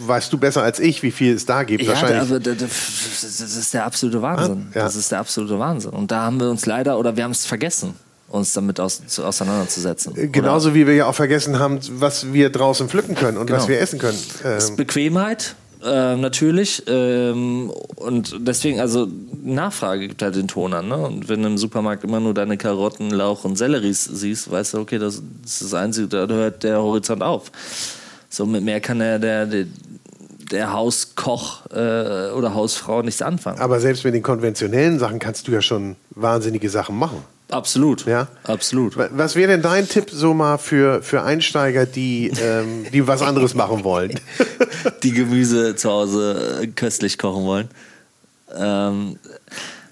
Wei- 0.00 0.16
weißt 0.16 0.32
du 0.32 0.38
besser 0.38 0.62
als 0.62 0.78
ich, 0.80 1.02
wie 1.02 1.10
viel 1.10 1.34
es 1.34 1.46
da 1.46 1.62
gibt. 1.62 1.82
Ja, 1.82 1.90
Wahrscheinlich. 1.90 2.42
da- 2.42 2.52
das 2.54 3.40
ist 3.40 3.74
der 3.74 3.84
absolute 3.86 4.20
Wahnsinn. 4.22 4.66
Ja. 4.74 4.84
Das 4.84 4.96
ist 4.96 5.10
der 5.12 5.20
absolute 5.20 5.58
Wahnsinn. 5.58 5.90
Und 5.92 6.10
da 6.10 6.22
haben 6.22 6.40
wir 6.40 6.48
uns 6.50 6.66
leider, 6.66 6.98
oder 6.98 7.16
wir 7.16 7.24
haben 7.24 7.30
es 7.32 7.46
vergessen, 7.46 7.94
uns 8.28 8.52
damit 8.52 8.80
aus, 8.80 9.02
zu, 9.06 9.24
auseinanderzusetzen. 9.24 10.12
Oder- 10.12 10.26
Genauso 10.26 10.74
wie 10.74 10.86
wir 10.86 10.94
ja 10.94 11.06
auch 11.06 11.14
vergessen 11.14 11.58
haben, 11.58 11.78
was 12.00 12.32
wir 12.32 12.50
draußen 12.50 12.88
pflücken 12.88 13.14
können 13.14 13.38
und 13.38 13.50
was 13.50 13.66
Genau. 13.66 13.68
wir 13.68 13.80
essen 13.80 13.98
können. 13.98 14.18
ist 14.58 14.70
Ähm, 14.70 14.76
Bequemheit, 14.76 15.54
äh, 15.84 16.16
natürlich. 16.16 16.82
Ähm, 16.88 17.70
und 17.96 18.34
deswegen, 18.40 18.80
also 18.80 19.06
Nachfrage 19.44 20.08
gibt 20.08 20.22
halt 20.22 20.34
den 20.34 20.48
Ton 20.48 20.72
an. 20.74 20.88
Ne? 20.88 20.96
Und 20.96 21.28
wenn 21.28 21.40
du 21.42 21.48
im 21.48 21.56
Supermarkt 21.58 22.02
immer 22.02 22.18
nur 22.18 22.34
deine 22.34 22.56
Karotten, 22.56 23.10
Lauch 23.10 23.44
und 23.44 23.56
Selleries 23.56 24.02
siehst, 24.04 24.50
weißt 24.50 24.74
du, 24.74 24.78
okay, 24.80 24.98
das, 24.98 25.22
das 25.42 25.52
ist 25.52 25.62
das 25.64 25.74
Einzige, 25.74 26.08
da 26.08 26.26
hört 26.26 26.64
der 26.64 26.78
Horizont 26.82 27.22
auf. 27.22 27.52
So 28.36 28.44
mit 28.44 28.62
mehr 28.62 28.80
kann 28.82 28.98
der, 28.98 29.18
der, 29.18 29.46
der, 29.46 30.72
Hauskoch 30.74 31.64
äh, 31.70 32.30
oder 32.32 32.52
Hausfrau 32.52 33.00
nichts 33.00 33.22
anfangen. 33.22 33.58
aber 33.60 33.80
selbst 33.80 34.04
mit 34.04 34.12
den 34.12 34.22
konventionellen 34.22 34.98
Sachen 34.98 35.18
kannst 35.18 35.48
du 35.48 35.52
ja 35.52 35.62
schon 35.62 35.96
wahnsinnige 36.10 36.68
Sachen 36.68 36.98
machen. 36.98 37.24
Absolut. 37.48 38.04
Ja? 38.04 38.28
Absolut. 38.44 38.98
Wa- 38.98 39.08
Was 39.12 39.36
wäre 39.36 39.52
denn 39.52 39.62
dein 39.62 39.88
Tipp 39.88 40.10
so 40.10 40.34
mal 40.34 40.58
für, 40.58 41.02
für 41.02 41.22
Einsteiger, 41.22 41.86
die, 41.86 42.30
ähm, 42.38 42.84
die 42.92 43.06
was 43.06 43.22
anderes 43.22 43.54
machen 43.54 43.84
wollen? 43.84 44.20
die 45.02 45.12
Gemüse 45.12 45.74
zu 45.74 45.88
Hause 45.90 46.60
äh, 46.62 46.66
köstlich 46.66 47.16
kochen 47.16 47.44
wollen. 47.44 47.68
Ähm, 48.54 49.18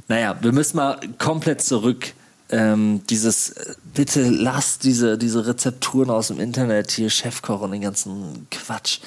naja, 0.09 0.37
wir 0.43 0.53
müssen 0.53 0.77
mal 0.77 0.99
komplett 1.19 1.63
zurück. 1.63 2.13
Ähm, 2.55 3.01
dieses, 3.11 3.53
bitte 3.95 4.31
lasst 4.31 4.85
diese, 4.85 5.19
diese 5.19 5.45
Rezepturen 5.45 6.09
aus 6.09 6.29
dem 6.29 6.39
Internet, 6.39 6.93
hier 6.93 7.11
Chefkoch 7.11 7.63
und 7.63 7.73
den 7.73 7.81
ganzen 7.81 8.47
Quatsch. 8.49 9.01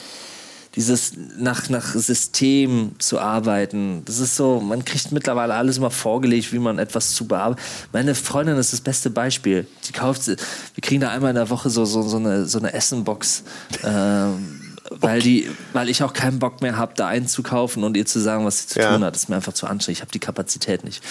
Dieses 0.76 1.14
nach, 1.38 1.70
nach 1.70 1.96
System 1.96 2.92
zu 3.00 3.20
arbeiten, 3.20 4.04
das 4.04 4.20
ist 4.20 4.36
so, 4.36 4.60
man 4.60 4.84
kriegt 4.84 5.14
mittlerweile 5.14 5.54
alles 5.54 5.78
immer 5.78 5.92
vorgelegt, 5.92 6.52
wie 6.52 6.60
man 6.60 6.78
etwas 6.78 7.14
zu 7.14 7.26
bearbeiten. 7.26 7.62
Meine 7.94 8.16
Freundin 8.16 8.58
ist 8.58 8.74
das 8.74 8.82
beste 8.82 9.10
Beispiel. 9.10 9.66
Die 9.88 9.94
kauft, 9.94 10.28
wir 10.28 10.36
kriegen 10.82 11.00
da 11.00 11.10
einmal 11.10 11.30
in 11.30 11.36
der 11.38 11.50
Woche 11.50 11.70
so, 11.70 11.86
so, 11.86 12.02
so 12.02 12.18
eine, 12.18 12.46
so 12.46 12.60
eine 12.60 12.74
Essenbox. 12.74 13.44
Ähm, 13.86 14.57
weil, 15.02 15.22
die, 15.22 15.50
weil 15.74 15.90
ich 15.90 16.04
auch 16.04 16.14
keinen 16.14 16.40
Bock 16.40 16.62
mehr 16.62 16.78
habe, 16.78 16.94
da 16.96 17.08
einzukaufen 17.08 17.84
und 17.84 17.96
ihr 17.98 18.06
zu 18.06 18.20
sagen, 18.20 18.46
was 18.46 18.60
sie 18.60 18.68
zu 18.68 18.80
Ja. 18.80 18.94
tun 18.94 19.04
hat. 19.04 19.16
Das 19.16 19.24
ist 19.24 19.30
mir 19.30 19.36
einfach 19.36 19.54
zu 19.54 19.68
anstrengend. 19.68 19.98
Ich 19.98 20.02
habe 20.02 20.12
die 20.12 20.20
Kapazität 20.20 20.84
nicht. 20.84 21.02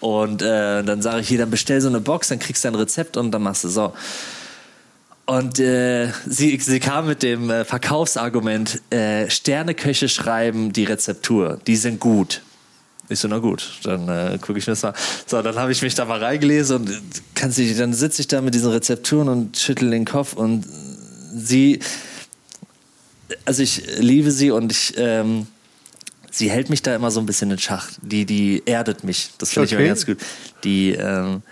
Und 0.00 0.42
äh, 0.42 0.82
dann 0.84 1.02
sage 1.02 1.20
ich 1.20 1.28
hier, 1.28 1.38
dann 1.38 1.50
bestell 1.50 1.80
so 1.80 1.88
eine 1.88 2.00
Box, 2.00 2.28
dann 2.28 2.38
kriegst 2.38 2.64
du 2.64 2.68
ein 2.68 2.74
Rezept 2.74 3.16
und 3.16 3.30
dann 3.32 3.42
machst 3.42 3.64
du 3.64 3.68
so. 3.68 3.92
Und 5.24 5.58
äh, 5.58 6.08
sie, 6.26 6.56
sie 6.58 6.78
kam 6.78 7.06
mit 7.08 7.22
dem 7.24 7.50
äh, 7.50 7.64
Verkaufsargument, 7.64 8.80
äh, 8.90 9.28
Sterneköche 9.28 10.08
schreiben 10.08 10.72
die 10.72 10.84
Rezeptur, 10.84 11.58
die 11.66 11.74
sind 11.76 11.98
gut. 11.98 12.42
Ich 13.08 13.18
so, 13.20 13.28
na 13.28 13.38
gut, 13.38 13.68
dann 13.84 14.08
äh, 14.08 14.38
gucke 14.40 14.58
ich 14.58 14.66
mir 14.66 14.72
das 14.72 14.82
mal. 14.82 14.92
So, 15.26 15.40
dann 15.42 15.56
habe 15.56 15.72
ich 15.72 15.82
mich 15.82 15.94
da 15.94 16.04
mal 16.04 16.22
reingelesen 16.22 16.76
und 16.76 16.90
äh, 16.90 16.94
kannst 17.34 17.58
du, 17.58 17.74
dann 17.74 17.92
sitze 17.92 18.20
ich 18.22 18.28
da 18.28 18.40
mit 18.40 18.54
diesen 18.54 18.70
Rezepturen 18.70 19.28
und 19.28 19.56
schüttel 19.58 19.90
den 19.90 20.04
Kopf 20.04 20.32
und 20.34 20.64
sie, 21.34 21.80
also 23.44 23.62
ich 23.62 23.82
liebe 23.98 24.30
sie 24.30 24.50
und 24.50 24.72
ich, 24.72 24.94
ähm, 24.96 25.46
sie 26.30 26.50
hält 26.50 26.70
mich 26.70 26.82
da 26.82 26.94
immer 26.94 27.10
so 27.10 27.20
ein 27.20 27.26
bisschen 27.26 27.50
in 27.50 27.58
Schach. 27.58 27.88
Die, 28.02 28.24
die 28.26 28.62
erdet 28.66 29.04
mich. 29.04 29.30
Das 29.38 29.50
finde 29.52 29.66
ich 29.66 29.72
Okay. 29.74 29.82
immer 29.82 29.88
ganz 29.88 30.06
gut. 30.06 30.18
Die 30.64 30.92
ähm, 30.92 31.42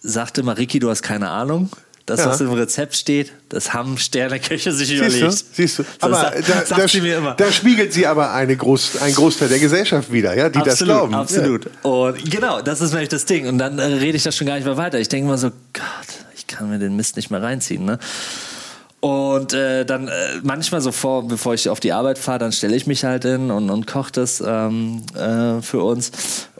sagte 0.00 0.40
immer, 0.42 0.56
Ricky, 0.58 0.78
du 0.78 0.90
hast 0.90 1.02
keine 1.02 1.30
Ahnung. 1.30 1.70
Das, 2.06 2.20
Ja. 2.20 2.26
was 2.26 2.38
im 2.42 2.52
Rezept 2.52 2.94
steht, 2.96 3.32
das 3.48 3.72
haben 3.72 3.96
Sterneköche 3.96 4.72
sich 4.72 4.88
Siehst 4.88 5.00
du? 5.00 5.06
überlegt. 5.06 5.44
Siehst 5.54 5.78
du? 5.78 5.84
Aber 6.00 6.16
sa- 6.16 6.30
da, 6.32 6.66
sagt 6.66 6.80
da, 6.82 6.86
sie 6.88 7.00
mir 7.00 7.16
immer. 7.16 7.32
da 7.34 7.50
spiegelt 7.50 7.94
sie 7.94 8.06
aber 8.06 8.34
eine 8.34 8.54
Groß, 8.58 8.98
ein 9.00 9.14
Großteil 9.14 9.48
der 9.48 9.58
Gesellschaft 9.58 10.12
wieder, 10.12 10.36
ja, 10.36 10.50
die 10.50 10.58
das 10.58 10.82
absolut, 10.82 10.94
glauben. 10.94 11.14
Absolut. 11.14 11.70
Und 11.82 12.30
genau, 12.30 12.60
das 12.60 12.82
ist 12.82 12.90
nämlich 12.92 13.08
das 13.08 13.24
Ding. 13.24 13.48
Und 13.48 13.56
dann 13.56 13.78
äh, 13.78 13.84
rede 13.84 14.18
ich 14.18 14.22
das 14.22 14.36
schon 14.36 14.46
gar 14.46 14.56
nicht 14.56 14.66
mehr 14.66 14.76
weiter. 14.76 14.98
Ich 15.00 15.08
denke 15.08 15.28
mal 15.28 15.38
so, 15.38 15.48
Gott, 15.72 15.84
ich 16.36 16.46
kann 16.46 16.68
mir 16.68 16.78
den 16.78 16.94
Mist 16.94 17.16
nicht 17.16 17.30
mehr 17.30 17.40
reinziehen. 17.42 17.86
Ne? 17.86 17.98
Und 19.04 19.52
äh, 19.52 19.84
dann 19.84 20.08
äh, 20.08 20.12
manchmal 20.44 20.80
so 20.80 20.90
vor, 20.90 21.28
bevor 21.28 21.52
ich 21.52 21.68
auf 21.68 21.78
die 21.78 21.92
Arbeit 21.92 22.18
fahre, 22.18 22.38
dann 22.38 22.52
stelle 22.52 22.74
ich 22.74 22.86
mich 22.86 23.04
halt 23.04 23.24
hin 23.24 23.50
und, 23.50 23.68
und 23.68 23.86
koche 23.86 24.12
das 24.12 24.42
ähm, 24.44 25.02
äh, 25.14 25.60
für 25.60 25.82
uns. 25.84 26.10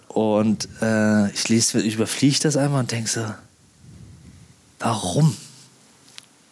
Und 0.09 0.68
äh, 0.82 1.30
ich 1.30 1.49
lese, 1.49 1.78
überfliege 1.78 2.40
das 2.42 2.59
einmal 2.59 2.80
und 2.80 2.92
denke 2.92 3.09
so, 3.09 3.24
warum? 4.78 5.34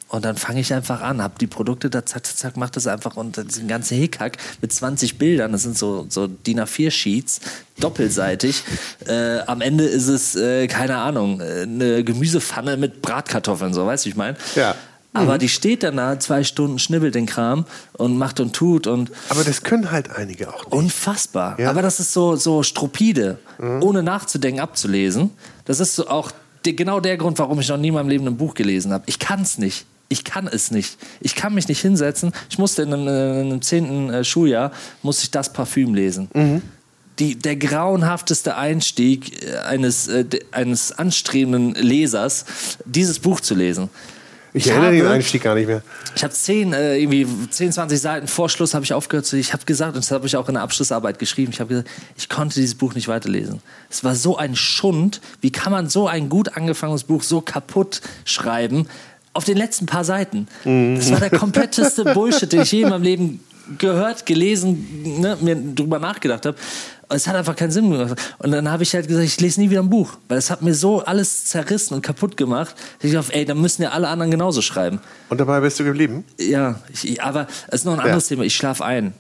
Und 0.09 0.25
dann 0.25 0.37
fange 0.37 0.61
ich 0.61 0.73
einfach 0.73 1.03
an, 1.03 1.21
habe 1.21 1.35
die 1.39 1.47
Produkte 1.47 1.91
da, 1.91 2.07
zack, 2.07 2.25
zack, 2.25 2.39
zack, 2.39 2.57
mach 2.57 2.71
das 2.71 2.87
einfach 2.87 3.19
und 3.19 3.37
diesen 3.37 3.69
ganzen 3.69 3.99
Hickhack 3.99 4.39
mit 4.63 4.73
20 4.73 5.19
Bildern, 5.19 5.53
das 5.53 5.63
sind 5.65 5.77
so, 5.77 6.07
so 6.09 6.27
DIN 6.27 6.61
A4-Sheets, 6.61 7.41
doppelseitig. 7.81 8.65
Äh, 9.07 9.41
am 9.41 9.61
Ende 9.61 9.85
ist 9.85 10.09
es, 10.09 10.37
äh, 10.37 10.69
keine 10.69 10.97
Ahnung, 10.97 11.43
äh, 11.43 11.63
eine 11.63 12.03
Gemüsepfanne 12.03 12.79
mit 12.79 13.03
Bratkartoffeln, 13.03 13.75
so, 13.75 13.85
weißt 13.85 14.07
du, 14.07 14.09
ich 14.09 14.17
meine? 14.17 14.39
Ja. 14.55 14.75
Aber 15.15 15.39
die 15.39 15.49
steht 15.49 15.83
dann 15.83 15.97
da 15.97 16.19
zwei 16.19 16.43
Stunden, 16.43 16.79
schnibbelt 16.79 17.15
den 17.15 17.27
Kram 17.27 17.67
und 17.93 18.17
macht 18.17 18.41
und 18.41 18.55
tut 18.55 18.87
und 18.87 19.11
Aber 19.29 19.45
das 19.45 19.63
können 19.63 19.91
halt 19.91 20.11
einige 20.11 20.49
auch 20.49 20.65
nicht. 20.65 20.73
Unfassbar. 20.73 21.59
Ja. 21.59 21.65
Mhm. 21.65 21.71
Aber 21.71 21.83
das 21.83 22.01
ist 22.01 22.13
so, 22.13 22.37
so 22.37 22.63
stupide, 22.63 23.39
ohne 23.59 24.03
nachzudenken, 24.03 24.61
abzulesen. 24.61 25.31
Das 25.67 25.81
ist 25.81 25.97
so 25.97 26.09
auch 26.09 26.33
die, 26.65 26.77
genau 26.77 27.01
der 27.01 27.17
Grund, 27.17 27.39
warum 27.39 27.61
ich 27.61 27.69
noch 27.69 27.77
nie 27.77 27.89
in 27.89 27.95
meinem 27.95 28.09
Leben 28.09 28.27
ein 28.27 28.37
Buch 28.37 28.55
gelesen 28.55 28.93
habe. 28.93 29.05
Ich 29.07 29.19
kann 29.19 29.43
es 29.43 29.59
nicht. 29.59 29.87
Ich 30.09 30.25
kann 30.25 30.47
es 30.47 30.71
nicht. 30.71 30.99
Ich 31.21 31.35
kann 31.35 31.55
mich 31.55 31.69
nicht 31.69 31.81
hinsetzen. 31.81 32.33
Ich 32.51 32.59
musste 32.59 32.83
in 32.83 32.93
einem, 32.93 33.57
äh, 33.57 33.61
zehnten 33.61 34.11
äh, 34.11 34.25
Schuljahr 34.25 34.73
musste 35.03 35.25
ich 35.25 35.31
das 35.31 35.53
Parfüm 35.53 35.95
lesen. 35.95 36.29
Mhm. 36.35 36.63
Die, 37.19 37.37
der 37.37 37.57
grauenhafteste 37.57 38.57
Einstieg 38.57 39.43
äh, 39.43 39.57
eines, 39.59 40.11
eines 40.51 40.93
anstrebenden 40.93 41.75
Lesers, 41.75 42.45
dieses 42.85 43.19
Buch 43.19 43.41
zu 43.41 43.55
lesen. 43.55 43.89
Ich, 44.55 44.67
erinnere 44.69 44.93
den 44.93 45.03
habe- 45.05 45.15
Einstieg 45.15 45.43
gar 45.43 45.55
nicht 45.55 45.67
mehr. 45.67 45.83
ich 46.15 46.23
habe 46.23 46.33
10, 46.35 46.73
äh, 46.75 46.99
irgendwie 46.99 47.27
10, 47.51 47.73
20 47.73 47.99
Seiten 48.01 48.27
vor 48.29 48.49
Schluss 48.51 48.75
habe 48.75 48.85
ich 48.85 48.93
aufgehört 48.93 49.25
zu. 49.25 49.37
Ich 49.37 49.53
habe 49.55 49.65
gesagt, 49.65 49.95
und 49.97 50.05
das 50.05 50.11
habe 50.11 50.27
ich 50.27 50.37
auch 50.37 50.47
in 50.49 50.55
der 50.55 50.63
Abschlussarbeit 50.63 51.19
geschrieben, 51.19 51.53
ich 51.53 51.61
habe 51.61 51.69
gesagt, 51.71 51.89
ich 52.19 52.29
konnte 52.29 52.57
dieses 52.57 52.75
Buch 52.75 52.95
nicht 52.95 53.09
weiterlesen. 53.09 53.61
Es 53.91 54.05
war 54.05 54.15
so 54.15 54.37
ein 54.37 54.55
Schund. 54.55 55.21
Wie 55.41 55.51
kann 55.51 55.73
man 55.73 55.89
so 55.89 56.07
ein 56.07 56.29
gut 56.29 56.57
angefangenes 56.57 57.05
Buch 57.05 57.23
so 57.23 57.41
kaputt 57.41 58.03
schreiben? 58.25 58.89
Auf 59.35 59.45
den 59.45 59.57
letzten 59.57 59.87
paar 59.87 60.05
Seiten. 60.05 60.47
Das 60.65 61.11
war 61.11 61.19
der 61.21 61.31
kompletteste 61.31 62.05
Bullshit, 62.15 62.53
den 62.53 62.61
ich 62.63 62.73
je 62.73 62.83
in 62.83 62.91
meinem 62.91 63.03
Leben 63.03 63.41
gehört, 63.79 64.27
gelesen, 64.27 65.21
ne, 65.21 65.39
mir 65.41 65.55
drüber 65.57 65.99
nachgedacht 65.99 66.45
habe. 66.45 66.59
Es 67.15 67.27
hat 67.27 67.37
einfach 67.37 67.57
keinen 67.57 67.71
Sinn 67.71 67.91
gemacht. 67.91 68.21
Und 68.39 68.51
dann 68.51 68.71
habe 68.71 68.83
ich 68.83 68.95
halt 68.95 69.07
gesagt, 69.07 69.27
ich 69.27 69.41
lese 69.41 69.61
nie 69.61 69.71
wieder 69.71 69.81
ein 69.81 69.91
Buch, 69.91 70.19
weil 70.29 70.39
es 70.39 70.51
hat 70.51 70.63
mir 70.63 70.75
so 70.75 71.05
alles 71.05 71.47
zerrissen 71.47 71.95
und 71.95 72.03
kaputt 72.03 72.37
gemacht. 72.37 72.75
Ich 73.01 73.13
dachte, 73.13 73.35
ey, 73.35 73.45
da 73.45 73.55
müssen 73.55 73.83
ja 73.83 73.91
alle 73.91 74.09
anderen 74.09 74.31
genauso 74.31 74.63
schreiben. 74.63 75.01
Und 75.29 75.41
dabei 75.41 75.61
bist 75.61 75.79
du 75.81 75.85
geblieben? 75.85 76.25
Ja, 76.39 76.81
ich, 76.93 77.23
aber 77.23 77.47
es 77.69 77.81
ist 77.81 77.85
noch 77.85 77.95
ein 77.95 78.01
anderes 78.01 78.29
ja. 78.29 78.37
Thema. 78.37 78.45
Ich 78.45 78.57
schlafe 78.57 78.85
ein. 78.85 79.15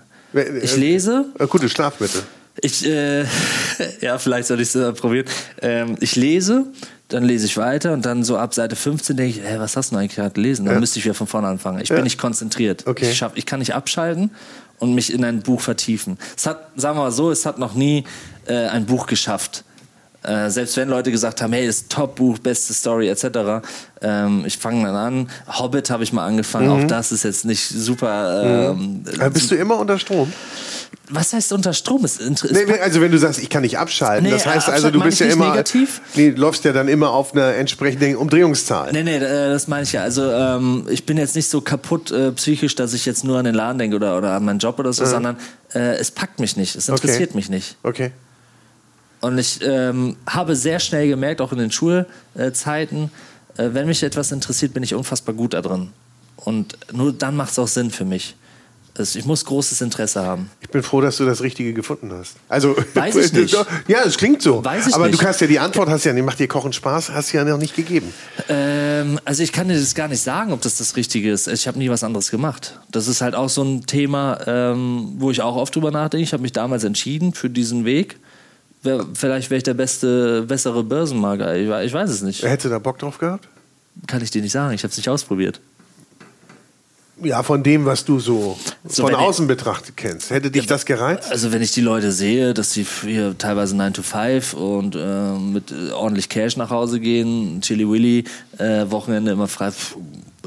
Ich 0.63 0.77
lese. 0.77 1.27
Äh, 1.39 1.47
gute 1.47 1.69
Schlafmittel. 1.69 2.23
Ich, 2.61 2.87
äh, 2.87 3.23
ja, 4.01 4.19
vielleicht 4.19 4.49
soll 4.49 4.61
ich 4.61 4.69
es 4.69 4.75
äh, 4.75 4.93
probieren. 4.93 5.27
Ähm, 5.61 5.97
ich 6.01 6.17
lese, 6.17 6.67
dann 7.09 7.25
lese 7.25 7.47
ich 7.47 7.57
weiter 7.57 7.93
und 7.93 8.05
dann 8.05 8.25
so 8.25 8.37
ab 8.37 8.55
Seite 8.55 8.77
15 8.77 9.17
denke 9.17 9.39
ich, 9.39 9.45
hey, 9.45 9.59
was 9.59 9.77
hast 9.77 9.93
du 9.93 9.97
eigentlich 9.97 10.15
gerade 10.15 10.35
gelesen? 10.35 10.67
Dann 10.67 10.75
ja. 10.75 10.81
müsste 10.81 10.99
ich 10.99 11.05
wieder 11.05 11.15
von 11.15 11.27
vorne 11.27 11.49
anfangen. 11.49 11.81
Ich 11.81 11.89
ja. 11.89 11.97
bin 11.97 12.05
nicht 12.05 12.19
konzentriert. 12.19 12.87
Okay. 12.87 13.11
Ich, 13.11 13.17
schaff, 13.17 13.33
ich 13.35 13.47
kann 13.47 13.59
nicht 13.59 13.75
abschalten 13.75 14.31
und 14.83 14.95
mich 14.97 15.13
in 15.13 15.25
ein 15.25 15.43
Buch 15.43 15.61
vertiefen. 15.61 16.19
Es 16.37 16.45
hat, 16.45 16.71
sagen 16.75 16.99
wir 16.99 17.05
mal 17.05 17.13
so, 17.13 17.31
es 17.31 17.47
hat 17.47 17.57
noch 17.57 17.75
nie 17.75 18.03
äh, 18.47 18.67
ein 18.67 18.85
Buch 18.85 19.07
geschafft. 19.07 19.63
Äh, 20.25 20.51
selbst 20.51 20.77
wenn 20.77 20.89
Leute 20.89 21.13
gesagt 21.13 21.41
haben, 21.41 21.53
hey, 21.53 21.67
das 21.67 21.77
ist 21.77 21.93
Top-Buch, 21.93 22.39
beste 22.39 22.75
Story 22.75 23.09
etc. 23.09 23.65
Ähm, 24.01 24.43
ich 24.45 24.59
fange 24.59 24.85
dann 24.85 24.97
an. 24.97 25.31
Hobbit 25.47 25.89
habe 25.91 26.03
ich 26.03 26.13
mal 26.13 26.27
angefangen. 26.27 26.67
Mhm. 26.67 26.85
Auch 26.85 26.87
das 26.89 27.13
ist 27.13 27.23
jetzt 27.23 27.45
nicht 27.45 27.69
super. 27.69 28.73
Ähm, 28.73 29.05
mhm. 29.05 29.33
Bist 29.33 29.53
du 29.53 29.55
immer 29.55 29.79
unter 29.79 30.01
Strom? 30.01 30.33
Was 31.11 31.33
heißt 31.33 31.53
unter 31.53 31.73
Strom? 31.73 32.05
Ist, 32.05 32.21
ist 32.21 32.53
nee, 32.53 32.79
also 32.81 33.01
wenn 33.01 33.13
du 33.13 33.19
sagst, 33.19 33.43
ich 33.43 33.51
kann 33.51 33.63
nicht 33.63 33.79
abschalten, 33.79 34.25
nee, 34.25 34.31
das 34.31 34.47
heißt 34.47 34.69
also, 34.69 34.91
du 34.91 35.01
bist 35.01 35.21
ja 35.21 35.27
immer 35.27 35.51
negativ. 35.51 36.01
Nee, 36.15 36.31
läufst 36.31 36.65
ja 36.65 36.73
dann 36.73 36.89
immer 36.89 37.11
auf 37.11 37.35
einer 37.35 37.55
entsprechenden 37.55 38.17
Umdrehungszahl. 38.17 38.93
Nee, 38.93 39.03
nee, 39.03 39.17
äh, 39.17 39.49
das 39.51 39.69
meine 39.69 39.83
ich 39.83 39.93
ja. 39.93 40.03
Also 40.03 40.31
ähm, 40.31 40.87
ich 40.89 41.05
bin 41.05 41.19
jetzt 41.19 41.37
nicht 41.37 41.49
so 41.49 41.61
kaputt 41.61 42.11
äh, 42.11 42.33
psychisch, 42.33 42.75
dass 42.75 42.95
ich 42.95 43.05
jetzt 43.05 43.25
nur 43.25 43.39
an 43.39 43.45
den 43.45 43.55
Laden 43.55 43.79
denke 43.79 43.97
oder, 43.97 44.17
oder 44.17 44.33
an 44.33 44.45
meinen 44.45 44.59
Job 44.59 44.79
oder 44.79 44.93
so, 44.93 45.05
ja. 45.05 45.11
sondern 45.11 45.37
äh, 45.75 45.97
es 45.97 46.11
packt 46.11 46.41
mich 46.41 46.57
nicht, 46.57 46.77
es 46.77 46.89
interessiert 46.89 47.31
okay. 47.31 47.37
mich 47.37 47.49
nicht. 47.51 47.77
Okay. 47.83 48.13
Und 49.21 49.39
ich 49.39 49.61
ähm, 49.63 50.17
habe 50.27 50.57
sehr 50.57 50.81
schnell 50.81 51.09
gemerkt, 51.09 51.41
auch 51.41 51.53
in 51.53 51.59
den 51.59 51.71
Schulzeiten, 51.71 53.11
äh, 53.57 53.69
wenn 53.73 53.87
mich 53.87 54.03
etwas 54.03 54.33
interessiert, 54.33 54.75
bin 54.75 54.83
ich 54.83 54.95
unfassbar 54.95 55.35
gut 55.35 55.55
da 55.55 55.63
drin. 55.63 55.91
Und 56.37 56.77
nur 56.93 57.13
dann 57.13 57.37
macht 57.37 57.53
es 57.53 57.59
auch 57.59 57.69
Sinn 57.69 57.91
für 57.91 58.05
mich. 58.05 58.35
Also 58.97 59.19
ich 59.19 59.25
muss 59.25 59.45
großes 59.47 59.81
Interesse 59.81 60.23
haben. 60.23 60.51
Ich 60.61 60.69
bin 60.69 60.83
froh, 60.83 61.01
dass 61.01 61.17
du 61.17 61.25
das 61.25 61.41
Richtige 61.41 61.73
gefunden 61.73 62.13
hast. 62.13 62.37
Also 62.49 62.77
weiß 62.93 63.17
ich 63.17 63.33
nicht. 63.35 63.57
Ja, 63.89 64.01
es 64.05 64.19
klingt 64.19 64.43
so. 64.43 64.63
Weiß 64.63 64.87
ich 64.87 64.95
Aber 64.95 65.07
nicht. 65.07 65.21
du 65.21 65.27
hast 65.27 65.41
ja 65.41 65.47
die 65.47 65.59
Antwort, 65.59 65.89
hast 65.89 66.05
ja, 66.05 66.13
macht 66.23 66.39
dir 66.39 66.47
Kochen 66.47 66.75
Spaß, 66.75 67.11
hast 67.11 67.33
du 67.33 67.39
ja 67.39 67.45
noch 67.45 67.57
nicht 67.57 67.75
gegeben. 67.75 68.13
Ähm, 68.51 69.19
also 69.25 69.43
ich 69.43 69.53
kann 69.53 69.69
dir 69.69 69.79
das 69.79 69.95
gar 69.95 70.09
nicht 70.09 70.21
sagen, 70.21 70.53
ob 70.53 70.61
das 70.61 70.77
das 70.77 70.95
Richtige 70.97 71.33
ist. 71.33 71.49
Ich 71.49 71.67
habe 71.67 71.79
nie 71.79 71.89
was 71.89 72.05
anderes 72.05 72.31
gemacht. 72.31 72.79
Das 72.91 73.09
ist 73.09 73.23
halt 73.23 73.35
auch 73.35 73.49
so 73.49 73.63
ein 73.63 73.87
Thema, 73.87 74.39
ähm, 74.47 75.15
wo 75.17 75.31
ich 75.31 75.41
auch 75.41 75.57
oft 75.57 75.75
drüber 75.75 75.91
nachdenke. 75.91 76.25
Ich 76.25 76.35
habe 76.35 76.43
mich 76.43 76.53
damals 76.53 76.85
entschieden 76.85 77.33
für 77.33 77.49
diesen 77.49 77.87
Weg. 77.87 78.19
Vielleicht 79.15 79.49
wäre 79.49 79.59
ich 79.59 79.63
der 79.63 79.75
beste, 79.75 80.43
bessere 80.43 80.83
Börsenmarker. 80.85 81.57
Ich, 81.57 81.87
ich 81.87 81.93
weiß 81.93 82.11
es 82.11 82.21
nicht. 82.23 82.43
Hätte 82.43 82.69
da 82.69 82.79
Bock 82.79 82.99
drauf 82.99 83.17
gehabt? 83.19 83.49
Kann 84.07 84.23
ich 84.23 84.31
dir 84.31 84.43
nicht 84.43 84.53
sagen. 84.53 84.75
Ich 84.75 84.83
habe 84.83 84.91
es 84.91 84.97
nicht 84.97 85.09
ausprobiert. 85.09 85.61
Ja, 87.25 87.43
von 87.43 87.63
dem, 87.63 87.85
was 87.85 88.05
du 88.05 88.19
so, 88.21 88.59
so 88.85 89.07
von 89.07 89.15
außen 89.15 89.47
betrachtet 89.47 89.97
kennst. 89.97 90.31
Hätte 90.31 90.51
dich 90.51 90.65
ja, 90.65 90.69
das 90.69 90.87
gereizt? 90.87 91.31
Also 91.31 91.53
wenn 91.53 91.63
ich 91.63 91.73
die 91.73 91.81
Leute 91.81 92.13
sehe, 92.13 92.55
dass 92.55 92.73
sie 92.73 92.87
hier 93.03 93.37
teilweise 93.39 93.77
9 93.77 93.95
to 93.95 94.03
5 94.03 94.55
und 94.55 94.97
äh, 94.97 95.33
mit 95.39 95.71
äh, 95.71 95.93
ordentlich 95.93 96.29
Cash 96.29 96.57
nach 96.57 96.71
Hause 96.71 97.01
gehen, 97.01 97.61
Chili 97.61 97.89
Willy, 97.89 98.25
äh, 98.59 98.91
Wochenende 98.91 99.33
immer 99.33 99.49
frei, 99.49 99.71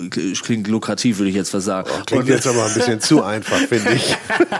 klingt 0.09 0.67
lukrativ, 0.67 1.19
würde 1.19 1.29
ich 1.29 1.35
jetzt 1.35 1.53
was 1.53 1.65
sagen. 1.65 1.89
Oh, 1.91 2.03
klingt 2.05 2.23
und, 2.23 2.29
jetzt 2.29 2.47
aber 2.47 2.65
ein 2.65 2.73
bisschen 2.73 2.99
zu 2.99 3.23
einfach, 3.23 3.57
finde 3.59 3.93
ich. 3.93 4.15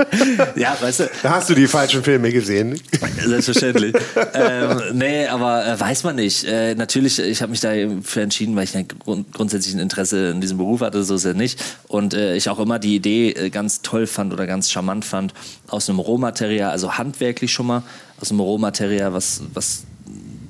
ja, 0.55 0.77
weißt 0.79 1.01
du. 1.01 1.09
Da 1.23 1.31
hast 1.31 1.49
du 1.49 1.55
die 1.55 1.67
falschen 1.67 2.03
Filme 2.03 2.31
gesehen. 2.31 2.79
Selbstverständlich. 3.25 3.95
ähm, 4.33 4.81
nee, 4.93 5.27
aber 5.27 5.65
äh, 5.65 5.79
weiß 5.79 6.03
man 6.03 6.15
nicht. 6.15 6.45
Äh, 6.45 6.75
natürlich, 6.75 7.19
ich 7.19 7.41
habe 7.41 7.51
mich 7.51 7.59
dafür 7.59 8.23
entschieden, 8.23 8.55
weil 8.55 8.63
ich 8.63 8.75
ein 8.75 8.87
grund 8.87 9.31
grundsätzlich 9.33 9.73
ein 9.73 9.79
Interesse 9.79 10.29
in 10.29 10.41
diesem 10.41 10.57
Beruf 10.57 10.81
hatte, 10.81 11.03
so 11.03 11.15
ist 11.15 11.25
er 11.25 11.33
nicht. 11.33 11.61
Und 11.87 12.13
äh, 12.13 12.35
ich 12.35 12.49
auch 12.49 12.59
immer 12.59 12.79
die 12.79 12.95
Idee 12.95 13.31
äh, 13.31 13.49
ganz 13.49 13.81
toll 13.81 14.07
fand 14.07 14.33
oder 14.33 14.47
ganz 14.47 14.71
charmant 14.71 15.05
fand, 15.05 15.33
aus 15.67 15.89
einem 15.89 15.99
Rohmaterial, 15.99 16.71
also 16.71 16.93
handwerklich 16.97 17.51
schon 17.51 17.67
mal, 17.67 17.83
aus 18.21 18.31
einem 18.31 18.39
Rohmaterial, 18.39 19.13
was, 19.13 19.41
was 19.53 19.83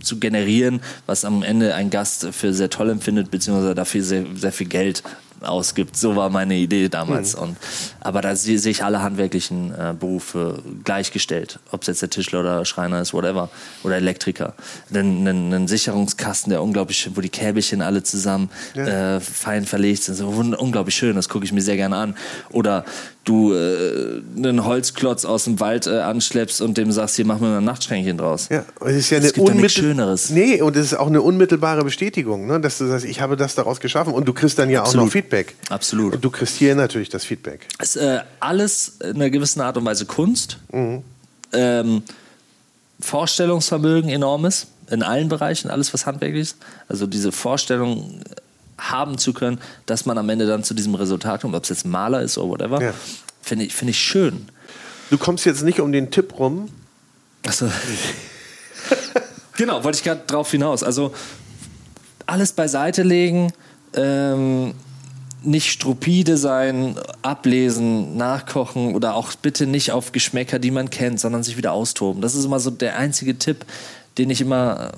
zu 0.06 0.20
generieren, 0.20 0.82
was 1.06 1.26
am 1.26 1.44
Ende 1.44 1.76
ein 1.76 1.90
Gast 1.90 2.28
für 2.32 2.54
sehr 2.54 2.70
toll 2.70 2.90
empfindet, 2.90 3.32
beziehungsweise 3.32 3.76
dafür 3.76 4.04
sehr, 4.04 4.26
sehr 4.36 4.52
viel 4.52 4.68
Geld 4.68 5.04
ausgibt. 5.42 5.98
So 5.98 6.16
war 6.16 6.30
meine 6.30 6.56
Idee 6.56 6.90
damals. 6.90 7.36
Mhm. 7.36 7.42
Und, 7.42 7.58
aber 8.00 8.22
da 8.22 8.36
sehe 8.36 8.58
ich 8.58 8.84
alle 8.84 9.02
handwerklichen 9.02 9.74
äh, 9.74 9.94
Berufe 9.98 10.62
gleichgestellt. 10.84 11.60
Ob 11.72 11.82
es 11.82 11.88
jetzt 11.88 12.02
der 12.02 12.10
Tischler 12.10 12.40
oder 12.42 12.66
Schreiner 12.66 13.02
ist, 13.02 13.14
whatever. 13.14 13.50
Oder 13.84 13.98
Elektriker. 13.98 14.54
Einen, 14.94 15.28
einen, 15.28 15.54
einen 15.54 15.68
Sicherungskasten, 15.68 16.52
der 16.52 16.62
unglaublich 16.62 16.98
schön, 16.98 17.16
wo 17.16 17.22
die 17.22 17.30
Käbelchen 17.30 17.82
alle 17.82 18.04
zusammen 18.04 18.50
ja. 18.76 19.16
äh, 19.16 19.20
fein 19.20 19.66
verlegt 19.66 20.04
sind. 20.04 20.16
So 20.16 20.28
unglaublich 20.28 20.96
schön, 20.96 21.16
das 21.16 21.30
gucke 21.30 21.46
ich 21.46 21.52
mir 21.52 21.62
sehr 21.62 21.78
gerne 21.78 21.98
an. 21.98 22.16
Oder 22.52 22.86
du 23.26 23.54
äh, 23.54 24.22
einen 24.38 24.66
Holzklotz 24.66 25.26
aus 25.26 25.44
dem 25.46 25.60
Wald 25.60 25.88
äh, 25.88 26.00
anschleppst 26.00 26.62
und 26.62 26.78
dem 26.78 26.92
sagst, 26.92 27.16
hier 27.16 27.26
mach 27.26 27.40
mir 27.40 27.48
mal 27.48 27.58
ein 27.58 27.64
Nachtschränkchen 27.64 28.18
draus. 28.18 28.50
Ja, 28.50 28.64
und 28.80 28.90
es 28.90 28.98
ist 28.98 29.10
ja 29.10 29.18
eine 29.18 29.32
unmittel 29.34 29.70
Schöneres. 29.70 30.30
Nee, 30.30 30.62
und 30.62 30.76
es 30.76 30.88
ist 30.88 30.94
auch 30.94 31.08
eine 31.08 31.22
unmittelbare 31.22 31.84
Bestätigung, 31.84 32.46
ne? 32.46 32.62
dass 32.62 32.78
du 32.78 32.86
sagst, 32.86 33.06
ich 33.06 33.22
habe 33.22 33.36
das 33.36 33.56
daraus 33.56 33.80
geschaffen 33.80 34.14
und 34.14 34.28
du 34.28 34.34
kriegst 34.34 34.58
dann 34.60 34.70
ja 34.70 34.82
Absolut. 34.82 35.02
auch 35.02 35.06
noch 35.08 35.12
Feedback. 35.12 35.56
Absolut. 35.70 36.16
Und 36.16 36.24
du 36.24 36.30
kriegst 36.30 36.56
hier 36.56 36.76
natürlich 36.76 37.10
das 37.10 37.26
Feedback. 37.26 37.68
Es 37.80 37.96
ist 37.96 38.02
äh, 38.02 38.20
alles 38.40 38.98
in 39.02 39.16
einer 39.16 39.30
gewissen 39.32 39.62
Art 39.62 39.76
und 39.78 39.86
Weise 39.86 40.06
Kunst. 40.06 40.60
Mhm. 40.72 41.02
Ähm, 41.52 42.04
Vorstellungsvermögen 43.00 44.10
enormes 44.10 44.68
in 44.90 45.02
allen 45.02 45.30
Bereichen, 45.30 45.70
alles 45.70 45.94
was 45.94 46.06
handwerklich 46.06 46.42
ist. 46.42 46.58
Also 46.88 47.08
diese 47.08 47.32
Vorstellung 47.32 48.22
haben 48.78 49.18
zu 49.18 49.34
können, 49.34 49.60
dass 49.86 50.06
man 50.06 50.18
am 50.18 50.30
Ende 50.30 50.48
dann 50.48 50.64
zu 50.64 50.74
diesem 50.74 50.96
Resultat 50.96 51.42
kommt, 51.42 51.56
ob 51.56 51.64
es 51.64 51.70
jetzt 51.70 51.86
Maler 51.86 52.22
ist 52.22 52.38
oder 52.38 52.50
whatever, 52.50 52.82
ja. 52.82 52.94
finde 53.42 53.66
ich, 53.66 53.74
find 53.74 53.92
ich 53.92 54.00
schön. 54.00 54.48
Du 55.10 55.18
kommst 55.18 55.46
jetzt 55.46 55.64
nicht 55.64 55.80
um 55.80 55.92
den 55.92 56.12
Tipp 56.12 56.38
rum. 56.40 56.70
Achso. 57.46 57.70
genau, 59.58 59.84
wollte 59.84 59.98
ich 59.98 60.04
gerade 60.04 60.22
drauf 60.26 60.52
hinaus. 60.52 60.84
Also 60.84 61.14
alles 62.26 62.54
beiseite 62.54 63.04
legen, 63.04 63.54
ähm, 63.96 64.74
nicht 65.44 65.72
stupide 65.72 66.38
sein, 66.38 66.96
ablesen, 67.22 68.18
nachkochen 68.18 68.96
oder 68.96 69.16
auch 69.16 69.34
bitte 69.36 69.68
nicht 69.68 69.92
auf 69.92 70.12
Geschmäcker, 70.12 70.58
die 70.58 70.72
man 70.72 70.90
kennt, 70.90 71.20
sondern 71.20 71.44
sich 71.44 71.56
wieder 71.56 71.72
austoben. 71.72 72.22
Das 72.22 72.34
ist 72.34 72.46
immer 72.46 72.60
so 72.60 72.72
der 72.72 72.98
einzige 72.98 73.38
Tipp, 73.38 73.66
den 74.18 74.32
ich 74.32 74.42
immer 74.42 74.92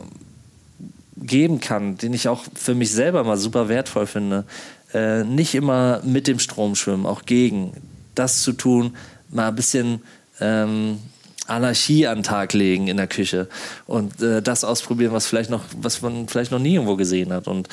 geben 1.27 1.59
kann, 1.59 1.97
den 1.97 2.13
ich 2.13 2.27
auch 2.27 2.43
für 2.55 2.75
mich 2.75 2.91
selber 2.91 3.23
mal 3.23 3.37
super 3.37 3.69
wertvoll 3.69 4.07
finde. 4.07 4.45
Äh, 4.93 5.23
nicht 5.23 5.53
immer 5.53 6.01
mit 6.03 6.27
dem 6.27 6.39
Strom 6.39 6.75
schwimmen, 6.75 7.05
auch 7.05 7.23
gegen. 7.25 7.73
Das 8.15 8.41
zu 8.41 8.53
tun, 8.53 8.95
mal 9.29 9.49
ein 9.49 9.55
bisschen 9.55 10.01
ähm, 10.39 10.99
Anarchie 11.47 12.07
an 12.07 12.19
den 12.19 12.23
Tag 12.23 12.53
legen 12.53 12.87
in 12.87 12.97
der 12.97 13.07
Küche 13.07 13.47
und 13.85 14.21
äh, 14.21 14.41
das 14.41 14.63
ausprobieren, 14.63 15.13
was 15.13 15.27
vielleicht 15.27 15.49
noch, 15.49 15.63
was 15.79 16.01
man 16.01 16.27
vielleicht 16.27 16.51
noch 16.51 16.59
nie 16.59 16.75
irgendwo 16.75 16.95
gesehen 16.95 17.31
hat. 17.31 17.47
Und 17.47 17.69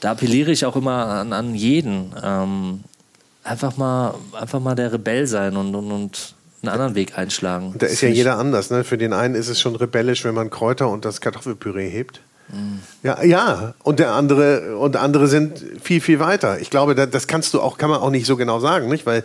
da 0.00 0.12
appelliere 0.12 0.50
ich 0.50 0.64
auch 0.64 0.76
immer 0.76 1.06
an, 1.06 1.32
an 1.32 1.54
jeden. 1.54 2.12
Ähm, 2.22 2.80
einfach 3.42 3.76
mal, 3.76 4.14
einfach 4.32 4.60
mal 4.60 4.74
der 4.74 4.92
Rebell 4.92 5.26
sein 5.26 5.56
und, 5.56 5.74
und, 5.74 5.92
und 5.92 6.34
einen 6.62 6.72
anderen 6.72 6.94
Weg 6.94 7.18
einschlagen. 7.18 7.74
Da 7.78 7.86
ist 7.86 8.00
ja 8.00 8.08
jeder 8.08 8.38
anders. 8.38 8.70
Ne? 8.70 8.84
Für 8.84 8.98
den 8.98 9.12
einen 9.12 9.34
ist 9.34 9.48
es 9.48 9.60
schon 9.60 9.76
rebellisch, 9.76 10.24
wenn 10.24 10.34
man 10.34 10.50
Kräuter 10.50 10.88
und 10.88 11.04
das 11.04 11.20
Kartoffelpüree 11.20 11.88
hebt. 11.88 12.20
Ja, 13.02 13.22
ja, 13.22 13.74
und 13.82 13.98
der 13.98 14.12
andere 14.12 14.76
und 14.76 14.96
andere 14.96 15.28
sind 15.28 15.62
viel 15.82 16.00
viel 16.00 16.20
weiter. 16.20 16.60
Ich 16.60 16.70
glaube, 16.70 16.94
das 16.94 17.26
kannst 17.26 17.54
du 17.54 17.60
auch 17.60 17.78
kann 17.78 17.90
man 17.90 18.00
auch 18.00 18.10
nicht 18.10 18.26
so 18.26 18.36
genau 18.36 18.60
sagen, 18.60 18.88
nicht, 18.88 19.06
weil 19.06 19.24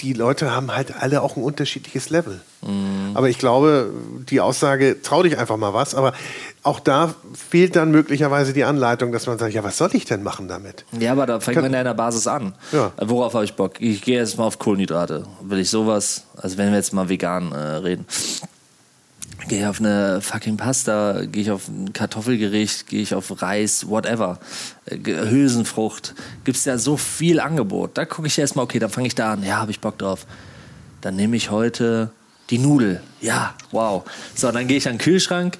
die 0.00 0.12
Leute 0.12 0.54
haben 0.54 0.74
halt 0.74 0.94
alle 1.00 1.22
auch 1.22 1.36
ein 1.36 1.42
unterschiedliches 1.42 2.10
Level. 2.10 2.40
Mhm. 2.62 3.12
Aber 3.14 3.28
ich 3.28 3.38
glaube, 3.38 3.90
die 4.28 4.40
Aussage 4.40 5.00
trau 5.02 5.22
dich 5.22 5.38
einfach 5.38 5.56
mal 5.56 5.74
was, 5.74 5.94
aber 5.94 6.14
auch 6.62 6.80
da 6.80 7.14
fehlt 7.34 7.76
dann 7.76 7.90
möglicherweise 7.90 8.52
die 8.52 8.64
Anleitung, 8.64 9.12
dass 9.12 9.26
man 9.26 9.38
sagt, 9.38 9.52
ja, 9.52 9.62
was 9.62 9.76
soll 9.76 9.90
ich 9.92 10.06
denn 10.06 10.22
machen 10.22 10.48
damit? 10.48 10.84
Ja, 10.98 11.12
aber 11.12 11.26
da 11.26 11.40
fängt 11.40 11.56
kann, 11.56 11.64
man 11.64 11.72
ja 11.72 11.80
in 11.80 11.84
der 11.84 11.94
Basis 11.94 12.26
an. 12.26 12.54
Ja. 12.72 12.92
Worauf 13.00 13.34
habe 13.34 13.44
ich 13.44 13.54
Bock? 13.54 13.80
Ich 13.80 14.02
gehe 14.02 14.18
jetzt 14.18 14.38
mal 14.38 14.44
auf 14.44 14.58
Kohlenhydrate. 14.58 15.24
Will 15.42 15.58
ich 15.58 15.70
sowas, 15.70 16.24
also 16.36 16.56
wenn 16.56 16.70
wir 16.70 16.76
jetzt 16.76 16.92
mal 16.92 17.08
vegan 17.08 17.52
äh, 17.52 17.56
reden 17.56 18.06
gehe 19.48 19.60
ich 19.60 19.66
auf 19.66 19.80
eine 19.80 20.20
fucking 20.20 20.56
Pasta, 20.56 21.24
gehe 21.26 21.42
ich 21.42 21.50
auf 21.50 21.68
ein 21.68 21.92
Kartoffelgericht, 21.92 22.86
gehe 22.86 23.02
ich 23.02 23.14
auf 23.14 23.42
Reis, 23.42 23.88
whatever. 23.88 24.38
Äh, 24.86 24.98
Hülsenfrucht. 25.04 26.14
Gibt 26.44 26.56
es 26.56 26.64
ja 26.64 26.78
so 26.78 26.96
viel 26.96 27.40
Angebot. 27.40 27.96
Da 27.96 28.04
gucke 28.04 28.28
ich 28.28 28.38
erstmal, 28.38 28.64
okay, 28.64 28.78
dann 28.78 28.90
fange 28.90 29.06
ich 29.06 29.14
da 29.14 29.32
an. 29.32 29.42
Ja, 29.42 29.58
habe 29.58 29.70
ich 29.70 29.80
Bock 29.80 29.98
drauf. 29.98 30.26
Dann 31.00 31.16
nehme 31.16 31.36
ich 31.36 31.50
heute 31.50 32.10
die 32.50 32.58
Nudel. 32.58 33.00
Ja, 33.20 33.54
wow. 33.70 34.04
So, 34.34 34.50
dann 34.52 34.66
gehe 34.66 34.76
ich 34.76 34.86
an 34.86 34.94
den 34.94 34.98
Kühlschrank, 34.98 35.58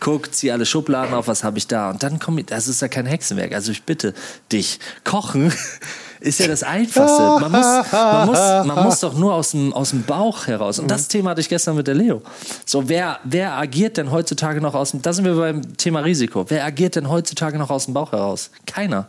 guck, 0.00 0.34
zieh 0.34 0.52
alle 0.52 0.66
Schubladen 0.66 1.14
auf, 1.14 1.28
was 1.28 1.44
habe 1.44 1.58
ich 1.58 1.66
da? 1.66 1.90
Und 1.90 2.02
dann 2.02 2.18
komme 2.18 2.40
ich, 2.40 2.46
das 2.46 2.68
ist 2.68 2.82
ja 2.82 2.88
kein 2.88 3.06
Hexenwerk. 3.06 3.52
Also 3.52 3.72
ich 3.72 3.84
bitte 3.84 4.14
dich, 4.52 4.78
kochen 5.04 5.52
ist 6.26 6.40
ja 6.40 6.48
das 6.48 6.62
Einfachste. 6.62 7.22
Man 7.22 7.52
muss, 7.52 7.92
man 7.92 8.26
muss, 8.26 8.38
man 8.66 8.84
muss 8.84 9.00
doch 9.00 9.14
nur 9.14 9.34
aus 9.34 9.52
dem, 9.52 9.72
aus 9.72 9.90
dem 9.90 10.02
Bauch 10.02 10.46
heraus. 10.46 10.78
Und 10.78 10.90
das 10.90 11.08
Thema 11.08 11.30
hatte 11.30 11.40
ich 11.40 11.48
gestern 11.48 11.76
mit 11.76 11.86
der 11.86 11.94
Leo. 11.94 12.22
So, 12.64 12.88
wer, 12.88 13.18
wer 13.24 13.54
agiert 13.54 13.96
denn 13.96 14.10
heutzutage 14.10 14.60
noch 14.60 14.74
aus 14.74 14.90
dem, 14.90 15.02
da 15.02 15.12
sind 15.12 15.24
wir 15.24 15.36
beim 15.36 15.76
Thema 15.76 16.00
Risiko. 16.00 16.44
Wer 16.48 16.64
agiert 16.64 16.96
denn 16.96 17.08
heutzutage 17.08 17.58
noch 17.58 17.70
aus 17.70 17.86
dem 17.86 17.94
Bauch 17.94 18.12
heraus? 18.12 18.50
Keiner. 18.66 19.08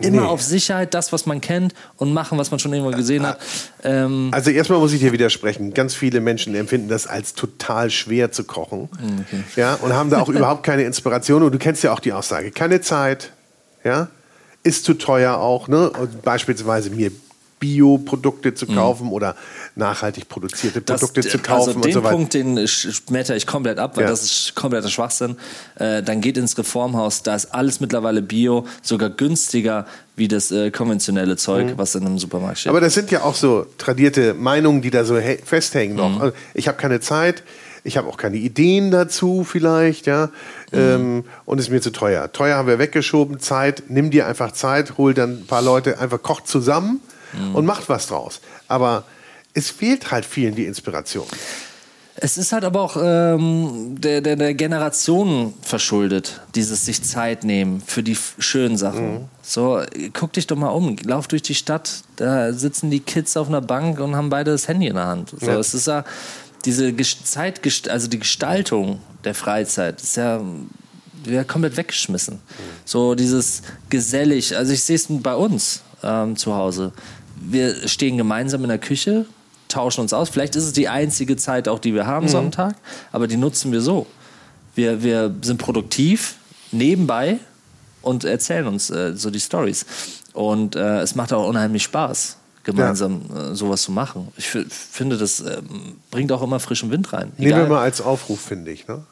Immer 0.00 0.22
nee. 0.22 0.28
auf 0.28 0.42
Sicherheit, 0.42 0.94
das, 0.94 1.12
was 1.12 1.26
man 1.26 1.40
kennt 1.40 1.74
und 1.96 2.12
machen, 2.12 2.38
was 2.38 2.52
man 2.52 2.60
schon 2.60 2.72
irgendwo 2.72 2.96
gesehen 2.96 3.26
hat. 3.26 3.40
Ähm 3.82 4.28
also 4.32 4.50
erstmal 4.50 4.78
muss 4.78 4.92
ich 4.92 5.00
dir 5.00 5.10
widersprechen. 5.10 5.74
Ganz 5.74 5.94
viele 5.94 6.20
Menschen 6.20 6.54
empfinden 6.54 6.88
das 6.88 7.08
als 7.08 7.34
total 7.34 7.90
schwer 7.90 8.30
zu 8.30 8.44
kochen. 8.44 8.88
Okay. 8.92 9.42
Ja, 9.56 9.74
und 9.74 9.92
haben 9.92 10.10
da 10.10 10.20
auch 10.20 10.28
überhaupt 10.28 10.62
keine 10.62 10.84
Inspiration. 10.84 11.42
Und 11.42 11.52
du 11.52 11.58
kennst 11.58 11.82
ja 11.82 11.92
auch 11.92 12.00
die 12.00 12.12
Aussage. 12.12 12.52
Keine 12.52 12.80
Zeit. 12.80 13.32
Ja, 13.82 14.08
ist 14.62 14.84
zu 14.84 14.94
teuer 14.94 15.36
auch. 15.36 15.68
Ne? 15.68 15.90
beispielsweise 16.22 16.90
mir 16.90 17.10
Bioprodukte 17.60 18.54
zu 18.54 18.66
mhm. 18.66 18.74
kaufen 18.74 19.06
mhm. 19.06 19.12
oder 19.12 19.36
nachhaltig 19.74 20.28
produzierte 20.28 20.80
Produkte 20.80 21.20
das, 21.20 21.32
zu 21.32 21.38
kaufen 21.38 21.68
also 21.68 21.80
den 21.80 21.86
und 21.86 21.92
so 21.92 22.02
weiter. 22.02 22.14
Punkt, 22.14 22.34
den 22.34 22.68
schmetter 22.68 23.36
ich 23.36 23.46
komplett 23.46 23.78
ab, 23.78 23.96
weil 23.96 24.04
ja. 24.04 24.10
das 24.10 24.22
ist 24.22 24.54
kompletter 24.54 24.88
Schwachsinn. 24.88 25.36
Äh, 25.76 26.02
dann 26.02 26.20
geht 26.20 26.36
ins 26.36 26.56
Reformhaus, 26.56 27.22
da 27.22 27.34
ist 27.34 27.54
alles 27.54 27.80
mittlerweile 27.80 28.22
Bio, 28.22 28.66
sogar 28.82 29.10
günstiger 29.10 29.86
wie 30.16 30.28
das 30.28 30.50
äh, 30.50 30.70
konventionelle 30.70 31.36
Zeug, 31.36 31.66
mhm. 31.66 31.78
was 31.78 31.94
in 31.94 32.06
einem 32.06 32.18
Supermarkt 32.18 32.58
steht. 32.58 32.70
Aber 32.70 32.80
das 32.80 32.94
sind 32.94 33.10
ja 33.10 33.22
auch 33.22 33.34
so 33.34 33.66
tradierte 33.78 34.34
Meinungen, 34.34 34.82
die 34.82 34.90
da 34.90 35.04
so 35.04 35.18
festhängen 35.44 35.96
noch. 35.96 36.10
Mhm. 36.10 36.20
Also 36.20 36.36
ich 36.54 36.68
habe 36.68 36.78
keine 36.78 37.00
Zeit, 37.00 37.42
ich 37.84 37.96
habe 37.96 38.08
auch 38.08 38.16
keine 38.16 38.36
Ideen 38.36 38.90
dazu 38.90 39.44
vielleicht, 39.44 40.06
ja. 40.06 40.26
Mhm. 40.72 40.78
Ähm, 40.78 41.24
und 41.44 41.58
es 41.58 41.66
ist 41.66 41.70
mir 41.70 41.80
zu 41.80 41.90
teuer. 41.90 42.32
Teuer 42.32 42.56
haben 42.56 42.68
wir 42.68 42.78
weggeschoben, 42.78 43.40
Zeit, 43.40 43.84
nimm 43.88 44.10
dir 44.10 44.26
einfach 44.26 44.52
Zeit, 44.52 44.98
hol 44.98 45.14
dann 45.14 45.40
ein 45.40 45.46
paar 45.46 45.62
Leute, 45.62 45.98
einfach 45.98 46.22
kocht 46.22 46.48
zusammen 46.48 47.00
mhm. 47.32 47.54
und 47.54 47.66
macht 47.66 47.88
was 47.88 48.08
draus. 48.08 48.40
Aber 48.68 49.04
es 49.54 49.70
fehlt 49.70 50.10
halt 50.10 50.24
vielen 50.24 50.54
die 50.54 50.66
Inspiration. 50.66 51.26
Es 52.20 52.36
ist 52.36 52.52
halt 52.52 52.64
aber 52.64 52.80
auch 52.80 52.96
ähm, 53.00 53.94
der, 54.00 54.20
der, 54.20 54.34
der 54.34 54.52
Generation 54.54 55.54
verschuldet, 55.62 56.40
dieses 56.56 56.84
sich 56.84 57.04
Zeit 57.04 57.44
nehmen 57.44 57.80
für 57.80 58.02
die 58.02 58.16
schönen 58.38 58.76
Sachen. 58.76 59.12
Mhm. 59.12 59.24
So, 59.40 59.80
guck 60.14 60.32
dich 60.32 60.48
doch 60.48 60.56
mal 60.56 60.70
um, 60.70 60.96
lauf 61.04 61.28
durch 61.28 61.42
die 61.42 61.54
Stadt, 61.54 62.02
da 62.16 62.52
sitzen 62.52 62.90
die 62.90 63.00
Kids 63.00 63.36
auf 63.36 63.46
einer 63.46 63.60
Bank 63.60 64.00
und 64.00 64.16
haben 64.16 64.30
beide 64.30 64.50
das 64.50 64.66
Handy 64.66 64.88
in 64.88 64.96
der 64.96 65.06
Hand. 65.06 65.30
So, 65.38 65.46
ja. 65.46 65.58
es 65.58 65.74
ist 65.74 65.86
ja 65.86 66.04
diese 66.64 66.94
Zeit, 66.96 67.60
also 67.88 68.08
die 68.08 68.18
Gestaltung 68.18 69.00
der 69.24 69.34
Freizeit 69.34 70.00
ist 70.00 70.16
ja, 70.16 70.40
ja 71.26 71.44
komplett 71.44 71.76
weggeschmissen. 71.76 72.34
Mhm. 72.34 72.40
So 72.84 73.14
dieses 73.14 73.62
gesellig, 73.90 74.56
also 74.56 74.72
ich 74.72 74.82
sehe 74.82 74.96
es 74.96 75.06
bei 75.08 75.34
uns 75.34 75.82
ähm, 76.02 76.36
zu 76.36 76.54
Hause. 76.54 76.92
Wir 77.40 77.88
stehen 77.88 78.16
gemeinsam 78.16 78.62
in 78.62 78.68
der 78.68 78.78
Küche, 78.78 79.26
tauschen 79.68 80.00
uns 80.00 80.12
aus. 80.12 80.28
Vielleicht 80.28 80.56
ist 80.56 80.64
es 80.64 80.72
die 80.72 80.88
einzige 80.88 81.36
Zeit 81.36 81.68
auch, 81.68 81.78
die 81.78 81.94
wir 81.94 82.06
haben 82.06 82.26
mhm. 82.26 82.30
so 82.30 82.38
am 82.38 82.50
Tag, 82.50 82.76
aber 83.12 83.26
die 83.26 83.36
nutzen 83.36 83.72
wir 83.72 83.80
so. 83.80 84.06
Wir, 84.74 85.02
wir 85.02 85.34
sind 85.42 85.58
produktiv 85.58 86.36
nebenbei 86.70 87.38
und 88.02 88.24
erzählen 88.24 88.66
uns 88.66 88.90
äh, 88.90 89.14
so 89.16 89.30
die 89.30 89.40
Stories. 89.40 89.86
Und 90.32 90.76
äh, 90.76 91.00
es 91.00 91.14
macht 91.14 91.32
auch 91.32 91.48
unheimlich 91.48 91.82
Spaß, 91.82 92.37
gemeinsam 92.68 93.22
ja. 93.34 93.50
äh, 93.50 93.54
sowas 93.54 93.82
zu 93.82 93.92
machen. 93.92 94.28
Ich 94.36 94.48
finde, 94.48 95.16
das 95.16 95.40
ähm, 95.40 95.96
bringt 96.10 96.30
auch 96.32 96.42
immer 96.42 96.60
frischen 96.60 96.90
Wind 96.90 97.12
rein. 97.12 97.32
Nehmen 97.38 97.56
wir 97.56 97.66
mal 97.66 97.80
als 97.80 98.00
Aufruf, 98.00 98.40
finde 98.40 98.70
ich. 98.70 98.86
Ne? 98.86 99.04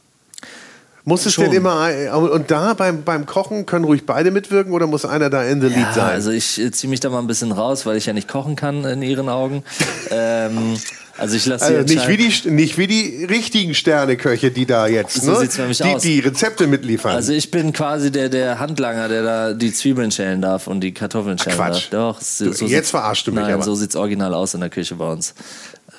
Muss 1.08 1.24
es 1.24 1.36
denn 1.36 1.52
immer, 1.52 1.88
und 2.12 2.50
da 2.50 2.74
beim, 2.74 3.04
beim 3.04 3.26
Kochen 3.26 3.64
können 3.64 3.84
ruhig 3.84 4.06
beide 4.06 4.32
mitwirken 4.32 4.72
oder 4.72 4.88
muss 4.88 5.04
einer 5.04 5.30
da 5.30 5.44
in 5.44 5.60
the 5.60 5.68
lead 5.68 5.78
ja, 5.78 5.92
sein? 5.92 6.10
Also 6.10 6.32
ich 6.32 6.60
äh, 6.60 6.72
ziehe 6.72 6.90
mich 6.90 6.98
da 6.98 7.10
mal 7.10 7.20
ein 7.20 7.28
bisschen 7.28 7.52
raus, 7.52 7.86
weil 7.86 7.96
ich 7.96 8.06
ja 8.06 8.12
nicht 8.12 8.26
kochen 8.26 8.56
kann 8.56 8.84
in 8.84 9.02
ihren 9.02 9.28
Augen. 9.28 9.62
ähm, 10.10 10.76
also 11.16 11.36
ich 11.36 11.46
lasse 11.46 11.64
also 11.66 11.94
nicht 11.94 12.08
wie 12.08 12.16
die 12.16 12.50
nicht 12.50 12.76
wie 12.76 12.88
die 12.88 13.24
richtigen 13.24 13.76
Sterneköche, 13.76 14.50
die 14.50 14.66
da 14.66 14.88
jetzt 14.88 15.22
so 15.22 15.40
ne? 15.40 15.48
die, 15.48 15.94
aus. 15.94 16.02
die 16.02 16.18
Rezepte 16.18 16.66
mitliefern. 16.66 17.12
Also 17.12 17.32
ich 17.32 17.52
bin 17.52 17.72
quasi 17.72 18.10
der 18.10 18.28
der 18.28 18.58
Handlanger, 18.58 19.08
der 19.08 19.22
da 19.22 19.52
die 19.52 19.72
Zwiebeln 19.72 20.10
schälen 20.10 20.42
darf 20.42 20.66
und 20.66 20.80
die 20.80 20.92
Kartoffeln 20.92 21.38
schälen 21.38 21.56
Ach, 21.60 21.68
Quatsch. 21.68 21.92
darf. 21.92 22.16
Doch, 22.16 22.20
so, 22.20 22.50
du, 22.50 22.66
jetzt 22.66 22.90
verarschst 22.90 23.28
du 23.28 23.30
mich 23.30 23.42
nein, 23.42 23.54
aber. 23.54 23.62
so 23.62 23.76
sieht's 23.76 23.94
original 23.94 24.34
aus 24.34 24.54
in 24.54 24.60
der 24.60 24.70
Küche 24.70 24.96
bei 24.96 25.10
uns. 25.10 25.34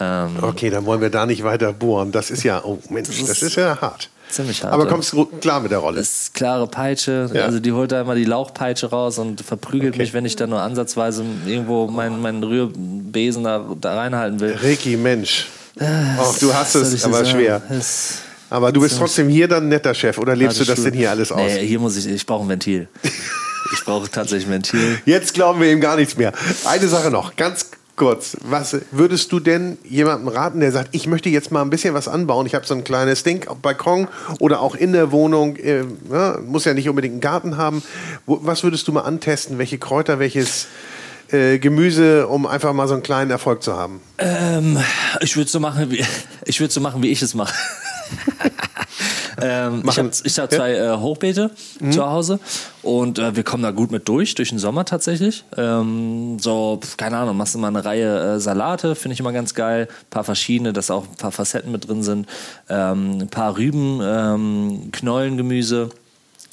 Ähm, 0.01 0.31
okay, 0.41 0.69
dann 0.69 0.85
wollen 0.85 0.99
wir 0.99 1.09
da 1.09 1.25
nicht 1.25 1.43
weiter 1.43 1.71
bohren. 1.71 2.11
Das 2.11 2.29
ist 2.29 2.43
ja 2.43 2.61
oh 2.63 2.79
Mensch, 2.89 3.07
das 3.07 3.17
ist, 3.17 3.29
das 3.29 3.41
ist 3.41 3.55
ja 3.55 3.79
hart. 3.79 4.09
Ziemlich 4.29 4.63
hart. 4.63 4.73
Aber 4.73 4.87
kommst 4.87 5.13
du 5.13 5.25
klar 5.25 5.61
mit 5.61 5.71
der 5.71 5.79
Rolle? 5.79 5.97
Das 5.97 6.23
ist 6.23 6.33
klare 6.33 6.67
Peitsche. 6.67 7.29
Ja. 7.33 7.45
Also 7.45 7.59
die 7.59 7.71
holt 7.71 7.91
da 7.91 8.01
immer 8.01 8.15
die 8.15 8.25
Lauchpeitsche 8.25 8.87
raus 8.87 9.17
und 9.19 9.41
verprügelt 9.41 9.93
okay. 9.93 10.03
mich, 10.03 10.13
wenn 10.13 10.25
ich 10.25 10.35
da 10.35 10.47
nur 10.47 10.61
ansatzweise 10.61 11.23
irgendwo 11.45 11.87
meinen, 11.87 12.21
meinen 12.21 12.43
Rührbesen 12.43 13.43
da, 13.43 13.65
da 13.79 13.95
reinhalten 13.95 14.39
will. 14.39 14.57
Ricky, 14.61 14.97
Mensch. 14.97 15.47
Oh, 15.79 16.33
du 16.39 16.53
hast 16.53 16.75
es 16.75 17.05
aber 17.05 17.25
sagen? 17.25 17.29
schwer. 17.29 17.61
Das 17.69 18.19
aber 18.49 18.71
du 18.71 18.81
bist 18.81 18.97
trotzdem 18.97 19.27
hier 19.27 19.47
dann 19.47 19.67
netter 19.67 19.93
Chef 19.93 20.17
oder 20.17 20.35
lebst 20.35 20.59
du 20.59 20.63
das 20.63 20.81
denn 20.81 20.93
hier 20.93 21.09
alles 21.09 21.31
aus? 21.31 21.51
Nee, 21.51 21.67
hier 21.67 21.79
muss 21.79 21.97
ich, 21.97 22.07
ich 22.07 22.25
brauche 22.25 22.45
ein 22.45 22.49
Ventil. 22.49 22.87
Ich 23.73 23.83
brauche 23.83 24.09
tatsächlich 24.09 24.47
ein 24.47 24.53
Ventil. 24.53 25.01
Jetzt 25.05 25.33
glauben 25.33 25.59
wir 25.59 25.69
ihm 25.69 25.81
gar 25.81 25.97
nichts 25.97 26.15
mehr. 26.15 26.31
Eine 26.63 26.87
Sache 26.87 27.11
noch, 27.11 27.35
ganz 27.35 27.69
kurz. 27.97 28.37
Was 28.41 28.77
würdest 28.91 29.31
du 29.33 29.41
denn 29.41 29.77
jemandem 29.83 30.29
raten, 30.29 30.61
der 30.61 30.71
sagt, 30.71 30.89
ich 30.93 31.07
möchte 31.07 31.27
jetzt 31.27 31.51
mal 31.51 31.61
ein 31.61 31.69
bisschen 31.69 31.93
was 31.93 32.07
anbauen? 32.07 32.45
Ich 32.45 32.55
habe 32.55 32.65
so 32.65 32.73
ein 32.73 32.85
kleines 32.85 33.23
Ding 33.23 33.47
auf 33.49 33.57
Balkon 33.57 34.07
oder 34.39 34.61
auch 34.61 34.75
in 34.75 34.93
der 34.93 35.11
Wohnung. 35.11 35.57
Äh, 35.57 35.83
ja, 36.09 36.39
muss 36.45 36.63
ja 36.63 36.73
nicht 36.73 36.87
unbedingt 36.87 37.13
einen 37.13 37.21
Garten 37.21 37.57
haben. 37.57 37.83
Wo, 38.25 38.39
was 38.43 38.63
würdest 38.63 38.87
du 38.87 38.93
mal 38.93 39.01
antesten? 39.01 39.57
Welche 39.57 39.77
Kräuter, 39.79 40.19
welches 40.19 40.67
äh, 41.31 41.59
Gemüse, 41.59 42.27
um 42.27 42.45
einfach 42.45 42.71
mal 42.71 42.87
so 42.87 42.93
einen 42.93 43.03
kleinen 43.03 43.31
Erfolg 43.31 43.63
zu 43.63 43.75
haben? 43.75 43.99
Ähm, 44.19 44.77
ich 45.19 45.35
würde 45.35 45.49
so 45.49 45.59
machen, 45.59 45.91
wie 45.91 46.05
ich 46.45 46.59
würde 46.59 46.73
so 46.73 46.79
machen, 46.79 47.03
wie 47.03 47.11
ich 47.11 47.21
es 47.21 47.33
mache. 47.33 47.53
Ähm, 49.41 49.83
ich 49.85 49.97
habe 49.97 50.09
hab 50.09 50.51
zwei 50.51 50.73
äh, 50.73 50.97
Hochbeete 50.97 51.51
mhm. 51.79 51.91
zu 51.91 52.05
Hause 52.05 52.39
und 52.81 53.19
äh, 53.19 53.35
wir 53.35 53.43
kommen 53.43 53.63
da 53.63 53.71
gut 53.71 53.91
mit 53.91 54.07
durch, 54.07 54.35
durch 54.35 54.49
den 54.49 54.59
Sommer 54.59 54.85
tatsächlich. 54.85 55.43
Ähm, 55.55 56.37
so, 56.39 56.79
keine 56.97 57.17
Ahnung, 57.17 57.37
machst 57.37 57.55
du 57.55 57.59
mal 57.59 57.67
eine 57.67 57.85
Reihe 57.85 58.35
äh, 58.35 58.39
Salate, 58.39 58.95
finde 58.95 59.13
ich 59.13 59.19
immer 59.19 59.33
ganz 59.33 59.53
geil. 59.53 59.87
Ein 59.89 60.09
paar 60.09 60.23
verschiedene, 60.23 60.73
dass 60.73 60.89
auch 60.89 61.07
ein 61.07 61.15
paar 61.17 61.31
Facetten 61.31 61.71
mit 61.71 61.87
drin 61.87 62.03
sind. 62.03 62.27
Ähm, 62.69 63.19
ein 63.21 63.29
paar 63.29 63.57
Rüben, 63.57 63.99
ähm, 64.03 64.89
Knollengemüse. 64.91 65.89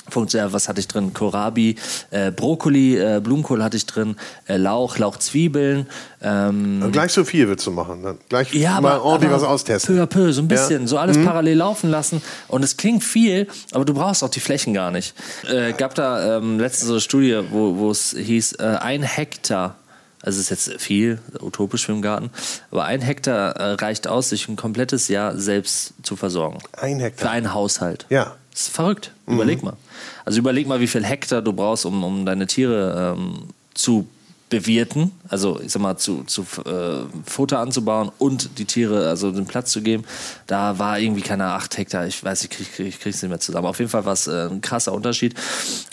Funktioniert, 0.08 0.52
was 0.52 0.68
hatte 0.68 0.80
ich 0.80 0.88
drin? 0.88 1.14
Kohlrabi, 1.14 1.76
äh, 2.10 2.30
Brokkoli, 2.30 2.98
äh, 2.98 3.20
Blumenkohl 3.22 3.62
hatte 3.62 3.76
ich 3.76 3.86
drin, 3.86 4.16
äh, 4.46 4.56
Lauch, 4.56 4.98
Lauchzwiebeln. 4.98 5.86
Ähm, 6.22 6.88
gleich 6.92 7.12
so 7.12 7.24
viel 7.24 7.48
willst 7.48 7.66
du 7.66 7.70
machen. 7.70 8.02
Dann 8.02 8.18
gleich 8.28 8.52
ja, 8.52 8.80
mal 8.80 8.92
aber, 8.92 9.04
ordentlich 9.04 9.32
aber 9.32 9.42
was 9.42 9.48
austesten. 9.48 9.96
Peu 9.96 10.02
à 10.02 10.06
peu, 10.06 10.32
so 10.32 10.42
ein 10.42 10.48
bisschen. 10.48 10.82
Ja? 10.82 10.88
So 10.88 10.98
alles 10.98 11.16
mhm. 11.16 11.24
parallel 11.24 11.56
laufen 11.56 11.90
lassen. 11.90 12.22
Und 12.48 12.62
es 12.62 12.76
klingt 12.76 13.02
viel, 13.02 13.46
aber 13.72 13.84
du 13.84 13.94
brauchst 13.94 14.22
auch 14.22 14.28
die 14.28 14.40
Flächen 14.40 14.74
gar 14.74 14.90
nicht. 14.90 15.14
Äh, 15.48 15.72
gab 15.72 15.94
da 15.94 16.36
ähm, 16.36 16.58
letzte 16.58 16.86
so 16.86 16.94
eine 16.94 17.00
Studie, 17.00 17.40
wo 17.50 17.90
es 17.90 18.14
hieß, 18.18 18.54
äh, 18.54 18.78
ein 18.80 19.02
Hektar 19.02 19.76
also 20.24 20.40
es 20.40 20.50
ist 20.50 20.68
jetzt 20.68 20.80
viel, 20.80 21.18
utopisch 21.40 21.84
für 21.84 21.92
den 21.92 22.00
Garten, 22.00 22.30
aber 22.70 22.84
ein 22.84 23.02
Hektar 23.02 23.56
äh, 23.56 23.72
reicht 23.74 24.06
aus, 24.06 24.30
sich 24.30 24.48
ein 24.48 24.56
komplettes 24.56 25.08
Jahr 25.08 25.36
selbst 25.36 25.92
zu 26.02 26.16
versorgen. 26.16 26.60
Ein 26.72 26.98
Hektar? 26.98 27.28
Für 27.28 27.34
einen 27.34 27.52
Haushalt. 27.52 28.06
Ja. 28.08 28.34
Das 28.50 28.62
ist 28.62 28.68
verrückt. 28.74 29.12
Überleg 29.26 29.62
mhm. 29.62 29.70
mal. 29.70 29.76
Also 30.24 30.38
überleg 30.38 30.66
mal, 30.66 30.80
wie 30.80 30.86
viel 30.86 31.04
Hektar 31.04 31.42
du 31.42 31.52
brauchst, 31.52 31.86
um, 31.86 32.02
um 32.04 32.26
deine 32.26 32.46
Tiere 32.46 33.16
ähm, 33.16 33.44
zu 33.74 34.06
bewirten, 34.50 35.10
also 35.28 35.58
ich 35.60 35.72
sag 35.72 35.82
mal, 35.82 35.96
zu, 35.96 36.22
zu 36.24 36.42
äh, 36.64 37.06
Futter 37.28 37.58
anzubauen 37.58 38.12
und 38.18 38.58
die 38.58 38.66
Tiere, 38.66 39.08
also 39.08 39.32
den 39.32 39.46
Platz 39.46 39.72
zu 39.72 39.82
geben. 39.82 40.04
Da 40.46 40.78
war 40.78 40.98
irgendwie 40.98 41.22
keine 41.22 41.46
8 41.46 41.78
Hektar, 41.78 42.06
ich 42.06 42.22
weiß, 42.22 42.44
ich 42.44 42.50
krieg, 42.50 42.72
krieg, 42.72 43.00
krieg's 43.00 43.22
nicht 43.22 43.30
mehr 43.30 43.40
zusammen. 43.40 43.66
Auf 43.66 43.78
jeden 43.78 43.90
Fall 43.90 44.04
war 44.04 44.12
es 44.12 44.26
äh, 44.26 44.48
ein 44.48 44.60
krasser 44.60 44.92
Unterschied. 44.92 45.34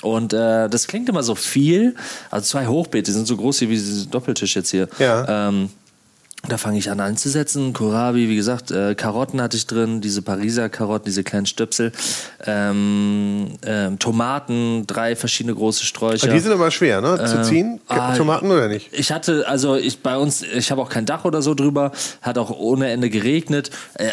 Und 0.03 0.33
äh, 0.33 0.69
das 0.69 0.87
klingt 0.87 1.09
immer 1.09 1.23
so 1.23 1.33
viel. 1.33 1.95
Also 2.29 2.45
zwei 2.45 2.67
Hochbeete 2.67 3.11
sind 3.11 3.25
so 3.25 3.37
groß 3.37 3.61
wie 3.61 3.67
dieser 3.67 4.05
Doppeltisch 4.05 4.55
jetzt 4.55 4.69
hier. 4.69 4.87
Ja. 4.99 5.47
Ähm, 5.47 5.69
da 6.47 6.57
fange 6.57 6.79
ich 6.79 6.89
an 6.89 6.99
einzusetzen. 6.99 7.71
Kohlrabi, 7.73 8.27
wie 8.27 8.35
gesagt, 8.35 8.71
äh, 8.71 8.95
Karotten 8.95 9.41
hatte 9.41 9.57
ich 9.57 9.67
drin, 9.67 10.01
diese 10.01 10.21
Pariser 10.21 10.69
Karotten, 10.69 11.05
diese 11.05 11.23
kleinen 11.23 11.45
Stöpsel. 11.45 11.91
Ähm, 12.45 13.57
ähm, 13.63 13.99
Tomaten, 13.99 14.87
drei 14.87 15.15
verschiedene 15.15 15.55
große 15.55 15.85
Sträucher. 15.85 16.25
Aber 16.25 16.33
die 16.33 16.39
sind 16.39 16.51
aber 16.51 16.71
schwer, 16.71 17.01
ne? 17.01 17.23
Zu 17.25 17.37
ähm, 17.37 17.43
ziehen? 17.43 17.81
Äh, 17.89 18.17
Tomaten 18.17 18.49
oder 18.49 18.67
nicht? 18.67 18.89
Ich 18.91 19.11
hatte, 19.11 19.47
also 19.47 19.75
ich 19.75 19.99
bei 19.99 20.17
uns, 20.17 20.41
ich 20.41 20.71
habe 20.71 20.81
auch 20.81 20.89
kein 20.89 21.05
Dach 21.05 21.25
oder 21.25 21.41
so 21.43 21.53
drüber, 21.53 21.91
hat 22.21 22.37
auch 22.39 22.49
ohne 22.49 22.89
Ende 22.89 23.09
geregnet. 23.09 23.69
Äh, 23.93 24.11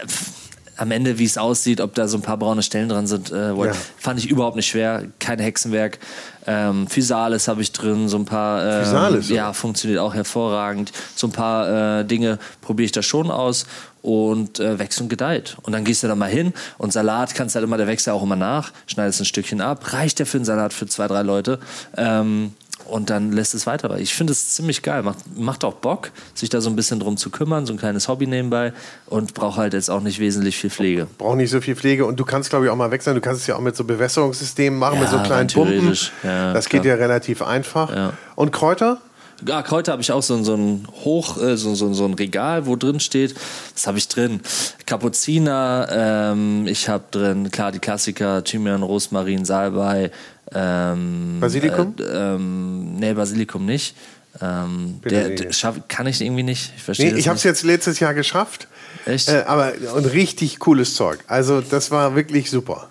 am 0.79 0.91
Ende, 0.91 1.19
wie 1.19 1.25
es 1.25 1.37
aussieht, 1.39 1.81
ob 1.81 1.95
da 1.95 2.09
so 2.09 2.17
ein 2.19 2.23
paar 2.23 2.37
braune 2.39 2.63
Stellen 2.63 2.89
dran 2.89 3.07
sind, 3.07 3.31
äh, 3.33 3.53
Ja. 3.53 3.73
fand 3.99 4.19
ich 4.19 4.31
überhaupt 4.31 4.57
nicht 4.57 4.69
schwer. 4.69 5.05
Kein 5.19 5.39
Hexenwerk. 5.39 5.99
Ähm, 6.47 6.87
Physalis 6.87 7.49
habe 7.49 7.61
ich 7.61 7.73
drin, 7.73 8.09
so 8.09 8.17
ein 8.17 8.25
paar. 8.25 8.65
Ähm, 8.65 8.85
Physalis, 8.85 9.29
Ja, 9.29 9.53
funktioniert 9.53 10.01
auch 10.01 10.15
hervorragend. 10.15 10.93
So 11.15 11.27
ein 11.27 11.33
paar 11.33 12.01
äh, 12.01 12.05
Dinge 12.05 12.39
probiere 12.63 12.87
ich 12.87 12.93
da 12.93 13.03
schon 13.03 13.31
aus 13.31 13.67
und 14.01 14.61
äh, 14.61 14.79
wächst 14.79 15.01
und 15.01 15.09
gedeiht. 15.09 15.57
Und 15.63 15.73
dann 15.73 15.85
gehst 15.85 16.03
du 16.03 16.07
da 16.09 16.15
mal 16.15 16.31
hin 16.31 16.55
und 16.79 16.93
Salat 16.93 17.35
kannst 17.35 17.55
halt 17.55 17.65
immer, 17.65 17.77
der 17.77 17.87
wächst 17.87 18.07
ja 18.07 18.13
auch 18.15 18.23
immer 18.23 18.37
nach, 18.37 18.73
schneidest 18.87 19.21
ein 19.21 19.25
Stückchen 19.27 19.61
ab, 19.61 19.93
reicht 19.93 20.21
der 20.21 20.27
für 20.27 20.39
einen 20.39 20.45
Salat 20.45 20.73
für 20.73 20.87
zwei, 20.87 21.07
drei 21.09 21.23
Leute. 21.23 21.59
Ähm, 21.97 22.53
und 22.89 23.11
dann 23.11 23.33
lässt 23.33 23.55
es 23.55 23.67
weiter. 23.67 23.97
Ich 23.99 24.15
finde 24.15 24.33
es 24.33 24.55
ziemlich 24.55 24.83
geil. 24.83 25.03
Macht, 25.03 25.19
macht 25.37 25.65
auch 25.65 25.75
Bock, 25.75 26.11
sich 26.35 26.49
da 26.49 26.61
so 26.61 26.71
ein 26.71 26.77
bisschen 26.77 27.01
drum 27.01 27.17
zu 27.17 27.31
kümmern, 27.31 27.67
so 27.67 27.73
ein 27.73 27.79
kleines 27.79 28.09
Hobby 28.09 28.27
nebenbei 28.27 28.73
und 29.07 29.35
braucht 29.35 29.59
halt 29.59 29.75
jetzt 29.75 29.91
auch 29.91 30.01
nicht 30.01 30.19
wesentlich 30.19 30.57
viel 30.57 30.71
Pflege. 30.71 31.07
Braucht 31.19 31.37
nicht 31.37 31.51
so 31.51 31.61
viel 31.61 31.77
Pflege 31.77 32.07
und 32.07 32.19
du 32.19 32.25
kannst, 32.25 32.51
glaube 32.51 32.65
ich, 32.65 32.71
auch 32.71 32.77
mal 32.77 32.91
wechseln. 32.91 33.15
Du 33.15 33.21
kannst 33.21 33.43
es 33.43 33.47
ja 33.47 33.57
auch 33.57 33.61
mit 33.61 33.77
so 33.77 33.85
Bewässerungssystemen 33.85 34.79
machen, 34.79 34.97
Ja, 34.97 35.01
mit 35.01 35.11
so 35.11 35.19
kleinen 35.19 35.49
Pumpen. 35.49 35.97
Ja, 36.23 36.53
das 36.53 36.69
geht 36.69 36.83
klar. 36.83 36.97
ja 36.97 37.03
relativ 37.03 37.43
einfach. 37.43 37.95
Ja. 37.95 38.13
Und 38.35 38.53
Kräuter? 38.53 39.01
Ja, 39.47 39.63
Kräuter 39.63 39.93
habe 39.93 40.03
ich 40.03 40.11
auch 40.11 40.23
so, 40.23 40.43
so 40.43 40.55
ein 40.57 40.89
Hoch, 41.05 41.41
äh, 41.41 41.57
so, 41.57 41.75
so, 41.77 41.93
so 41.95 42.05
ein 42.05 42.15
Regal, 42.15 42.67
wo 42.67 42.75
drin 42.75 42.99
steht. 42.99 43.37
Das 43.73 43.87
habe 43.87 43.97
ich 43.99 44.09
drin. 44.09 44.41
Kapuziner, 44.85 45.87
ähm, 45.91 46.67
ich 46.67 46.89
habe 46.89 47.05
drin, 47.11 47.51
klar, 47.53 47.71
die 47.71 47.79
Klassiker, 47.79 48.43
Thymian, 48.43 48.83
Rosmarin, 48.83 49.45
Salbei. 49.45 50.11
Ähm, 50.55 51.39
Basilikum? 51.41 51.95
Äh, 51.99 52.03
ähm, 52.03 52.95
nee, 52.97 53.13
Basilikum 53.13 53.65
nicht. 53.65 53.97
Ähm, 54.41 55.01
der, 55.05 55.31
der 55.31 55.53
schaff, 55.53 55.81
kann 55.89 56.07
ich 56.07 56.21
irgendwie 56.21 56.43
nicht. 56.43 56.73
Ich 56.77 56.83
verstehe 56.83 57.13
Nee, 57.13 57.19
ich 57.19 57.29
habe 57.29 57.37
es 57.37 57.43
jetzt 57.43 57.65
letztes 57.65 57.99
Jahr 57.99 58.15
geschafft. 58.15 58.69
Echt? 59.05 59.29
Äh, 59.29 59.45
aber 59.47 59.73
und 59.95 60.05
richtig 60.07 60.59
cooles 60.59 60.95
Zeug. 60.95 61.19
Also 61.27 61.61
das 61.61 61.91
war 61.91 62.15
wirklich 62.15 62.51
super. 62.51 62.89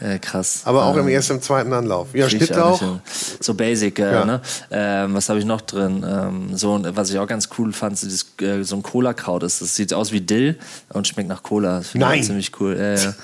Äh, 0.00 0.18
krass. 0.18 0.62
Aber 0.64 0.84
auch 0.84 0.94
im 0.96 1.06
Ähm, 1.06 1.14
ersten, 1.14 1.34
im 1.34 1.42
zweiten 1.42 1.72
Anlauf. 1.72 2.08
Ja, 2.14 2.26
ich 2.26 2.32
Schnittlauch. 2.32 2.82
auch. 2.82 2.98
So 3.40 3.54
basic, 3.54 3.98
äh, 3.98 4.12
Ja. 4.12 4.24
ne? 4.24 4.40
Ähm, 4.70 5.14
was 5.14 5.28
habe 5.28 5.38
ich 5.38 5.44
noch 5.44 5.60
drin? 5.62 6.04
Ähm, 6.08 6.56
so, 6.56 6.80
was 6.94 7.10
ich 7.10 7.18
auch 7.18 7.26
ganz 7.26 7.48
cool 7.58 7.72
fand, 7.72 7.98
so, 7.98 8.06
dieses, 8.06 8.26
äh, 8.40 8.62
so 8.62 8.76
ein 8.76 8.82
Cola-Kraut 8.82 9.42
ist. 9.42 9.60
Das 9.62 9.74
sieht 9.74 9.94
aus 9.94 10.12
wie 10.12 10.20
Dill 10.20 10.58
und 10.92 11.06
schmeckt 11.08 11.28
nach 11.28 11.42
Cola. 11.42 11.78
Das 11.78 11.88
finde 11.88 12.06
ich 12.06 12.10
Nein. 12.10 12.20
auch 12.20 12.26
ziemlich 12.26 12.52
cool. 12.60 12.98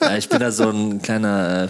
Ja, 0.00 0.16
ich 0.16 0.28
bin 0.28 0.38
da 0.38 0.52
so 0.52 0.68
ein 0.70 1.02
kleiner, 1.02 1.64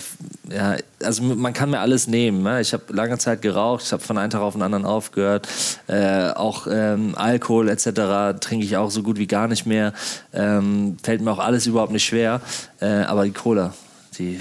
äh, 0.51 0.55
ja, 0.55 0.77
also 1.03 1.23
man 1.23 1.55
kann 1.55 1.71
mir 1.71 1.81
alles 1.81 2.09
nehmen. 2.09 2.43
Ne? 2.43 2.61
Ich 2.61 2.75
habe 2.75 2.83
lange 2.93 3.17
Zeit 3.17 3.41
geraucht, 3.41 3.85
ich 3.87 3.93
habe 3.93 4.03
von 4.03 4.19
einem 4.19 4.29
Tag 4.29 4.43
auf 4.43 4.53
den 4.53 4.61
anderen 4.61 4.85
aufgehört. 4.85 5.49
Äh, 5.87 6.29
auch 6.33 6.67
ähm, 6.71 7.15
Alkohol 7.17 7.71
etc. 7.71 8.39
trinke 8.39 8.67
ich 8.67 8.77
auch 8.77 8.91
so 8.91 9.03
gut 9.03 9.17
wie 9.19 9.27
gar 9.27 9.49
nicht 9.49 9.65
mehr. 9.65 9.95
Ähm, 10.35 10.99
fällt 11.03 11.23
mir 11.23 11.31
auch 11.33 11.39
alles 11.39 11.67
überhaupt 11.67 11.91
nicht 11.91 12.05
schwer. 12.05 12.43
Äh, 12.81 12.87
aber 13.05 13.25
die 13.25 13.31
Cola, 13.33 13.73
die... 14.19 14.41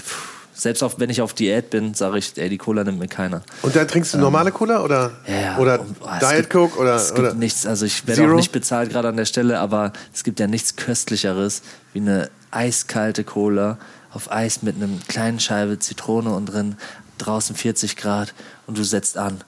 Selbst 0.53 0.81
auf, 0.81 0.99
wenn 0.99 1.11
ich 1.11 1.21
auf 1.21 1.35
Diät 1.35 1.69
bin, 1.69 1.93
sage 1.93 2.17
ich, 2.17 2.35
ey, 2.35 2.49
die 2.49 2.57
Cola 2.57 2.83
nimmt 2.83 2.97
mir 2.97 3.07
keiner. 3.07 3.43
Und 3.61 3.75
dann 3.75 3.87
trinkst 3.87 4.15
du 4.15 4.17
normale 4.17 4.51
Cola 4.51 4.83
oder, 4.83 5.11
Ja, 5.27 5.55
oder 5.59 5.81
Und, 5.81 5.95
oh, 6.01 6.07
es 6.19 6.27
Diet 6.27 6.37
gibt- 6.37 6.49
Coke 6.49 6.79
oder, 6.79 6.95
Es 6.95 7.09
gibt 7.09 7.19
oder 7.19 7.33
nichts, 7.35 7.67
also 7.67 7.85
ich 7.85 8.07
werde 8.07 8.21
Zero? 8.23 8.31
auch 8.33 8.37
nicht 8.37 8.51
bezahlt 8.51 8.89
gerade 8.89 9.07
an 9.07 9.17
der 9.17 9.25
Stelle, 9.25 9.59
aber 9.59 9.93
es 10.15 10.23
gibt 10.23 10.39
ja 10.39 10.47
nichts 10.47 10.75
köstlicheres 10.75 11.61
wie 11.93 11.99
eine 11.99 12.31
eiskalte 12.49 13.23
Cola 13.23 13.77
auf 14.11 14.31
Eis 14.31 14.63
mit 14.63 14.77
einem 14.77 14.99
kleinen 15.07 15.39
Scheibe 15.39 15.77
Zitrone 15.77 16.33
und 16.33 16.47
drin, 16.47 16.75
draußen 17.19 17.55
40 17.55 17.95
Grad 17.95 18.33
und 18.65 18.79
du 18.79 18.83
setzt 18.83 19.15
an. 19.15 19.41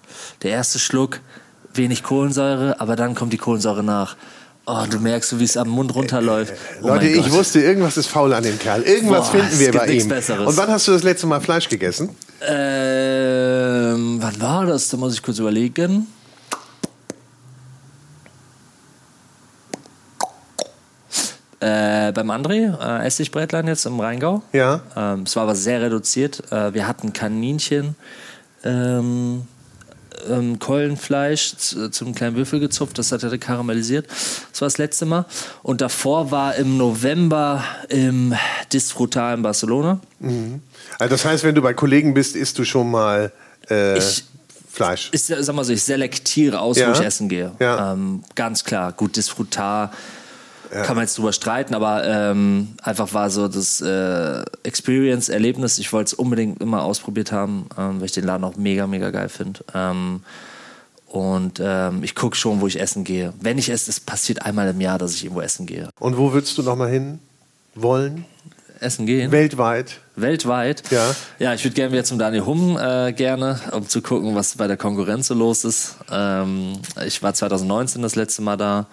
Der 0.43 0.51
erste 0.51 0.77
Schluck, 0.77 1.21
wenig 1.73 2.03
Kohlensäure, 2.03 2.79
aber 2.79 2.95
dann 2.95 3.15
kommt 3.15 3.33
die 3.33 3.37
Kohlensäure 3.39 3.83
nach. 3.83 4.15
Oh, 4.71 4.85
du 4.87 4.99
merkst, 4.99 5.39
wie 5.39 5.45
es 5.45 5.57
am 5.57 5.69
Mund 5.69 5.95
runterläuft. 5.95 6.53
Oh 6.83 6.89
Leute, 6.89 7.07
ich 7.07 7.31
wusste, 7.31 7.59
irgendwas 7.59 7.97
ist 7.97 8.05
faul 8.05 8.31
an 8.33 8.43
dem 8.43 8.59
Kerl. 8.59 8.83
Irgendwas 8.83 9.31
Boah, 9.31 9.39
finden 9.39 9.59
wir 9.59 9.71
bei 9.71 9.87
ihm. 9.87 10.07
Besseres. 10.07 10.47
Und 10.47 10.57
wann 10.57 10.69
hast 10.69 10.87
du 10.87 10.91
das 10.91 11.01
letzte 11.01 11.25
Mal 11.25 11.41
Fleisch 11.41 11.67
gegessen? 11.67 12.09
Ähm, 12.47 14.19
wann 14.21 14.39
war 14.39 14.67
das? 14.67 14.89
Da 14.89 14.97
muss 14.97 15.15
ich 15.15 15.23
kurz 15.23 15.39
überlegen. 15.39 16.05
Äh, 21.61 22.11
beim 22.11 22.29
André, 22.29 22.71
äh, 22.79 23.07
Essigbrätlein 23.07 23.67
jetzt 23.67 23.87
im 23.87 23.99
Rheingau. 23.99 24.43
Ja. 24.53 24.81
Ähm, 24.95 25.23
es 25.23 25.35
war 25.35 25.43
aber 25.43 25.55
sehr 25.55 25.81
reduziert. 25.81 26.43
Äh, 26.51 26.75
wir 26.75 26.87
hatten 26.87 27.11
Kaninchen, 27.11 27.95
ähm, 28.63 29.47
ähm, 30.29 30.59
Keulenfleisch 30.59 31.55
zu, 31.57 31.89
zum 31.91 32.15
kleinen 32.15 32.35
Würfel 32.35 32.59
gezupft, 32.59 32.97
das 32.97 33.11
hat 33.11 33.23
er 33.23 33.37
karamellisiert. 33.37 34.07
Das 34.51 34.61
war 34.61 34.65
das 34.67 34.77
letzte 34.77 35.05
Mal. 35.05 35.25
Und 35.63 35.81
davor 35.81 36.31
war 36.31 36.55
im 36.55 36.77
November 36.77 37.63
im 37.89 38.33
Disfrutar 38.73 39.33
in 39.33 39.41
Barcelona. 39.41 39.99
Also 40.99 41.09
das 41.11 41.25
heißt, 41.25 41.43
wenn 41.43 41.55
du 41.55 41.61
bei 41.61 41.73
Kollegen 41.73 42.13
bist, 42.13 42.35
isst 42.35 42.57
du 42.59 42.65
schon 42.65 42.91
mal 42.91 43.31
äh, 43.69 43.97
Ich- 43.97 44.23
Fleisch. 44.71 45.09
ich 45.11 45.23
sag 45.23 45.53
mal 45.55 45.63
so, 45.65 45.73
ich 45.73 45.83
selektiere 45.83 46.59
aus, 46.59 46.77
Ja. 46.77 46.87
wo 46.89 46.91
ich 46.93 47.01
essen 47.05 47.27
gehe. 47.27 47.51
Ja. 47.59 47.93
Ähm, 47.93 48.23
ganz 48.35 48.63
klar, 48.63 48.93
gut, 48.93 49.15
Disfrutar 49.17 49.91
kann 50.69 50.95
man 50.95 51.05
jetzt 51.05 51.17
drüber 51.17 51.33
streiten, 51.33 51.73
aber 51.73 52.05
ähm, 52.05 52.69
einfach 52.81 53.13
war 53.13 53.29
so 53.29 53.47
das 53.47 53.81
äh, 53.81 54.43
Experience-Erlebnis. 54.63 55.77
Ich 55.79 55.91
wollte 55.93 56.09
es 56.09 56.13
unbedingt 56.13 56.61
immer 56.61 56.83
ausprobiert 56.83 57.31
haben, 57.31 57.67
ähm, 57.77 57.99
weil 57.99 58.05
ich 58.05 58.11
den 58.11 58.25
Laden 58.25 58.43
auch 58.43 58.55
mega, 58.55 58.87
mega 58.87 59.09
geil 59.09 59.29
finde. 59.29 59.61
Ähm, 59.73 60.21
und 61.07 61.59
ähm, 61.59 62.03
ich 62.03 62.13
gucke 62.13 62.35
schon, 62.35 62.61
wo 62.61 62.67
ich 62.67 62.79
essen 62.79 63.03
gehe. 63.03 63.33
Wenn 63.41 63.57
ich 63.57 63.69
esse, 63.69 63.89
es 63.89 63.99
passiert 63.99 64.45
einmal 64.45 64.69
im 64.69 64.79
Jahr, 64.79 64.99
dass 64.99 65.15
ich 65.15 65.23
irgendwo 65.23 65.41
essen 65.41 65.65
gehe. 65.65 65.89
Und 65.99 66.17
wo 66.17 66.33
würdest 66.33 66.57
du 66.57 66.63
noch 66.63 66.75
mal 66.75 66.89
hin 66.89 67.19
wollen? 67.73 68.25
Essen 68.79 69.05
gehen? 69.05 69.31
Weltweit? 69.31 69.99
Weltweit. 70.15 70.83
Ja. 70.91 71.15
Ja, 71.37 71.53
ich 71.53 71.63
würde 71.63 71.75
gerne 71.75 71.91
wieder 71.91 72.03
zum 72.03 72.19
Daniel 72.19 72.45
Humm 72.45 72.77
äh, 72.77 73.11
gerne, 73.13 73.59
um 73.71 73.87
zu 73.87 74.01
gucken, 74.01 74.35
was 74.35 74.55
bei 74.55 74.67
der 74.67 74.77
Konkurrenz 74.77 75.27
so 75.27 75.33
los 75.33 75.65
ist. 75.65 75.95
Ähm, 76.11 76.73
ich 77.05 77.21
war 77.21 77.33
2019 77.33 78.01
das 78.01 78.15
letzte 78.15 78.41
Mal 78.41 78.57
da, 78.57 78.87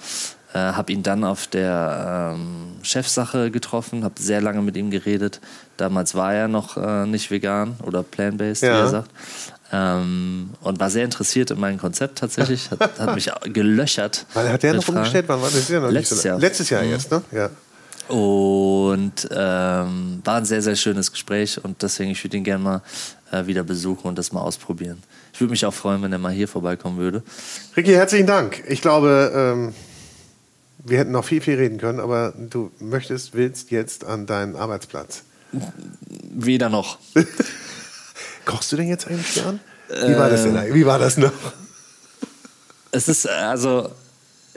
äh, 0.56 0.72
habe 0.72 0.92
ihn 0.92 1.02
dann 1.02 1.22
auf 1.24 1.46
der 1.48 2.32
ähm, 2.36 2.76
Chefsache 2.82 3.50
getroffen, 3.50 4.04
habe 4.04 4.14
sehr 4.20 4.40
lange 4.40 4.62
mit 4.62 4.76
ihm 4.76 4.90
geredet. 4.90 5.40
Damals 5.76 6.14
war 6.14 6.32
er 6.32 6.48
noch 6.48 6.76
äh, 6.78 7.04
nicht 7.06 7.30
vegan 7.30 7.74
oder 7.84 8.02
plant-based, 8.02 8.62
wie 8.62 8.66
Ja. 8.66 8.78
er 8.80 8.88
sagt. 8.88 9.10
Ähm, 9.72 10.50
und 10.62 10.78
war 10.80 10.88
sehr 10.90 11.04
interessiert 11.04 11.50
in 11.50 11.58
meinem 11.60 11.78
Konzept 11.78 12.18
tatsächlich, 12.18 12.70
hat, 12.70 12.98
hat 13.00 13.14
mich 13.16 13.30
gelöchert. 13.52 14.24
Weil 14.34 14.48
hat 14.52 14.62
der 14.62 14.74
noch 14.74 14.84
Fragen. 14.84 14.98
umgestellt? 14.98 15.24
Wann 15.28 15.42
war 15.42 15.50
das? 15.50 15.68
Ja 15.68 15.80
noch 15.80 15.90
Letztes 15.90 16.18
nicht 16.18 16.22
so 16.22 16.28
Jahr. 16.28 16.38
Letztes 16.38 16.70
Jahr 16.70 16.82
Mhm. 16.84 16.90
erst, 16.92 17.10
ne? 17.10 17.22
Ja. 17.32 17.50
Und 18.08 19.28
ähm, 19.32 20.20
war 20.24 20.36
ein 20.36 20.44
sehr, 20.44 20.62
sehr 20.62 20.76
schönes 20.76 21.10
Gespräch 21.10 21.62
und 21.64 21.82
deswegen, 21.82 22.12
ich 22.12 22.22
würde 22.22 22.36
ihn 22.36 22.44
gerne 22.44 22.62
mal 22.62 22.82
äh, 23.32 23.46
wieder 23.46 23.64
besuchen 23.64 24.06
und 24.06 24.16
das 24.16 24.30
mal 24.32 24.40
ausprobieren. 24.40 25.02
Ich 25.32 25.40
würde 25.40 25.50
mich 25.50 25.66
auch 25.66 25.74
freuen, 25.74 26.00
wenn 26.02 26.12
er 26.12 26.18
mal 26.18 26.32
hier 26.32 26.46
vorbeikommen 26.46 26.98
würde. 26.98 27.22
Ricky, 27.76 27.90
herzlichen 27.92 28.26
Dank. 28.28 28.62
Ich 28.68 28.80
glaube, 28.80 29.32
ähm, 29.34 29.74
wir 30.88 30.98
hätten 30.98 31.12
noch 31.12 31.24
viel, 31.24 31.40
viel 31.40 31.56
reden 31.56 31.78
können, 31.78 32.00
aber 32.00 32.32
du 32.36 32.70
möchtest, 32.78 33.34
willst 33.34 33.70
jetzt 33.70 34.04
an 34.04 34.26
deinen 34.26 34.56
Arbeitsplatz. 34.56 35.22
Weder 36.00 36.68
noch. 36.68 36.98
Kochst 38.44 38.70
du 38.72 38.76
denn 38.76 38.88
jetzt 38.88 39.08
eigentlich 39.08 39.34
gern? 39.34 39.60
Wie 39.88 40.16
war 40.16 40.30
das 40.30 40.44
denn? 40.44 40.56
eigentlich? 40.56 40.74
Wie 40.74 40.86
war 40.86 40.98
das 40.98 41.16
noch? 41.16 41.32
Es 42.92 43.08
ist 43.08 43.26
äh, 43.26 43.30
also, 43.30 43.90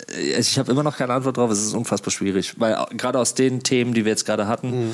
äh, 0.07 0.39
ich 0.39 0.57
habe 0.59 0.71
immer 0.71 0.83
noch 0.83 0.97
keine 0.97 1.13
Antwort 1.13 1.37
drauf. 1.37 1.51
Es 1.51 1.61
ist 1.61 1.73
unfassbar 1.73 2.11
schwierig, 2.11 2.59
weil 2.59 2.77
gerade 2.91 3.19
aus 3.19 3.33
den 3.33 3.63
Themen, 3.63 3.93
die 3.93 4.05
wir 4.05 4.11
jetzt 4.11 4.25
gerade 4.25 4.47
hatten, 4.47 4.93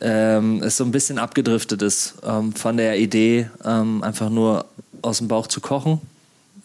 ähm, 0.00 0.62
es 0.62 0.76
so 0.76 0.84
ein 0.84 0.92
bisschen 0.92 1.18
abgedriftet 1.18 1.82
ist 1.82 2.14
ähm, 2.24 2.52
von 2.52 2.76
der 2.76 2.98
Idee, 2.98 3.50
ähm, 3.64 4.02
einfach 4.02 4.30
nur 4.30 4.66
aus 5.00 5.18
dem 5.18 5.28
Bauch 5.28 5.46
zu 5.46 5.60
kochen, 5.60 6.00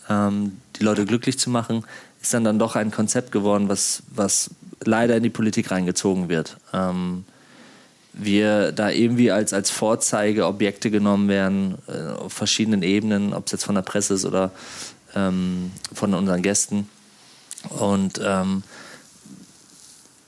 ähm, 0.09 0.57
die 0.79 0.83
Leute 0.83 1.05
glücklich 1.05 1.37
zu 1.39 1.49
machen, 1.49 1.83
ist 2.21 2.33
dann 2.33 2.43
dann 2.43 2.59
doch 2.59 2.75
ein 2.75 2.91
Konzept 2.91 3.31
geworden, 3.31 3.69
was, 3.69 4.03
was 4.09 4.49
leider 4.83 5.15
in 5.15 5.23
die 5.23 5.29
Politik 5.29 5.71
reingezogen 5.71 6.29
wird. 6.29 6.57
Ähm, 6.73 7.25
wir 8.13 8.71
da 8.71 8.89
irgendwie 8.89 9.31
als, 9.31 9.53
als 9.53 9.69
Vorzeigeobjekte 9.69 10.89
genommen 10.89 11.29
werden, 11.29 11.77
äh, 11.87 12.11
auf 12.17 12.33
verschiedenen 12.33 12.81
Ebenen, 12.81 13.33
ob 13.33 13.45
es 13.45 13.51
jetzt 13.51 13.65
von 13.65 13.75
der 13.75 13.83
Presse 13.83 14.15
ist 14.15 14.25
oder 14.25 14.51
ähm, 15.15 15.71
von 15.93 16.13
unseren 16.13 16.41
Gästen. 16.41 16.89
Und 17.69 18.19
ähm, 18.23 18.63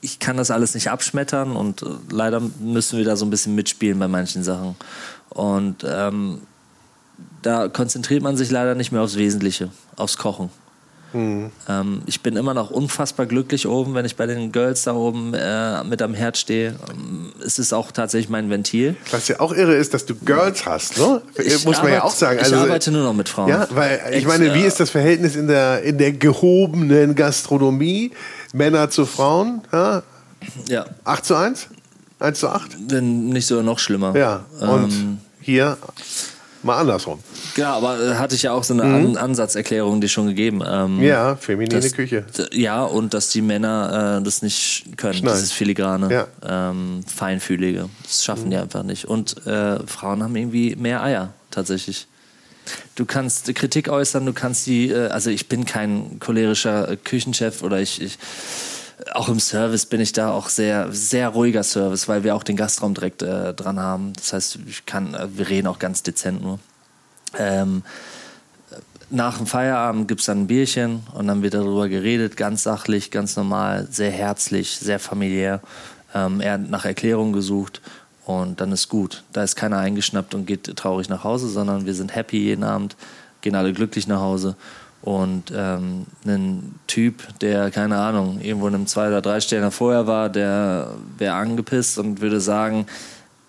ich 0.00 0.18
kann 0.18 0.36
das 0.36 0.50
alles 0.50 0.74
nicht 0.74 0.90
abschmettern 0.90 1.56
und 1.56 1.82
äh, 1.82 1.86
leider 2.10 2.40
müssen 2.60 2.98
wir 2.98 3.04
da 3.04 3.16
so 3.16 3.26
ein 3.26 3.30
bisschen 3.30 3.54
mitspielen 3.54 3.98
bei 3.98 4.08
manchen 4.08 4.42
Sachen. 4.42 4.76
Und 5.28 5.84
ähm, 5.86 6.42
da 7.42 7.68
konzentriert 7.68 8.22
man 8.22 8.36
sich 8.36 8.50
leider 8.50 8.74
nicht 8.74 8.92
mehr 8.92 9.02
aufs 9.02 9.16
Wesentliche, 9.16 9.70
aufs 9.96 10.16
Kochen. 10.16 10.50
Ähm, 11.12 12.02
ich 12.06 12.20
bin 12.22 12.36
immer 12.36 12.54
noch 12.54 12.70
unfassbar 12.70 13.26
glücklich 13.26 13.66
oben, 13.66 13.94
wenn 13.94 14.04
ich 14.04 14.16
bei 14.16 14.26
den 14.26 14.52
Girls 14.52 14.82
da 14.82 14.94
oben 14.94 15.34
äh, 15.34 15.82
mit 15.84 16.02
am 16.02 16.14
Herd 16.14 16.36
stehe. 16.38 16.76
Ähm, 16.92 17.32
es 17.44 17.58
ist 17.58 17.72
auch 17.72 17.90
tatsächlich 17.92 18.28
mein 18.30 18.48
Ventil. 18.50 18.96
Was 19.10 19.28
ja 19.28 19.40
auch 19.40 19.52
irre 19.52 19.74
ist, 19.74 19.92
dass 19.94 20.06
du 20.06 20.14
Girls 20.14 20.66
hast, 20.66 20.98
ne? 20.98 21.20
Ich 21.44 21.64
Muss 21.64 21.78
man 21.82 21.92
ja 21.92 21.98
arbeite- 21.98 22.04
auch 22.04 22.10
sagen. 22.10 22.38
ich 22.38 22.44
Also, 22.44 22.56
arbeite 22.56 22.90
nur 22.92 23.02
noch 23.04 23.14
mit 23.14 23.28
Frauen. 23.28 23.48
Ja, 23.48 23.66
weil 23.70 24.00
ich 24.10 24.16
Ex- 24.18 24.26
meine, 24.26 24.54
wie 24.54 24.60
ja. 24.60 24.66
ist 24.66 24.78
das 24.80 24.90
Verhältnis 24.90 25.36
in 25.36 25.48
der, 25.48 25.82
in 25.82 25.98
der 25.98 26.12
gehobenen 26.12 27.14
Gastronomie? 27.14 28.12
Männer 28.52 28.90
zu 28.90 29.06
Frauen? 29.06 29.62
Ja? 29.72 30.02
Ja. 30.68 30.86
8 31.04 31.24
zu 31.24 31.34
1? 31.36 31.68
1 32.18 32.38
zu 32.38 32.48
8? 32.48 32.70
Wenn 32.88 33.28
nicht 33.28 33.46
sogar 33.46 33.62
noch 33.64 33.78
schlimmer. 33.78 34.16
Ja. 34.16 34.44
Und 34.60 34.92
Ähm, 34.92 35.18
hier 35.40 35.76
mal 36.62 36.78
andersrum. 36.78 37.18
Genau, 37.54 37.68
aber 37.76 37.98
äh, 38.00 38.14
hatte 38.16 38.34
ich 38.34 38.42
ja 38.42 38.52
auch 38.52 38.64
so 38.64 38.74
eine 38.74 38.82
An 38.82 39.16
Ansatzerklärung, 39.16 40.00
die 40.00 40.08
schon 40.08 40.26
gegeben. 40.26 40.62
Ähm, 40.66 40.96
Mhm. 40.98 41.02
Ja, 41.02 41.36
feminine 41.36 41.80
das- 41.80 41.92
Küche. 41.92 42.24
Ja, 42.52 42.82
und 42.84 43.14
dass 43.14 43.28
die 43.30 43.42
Männer 43.42 44.18
äh, 44.20 44.24
das 44.24 44.42
nicht 44.42 44.84
können, 44.96 45.14
Schneiden. 45.14 45.36
dieses 45.38 45.52
Filigrane, 45.52 46.12
Ja. 46.12 46.70
ähm, 46.70 47.02
Feinfühlige. 47.06 47.88
Das 48.02 48.24
schaffen 48.24 48.46
Mhm. 48.46 48.50
die 48.50 48.56
einfach 48.56 48.82
nicht. 48.82 49.04
Und 49.06 49.46
äh, 49.46 49.78
Frauen 49.86 50.22
haben 50.22 50.36
irgendwie 50.36 50.76
mehr 50.76 51.02
Eier, 51.02 51.32
tatsächlich. 51.50 52.06
Du 52.94 53.04
kannst 53.06 53.52
Kritik 53.54 53.88
äußern, 53.88 54.26
du 54.26 54.32
kannst 54.32 54.66
die, 54.66 54.90
äh, 54.90 55.08
also 55.08 55.30
ich 55.30 55.48
bin 55.48 55.64
kein 55.64 56.20
cholerischer 56.20 56.90
äh, 56.90 56.96
Küchenchef 56.96 57.62
oder 57.62 57.80
ich, 57.80 58.00
ich 58.02 58.18
auch 59.12 59.28
im 59.28 59.40
Service 59.40 59.86
bin 59.86 60.00
ich 60.00 60.12
da 60.12 60.30
auch 60.30 60.48
sehr, 60.48 60.92
sehr 60.92 61.28
ruhiger 61.28 61.62
Service, 61.62 62.08
weil 62.08 62.24
wir 62.24 62.34
auch 62.34 62.42
den 62.42 62.56
Gastraum 62.56 62.94
direkt 62.94 63.22
äh, 63.22 63.54
dran 63.54 63.78
haben. 63.78 64.12
Das 64.14 64.32
heißt, 64.32 64.58
ich 64.66 64.86
kann, 64.86 65.14
äh, 65.14 65.28
wir 65.36 65.48
reden 65.48 65.66
auch 65.66 65.78
ganz 65.78 66.02
dezent 66.02 66.42
nur. 66.42 66.58
Ähm, 67.38 67.82
nach 69.10 69.38
dem 69.38 69.46
Feierabend 69.46 70.06
gibt 70.06 70.20
es 70.20 70.26
dann 70.26 70.42
ein 70.42 70.46
Bierchen 70.46 71.00
und 71.14 71.26
dann 71.26 71.42
wird 71.42 71.54
darüber 71.54 71.88
geredet, 71.88 72.36
ganz 72.36 72.62
sachlich, 72.62 73.10
ganz 73.10 73.36
normal, 73.36 73.88
sehr 73.90 74.10
herzlich, 74.10 74.78
sehr 74.78 75.00
familiär. 75.00 75.60
Ähm, 76.14 76.40
er 76.40 76.54
hat 76.54 76.70
nach 76.70 76.84
Erklärung 76.84 77.32
gesucht 77.32 77.80
und 78.24 78.60
dann 78.60 78.70
ist 78.70 78.88
gut. 78.88 79.24
Da 79.32 79.42
ist 79.42 79.56
keiner 79.56 79.78
eingeschnappt 79.78 80.34
und 80.34 80.46
geht 80.46 80.76
traurig 80.76 81.08
nach 81.08 81.24
Hause, 81.24 81.48
sondern 81.48 81.86
wir 81.86 81.94
sind 81.94 82.14
happy 82.14 82.38
jeden 82.38 82.62
Abend, 82.62 82.96
gehen 83.40 83.56
alle 83.56 83.72
glücklich 83.72 84.06
nach 84.06 84.20
Hause. 84.20 84.56
Und 85.02 85.50
ähm, 85.56 86.06
ein 86.26 86.74
Typ, 86.86 87.38
der, 87.40 87.70
keine 87.70 87.96
Ahnung, 87.98 88.40
irgendwo 88.42 88.68
in 88.68 88.74
einem 88.74 88.86
zwei 88.86 89.08
oder 89.08 89.22
drei 89.22 89.40
Sterne 89.40 89.70
vorher 89.70 90.06
war, 90.06 90.28
der 90.28 90.90
wäre 91.16 91.34
angepisst 91.34 91.98
und 91.98 92.20
würde 92.20 92.40
sagen, 92.40 92.86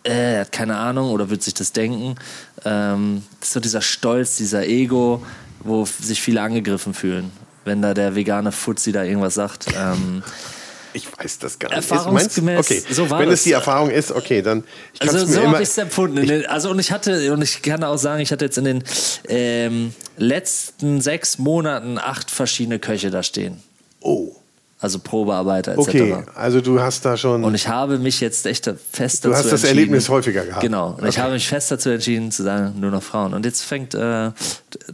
äh, 0.03 0.35
er 0.35 0.41
hat 0.41 0.51
keine 0.53 0.77
Ahnung 0.77 1.11
oder 1.11 1.29
wird 1.29 1.43
sich 1.43 1.53
das 1.53 1.73
denken. 1.73 2.15
Ähm, 2.63 3.23
das 3.39 3.49
ist 3.49 3.53
so 3.53 3.59
dieser 3.59 3.81
Stolz, 3.81 4.37
dieser 4.37 4.65
Ego, 4.65 5.25
wo 5.59 5.85
sich 5.85 6.21
viele 6.21 6.41
angegriffen 6.41 6.93
fühlen, 6.93 7.31
wenn 7.65 7.81
da 7.81 7.93
der 7.93 8.15
vegane 8.15 8.53
Fuzzi 8.53 8.93
da 8.93 9.03
irgendwas 9.03 9.33
sagt. 9.33 9.65
Ähm, 9.77 10.23
Ich 10.93 11.07
weiß 11.17 11.39
das 11.39 11.57
gar 11.57 11.69
nicht. 11.69 11.77
Erfahrungsgemäß, 11.89 12.59
okay, 12.59 12.83
so 12.91 13.09
war 13.09 13.19
wenn 13.19 13.29
das. 13.29 13.39
es 13.39 13.43
die 13.43 13.53
Erfahrung 13.53 13.89
ist, 13.89 14.11
okay, 14.11 14.41
dann 14.41 14.63
also 14.99 15.25
so 15.25 15.47
habe 15.47 15.63
ich 15.63 15.69
es 15.69 15.77
empfunden. 15.77 16.45
Also 16.47 16.69
und 16.69 16.79
ich 16.79 16.91
hatte, 16.91 17.31
und 17.31 17.41
ich 17.41 17.61
kann 17.61 17.83
auch 17.83 17.97
sagen, 17.97 18.21
ich 18.21 18.31
hatte 18.31 18.43
jetzt 18.45 18.57
in 18.57 18.65
den 18.65 18.83
ähm, 19.29 19.93
letzten 20.21 21.01
sechs 21.01 21.37
Monaten 21.39 21.97
acht 21.97 22.29
verschiedene 22.31 22.79
Köche 22.79 23.09
da 23.09 23.23
stehen. 23.23 23.61
oh, 24.01 24.35
Also 24.79 24.99
Probearbeiter 24.99 25.73
etc. 25.73 25.79
okay, 25.81 26.15
also 26.35 26.59
du 26.61 26.79
hast 26.79 27.03
da 27.05 27.15
schon. 27.17 27.43
Und 27.43 27.53
ich 27.55 27.67
habe 27.67 27.97
mich 27.99 28.19
jetzt 28.19 28.45
echt 28.45 28.65
fest 28.91 29.25
Du 29.25 29.29
dazu 29.29 29.39
hast 29.39 29.45
das 29.51 29.51
entschieden. 29.61 29.67
Erlebnis 29.77 30.09
häufiger 30.09 30.45
gehabt. 30.45 30.61
Genau. 30.61 30.91
Und 30.91 30.99
ich 31.03 31.15
Okay. 31.15 31.21
habe 31.21 31.33
mich 31.33 31.47
fest 31.47 31.69
dazu 31.71 31.89
entschieden 31.89 32.31
zu 32.31 32.43
sagen, 32.43 32.79
nur 32.79 32.89
noch 32.91 33.03
Frauen. 33.03 33.33
Und 33.33 33.45
jetzt 33.45 33.61
fängt 33.63 33.93
äh, 33.95 34.31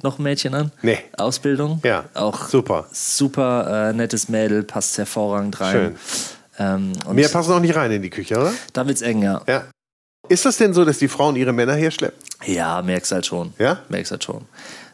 noch 0.03 0.19
ein 0.19 0.23
Mädchen 0.23 0.53
an. 0.55 0.71
Nee. 0.81 0.99
Ausbildung. 1.17 1.79
Ja, 1.83 2.05
Auch 2.13 2.47
super. 2.49 2.87
Super 2.91 3.89
äh, 3.89 3.93
nettes 3.93 4.27
Mädel, 4.29 4.63
passt 4.63 4.97
hervorragend 4.97 5.59
rein. 5.61 5.71
Schön. 5.73 5.95
Ähm, 6.59 6.91
Mehr 7.13 7.29
passen 7.29 7.53
auch 7.53 7.59
nicht 7.59 7.75
rein 7.75 7.91
in 7.91 8.01
die 8.01 8.09
Küche, 8.09 8.35
oder? 8.35 8.53
da 8.73 8.87
wird's 8.87 9.01
eng, 9.03 9.21
ja. 9.21 9.41
Ja. 9.47 9.63
Ist 10.29 10.43
das 10.45 10.57
denn 10.57 10.73
so, 10.73 10.83
dass 10.83 10.97
die 10.97 11.07
Frauen 11.07 11.35
ihre 11.37 11.53
Männer 11.53 11.75
herschleppen? 11.75 12.17
Ja, 12.45 12.81
merkst 12.81 13.11
halt 13.13 13.25
schon. 13.25 13.53
Ja? 13.59 13.79
Merkst 13.89 14.11
halt 14.11 14.23
schon. 14.25 14.41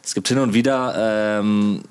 Es 0.04 0.14
gibt 0.14 0.28
hin 0.28 0.38
und 0.38 0.54
wieder 0.54 1.40
ähm, 1.40 1.82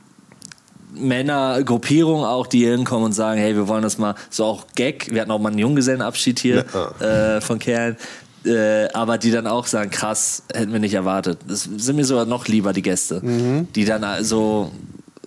Männergruppierungen 0.95 2.25
auch, 2.25 2.47
die 2.47 2.65
hinkommen 2.65 3.05
und 3.05 3.13
sagen, 3.13 3.39
hey, 3.39 3.55
wir 3.55 3.67
wollen 3.67 3.83
das 3.83 3.97
mal, 3.97 4.15
so 4.29 4.45
auch 4.45 4.67
Gag, 4.75 5.11
wir 5.11 5.21
hatten 5.21 5.31
auch 5.31 5.39
mal 5.39 5.49
einen 5.49 5.59
Junggesellenabschied 5.59 6.39
hier 6.39 6.65
äh, 6.99 7.41
von 7.41 7.59
Kerlen, 7.59 7.97
äh, 8.45 8.87
aber 8.93 9.17
die 9.17 9.31
dann 9.31 9.47
auch 9.47 9.65
sagen, 9.65 9.89
krass, 9.89 10.43
hätten 10.53 10.71
wir 10.71 10.79
nicht 10.79 10.93
erwartet. 10.93 11.39
Das 11.47 11.63
sind 11.63 11.95
mir 11.95 12.05
sogar 12.05 12.25
noch 12.25 12.47
lieber 12.47 12.73
die 12.73 12.81
Gäste, 12.81 13.21
die 13.23 13.85
dann 13.85 14.23
so 14.23 14.71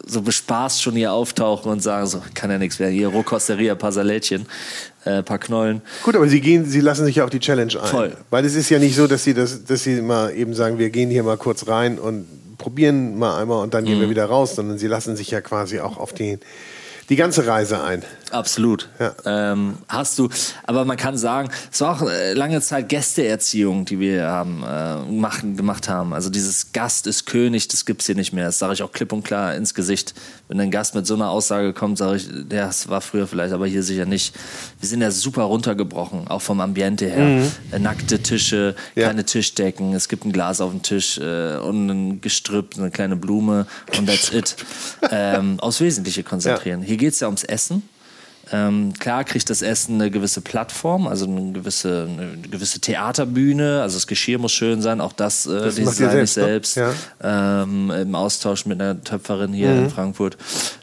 so 0.08 0.22
bespaßt 0.22 0.80
schon 0.80 0.94
hier 0.94 1.12
auftauchen 1.12 1.70
und 1.70 1.82
sagen 1.82 2.06
so, 2.06 2.22
kann 2.32 2.48
ja 2.48 2.58
nichts 2.58 2.78
mehr, 2.78 2.88
hier 2.88 3.08
Rohkosteria, 3.08 3.74
paar 3.74 3.90
Salätchen, 3.90 4.46
äh, 5.04 5.24
paar 5.24 5.38
Knollen. 5.38 5.82
Gut, 6.04 6.14
aber 6.14 6.28
sie 6.28 6.40
gehen, 6.40 6.64
sie 6.64 6.80
lassen 6.80 7.04
sich 7.04 7.16
ja 7.16 7.24
auf 7.24 7.30
die 7.30 7.40
Challenge 7.40 7.72
ein. 7.82 7.88
Voll. 7.88 8.16
Weil 8.30 8.44
es 8.44 8.54
ist 8.54 8.70
ja 8.70 8.78
nicht 8.78 8.94
so, 8.94 9.08
dass 9.08 9.24
sie 9.24 9.34
das, 9.34 9.64
dass 9.64 9.82
sie 9.82 10.00
mal 10.00 10.32
eben 10.32 10.54
sagen, 10.54 10.78
wir 10.78 10.90
gehen 10.90 11.10
hier 11.10 11.24
mal 11.24 11.36
kurz 11.36 11.66
rein 11.66 11.98
und 11.98 12.24
probieren 12.56 13.18
mal 13.18 13.40
einmal 13.40 13.62
und 13.62 13.74
dann 13.74 13.84
gehen 13.84 13.98
Mhm. 13.98 14.02
wir 14.02 14.10
wieder 14.10 14.26
raus, 14.26 14.54
sondern 14.56 14.78
sie 14.78 14.86
lassen 14.86 15.16
sich 15.16 15.30
ja 15.30 15.40
quasi 15.40 15.80
auch 15.80 15.96
auf 15.98 16.12
die, 16.12 16.38
die 17.08 17.16
ganze 17.16 17.46
Reise 17.46 17.82
ein. 17.82 18.02
Absolut. 18.30 18.88
Ja. 18.98 19.14
Ähm, 19.24 19.78
hast 19.88 20.18
du, 20.18 20.28
aber 20.64 20.84
man 20.84 20.96
kann 20.96 21.16
sagen, 21.16 21.48
es 21.72 21.80
war 21.80 21.96
auch 21.96 22.08
äh, 22.08 22.32
lange 22.34 22.60
Zeit 22.60 22.88
Gästeerziehung, 22.88 23.84
die 23.84 24.00
wir 24.00 24.26
haben, 24.26 24.62
äh, 24.66 24.96
machen, 25.12 25.56
gemacht 25.56 25.88
haben. 25.88 26.12
Also 26.12 26.28
dieses 26.30 26.72
Gast 26.72 27.06
ist 27.06 27.26
König, 27.26 27.68
das 27.68 27.84
gibt's 27.84 28.06
hier 28.06 28.14
nicht 28.14 28.32
mehr. 28.32 28.46
Das 28.46 28.58
sage 28.58 28.74
ich 28.74 28.82
auch 28.82 28.92
klipp 28.92 29.12
und 29.12 29.22
klar 29.24 29.54
ins 29.54 29.74
Gesicht. 29.74 30.14
Wenn 30.48 30.60
ein 30.60 30.70
Gast 30.70 30.94
mit 30.94 31.06
so 31.06 31.14
einer 31.14 31.30
Aussage 31.30 31.72
kommt, 31.72 31.98
sage 31.98 32.16
ich, 32.16 32.26
ja, 32.26 32.66
das 32.66 32.88
war 32.88 33.00
früher 33.00 33.26
vielleicht, 33.26 33.52
aber 33.52 33.66
hier 33.66 33.82
sicher 33.82 34.06
nicht. 34.06 34.34
Wir 34.80 34.88
sind 34.88 35.00
ja 35.02 35.10
super 35.10 35.42
runtergebrochen, 35.44 36.28
auch 36.28 36.42
vom 36.42 36.60
Ambiente 36.60 37.06
her. 37.06 37.42
Äh, 37.72 37.78
nackte 37.78 38.20
Tische, 38.22 38.74
Mhm. 38.94 39.00
Ja. 39.00 39.08
keine 39.08 39.24
Tischdecken, 39.24 39.94
es 39.94 40.08
gibt 40.08 40.24
ein 40.24 40.32
Glas 40.32 40.60
auf 40.60 40.70
dem 40.70 40.82
Tisch 40.82 41.18
äh, 41.18 41.56
und 41.58 41.88
ein 41.88 42.20
Gestrüpp, 42.20 42.76
eine 42.78 42.90
kleine 42.90 43.16
Blume 43.16 43.66
und 43.96 44.06
that's 44.06 44.32
it. 44.32 44.56
Ähm, 45.10 45.60
aufs 45.60 45.80
Wesentliche 45.80 46.22
konzentrieren. 46.22 46.82
Hier 46.82 46.96
geht's 46.96 47.20
ja 47.20 47.28
ums 47.28 47.44
Essen. 47.44 47.82
Ähm, 48.52 48.92
klar 48.98 49.24
kriegt 49.24 49.50
das 49.50 49.60
Essen 49.60 49.96
eine 49.96 50.10
gewisse 50.10 50.40
Plattform, 50.40 51.08
also 51.08 51.26
eine 51.26 51.52
gewisse, 51.52 52.08
eine 52.08 52.36
gewisse 52.48 52.80
Theaterbühne, 52.80 53.82
also 53.82 53.96
das 53.96 54.06
Geschirr 54.06 54.38
muss 54.38 54.52
schön 54.52 54.80
sein, 54.82 55.00
auch 55.00 55.12
das, 55.12 55.46
äh, 55.46 55.50
Das 55.62 55.74
design 55.74 56.22
ich 56.24 56.30
selbst, 56.30 56.36
ne? 56.36 56.42
selbst 56.44 56.80
ähm, 57.22 57.90
im 57.90 58.14
Austausch 58.14 58.66
mit 58.66 58.80
einer 58.80 59.02
Töpferin 59.02 59.52
hier 59.52 59.70
Mhm. 59.70 59.84
in 59.84 59.90
Frankfurt. 59.90 60.36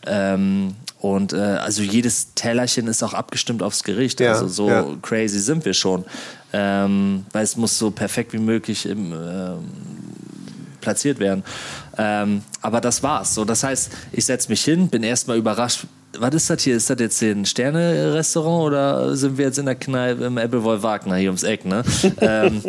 Ähm, 0.06 0.76
und 1.00 1.34
äh, 1.34 1.38
also 1.38 1.84
jedes 1.84 2.34
Tellerchen 2.34 2.88
ist 2.88 3.04
auch 3.04 3.14
abgestimmt 3.14 3.62
aufs 3.64 3.84
Gericht. 3.84 4.20
Ja, 4.20 4.34
also 4.34 4.48
so 4.48 4.70
ja. 4.70 4.86
crazy 5.02 5.40
sind 5.40 5.66
wir 5.66 5.74
schon. 5.74 6.06
Ähm, 6.54 7.26
weil 7.32 7.44
es 7.44 7.58
muss 7.58 7.78
so 7.78 7.92
perfekt 7.92 8.32
wie 8.34 8.38
möglich 8.40 8.86
im, 8.86 9.12
ähm, 9.12 9.66
platziert 10.84 11.18
werden. 11.20 11.44
Ähm, 11.98 12.44
aber 12.62 12.80
das 12.82 13.02
war's. 13.02 13.34
So, 13.34 13.46
das 13.46 13.64
heißt, 13.64 13.92
ich 14.12 14.26
setze 14.26 14.50
mich 14.50 14.64
hin, 14.64 14.90
bin 14.90 15.02
erstmal 15.02 15.38
überrascht. 15.38 15.86
Was 16.20 16.36
ist 16.36 16.50
das 16.50 16.62
hier? 16.62 16.76
Ist 16.76 16.90
das 16.92 17.00
jetzt 17.00 17.18
hier 17.20 17.32
ein 17.32 17.46
Sterne-Restaurant 17.46 18.68
oder 18.68 19.16
sind 19.16 19.38
wir 19.40 19.46
jetzt 19.46 19.58
in 19.58 19.66
der 19.66 19.76
Kneipe 19.76 20.26
im 20.26 20.38
Appleboy 20.38 20.84
Wagner 20.84 21.16
hier 21.16 21.30
ums 21.30 21.42
Eck? 21.44 21.66
Ne? 21.66 21.84
ähm, 22.22 22.62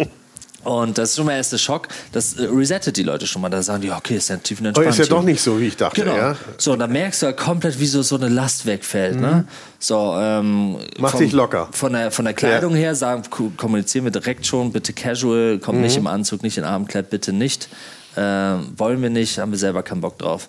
und 0.65 0.97
das 0.97 1.11
ist 1.11 1.17
schon 1.17 1.27
mal 1.27 1.33
der 1.33 1.39
erste 1.39 1.59
Schock. 1.59 1.89
Das 2.13 2.35
äh, 2.39 2.47
resettet 2.47 2.97
die 2.97 3.03
Leute 3.03 3.27
schon 3.27 3.43
mal. 3.43 3.51
Da 3.51 3.63
sagen 3.63 3.83
die, 3.83 3.91
okay, 3.91 4.17
ist 4.17 4.31
ja 4.31 4.37
Oh, 4.37 4.41
tief 4.43 4.61
entspannt. 4.61 4.89
ist 4.89 4.99
ja 4.99 5.05
doch 5.05 5.23
nicht 5.23 5.43
so, 5.43 5.61
wie 5.61 5.67
ich 5.67 5.77
dachte. 5.77 6.01
Genau. 6.01 6.17
Ja? 6.17 6.37
So, 6.57 6.73
und 6.73 6.79
dann 6.79 6.91
merkst 6.91 7.21
du 7.21 7.27
halt 7.27 7.37
komplett, 7.37 7.79
wie 7.81 7.87
so, 7.87 8.01
so 8.01 8.17
eine 8.17 8.29
Last 8.31 8.65
wegfällt. 8.65 9.21
Ne? 9.21 9.45
So, 9.79 10.15
ähm, 10.19 10.79
Macht 10.99 11.13
vom- 11.13 11.21
dich 11.21 11.33
locker. 11.33 11.69
Von 11.73 11.93
der, 11.93 12.11
von 12.11 12.25
der 12.25 12.33
Kleidung 12.33 12.75
her 12.75 12.95
sagen, 12.95 13.25
kommunizieren 13.59 14.05
wir 14.07 14.13
direkt 14.13 14.47
schon, 14.47 14.73
bitte 14.73 14.95
casual, 14.95 15.59
komm 15.63 15.83
nicht 15.83 15.99
im 15.99 16.07
Anzug, 16.07 16.43
nicht 16.43 16.57
in 16.57 16.65
Abendkleid, 16.65 17.11
bitte 17.11 17.35
nicht. 17.35 17.69
Ähm, 18.17 18.73
wollen 18.77 19.03
wir 19.03 19.11
nicht, 19.11 19.39
haben 19.39 19.51
wir 19.51 19.59
selber 19.59 19.83
keinen 19.83 20.01
Bock 20.01 20.19
drauf. 20.19 20.49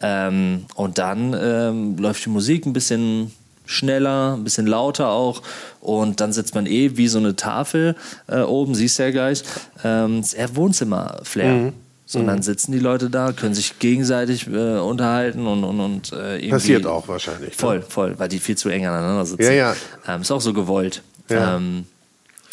Ähm, 0.00 0.66
und 0.74 0.98
dann 0.98 1.36
ähm, 1.38 1.96
läuft 1.98 2.24
die 2.24 2.30
Musik 2.30 2.66
ein 2.66 2.72
bisschen 2.72 3.32
schneller, 3.66 4.34
ein 4.36 4.44
bisschen 4.44 4.66
lauter 4.66 5.08
auch. 5.08 5.42
Und 5.80 6.20
dann 6.20 6.32
sitzt 6.32 6.54
man 6.54 6.66
eh 6.66 6.96
wie 6.96 7.08
so 7.08 7.18
eine 7.18 7.36
Tafel 7.36 7.96
äh, 8.26 8.40
oben, 8.40 8.74
siehst 8.74 8.98
du 8.98 9.04
ja 9.04 9.10
gleich. 9.10 9.42
Ähm, 9.82 10.20
ist 10.20 10.34
eher 10.34 10.54
Wohnzimmer-Flair. 10.56 11.72
So, 12.06 12.18
und 12.18 12.26
dann 12.26 12.42
sitzen 12.42 12.72
die 12.72 12.78
Leute 12.78 13.08
da, 13.08 13.32
können 13.32 13.54
sich 13.54 13.78
gegenseitig 13.78 14.46
äh, 14.46 14.78
unterhalten 14.78 15.46
und, 15.46 15.64
und, 15.64 15.80
und 15.80 16.12
äh, 16.12 16.34
irgendwie 16.36 16.50
Passiert 16.50 16.86
auch 16.86 17.08
wahrscheinlich. 17.08 17.50
ne? 17.50 17.56
Voll, 17.56 17.82
voll, 17.82 18.18
weil 18.18 18.28
die 18.28 18.40
viel 18.40 18.58
zu 18.58 18.68
eng 18.68 18.86
aneinander 18.86 19.24
sitzen. 19.24 19.42
Ja, 19.42 19.52
ja. 19.52 19.76
Ähm, 20.06 20.20
ist 20.20 20.30
auch 20.30 20.42
so 20.42 20.52
gewollt. 20.52 21.02
Ja. 21.30 21.56
Ähm, 21.56 21.86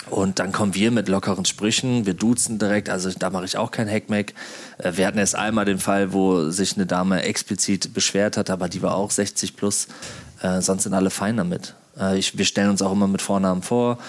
und 0.09 0.39
dann 0.39 0.51
kommen 0.51 0.73
wir 0.73 0.91
mit 0.91 1.07
lockeren 1.07 1.45
Sprüchen, 1.45 2.05
wir 2.05 2.13
duzen 2.13 2.57
direkt, 2.57 2.89
also 2.89 3.09
da 3.17 3.29
mache 3.29 3.45
ich 3.45 3.57
auch 3.57 3.71
kein 3.71 3.87
Hackmack. 3.87 4.33
Äh, 4.77 4.93
wir 4.95 5.07
hatten 5.07 5.19
erst 5.19 5.35
einmal 5.35 5.65
den 5.65 5.79
Fall, 5.79 6.13
wo 6.13 6.49
sich 6.49 6.75
eine 6.75 6.85
Dame 6.85 7.23
explizit 7.23 7.93
beschwert 7.93 8.37
hat, 8.37 8.49
aber 8.49 8.67
die 8.67 8.81
war 8.81 8.95
auch 8.95 9.11
60 9.11 9.55
plus. 9.55 9.87
Äh, 10.41 10.61
sonst 10.61 10.83
sind 10.83 10.93
alle 10.93 11.11
fein 11.11 11.37
damit. 11.37 11.75
Äh, 11.99 12.17
ich, 12.17 12.37
wir 12.37 12.45
stellen 12.45 12.71
uns 12.71 12.81
auch 12.81 12.91
immer 12.91 13.07
mit 13.07 13.21
Vornamen 13.21 13.61
vor. 13.61 13.99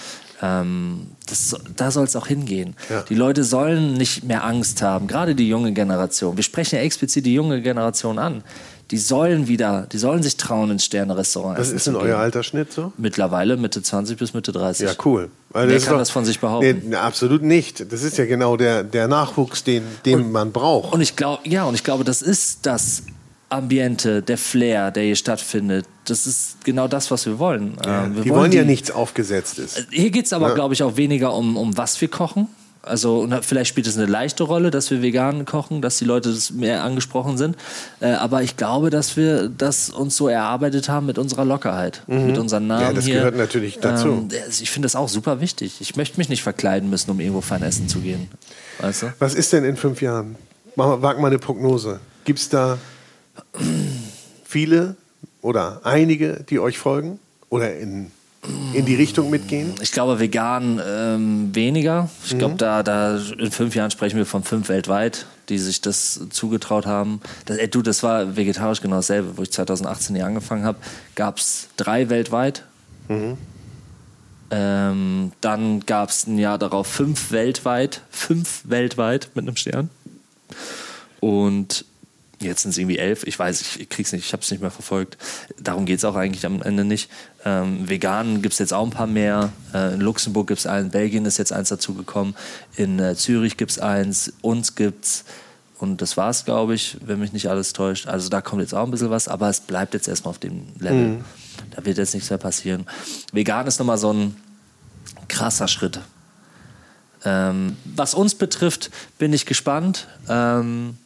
Ähm, 0.41 1.09
das, 1.29 1.55
da 1.77 1.91
soll 1.91 2.05
es 2.05 2.17
auch 2.17 2.27
hingehen. 2.27 2.75
Ja. 2.91 3.03
Die 3.03 3.15
Leute 3.15 3.45
sollen 3.45 3.95
nicht 3.95 4.25
mehr 4.25 4.45
Angst 4.45 4.83
haben, 4.83 5.07
gerade 5.07 5.35
die 5.35 5.49
junge 5.49 5.73
Generation. 5.73 6.37
Wir 6.37 6.43
sprechen 6.43 6.77
ja 6.77 6.83
explizit 6.83 7.27
die 7.27 7.35
junge 7.35 7.63
Generation 7.63 8.19
an. 8.19 8.43
Die 8.93 8.99
sollen 8.99 9.49
wieder, 9.49 9.87
die 9.91 9.97
sollen 9.97 10.23
sich 10.23 10.37
trauen, 10.37 10.71
ins 10.71 10.85
Sterne-Restaurant 10.85 11.59
Was 11.59 11.69
essen 11.69 11.77
ist 11.77 11.85
zu 11.85 11.93
denn 11.93 12.01
euer 12.03 12.19
Altersschnitt 12.19 12.73
so? 12.73 12.93
Mittlerweile 12.99 13.57
Mitte 13.57 13.83
20 13.83 14.19
bis 14.19 14.35
Mitte 14.35 14.53
30. 14.53 14.87
Ja, 14.87 14.95
cool. 15.07 15.31
Also 15.53 15.69
Wer 15.69 15.77
ist 15.77 15.85
kann 15.87 15.95
doch- 15.95 15.99
das 15.99 16.11
von 16.11 16.27
sich 16.27 16.39
behaupten? 16.41 16.91
Nee, 16.91 16.97
absolut 16.97 17.43
nicht. 17.43 17.91
Das 17.91 18.03
ist 18.03 18.19
ja 18.19 18.27
genau 18.27 18.59
der, 18.59 18.85
der 18.85 19.09
Nachwuchs, 19.09 19.65
den, 19.65 19.83
den 20.05 20.31
man 20.31 20.53
braucht. 20.53 20.93
Und 20.93 21.01
ich 21.01 21.17
glaube, 21.17 21.49
ja, 21.49 21.65
und 21.65 21.75
ich 21.75 21.85
glaube, 21.85 22.05
das 22.05 22.21
ist 22.21 22.67
das 22.67 23.05
Ambiente, 23.49 24.21
der 24.23 24.37
Flair, 24.37 24.91
der 24.91 25.05
hier 25.05 25.17
stattfindet, 25.17 25.87
das 26.05 26.27
ist 26.27 26.63
genau 26.65 26.87
das, 26.87 27.11
was 27.11 27.25
wir 27.25 27.39
wollen. 27.39 27.79
Ja, 27.85 28.05
ähm, 28.05 28.17
wir 28.17 28.23
die 28.23 28.31
wollen, 28.31 28.41
wollen 28.41 28.53
ja 28.53 28.65
nichts 28.65 28.91
Aufgesetztes. 28.91 29.87
Hier 29.91 30.11
geht 30.11 30.27
es 30.27 30.35
aber, 30.35 30.49
ja. 30.49 30.55
glaube 30.55 30.75
ich, 30.75 30.83
auch 30.83 30.97
weniger 30.97 31.35
um, 31.35 31.57
um 31.57 31.77
was 31.79 31.99
wir 32.01 32.09
kochen, 32.09 32.49
also 32.83 33.29
vielleicht 33.43 33.69
spielt 33.69 33.87
es 33.87 33.97
eine 33.97 34.07
leichte 34.07 34.43
Rolle, 34.43 34.71
dass 34.71 34.91
wir 34.91 35.03
vegan 35.03 35.45
kochen, 35.45 35.83
dass 35.83 35.99
die 35.99 36.05
Leute 36.05 36.33
das 36.33 36.51
mehr 36.51 36.83
angesprochen 36.83 37.39
sind. 37.39 37.57
Äh, 38.01 38.13
aber 38.13 38.43
ich 38.43 38.57
glaube, 38.57 38.91
dass 38.91 39.17
wir 39.17 39.49
das 39.49 39.89
uns 39.91 40.17
so 40.17 40.29
erarbeitet 40.29 40.89
haben 40.89 41.07
mit 41.07 41.17
unserer 41.19 41.45
Lockerheit, 41.45 42.03
mhm. 42.07 42.27
mit 42.27 42.39
unseren 42.39 42.67
Namen 42.67 42.83
Ja, 42.83 42.93
das 42.93 43.05
hier. 43.05 43.15
gehört 43.17 43.37
natürlich 43.37 43.79
dazu. 43.79 44.09
Ähm, 44.09 44.29
ich 44.49 44.71
finde 44.71 44.87
das 44.87 44.97
auch 44.97 45.09
super 45.09 45.41
wichtig. 45.41 45.81
Ich 45.81 45.97
möchte 45.97 46.19
mich 46.19 46.29
nicht 46.29 46.43
verkleiden 46.43 46.91
müssen, 46.91 47.11
um 47.11 47.21
irgendwo 47.21 47.41
fein 47.41 47.63
essen 47.63 47.89
zu 47.89 48.01
gehen. 48.01 48.29
Weißt 48.81 49.03
du? 49.03 49.15
Was 49.19 49.35
ist 49.35 49.53
denn 49.53 49.65
in 49.65 49.77
fünf 49.77 50.03
Jahren? 50.03 50.37
Wag 50.75 51.21
mal 51.21 51.29
eine 51.29 51.39
Prognose. 51.39 52.01
Gibt 52.25 52.39
es 52.39 52.49
da 52.49 52.79
viele 54.45 54.97
oder 55.41 55.81
einige, 55.85 56.45
die 56.49 56.59
euch 56.59 56.79
folgen? 56.79 57.19
Oder 57.49 57.77
in 57.77 58.11
in 58.73 58.85
die 58.87 58.95
Richtung 58.95 59.31
mitgehen? 59.31 59.75
Ich 59.81 59.93
glaube, 59.93 60.19
vegan 60.19 60.81
ähm, 60.85 61.55
weniger. 61.55 62.11
Ich 62.25 62.35
mhm. 62.35 62.39
glaube, 62.39 62.55
da, 62.57 62.83
da 62.83 63.17
in 63.39 63.51
fünf 63.51 63.75
Jahren 63.75 63.91
sprechen 63.91 64.17
wir 64.17 64.27
von 64.27 64.43
fünf 64.43 64.69
weltweit, 64.69 65.27
die 65.49 65.59
sich 65.59 65.81
das 65.81 66.21
zugetraut 66.31 66.87
haben. 66.87 67.21
Das, 67.45 67.59
ey, 67.59 67.69
du, 67.69 67.83
das 67.83 68.03
war 68.03 68.37
vegetarisch 68.37 68.81
genau 68.81 68.97
dasselbe. 68.97 69.37
Wo 69.37 69.43
ich 69.43 69.53
2018 69.53 70.17
hier 70.17 70.27
angefangen 70.27 70.65
habe, 70.65 70.79
gab 71.15 71.39
es 71.39 71.69
drei 71.77 72.09
weltweit. 72.09 72.65
Mhm. 73.09 73.37
Ähm, 74.51 75.33
dann 75.41 75.81
gab 75.87 76.11
es 76.11 76.27
ein 76.27 76.39
Jahr 76.39 76.59
darauf 76.59 76.87
fünf 76.87 77.31
weltweit. 77.31 78.03
Fünf 78.11 78.63
weltweit 78.65 79.31
mit 79.35 79.47
einem 79.47 79.57
Stern. 79.57 79.89
Und 81.21 81.85
Jetzt 82.43 82.63
sind 82.63 82.73
es 82.73 82.79
irgendwie 82.79 82.99
elf. 82.99 83.25
Ich 83.25 83.39
weiß, 83.39 83.61
ich, 83.61 83.81
ich 83.81 83.89
krieg's 83.89 84.13
nicht, 84.13 84.27
ich 84.27 84.33
habe 84.33 84.43
es 84.43 84.51
nicht 84.51 84.61
mehr 84.61 84.71
verfolgt. 84.71 85.17
Darum 85.59 85.87
geht 85.87 85.99
es 85.99 86.05
auch 86.05 86.17
eigentlich 86.17 86.45
am 86.45 86.61
Ende 86.63 86.85
nicht. 86.85 87.09
Ähm, 87.45 87.89
vegan 87.89 88.41
gibt 88.41 88.53
es 88.53 88.59
jetzt 88.59 88.73
auch 88.73 88.85
ein 88.85 88.91
paar 88.91 89.07
mehr. 89.07 89.53
Äh, 89.75 89.95
in 89.95 90.01
Luxemburg 90.01 90.47
gibt 90.47 90.61
es 90.61 90.67
einen, 90.67 90.87
in 90.87 90.91
Belgien 90.93 91.25
ist 91.27 91.39
jetzt 91.39 91.53
eins 91.53 91.71
dazugekommen, 91.71 92.35
in 92.77 92.99
äh, 92.99 93.17
Zürich 93.17 93.57
gibt 93.57 93.73
es 93.73 93.79
eins, 93.79 94.33
uns 94.43 94.75
gibt's 94.75 95.25
und 95.83 96.01
das 96.01 96.17
war 96.17 96.31
es, 96.31 96.45
glaube 96.45 96.75
ich, 96.75 96.97
wenn 97.05 97.19
mich 97.19 97.33
nicht 97.33 97.49
alles 97.51 97.73
täuscht. 97.73 98.07
Also 98.07 98.29
da 98.29 98.41
kommt 98.41 98.63
jetzt 98.63 98.73
auch 98.73 98.85
ein 98.85 98.93
bisschen 98.93 99.11
was, 99.11 99.27
aber 99.27 99.49
es 99.49 99.59
bleibt 99.59 99.95
jetzt 99.95 100.07
erstmal 100.07 100.31
auf 100.31 100.39
dem 100.39 100.69
Level. 100.79 101.09
Mhm. 101.09 101.25
Da 101.73 101.85
wird 101.85 101.99
jetzt 101.99 102.15
nichts 102.15 102.31
mehr 102.31 102.39
passieren. 102.39 102.87
Vegan 103.33 103.67
ist 103.67 103.81
nochmal 103.81 103.99
so 103.99 104.13
ein 104.13 104.37
krasser 105.27 105.67
Schritt. 105.67 105.99
Ähm, 107.25 107.77
was 107.85 108.15
uns 108.15 108.37
betrifft, 108.37 108.93
bin 109.19 109.33
ich 109.33 109.45
gespannt. 109.45 110.07
Ähm, 110.29 110.99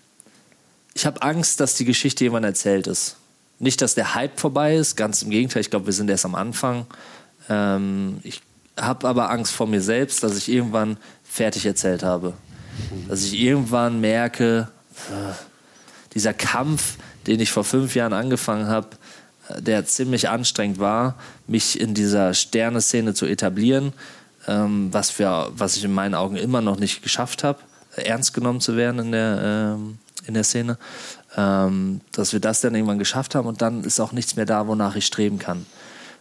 ich 0.92 1.06
habe 1.06 1.22
Angst, 1.22 1.60
dass 1.60 1.74
die 1.76 1.86
Geschichte 1.86 2.24
jemand 2.24 2.44
erzählt 2.44 2.86
ist. 2.86 3.16
Nicht, 3.58 3.80
dass 3.80 3.94
der 3.94 4.14
Hype 4.14 4.38
vorbei 4.38 4.76
ist, 4.76 4.96
ganz 4.96 5.22
im 5.22 5.30
Gegenteil, 5.30 5.60
ich 5.60 5.70
glaube, 5.70 5.86
wir 5.86 5.92
sind 5.92 6.10
erst 6.10 6.24
am 6.24 6.34
Anfang. 6.34 6.86
Ähm, 7.48 8.20
ich 8.22 8.42
habe 8.78 9.08
aber 9.08 9.30
Angst 9.30 9.52
vor 9.52 9.66
mir 9.66 9.80
selbst, 9.80 10.22
dass 10.22 10.36
ich 10.36 10.48
irgendwann 10.48 10.98
fertig 11.24 11.64
erzählt 11.64 12.02
habe. 12.02 12.34
Dass 13.08 13.24
ich 13.24 13.40
irgendwann 13.40 14.00
merke, 14.00 14.68
äh, 15.10 15.32
dieser 16.12 16.34
Kampf, 16.34 16.96
den 17.26 17.40
ich 17.40 17.50
vor 17.50 17.64
fünf 17.64 17.94
Jahren 17.94 18.12
angefangen 18.12 18.68
habe, 18.68 18.88
äh, 19.48 19.62
der 19.62 19.86
ziemlich 19.86 20.28
anstrengend 20.28 20.78
war, 20.78 21.16
mich 21.46 21.80
in 21.80 21.94
dieser 21.94 22.34
Sterneszene 22.34 23.14
zu 23.14 23.26
etablieren, 23.26 23.94
ähm, 24.46 24.88
was, 24.92 25.10
für, 25.10 25.50
was 25.56 25.76
ich 25.76 25.84
in 25.84 25.92
meinen 25.92 26.14
Augen 26.14 26.36
immer 26.36 26.60
noch 26.60 26.78
nicht 26.78 27.02
geschafft 27.02 27.44
habe, 27.44 27.60
ernst 27.96 28.34
genommen 28.34 28.60
zu 28.60 28.76
werden 28.76 29.00
in 29.00 29.12
der, 29.12 29.40
ähm, 29.76 29.98
in 30.26 30.34
der 30.34 30.44
Szene, 30.44 30.78
ähm, 31.36 32.00
dass 32.12 32.32
wir 32.32 32.40
das 32.40 32.62
dann 32.62 32.74
irgendwann 32.74 32.98
geschafft 32.98 33.34
haben 33.34 33.46
und 33.46 33.60
dann 33.60 33.84
ist 33.84 34.00
auch 34.00 34.12
nichts 34.12 34.36
mehr 34.36 34.46
da, 34.46 34.66
wonach 34.66 34.96
ich 34.96 35.06
streben 35.06 35.38
kann. 35.38 35.66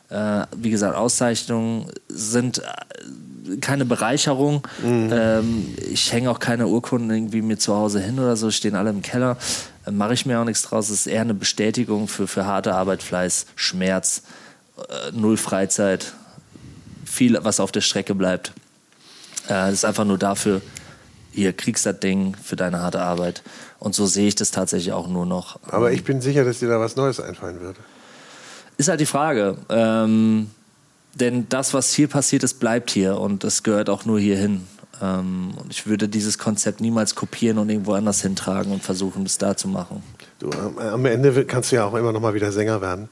Äh, 0.10 0.46
wie 0.56 0.70
gesagt, 0.70 0.96
Auszeichnungen 0.96 1.88
sind 2.10 2.60
äh, 2.60 3.58
keine 3.58 3.86
Bereicherung. 3.86 4.68
Mhm. 4.84 5.10
Ähm, 5.12 5.76
ich 5.90 6.12
hänge 6.12 6.30
auch 6.30 6.40
keine 6.40 6.68
Urkunden 6.68 7.10
irgendwie 7.10 7.42
mir 7.42 7.58
zu 7.58 7.74
Hause 7.74 8.02
hin 8.02 8.20
oder 8.20 8.36
so, 8.36 8.52
stehen 8.52 8.76
alle 8.76 8.90
im 8.90 9.02
Keller. 9.02 9.38
Äh, 9.86 9.92
Mache 9.92 10.14
ich 10.14 10.26
mir 10.26 10.40
auch 10.40 10.46
nichts 10.46 10.64
draus. 10.64 10.90
Es 10.90 11.02
ist 11.02 11.08
eher 11.08 11.22
eine 11.22 11.34
Bestätigung 11.34 12.08
für, 12.08 12.28
für 12.28 12.46
harte 12.46 12.76
Arbeit, 12.76 13.02
Fleiß, 13.02 13.48
Schmerz, 13.56 14.24
äh, 14.78 15.12
null 15.14 15.38
Freizeit, 15.38 16.14
viel, 17.06 17.40
was 17.42 17.60
auf 17.60 17.72
der 17.72 17.82
Strecke 17.82 18.14
bleibt. 18.14 18.52
Es 19.48 19.74
ist 19.74 19.86
einfach 19.86 20.06
nur 20.06 20.18
dafür, 20.18 20.62
hier 21.32 21.54
kriegst 21.54 21.86
das 21.86 22.00
Ding 22.00 22.36
für 22.42 22.56
deine 22.56 22.80
harte 22.80 23.00
Arbeit. 23.00 23.44
Und 23.80 23.96
so 23.96 24.06
sehe 24.06 24.28
ich 24.28 24.36
das 24.36 24.52
tatsächlich 24.52 24.94
auch 24.94 25.08
nur 25.08 25.26
noch. 25.26 25.60
Aber 25.68 25.92
ich 25.92 26.04
bin 26.04 26.22
sicher, 26.22 26.44
dass 26.44 26.60
dir 26.60 26.70
da 26.70 26.80
was 26.80 26.96
Neues 26.96 27.20
einfallen 27.20 27.62
wird. 27.62 27.78
Ist 28.78 28.90
halt 28.90 29.00
die 29.00 29.06
Frage. 29.06 29.58
Ähm, 29.70 30.50
denn 31.14 31.48
das, 31.50 31.74
was 31.74 31.94
hier 31.94 32.08
passiert 32.08 32.44
ist, 32.44 32.60
bleibt 32.60 32.92
hier 32.92 33.20
und 33.20 33.44
es 33.44 33.64
gehört 33.64 33.90
auch 33.90 34.06
nur 34.06 34.20
hierhin. 34.20 34.68
Ähm, 35.02 35.54
und 35.62 35.72
ich 35.72 35.88
würde 35.88 36.08
dieses 36.10 36.38
Konzept 36.38 36.82
niemals 36.82 37.16
kopieren 37.16 37.58
und 37.58 37.70
irgendwo 37.70 37.94
anders 37.94 38.22
hintragen 38.22 38.72
und 38.72 38.84
versuchen, 38.84 39.26
es 39.26 39.38
da 39.38 39.56
zu 39.56 39.68
machen. 39.68 40.04
Du, 40.40 40.50
am 40.52 41.06
Ende 41.06 41.46
kannst 41.46 41.72
du 41.72 41.78
ja 41.78 41.86
auch 41.86 41.94
immer 41.96 42.12
noch 42.12 42.22
mal 42.22 42.34
wieder 42.34 42.52
Sänger 42.52 42.82
werden. 42.82 43.10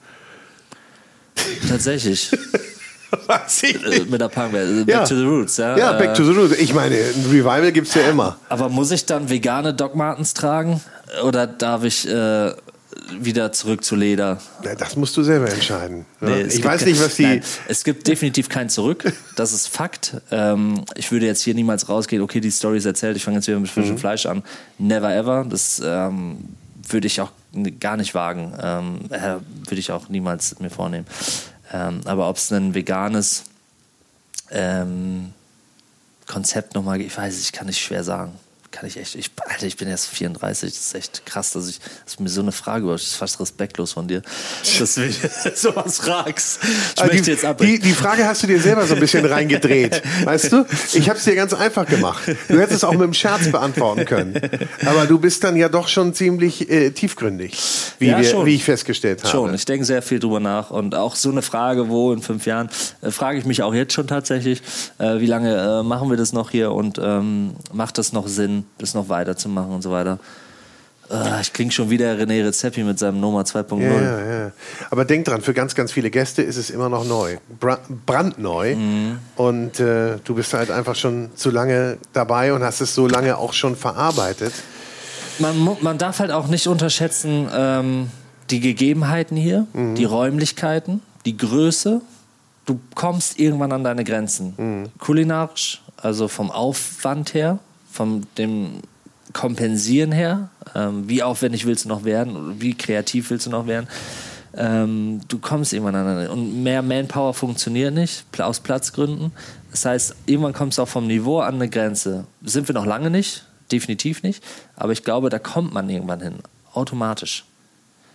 Tatsächlich. 1.69 2.31
Weiß 3.27 3.63
ich 3.63 3.81
nicht. 3.81 4.09
Mit 4.09 4.21
der 4.21 4.29
Punkband. 4.29 4.85
Back 4.85 4.95
ja. 4.95 5.03
to 5.03 5.15
the 5.15 5.23
Roots, 5.23 5.57
ja. 5.57 5.77
Ja, 5.77 5.93
Back 5.93 6.13
to 6.13 6.23
the 6.23 6.31
Roots. 6.31 6.57
Ich 6.57 6.73
meine, 6.73 6.95
ein 6.95 7.25
Revival 7.29 7.71
gibt 7.71 7.87
es 7.87 7.93
ja 7.93 8.09
immer. 8.09 8.37
Aber 8.49 8.69
muss 8.69 8.91
ich 8.91 9.05
dann 9.05 9.29
vegane 9.29 9.73
Doc 9.73 9.95
Martens 9.95 10.33
tragen? 10.33 10.81
Oder 11.23 11.45
darf 11.47 11.83
ich 11.83 12.07
äh, 12.07 12.51
wieder 13.19 13.51
zurück 13.51 13.83
zu 13.83 13.95
Leder? 13.95 14.39
Ja, 14.63 14.75
das 14.75 14.95
musst 14.95 15.15
du 15.17 15.23
selber 15.23 15.49
entscheiden. 15.49 16.05
Nee, 16.21 16.43
ich 16.43 16.63
weiß 16.63 16.85
nicht, 16.85 17.01
was 17.01 17.15
die. 17.15 17.23
Nein, 17.23 17.43
es 17.67 17.83
gibt 17.83 18.07
definitiv 18.07 18.49
kein 18.49 18.69
Zurück. 18.69 19.11
Das 19.35 19.53
ist 19.53 19.67
Fakt. 19.67 20.17
Ähm, 20.31 20.83
ich 20.95 21.11
würde 21.11 21.25
jetzt 21.25 21.41
hier 21.41 21.53
niemals 21.53 21.89
rausgehen, 21.89 22.21
okay, 22.21 22.39
die 22.39 22.51
Story 22.51 22.77
ist 22.77 22.85
erzählt, 22.85 23.15
ich 23.15 23.23
fange 23.23 23.37
jetzt 23.37 23.47
wieder 23.47 23.59
mit 23.59 23.69
frischem 23.69 23.95
mhm. 23.95 23.99
Fleisch 23.99 24.25
an. 24.25 24.43
Never 24.77 25.13
ever. 25.13 25.45
Das 25.47 25.81
ähm, 25.83 26.37
würde 26.89 27.07
ich 27.07 27.21
auch 27.21 27.31
gar 27.79 27.97
nicht 27.97 28.15
wagen. 28.15 28.53
Ähm, 28.61 28.99
äh, 29.09 29.35
würde 29.67 29.79
ich 29.79 29.91
auch 29.91 30.09
niemals 30.09 30.59
mir 30.59 30.69
vornehmen. 30.69 31.05
Ähm, 31.73 32.01
aber 32.05 32.29
ob 32.29 32.37
es 32.37 32.51
ein 32.51 32.73
veganes 32.73 33.43
ähm, 34.51 35.33
Konzept 36.27 36.75
nochmal, 36.75 37.01
ich 37.01 37.17
weiß, 37.17 37.39
ich 37.39 37.51
kann 37.51 37.67
nicht 37.67 37.81
schwer 37.81 38.03
sagen 38.03 38.39
kann 38.73 38.87
ich 38.87 38.97
echt, 38.97 39.13
ich, 39.13 39.29
Alter, 39.47 39.67
ich 39.67 39.77
bin 39.77 39.87
erst 39.87 40.07
34, 40.07 40.71
das 40.71 40.79
ist 40.79 40.95
echt 40.95 41.25
krass, 41.27 41.51
dass 41.51 41.69
ich, 41.69 41.79
dass 42.05 42.19
mir 42.19 42.27
so 42.27 42.41
eine 42.41 42.51
Frage 42.51 42.85
über, 42.85 42.93
das 42.93 43.03
ist 43.03 43.15
fast 43.15 43.39
respektlos 43.39 43.93
von 43.93 44.07
dir, 44.07 44.23
dass 44.79 44.95
du 44.95 45.09
sowas 45.55 45.99
fragst. 45.99 46.59
Ich 46.63 47.01
also 47.01 47.13
möchte 47.13 47.25
die, 47.25 47.31
jetzt 47.31 47.45
ab. 47.45 47.59
Die, 47.59 47.79
die 47.79 47.93
Frage 47.93 48.25
hast 48.25 48.41
du 48.41 48.47
dir 48.47 48.59
selber 48.59 48.85
so 48.87 48.95
ein 48.95 48.99
bisschen 48.99 49.25
reingedreht, 49.25 50.01
weißt 50.25 50.51
du? 50.51 50.65
Ich 50.93 51.07
habe 51.07 51.19
es 51.19 51.23
dir 51.23 51.35
ganz 51.35 51.53
einfach 51.53 51.85
gemacht. 51.85 52.23
Du 52.47 52.59
hättest 52.59 52.77
es 52.77 52.83
auch 52.83 52.93
mit 52.93 53.03
einem 53.03 53.13
Scherz 53.13 53.51
beantworten 53.51 54.05
können. 54.05 54.41
Aber 54.85 55.05
du 55.05 55.19
bist 55.19 55.43
dann 55.43 55.55
ja 55.55 55.69
doch 55.69 55.87
schon 55.87 56.15
ziemlich 56.15 56.67
äh, 56.69 56.89
tiefgründig, 56.89 57.59
wie, 57.99 58.07
ja, 58.07 58.19
wir, 58.19 58.45
wie 58.45 58.55
ich 58.55 58.63
festgestellt 58.63 59.19
habe. 59.19 59.29
Schon, 59.29 59.53
ich 59.53 59.65
denke 59.65 59.85
sehr 59.85 60.01
viel 60.01 60.19
drüber 60.19 60.39
nach 60.39 60.71
und 60.71 60.95
auch 60.95 61.15
so 61.15 61.29
eine 61.29 61.43
Frage, 61.43 61.89
wo 61.89 62.11
in 62.11 62.23
fünf 62.23 62.47
Jahren, 62.47 62.69
äh, 63.03 63.11
frage 63.11 63.37
ich 63.37 63.45
mich 63.45 63.61
auch 63.61 63.73
jetzt 63.75 63.93
schon 63.93 64.07
tatsächlich, 64.07 64.63
äh, 64.97 65.19
wie 65.19 65.27
lange 65.27 65.55
äh, 65.55 65.83
machen 65.83 66.09
wir 66.09 66.17
das 66.17 66.33
noch 66.33 66.49
hier 66.49 66.71
und 66.71 66.99
ähm, 67.01 67.53
macht 67.71 67.99
das 67.99 68.13
noch 68.13 68.27
Sinn? 68.27 68.62
Das 68.77 68.93
noch 68.93 69.09
weiterzumachen 69.09 69.71
und 69.71 69.81
so 69.81 69.91
weiter. 69.91 70.19
Uh, 71.09 71.41
ich 71.41 71.51
klinge 71.51 71.71
schon 71.71 71.89
wieder 71.89 72.13
René 72.13 72.45
Rezepi 72.45 72.83
mit 72.83 72.97
seinem 72.97 73.19
Noma 73.19 73.41
2.0. 73.41 73.81
Ja, 73.81 74.45
ja. 74.45 74.51
Aber 74.89 75.03
denk 75.03 75.25
dran, 75.25 75.41
für 75.41 75.53
ganz, 75.53 75.75
ganz 75.75 75.91
viele 75.91 76.09
Gäste 76.09 76.41
ist 76.41 76.55
es 76.55 76.69
immer 76.69 76.87
noch 76.87 77.05
neu. 77.05 77.37
Bra 77.59 77.79
brandneu. 78.05 78.75
Mhm. 78.75 79.19
Und 79.35 79.79
äh, 79.79 80.17
du 80.23 80.35
bist 80.35 80.53
halt 80.53 80.71
einfach 80.71 80.95
schon 80.95 81.29
zu 81.35 81.51
lange 81.51 81.97
dabei 82.13 82.53
und 82.53 82.63
hast 82.63 82.79
es 82.79 82.95
so 82.95 83.07
lange 83.07 83.37
auch 83.37 83.53
schon 83.53 83.75
verarbeitet. 83.75 84.53
Man, 85.39 85.77
man 85.81 85.97
darf 85.97 86.19
halt 86.19 86.31
auch 86.31 86.47
nicht 86.47 86.67
unterschätzen, 86.67 87.49
ähm, 87.53 88.09
die 88.49 88.61
Gegebenheiten 88.61 89.35
hier, 89.35 89.67
mhm. 89.73 89.95
die 89.95 90.05
Räumlichkeiten, 90.05 91.01
die 91.25 91.35
Größe. 91.35 92.01
Du 92.65 92.79
kommst 92.95 93.39
irgendwann 93.39 93.73
an 93.73 93.83
deine 93.83 94.05
Grenzen. 94.05 94.53
Mhm. 94.57 94.91
Kulinarisch, 94.99 95.81
also 95.97 96.29
vom 96.29 96.49
Aufwand 96.49 97.33
her, 97.33 97.59
von 97.93 98.25
dem 98.39 98.81
Kompensieren 99.33 100.11
her, 100.11 100.49
ähm, 100.75 101.07
wie 101.07 101.23
aufwendig 101.23 101.65
willst 101.65 101.85
du 101.85 101.89
noch 101.89 102.03
werden, 102.03 102.59
wie 102.59 102.73
kreativ 102.73 103.29
willst 103.29 103.45
du 103.45 103.51
noch 103.51 103.67
werden. 103.67 103.87
Ähm, 104.55 105.21
du 105.27 105.37
kommst 105.39 105.73
irgendwann 105.73 105.95
an 105.95 106.27
und 106.27 106.63
mehr 106.63 106.81
Manpower 106.81 107.33
funktioniert 107.33 107.93
nicht 107.93 108.25
aus 108.39 108.59
Platzgründen. 108.59 109.31
Das 109.71 109.85
heißt, 109.85 110.15
irgendwann 110.25 110.53
kommst 110.53 110.77
du 110.77 110.83
auch 110.83 110.87
vom 110.87 111.07
Niveau 111.07 111.39
an 111.39 111.55
eine 111.55 111.69
Grenze. 111.69 112.25
Sind 112.43 112.67
wir 112.67 112.73
noch 112.73 112.85
lange 112.85 113.09
nicht, 113.09 113.45
definitiv 113.71 114.23
nicht, 114.23 114.43
aber 114.75 114.91
ich 114.91 115.03
glaube, 115.03 115.29
da 115.29 115.39
kommt 115.39 115.73
man 115.73 115.89
irgendwann 115.89 116.21
hin, 116.21 116.35
automatisch. 116.73 117.45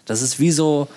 Das 0.05 0.23
ist 0.23 0.39
wie 0.39 0.51
so, 0.51 0.89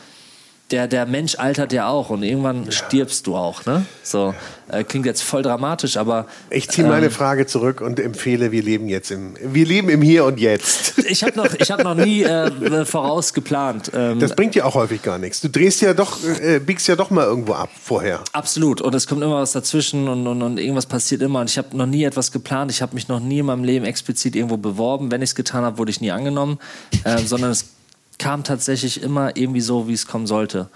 der, 0.72 0.88
der 0.88 1.06
Mensch 1.06 1.36
altert 1.38 1.74
ja 1.74 1.88
auch 1.88 2.10
und 2.10 2.24
irgendwann 2.24 2.66
ja. 2.66 2.72
stirbst 2.72 3.28
du 3.28 3.36
auch. 3.36 3.66
Ne? 3.66 3.86
So, 4.04 4.34
äh, 4.70 4.84
klingt 4.84 5.06
jetzt 5.06 5.22
voll 5.22 5.44
dramatisch, 5.44 5.98
aber. 5.98 6.28
Ich 6.50 6.70
ziehe 6.70 6.88
meine 6.88 7.08
ähm, 7.08 7.12
Frage 7.12 7.46
zurück 7.46 7.82
und 7.82 8.00
empfehle, 8.00 8.52
wir 8.52 8.64
leben 8.64 8.88
jetzt 8.88 9.12
im, 9.12 9.36
wir 9.42 9.66
leben 9.66 9.90
im 9.90 10.02
Hier 10.02 10.26
und 10.26 10.40
Jetzt. 10.40 10.94
Ich 11.12 11.24
habe 11.24 11.36
noch, 11.36 11.48
hab 11.48 11.84
noch 11.84 11.96
nie 11.96 12.24
äh, 12.24 12.86
vorausgeplant. 12.86 13.92
Ähm, 13.94 14.20
das 14.20 14.34
bringt 14.34 14.56
dir 14.56 14.66
auch 14.66 14.76
häufig 14.76 15.02
gar 15.02 15.18
nichts. 15.18 15.42
Du 15.42 15.50
drehst 15.50 15.82
ja 15.82 15.94
doch, 15.94 16.20
äh, 16.24 16.60
biegst 16.60 16.88
ja 16.88 16.96
doch 16.96 17.10
mal 17.10 17.26
irgendwo 17.26 17.54
ab 17.54 17.70
vorher. 17.82 18.22
Absolut. 18.32 18.80
Und 18.80 18.96
es 18.96 19.08
kommt 19.08 19.22
immer 19.22 19.42
was 19.42 19.52
dazwischen 19.52 20.08
und, 20.08 20.26
und, 20.26 20.42
und 20.42 20.58
irgendwas 20.58 20.86
passiert 20.86 21.22
immer. 21.22 21.42
Und 21.42 21.50
ich 21.50 21.58
habe 21.58 21.76
noch 21.76 21.86
nie 21.86 22.06
etwas 22.06 22.32
geplant. 22.32 22.72
Ich 22.72 22.82
habe 22.82 22.94
mich 22.94 23.10
noch 23.10 23.20
nie 23.20 23.40
in 23.40 23.46
meinem 23.48 23.66
Leben 23.66 23.84
explizit 23.84 24.38
irgendwo 24.38 24.56
beworben. 24.56 25.12
Wenn 25.12 25.22
ich 25.22 25.32
es 25.32 25.36
getan 25.36 25.66
habe, 25.66 25.78
wurde 25.78 25.92
ich 25.92 26.00
nie 26.00 26.12
angenommen. 26.12 26.60
Äh, 27.04 27.18
sondern 27.18 27.52
es 27.52 27.66
kam 28.22 28.44
tatsächlich 28.44 29.02
immer 29.02 29.36
irgendwie 29.36 29.62
so, 29.62 29.88
wie 29.88 29.94
es 29.94 30.06
kommen 30.06 30.28
sollte. 30.28 30.70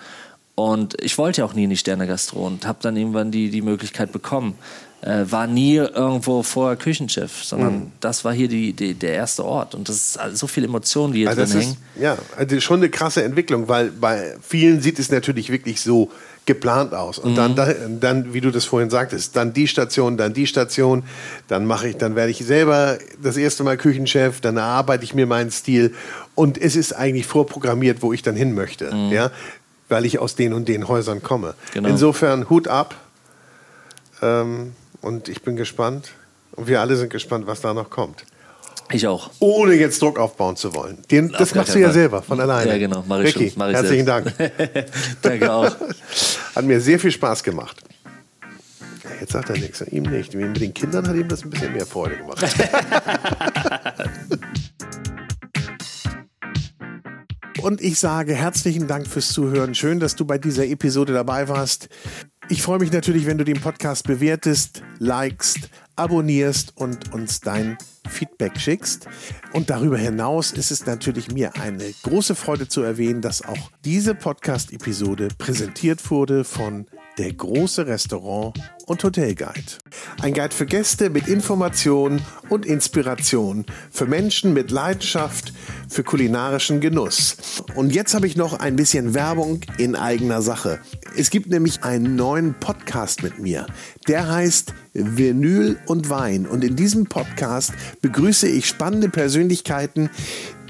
Und 0.56 1.00
ich 1.02 1.18
wollte 1.18 1.42
ja 1.42 1.46
auch 1.46 1.54
nie 1.54 1.66
in 1.66 1.70
die 1.70 1.78
Sterne 1.78 2.08
Gastro 2.08 2.48
und 2.48 2.66
habe 2.66 2.80
dann 2.82 2.98
irgendwann 2.98 3.30
die, 3.30 3.50
die 3.50 3.62
Möglichkeit 3.62 4.12
bekommen. 4.12 4.56
Äh, 5.02 5.26
war 5.30 5.46
nie 5.46 5.76
irgendwo 5.76 6.42
vorher 6.42 6.78
Küchenchef, 6.78 7.44
sondern 7.44 7.74
mhm. 7.76 7.92
das 8.00 8.26
war 8.26 8.34
hier 8.34 8.48
die, 8.48 8.74
die, 8.74 8.96
der 8.96 9.14
erste 9.14 9.46
Ort. 9.46 9.76
Und 9.76 9.90
das 9.90 9.96
ist 9.96 10.18
also 10.18 10.36
so 10.36 10.48
viel 10.48 10.64
Emotionen, 10.64 11.14
die 11.14 11.20
hier 11.20 11.30
also 11.30 11.44
drin 11.44 11.62
hängen. 11.62 11.78
Ja, 12.00 12.18
also 12.36 12.60
schon 12.62 12.80
eine 12.80 12.90
krasse 12.90 13.24
Entwicklung, 13.24 13.68
weil 13.68 13.92
bei 13.92 14.36
vielen 14.42 14.82
sieht 14.82 14.98
es 14.98 15.12
natürlich 15.12 15.52
wirklich 15.52 15.82
so 15.82 16.10
geplant 16.46 16.94
aus. 16.94 17.18
Und 17.18 17.32
mhm. 17.32 17.56
dann, 17.56 18.00
dann, 18.00 18.34
wie 18.34 18.42
du 18.42 18.52
das 18.52 18.66
vorhin 18.66 18.90
sagtest, 18.90 19.36
dann 19.36 19.54
die 19.54 19.68
Station, 19.68 20.16
dann 20.18 20.34
die 20.34 20.46
Station, 20.46 21.04
dann 21.48 21.66
mache 21.66 21.90
ich, 21.90 21.98
dann 21.98 22.16
werde 22.16 22.32
ich 22.32 22.46
selber 22.46 22.98
das 23.22 23.38
erste 23.38 23.64
Mal 23.64 23.78
Küchenchef, 23.78 24.42
dann 24.42 24.58
erarbeite 24.58 25.04
ich 25.04 25.14
mir 25.16 25.26
meinen 25.26 25.52
Stil 25.52 25.94
und 26.36 26.58
es 26.60 26.76
ist 26.76 26.94
eigentlich 26.94 27.26
vorprogrammiert, 27.26 28.02
wo 28.02 28.14
ich 28.14 28.22
dann 28.22 28.36
hin 28.36 28.54
möchte, 28.54 28.94
mhm. 28.94 29.12
ja, 29.12 29.32
weil 29.90 30.06
ich 30.06 30.20
aus 30.20 30.36
den 30.36 30.54
und 30.54 30.68
den 30.68 30.88
Häusern 30.88 31.24
komme. 31.24 31.56
Genau. 31.74 31.90
Insofern 31.90 32.50
Hut 32.50 32.68
ab 32.68 32.96
ähm, 34.22 34.74
und 35.02 35.30
ich 35.30 35.42
bin 35.42 35.56
gespannt 35.56 36.12
und 36.52 36.68
wir 36.68 36.80
alle 36.80 36.96
sind 36.96 37.10
gespannt, 37.10 37.48
was 37.48 37.62
da 37.62 37.74
noch 37.74 37.90
kommt. 37.90 38.24
Ich 38.92 39.08
auch. 39.08 39.32
Ohne 39.40 39.74
jetzt 39.74 40.02
Druck 40.02 40.20
aufbauen 40.20 40.56
zu 40.56 40.76
wollen. 40.76 41.00
Den, 41.10 41.32
das 41.32 41.56
machst 41.56 41.74
du 41.74 41.80
ja 41.80 41.88
Fall. 41.88 41.94
selber, 41.94 42.22
von 42.22 42.40
alleine. 42.40 42.72
Ja, 42.72 42.78
genau. 42.78 43.04
Mach 43.08 43.20
ich 43.20 43.36
Ricky, 43.36 43.54
Mach 43.56 43.70
ich 43.70 43.76
herzlichen 43.76 44.06
selbst. 44.06 44.40
Dank. 44.40 44.52
Danke 45.22 45.52
auch. 45.52 45.76
Hat 46.56 46.66
mir 46.66 46.80
sehr 46.80 47.00
viel 47.00 47.12
Spaß 47.12 47.44
gemacht. 47.44 47.82
Jetzt 49.20 49.34
sagt 49.34 49.50
er 49.50 49.58
nichts. 49.58 49.82
Ihm 49.82 50.04
nicht. 50.04 50.36
Mit 50.36 50.60
den 50.60 50.74
Kindern 50.74 51.08
hat 51.08 51.16
ihm 51.16 51.28
das 51.28 51.44
ein 51.44 51.50
bisschen 51.50 51.74
mehr 51.74 51.86
Freude 51.86 52.18
gemacht. 52.18 52.46
Und 57.62 57.82
ich 57.82 57.98
sage 57.98 58.36
herzlichen 58.36 58.88
Dank 58.88 59.08
fürs 59.08 59.30
Zuhören. 59.30 59.74
Schön, 59.74 60.00
dass 60.00 60.16
du 60.16 60.26
bei 60.26 60.38
dieser 60.38 60.68
Episode 60.68 61.14
dabei 61.14 61.48
warst. 61.48 61.90
Ich 62.48 62.62
freue 62.62 62.78
mich 62.78 62.92
natürlich, 62.92 63.26
wenn 63.26 63.40
du 63.40 63.44
den 63.44 63.60
Podcast 63.60 64.06
bewertest, 64.06 64.84
likest, 65.00 65.70
abonnierst 65.96 66.74
und 66.76 67.14
uns 67.14 67.40
dein 67.40 67.78
Feedback 68.08 68.60
schickst. 68.60 69.08
Und 69.54 69.70
darüber 69.70 69.98
hinaus 69.98 70.52
ist 70.52 70.72
es 70.72 70.86
natürlich 70.86 71.32
mir 71.32 71.56
eine 71.56 71.94
große 72.04 72.36
Freude 72.36 72.68
zu 72.68 72.82
erwähnen, 72.82 73.22
dass 73.22 73.44
auch 73.44 73.72
diese 73.84 74.16
Podcast-Episode 74.16 75.30
präsentiert 75.38 76.10
wurde 76.12 76.44
von 76.44 76.86
der 77.18 77.34
große 77.34 77.88
Restaurant 77.88 78.54
und 78.86 79.04
Hotelguide. 79.04 79.80
Ein 80.22 80.34
Guide 80.34 80.54
für 80.54 80.66
Gäste 80.66 81.10
mit 81.10 81.28
Informationen 81.28 82.22
und 82.50 82.66
Inspiration, 82.66 83.66
für 83.90 84.06
Menschen 84.06 84.54
mit 84.54 84.72
Leidenschaft 84.72 85.54
für 85.90 86.04
kulinarischen 86.04 86.82
Genuss. 86.82 87.38
Und 87.76 87.94
jetzt 87.94 88.14
habe 88.14 88.28
ich 88.28 88.36
noch 88.36 88.60
ein 88.60 88.76
bisschen 88.76 89.14
Werbung 89.14 89.62
in 89.78 89.96
eigener 89.96 90.42
Sache. 90.42 90.80
Es 91.18 91.30
gibt 91.30 91.50
nämlich 91.50 91.84
einen 91.84 92.16
neuen 92.16 92.54
Podcast 92.60 93.24
mit 93.24 93.40
mir. 93.40 93.66
Der 94.08 94.28
heißt 94.28 94.74
Vinyl 94.94 95.80
und 95.88 96.10
Wein. 96.10 96.46
Und 96.46 96.64
in 96.64 96.76
diesem 96.76 97.06
Podcast 97.06 97.74
begrüße 98.02 98.48
ich 98.48 98.68
spannende 98.68 99.10
Persönlichkeiten, 99.10 100.10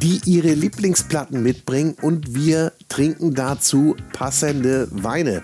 die 0.01 0.21
ihre 0.25 0.53
Lieblingsplatten 0.53 1.41
mitbringen 1.41 1.95
und 2.01 2.35
wir 2.35 2.73
trinken 2.89 3.33
dazu 3.33 3.95
passende 4.13 4.87
Weine. 4.91 5.43